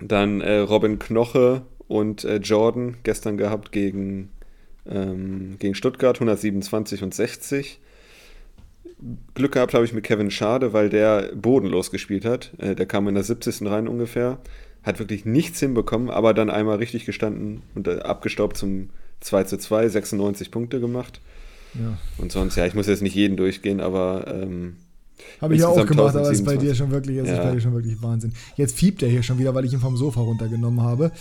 Dann 0.00 0.40
äh, 0.40 0.58
Robin 0.58 0.98
Knoche 0.98 1.62
und 1.88 2.24
äh, 2.24 2.36
Jordan 2.36 2.96
gestern 3.02 3.36
gehabt 3.36 3.70
gegen, 3.70 4.30
ähm, 4.88 5.56
gegen 5.58 5.74
Stuttgart, 5.74 6.16
127 6.16 7.02
und 7.02 7.14
60. 7.14 7.80
Glück 9.34 9.52
gehabt 9.52 9.72
habe 9.74 9.84
ich 9.84 9.92
mit 9.92 10.04
Kevin 10.04 10.30
Schade, 10.30 10.72
weil 10.72 10.90
der 10.90 11.30
bodenlos 11.34 11.90
gespielt 11.90 12.24
hat. 12.24 12.52
Äh, 12.58 12.74
der 12.74 12.86
kam 12.86 13.08
in 13.08 13.14
der 13.14 13.24
70. 13.24 13.62
rein 13.66 13.88
ungefähr. 13.88 14.38
Hat 14.82 14.98
wirklich 14.98 15.24
nichts 15.24 15.60
hinbekommen, 15.60 16.10
aber 16.10 16.34
dann 16.34 16.50
einmal 16.50 16.78
richtig 16.78 17.06
gestanden 17.06 17.62
und 17.74 17.88
äh, 17.88 18.00
abgestaubt 18.00 18.56
zum 18.56 18.90
2 19.20 19.44
zu 19.44 19.58
2, 19.58 19.88
96 19.88 20.50
Punkte 20.50 20.80
gemacht. 20.80 21.20
Ja. 21.74 21.98
Und 22.18 22.32
sonst, 22.32 22.56
ja, 22.56 22.66
ich 22.66 22.74
muss 22.74 22.86
jetzt 22.86 23.02
nicht 23.02 23.14
jeden 23.14 23.36
durchgehen, 23.36 23.80
aber. 23.80 24.26
Ähm, 24.28 24.76
Habe 25.40 25.54
ich 25.54 25.60
ja 25.60 25.68
auch 25.68 25.86
gemacht, 25.86 26.16
aber 26.16 26.30
es 26.30 26.40
ist 26.40 26.44
bei 26.44 26.52
1027. 26.52 26.68
dir 26.68 26.74
schon 26.74 26.90
wirklich, 26.90 27.16
es 27.18 27.28
ist 27.28 27.36
Ja. 27.36 27.44
bei 27.44 27.52
dir 27.52 27.60
schon 27.60 27.74
wirklich 27.74 28.02
Wahnsinn. 28.02 28.32
Jetzt 28.56 28.76
fiebt 28.76 29.02
er 29.02 29.08
hier 29.08 29.22
schon 29.22 29.38
wieder, 29.38 29.54
weil 29.54 29.64
ich 29.66 29.72
ihn 29.72 29.80
vom 29.80 29.96
Sofa 29.96 30.20
runtergenommen 30.20 30.82
habe. 30.82 31.12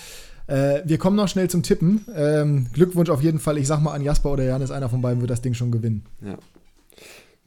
Äh, 0.50 0.82
wir 0.86 0.98
kommen 0.98 1.16
noch 1.16 1.28
schnell 1.28 1.50
zum 1.50 1.62
Tippen. 1.64 2.06
Ähm, 2.16 2.68
Glückwunsch 2.74 3.10
auf 3.10 3.22
jeden 3.22 3.40
Fall. 3.40 3.58
Ich 3.58 3.68
sag 3.68 3.82
mal 3.82 3.94
an 3.94 4.02
Jasper 4.02 4.32
oder 4.32 4.44
Janis, 4.44 4.72
einer 4.72 4.90
von 4.90 5.02
beiden 5.02 5.22
wird 5.22 5.30
das 5.30 5.42
Ding 5.42 5.54
schon 5.54 5.72
gewinnen. 5.72 6.06
Ja. 6.26 6.38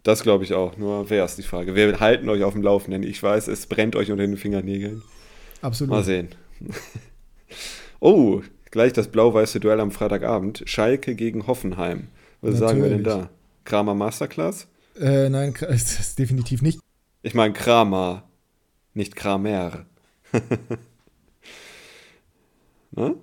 Das 0.05 0.23
glaube 0.23 0.45
ich 0.45 0.55
auch. 0.55 0.77
Nur 0.77 1.11
wer 1.11 1.24
ist 1.24 1.37
die 1.37 1.43
Frage? 1.43 1.74
Wir 1.74 1.99
halten 2.01 2.29
euch 2.29 2.43
auf 2.45 2.55
dem 2.55 2.62
Laufenden. 2.62 3.03
Ich 3.03 3.23
weiß, 3.23 3.49
es 3.49 3.66
brennt 3.66 3.97
euch 3.97 4.11
unter 4.11 4.24
den 4.27 4.37
Fingernägeln. 4.37 5.03
Absolut. 5.62 5.91
Mal 5.91 6.05
sehen. 6.05 6.29
oh, 8.01 8.41
gleich 8.70 8.93
das 8.93 9.09
blau-weiße 9.09 9.61
Duell 9.61 9.81
am 9.81 9.91
Freitagabend. 9.91 10.62
Schalke 10.66 11.15
gegen 11.15 11.47
Hoffenheim. 11.47 12.09
Was 12.41 12.59
sagen 12.59 12.83
wir 12.83 12.89
denn 12.89 13.03
Natürlich. 13.03 13.27
da? 13.27 13.31
Kramer 13.65 13.95
Masterclass? 13.95 14.66
Äh, 14.99 15.29
nein, 15.29 15.55
Kra- 15.55 15.66
das 15.70 15.99
ist 15.99 16.19
definitiv 16.19 16.62
nicht. 16.62 16.81
Ich 17.23 17.35
meine 17.35 17.53
Kramer, 17.53 18.24
nicht 18.95 19.15
Kramer. 19.16 19.87
ne? 22.93 23.16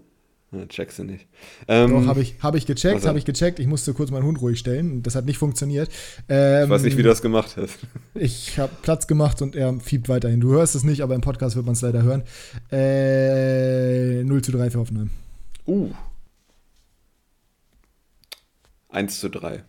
Ja, 0.51 0.65
checkst 0.65 0.97
du 0.97 1.03
nicht. 1.03 1.27
Ähm, 1.67 1.91
Doch, 1.91 2.07
habe 2.07 2.21
ich, 2.21 2.35
hab 2.41 2.55
ich 2.55 2.65
gecheckt, 2.65 2.95
also- 2.95 3.07
habe 3.07 3.19
ich 3.19 3.25
gecheckt. 3.25 3.59
Ich 3.59 3.67
musste 3.67 3.93
kurz 3.93 4.09
meinen 4.09 4.23
Hund 4.23 4.41
ruhig 4.41 4.57
stellen 4.57 5.03
das 5.03 5.13
hat 5.15 5.25
nicht 5.25 5.37
funktioniert. 5.37 5.89
Ähm, 6.27 6.63
ich 6.63 6.69
weiß 6.71 6.81
nicht, 6.81 6.97
wie 6.97 7.03
du 7.03 7.09
das 7.09 7.21
gemacht 7.21 7.55
hast. 7.55 7.77
Ich 8.15 8.57
habe 8.57 8.71
Platz 8.81 9.05
gemacht 9.05 9.41
und 9.43 9.55
er 9.55 9.79
fiebt 9.79 10.09
weiterhin. 10.09 10.41
Du 10.41 10.51
hörst 10.51 10.73
es 10.75 10.83
nicht, 10.83 11.01
aber 11.01 11.13
im 11.13 11.21
Podcast 11.21 11.55
wird 11.55 11.65
man 11.65 11.73
es 11.73 11.81
leider 11.81 12.01
hören. 12.01 12.23
Äh, 12.71 14.23
0 14.23 14.41
zu 14.41 14.51
3 14.51 14.71
für 14.71 14.79
Hoffenheim. 14.79 15.11
Uh. 15.67 15.91
1 18.89 19.19
zu 19.19 19.29
3. 19.29 19.63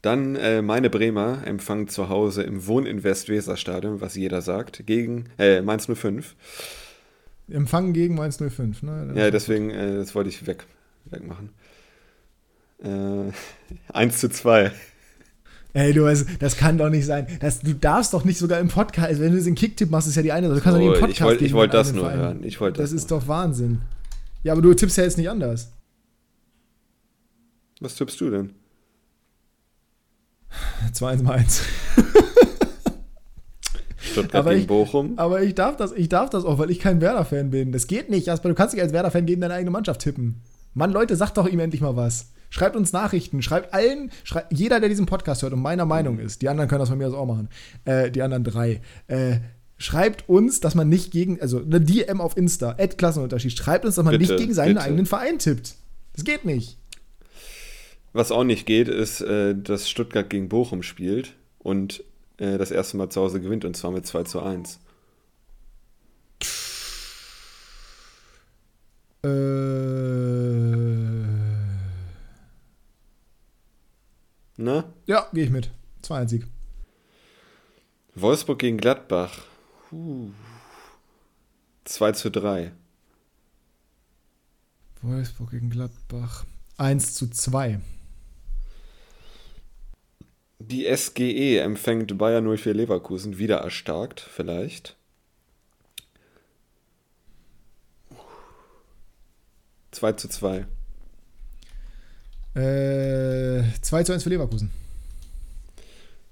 Dann 0.00 0.36
äh, 0.36 0.62
meine 0.62 0.88
Bremer 0.90 1.46
empfangen 1.46 1.88
zu 1.88 2.08
Hause 2.08 2.42
im 2.42 2.66
Wohninvest 2.66 3.28
Weserstadion, 3.28 4.00
was 4.00 4.14
jeder 4.14 4.40
sagt, 4.42 4.86
gegen 4.86 5.26
äh, 5.38 5.60
Mainz 5.60 5.86
05. 5.86 6.36
Empfangen 7.48 7.92
gegen 7.92 8.14
Mainz 8.14 8.38
05. 8.38 8.82
Ne? 8.82 9.12
Ja, 9.14 9.30
deswegen, 9.30 9.70
äh, 9.70 9.96
das 9.96 10.14
wollte 10.14 10.30
ich 10.30 10.46
weg, 10.46 10.64
wegmachen. 11.06 11.50
Äh, 12.82 13.32
1 13.92 14.18
zu 14.18 14.28
2. 14.30 14.72
Ey, 15.76 15.92
du 15.92 16.04
weißt, 16.04 16.26
das 16.38 16.56
kann 16.56 16.78
doch 16.78 16.88
nicht 16.88 17.04
sein. 17.04 17.26
Das, 17.40 17.60
du 17.60 17.74
darfst 17.74 18.14
doch 18.14 18.24
nicht 18.24 18.38
sogar 18.38 18.60
im 18.60 18.68
Podcast, 18.68 19.20
wenn 19.20 19.32
du 19.34 19.42
den 19.42 19.56
Kicktipp 19.56 19.90
machst, 19.90 20.06
ist 20.06 20.14
ja 20.14 20.22
die 20.22 20.30
eine 20.32 20.46
Sache. 20.48 20.58
Du 20.58 20.62
kannst 20.64 20.78
doch 20.78 20.84
Oh, 20.84 20.88
nicht 20.90 21.00
im 21.00 21.06
Podcast 21.06 21.32
ich 21.32 21.38
gegen 21.40 21.54
wollt 21.54 21.74
das 21.74 21.92
nur 21.92 22.04
Verein. 22.04 22.18
hören. 22.18 22.44
Ich 22.44 22.60
wollt 22.60 22.78
das 22.78 22.90
das 22.90 23.00
ist 23.00 23.10
doch 23.10 23.26
Wahnsinn. 23.26 23.80
Ja, 24.44 24.52
aber 24.52 24.62
du 24.62 24.72
tippst 24.72 24.96
ja 24.96 25.02
jetzt 25.04 25.18
nicht 25.18 25.28
anders. 25.28 25.72
Was 27.80 27.96
tippst 27.96 28.20
du 28.20 28.30
denn? 28.30 28.50
2-1 30.92 31.22
Mainz. 31.24 31.62
Stuttgart 34.14 34.40
Aber 34.40 34.50
gegen 34.50 34.62
ich- 34.62 34.66
Bochum. 34.66 35.12
Aber 35.16 35.42
ich 35.42 35.54
darf 35.54 35.76
das, 35.76 35.92
ich 35.92 36.08
darf 36.08 36.30
das 36.30 36.44
auch, 36.44 36.58
weil 36.58 36.70
ich 36.70 36.78
kein 36.78 37.00
Werder-Fan 37.00 37.50
bin. 37.50 37.70
Das 37.72 37.86
geht 37.86 38.10
nicht, 38.10 38.26
Jasper. 38.26 38.48
Du 38.48 38.54
kannst 38.54 38.74
nicht 38.74 38.82
als 38.82 38.92
Werder-Fan 38.92 39.26
gegen 39.26 39.40
deine 39.40 39.54
eigene 39.54 39.70
Mannschaft 39.70 40.00
tippen. 40.00 40.40
Mann, 40.74 40.90
Leute, 40.92 41.14
sagt 41.16 41.36
doch 41.36 41.46
ihm 41.46 41.60
endlich 41.60 41.80
mal 41.82 41.94
was. 41.96 42.30
Schreibt 42.50 42.76
uns 42.76 42.92
Nachrichten. 42.92 43.42
Schreibt 43.42 43.72
allen, 43.74 44.10
schreibt, 44.24 44.52
jeder, 44.56 44.80
der 44.80 44.88
diesen 44.88 45.06
Podcast 45.06 45.42
hört 45.42 45.52
und 45.52 45.60
meiner 45.62 45.84
Meinung 45.86 46.18
ist, 46.18 46.42
die 46.42 46.48
anderen 46.48 46.68
können 46.68 46.80
das 46.80 46.88
von 46.88 46.98
mir 46.98 47.06
aus 47.08 47.14
auch 47.14 47.26
machen, 47.26 47.48
äh, 47.84 48.10
die 48.10 48.22
anderen 48.22 48.44
drei, 48.44 48.80
äh, 49.08 49.36
schreibt 49.76 50.28
uns, 50.28 50.60
dass 50.60 50.74
man 50.74 50.88
nicht 50.88 51.10
gegen, 51.10 51.40
also 51.40 51.60
eine 51.60 51.80
DM 51.80 52.20
auf 52.20 52.36
Insta, 52.36 52.70
Ad 52.78 52.96
Klassenunterschied, 52.96 53.56
schreibt 53.58 53.84
uns, 53.84 53.96
dass 53.96 54.04
man 54.04 54.16
Bitte, 54.16 54.32
nicht 54.32 54.40
gegen 54.40 54.54
seinen 54.54 54.74
bitte. 54.74 54.86
eigenen 54.86 55.06
Verein 55.06 55.38
tippt. 55.38 55.74
Das 56.12 56.24
geht 56.24 56.44
nicht. 56.44 56.78
Was 58.12 58.30
auch 58.30 58.44
nicht 58.44 58.66
geht, 58.66 58.88
ist, 58.88 59.20
äh, 59.20 59.54
dass 59.56 59.88
Stuttgart 59.90 60.30
gegen 60.30 60.48
Bochum 60.48 60.82
spielt 60.84 61.34
und 61.58 62.04
äh, 62.38 62.58
das 62.58 62.70
erste 62.70 62.96
Mal 62.96 63.08
zu 63.10 63.20
Hause 63.20 63.40
gewinnt 63.40 63.64
und 63.64 63.76
zwar 63.76 63.90
mit 63.90 64.06
2 64.06 64.24
zu 64.24 64.40
1. 64.42 64.80
Äh, 69.22 69.28
Na? 74.56 74.84
ja, 75.06 75.26
gehe 75.32 75.44
ich 75.44 75.50
mit. 75.50 75.70
2-1 76.02 76.28
Sieg. 76.28 76.46
Wolfsburg 78.14 78.58
gegen 78.58 78.76
Gladbach. 78.76 79.38
Huh. 79.90 80.30
2 81.84 82.12
zu 82.12 82.30
3. 82.30 82.72
Wolfsburg 85.02 85.50
gegen 85.50 85.70
Gladbach. 85.70 86.44
1 86.78 87.14
zu 87.14 87.28
2. 87.28 87.80
Die 90.66 90.86
SGE 90.96 91.58
empfängt 91.58 92.16
Bayer 92.16 92.40
04 92.40 92.72
Leverkusen, 92.72 93.36
wieder 93.36 93.58
erstarkt, 93.58 94.20
vielleicht. 94.20 94.96
Zwei 99.90 100.12
zu 100.12 100.28
zwei. 100.28 100.66
Äh, 102.54 103.62
2 103.82 104.04
zu 104.04 104.12
1 104.12 104.22
für 104.22 104.30
Leverkusen. 104.30 104.70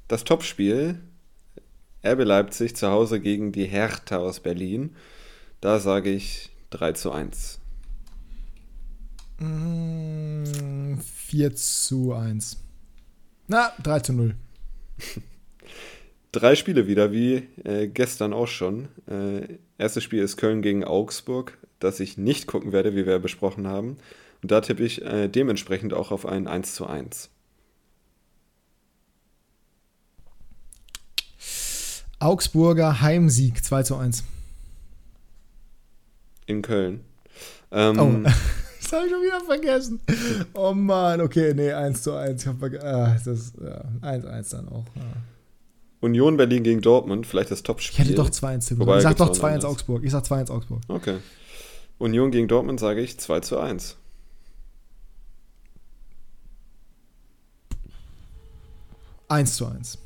Das 0.09 0.24
Topspiel 0.24 0.98
RB 2.02 2.24
Leipzig 2.24 2.74
zu 2.74 2.88
Hause 2.88 3.20
gegen 3.20 3.52
die 3.52 3.66
Hertha 3.66 4.16
aus 4.16 4.40
Berlin. 4.40 4.96
Da 5.60 5.78
sage 5.78 6.10
ich 6.10 6.50
3 6.70 6.92
zu 6.92 7.12
1. 7.12 7.59
Mm, 9.38 10.96
4 10.98 11.54
zu 11.54 12.14
1. 12.14 12.61
Na, 13.53 13.70
3 13.83 14.01
zu 14.01 14.12
0. 14.15 14.35
Drei 16.33 16.55
Spiele 16.55 16.87
wieder, 16.87 17.12
wie 17.12 17.47
äh, 17.65 17.87
gestern 17.87 18.33
auch 18.33 18.49
schon. 18.49 18.89
Äh, 19.07 19.59
erstes 19.77 20.03
Spiel 20.03 20.23
ist 20.23 20.39
Köln 20.39 20.62
gegen 20.62 20.85
Augsburg, 20.85 21.59
das 21.79 22.01
ich 22.01 22.16
nicht 22.16 22.47
gucken 22.47 22.73
werde, 22.73 22.97
wie 22.97 23.05
wir 23.05 23.19
besprochen 23.19 23.66
haben. 23.69 23.99
Und 24.41 24.51
da 24.51 24.62
tippe 24.62 24.83
ich 24.85 25.03
äh, 25.05 25.29
dementsprechend 25.29 25.93
auch 25.93 26.12
auf 26.12 26.24
ein 26.24 26.47
1 26.47 26.74
zu 26.74 26.87
1. 26.87 27.29
Augsburger 32.20 33.03
Heimsieg 33.03 33.62
2 33.62 33.83
zu 33.83 33.97
1. 33.97 34.24
In 36.47 36.62
Köln. 36.62 37.05
Ähm, 37.70 37.99
Oh, 37.99 38.31
das 38.93 39.01
habe 39.01 39.06
ich 39.06 39.12
schon 39.12 39.23
wieder 39.23 39.40
vergessen. 39.40 40.01
Oh 40.55 40.73
Mann, 40.73 41.20
okay, 41.20 41.55
nee, 41.55 41.73
1 41.73 42.02
zu 42.02 42.12
1. 42.12 42.43
Ich 42.43 42.48
hab 42.48 42.62
ah, 42.62 43.16
das 43.24 43.52
ja, 43.62 43.85
1 44.02 44.24
1 44.27 44.48
dann 44.51 44.69
auch. 44.69 44.85
Ja. 44.94 45.02
Union 46.01 46.36
Berlin 46.36 46.62
gegen 46.62 46.81
Dortmund, 46.81 47.27
vielleicht 47.27 47.51
das 47.51 47.60
Ich 47.60 47.64
Topspiel. 47.64 48.05
hätte 48.05 48.14
doch 48.14 48.28
2 48.28 48.48
1 48.48 48.66
tippen 48.66 48.82
Wobei, 48.82 48.93
sollen. 48.93 48.98
Ich 48.98 49.05
sag 49.05 49.16
doch 49.16 49.31
auch 49.31 49.32
2 49.32 49.47
1 49.47 49.55
anders. 49.55 49.70
Augsburg. 49.70 50.05
Ich 50.05 50.10
sag 50.10 50.27
2 50.27 50.36
1 50.40 50.51
Augsburg. 50.51 50.81
Okay. 50.89 51.19
Union 51.98 52.31
gegen 52.31 52.48
Dortmund 52.48 52.81
sage 52.81 53.01
ich 53.01 53.19
2 53.19 53.40
zu 53.40 53.59
1. 53.59 53.97
Eins 59.28 59.56
zu 59.56 59.66
1. 59.66 59.98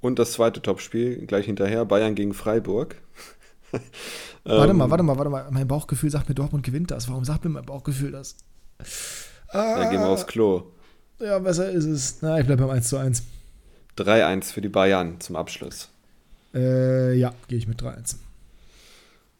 Und 0.00 0.18
das 0.20 0.32
zweite 0.32 0.62
Topspiel 0.62 1.26
gleich 1.26 1.46
hinterher, 1.46 1.84
Bayern 1.84 2.14
gegen 2.14 2.34
Freiburg. 2.34 2.96
Warte 4.44 4.70
Ähm, 4.70 4.76
mal, 4.76 4.90
warte 4.90 5.02
mal, 5.02 5.16
warte 5.18 5.30
mal. 5.30 5.48
Mein 5.50 5.66
Bauchgefühl 5.66 6.10
sagt 6.10 6.28
mir, 6.28 6.34
Dortmund 6.34 6.64
gewinnt 6.64 6.90
das. 6.90 7.08
Warum 7.08 7.24
sagt 7.24 7.44
mir 7.44 7.50
mein 7.50 7.64
Bauchgefühl 7.64 8.12
das? 8.12 8.36
Da 9.52 9.90
gehen 9.90 10.00
wir 10.00 10.06
aufs 10.08 10.26
Klo. 10.26 10.64
Ja, 11.18 11.38
besser 11.38 11.70
ist 11.70 11.84
es. 11.84 12.18
Na, 12.20 12.38
ich 12.38 12.46
bleibe 12.46 12.62
beim 12.62 12.70
1 12.76 12.88
zu 12.88 12.96
1. 12.98 13.22
3-1 13.96 14.52
für 14.52 14.60
die 14.60 14.68
Bayern 14.68 15.18
zum 15.20 15.36
Abschluss. 15.36 15.88
Äh, 16.54 17.14
ja, 17.14 17.32
gehe 17.48 17.58
ich 17.58 17.66
mit 17.66 17.80
3-1. 17.80 18.16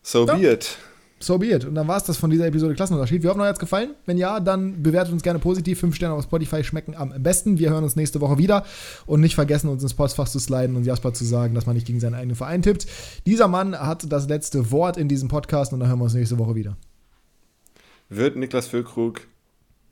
So 0.02 0.26
Ja. 0.26 0.34
be 0.34 0.52
it. 0.52 0.76
So 1.18 1.38
be 1.38 1.46
it. 1.46 1.64
Und 1.64 1.74
dann 1.74 1.88
war 1.88 1.96
es 1.96 2.04
das 2.04 2.16
von 2.16 2.30
dieser 2.30 2.46
Episode 2.46 2.74
Klassenunterschied. 2.74 3.22
Wir 3.22 3.30
hoffen, 3.30 3.40
euch 3.40 3.48
hat 3.48 3.56
es 3.56 3.60
gefallen. 3.60 3.94
Wenn 4.04 4.18
ja, 4.18 4.40
dann 4.40 4.82
bewertet 4.82 5.12
uns 5.12 5.22
gerne 5.22 5.38
positiv. 5.38 5.80
Fünf 5.80 5.96
Sterne 5.96 6.14
auf 6.14 6.24
Spotify 6.24 6.62
schmecken 6.62 6.94
am 6.94 7.12
besten. 7.22 7.58
Wir 7.58 7.70
hören 7.70 7.84
uns 7.84 7.96
nächste 7.96 8.20
Woche 8.20 8.38
wieder. 8.38 8.64
Und 9.06 9.20
nicht 9.20 9.34
vergessen, 9.34 9.68
uns 9.68 9.82
ins 9.82 9.94
Postfach 9.94 10.28
zu 10.28 10.38
sliden 10.38 10.76
und 10.76 10.84
Jasper 10.84 11.14
zu 11.14 11.24
sagen, 11.24 11.54
dass 11.54 11.66
man 11.66 11.74
nicht 11.74 11.86
gegen 11.86 12.00
seinen 12.00 12.14
eigenen 12.14 12.36
Verein 12.36 12.62
tippt. 12.62 12.86
Dieser 13.24 13.48
Mann 13.48 13.78
hat 13.78 14.10
das 14.10 14.28
letzte 14.28 14.70
Wort 14.70 14.96
in 14.96 15.08
diesem 15.08 15.28
Podcast 15.28 15.72
und 15.72 15.80
dann 15.80 15.88
hören 15.88 15.98
wir 15.98 16.04
uns 16.04 16.14
nächste 16.14 16.38
Woche 16.38 16.54
wieder. 16.54 16.76
Wird 18.08 18.36
Niklas 18.36 18.68
Füllkrug 18.68 19.22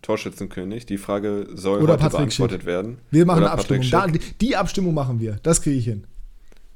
Torschützenkönig? 0.03 0.87
Die 0.87 0.99
Frage 0.99 1.49
soll 1.55 1.83
Oder 1.83 1.95
heute 1.95 2.03
Patrick 2.03 2.19
beantwortet 2.19 2.61
Schick. 2.61 2.67
werden. 2.67 2.99
Wir 3.11 3.25
machen 3.25 3.39
Oder 3.39 3.53
eine 3.53 3.59
Abstimmung. 3.59 3.87
Da, 3.91 4.07
die 4.41 4.57
Abstimmung 4.57 4.95
machen 4.95 5.19
wir. 5.19 5.39
Das 5.43 5.63
kriege 5.63 5.77
ich 5.77 5.87
hin. 5.87 6.07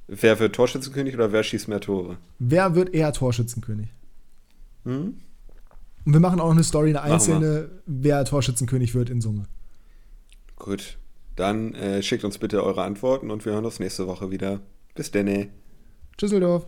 Wer 0.09 0.41
wird 0.41 0.55
Torschützenkönig 0.55 1.15
oder 1.15 1.33
wer 1.33 1.43
schießt 1.43 1.69
mehr 1.69 1.81
Tore? 1.81 2.17
Wer 2.39 2.75
wird 2.75 2.95
eher 2.95 3.13
Torschützenkönig? 3.13 3.89
Hm? 4.85 5.21
Und 6.05 6.13
wir 6.13 6.21
machen 6.21 6.41
auch 6.41 6.47
noch 6.47 6.53
eine 6.53 6.65
Story, 6.65 6.91
eine 6.91 7.03
einzelne, 7.03 7.69
wer 7.87 8.25
Torschützenkönig 8.25 8.95
wird 8.95 9.11
in 9.11 9.21
Summe. 9.21 9.45
Gut. 10.57 10.99
Dann 11.37 11.75
äh, 11.75 12.03
schickt 12.03 12.25
uns 12.25 12.39
bitte 12.39 12.65
eure 12.65 12.83
Antworten 12.83 13.31
und 13.31 13.45
wir 13.45 13.53
hören 13.53 13.65
uns 13.65 13.79
nächste 13.79 14.07
Woche 14.07 14.31
wieder. 14.31 14.61
Bis 14.95 15.11
denne. 15.11 15.51
Tschüsseldorf. 16.17 16.67